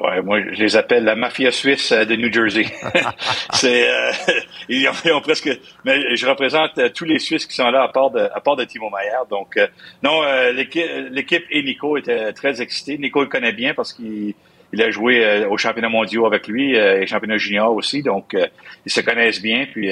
Ouais, 0.00 0.22
moi, 0.22 0.40
je 0.40 0.62
les 0.62 0.76
appelle 0.76 1.04
la 1.04 1.16
mafia 1.16 1.50
suisse 1.50 1.92
euh, 1.92 2.06
de 2.06 2.16
New 2.16 2.32
Jersey. 2.32 2.64
c'est, 3.52 3.90
euh, 3.90 4.10
ils, 4.70 4.88
ont, 4.88 4.92
ils 5.04 5.12
ont 5.12 5.20
presque, 5.20 5.50
mais 5.84 6.16
je 6.16 6.26
représente 6.26 6.92
tous 6.94 7.04
les 7.04 7.18
Suisses 7.18 7.44
qui 7.44 7.56
sont 7.56 7.70
là 7.70 7.82
à 7.82 7.88
part 7.88 8.10
de, 8.10 8.20
à 8.20 8.40
part 8.40 8.56
de 8.56 8.64
Timo 8.64 8.88
Maier. 8.88 9.28
Donc, 9.28 9.58
euh, 9.58 9.66
non, 10.02 10.22
l'équipe, 10.54 10.90
l'équipe 11.10 11.44
et 11.50 11.62
Nico 11.62 11.98
étaient 11.98 12.32
très 12.32 12.62
excités. 12.62 12.96
Nico 12.96 13.20
le 13.20 13.28
connaît 13.28 13.52
bien 13.52 13.74
parce 13.74 13.92
qu'il 13.92 14.34
il 14.76 14.82
a 14.82 14.90
joué 14.90 15.24
euh, 15.24 15.48
au 15.48 15.56
championnat 15.56 15.88
mondial 15.88 16.26
avec 16.26 16.46
lui 16.46 16.76
euh, 16.76 17.00
et 17.00 17.06
championnat 17.06 17.38
junior 17.38 17.74
aussi. 17.74 18.02
Donc, 18.02 18.34
euh, 18.34 18.46
ils 18.84 18.92
se 18.92 19.00
connaissent 19.00 19.40
bien. 19.40 19.66
Puis, 19.72 19.90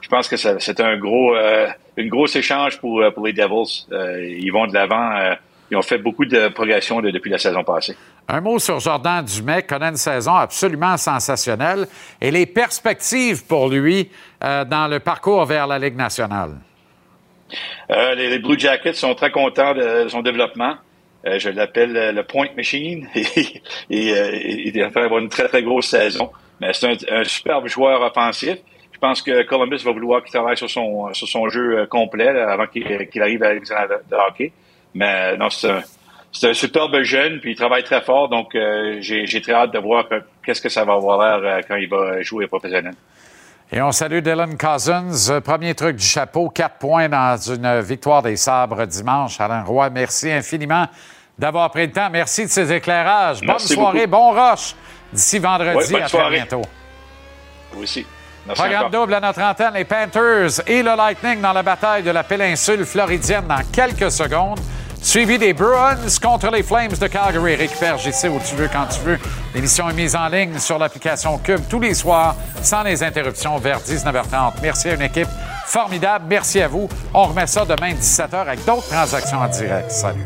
je 0.00 0.08
pense 0.08 0.28
que 0.28 0.36
c'est 0.36 0.80
un 0.80 0.96
gros, 0.96 1.34
une 1.96 2.08
grosse 2.08 2.34
échange 2.36 2.78
pour, 2.80 3.02
pour 3.14 3.26
les 3.26 3.32
Devils. 3.32 3.86
Ils 3.90 4.50
vont 4.50 4.66
de 4.66 4.72
l'avant. 4.74 5.36
ils 5.70 5.76
ont 5.76 5.82
fait 5.82 5.98
beaucoup 5.98 6.24
de 6.24 6.48
progression 6.48 7.00
de- 7.00 7.10
depuis 7.10 7.30
la 7.30 7.38
saison 7.38 7.62
passée. 7.62 7.96
Un 8.28 8.40
mot 8.40 8.58
sur 8.58 8.80
Jordan 8.80 9.24
Dumais, 9.24 9.62
connaît 9.62 9.90
une 9.90 9.96
saison 9.96 10.34
absolument 10.36 10.96
sensationnelle 10.96 11.86
et 12.20 12.30
les 12.30 12.46
perspectives 12.46 13.44
pour 13.46 13.68
lui 13.68 14.08
dans 14.40 14.88
le 14.90 15.00
parcours 15.00 15.44
vers 15.44 15.66
la 15.66 15.78
Ligue 15.78 15.96
nationale? 15.96 16.52
Euh, 17.90 18.14
les, 18.14 18.30
les 18.30 18.38
Blue 18.38 18.58
Jackets 18.58 18.94
sont 18.94 19.14
très 19.14 19.30
contents 19.30 19.74
de 19.74 20.06
son 20.08 20.22
développement. 20.22 20.76
Euh, 21.26 21.38
je 21.38 21.50
l'appelle 21.50 21.96
euh, 21.96 22.12
le 22.12 22.22
point 22.22 22.46
machine. 22.56 23.08
et 23.14 24.12
euh, 24.12 24.30
il 24.42 24.80
va 24.92 25.02
avoir 25.04 25.20
une 25.20 25.28
très, 25.28 25.48
très 25.48 25.62
grosse 25.62 25.88
saison. 25.88 26.30
Mais 26.60 26.72
c'est 26.72 26.86
un, 26.88 27.18
un 27.20 27.24
superbe 27.24 27.66
joueur 27.68 28.00
offensif. 28.02 28.56
Je 28.92 28.98
pense 28.98 29.22
que 29.22 29.42
Columbus 29.44 29.78
va 29.84 29.92
vouloir 29.92 30.22
qu'il 30.22 30.32
travaille 30.32 30.56
sur 30.56 30.68
son, 30.68 31.12
sur 31.14 31.26
son 31.28 31.48
jeu 31.48 31.78
euh, 31.78 31.86
complet 31.86 32.32
là, 32.32 32.50
avant 32.52 32.66
qu'il 32.66 33.22
arrive 33.22 33.42
à 33.42 33.54
l'examen 33.54 33.86
de, 33.86 34.16
hockey. 34.16 34.52
Mais 34.94 35.32
euh, 35.32 35.36
non, 35.36 35.48
c'est 35.50 35.70
un, 35.70 35.82
un 36.50 36.54
superbe 36.54 37.00
jeune, 37.02 37.40
puis 37.40 37.52
il 37.52 37.56
travaille 37.56 37.82
très 37.84 38.02
fort. 38.02 38.28
Donc, 38.28 38.54
euh, 38.54 38.98
j'ai 39.00 39.40
très 39.40 39.52
hâte 39.52 39.72
de 39.72 39.78
voir 39.78 40.08
que- 40.08 40.22
qu'est-ce 40.44 40.60
que 40.60 40.68
ça 40.68 40.84
va 40.84 40.94
avoir 40.94 41.40
l'air 41.40 41.50
euh, 41.50 41.60
quand 41.66 41.76
il 41.76 41.88
va 41.88 42.20
jouer 42.22 42.46
professionnel. 42.46 42.94
Et 43.72 43.80
on 43.80 43.92
salue 43.92 44.18
Dylan 44.18 44.58
Cousins. 44.58 45.30
Euh, 45.30 45.40
Premier 45.40 45.74
truc 45.74 45.96
du 45.96 46.04
chapeau, 46.04 46.48
quatre 46.48 46.76
points 46.78 47.08
dans 47.08 47.36
une 47.36 47.80
victoire 47.80 48.20
des 48.22 48.36
Sabres 48.36 48.84
dimanche. 48.84 49.40
Alain 49.40 49.62
Roy, 49.62 49.90
merci 49.90 50.30
infiniment 50.30 50.86
d'avoir 51.38 51.70
pris 51.70 51.86
le 51.86 51.92
temps. 51.92 52.10
Merci 52.10 52.46
de 52.46 52.50
ces 52.50 52.72
éclairages. 52.72 53.40
Merci 53.42 53.76
bonne 53.76 53.84
soirée, 53.84 54.06
beaucoup. 54.08 54.34
bon 54.34 54.50
rush. 54.50 54.74
D'ici 55.12 55.38
vendredi, 55.38 55.94
Ouais, 55.94 56.02
à 56.02 56.08
très 56.08 56.30
bientôt. 56.30 56.62
Vous 57.72 57.82
aussi. 57.84 58.04
Merci 58.46 58.60
Programme 58.60 58.86
encore. 58.86 59.00
double 59.00 59.14
à 59.14 59.20
notre 59.20 59.40
antenne, 59.40 59.74
les 59.74 59.84
Panthers 59.84 60.66
et 60.66 60.82
le 60.82 60.96
Lightning 60.96 61.40
dans 61.40 61.52
la 61.52 61.62
bataille 61.62 62.02
de 62.02 62.10
la 62.10 62.24
péninsule 62.24 62.84
floridienne 62.84 63.46
dans 63.46 63.62
quelques 63.70 64.10
secondes. 64.10 64.58
Suivi 65.02 65.38
des 65.38 65.54
Bruins 65.54 65.96
contre 66.22 66.50
les 66.50 66.62
Flames 66.62 66.92
de 66.92 67.06
Calgary. 67.06 67.54
Récupère 67.56 67.98
JC 67.98 68.28
où 68.28 68.38
tu 68.46 68.54
veux, 68.54 68.68
quand 68.68 68.86
tu 68.86 69.00
veux. 69.00 69.18
L'émission 69.54 69.88
est 69.88 69.94
mise 69.94 70.14
en 70.14 70.28
ligne 70.28 70.58
sur 70.58 70.78
l'application 70.78 71.38
Cube 71.38 71.60
tous 71.68 71.80
les 71.80 71.94
soirs, 71.94 72.36
sans 72.62 72.82
les 72.82 73.02
interruptions, 73.02 73.56
vers 73.58 73.80
19h30. 73.80 74.54
Merci 74.62 74.90
à 74.90 74.94
une 74.94 75.02
équipe 75.02 75.28
formidable. 75.66 76.26
Merci 76.28 76.60
à 76.60 76.68
vous. 76.68 76.88
On 77.14 77.24
remet 77.24 77.46
ça 77.46 77.64
demain 77.64 77.94
17h 77.94 78.34
avec 78.34 78.64
d'autres 78.64 78.88
transactions 78.88 79.38
en 79.38 79.48
direct. 79.48 79.90
Salut. 79.90 80.24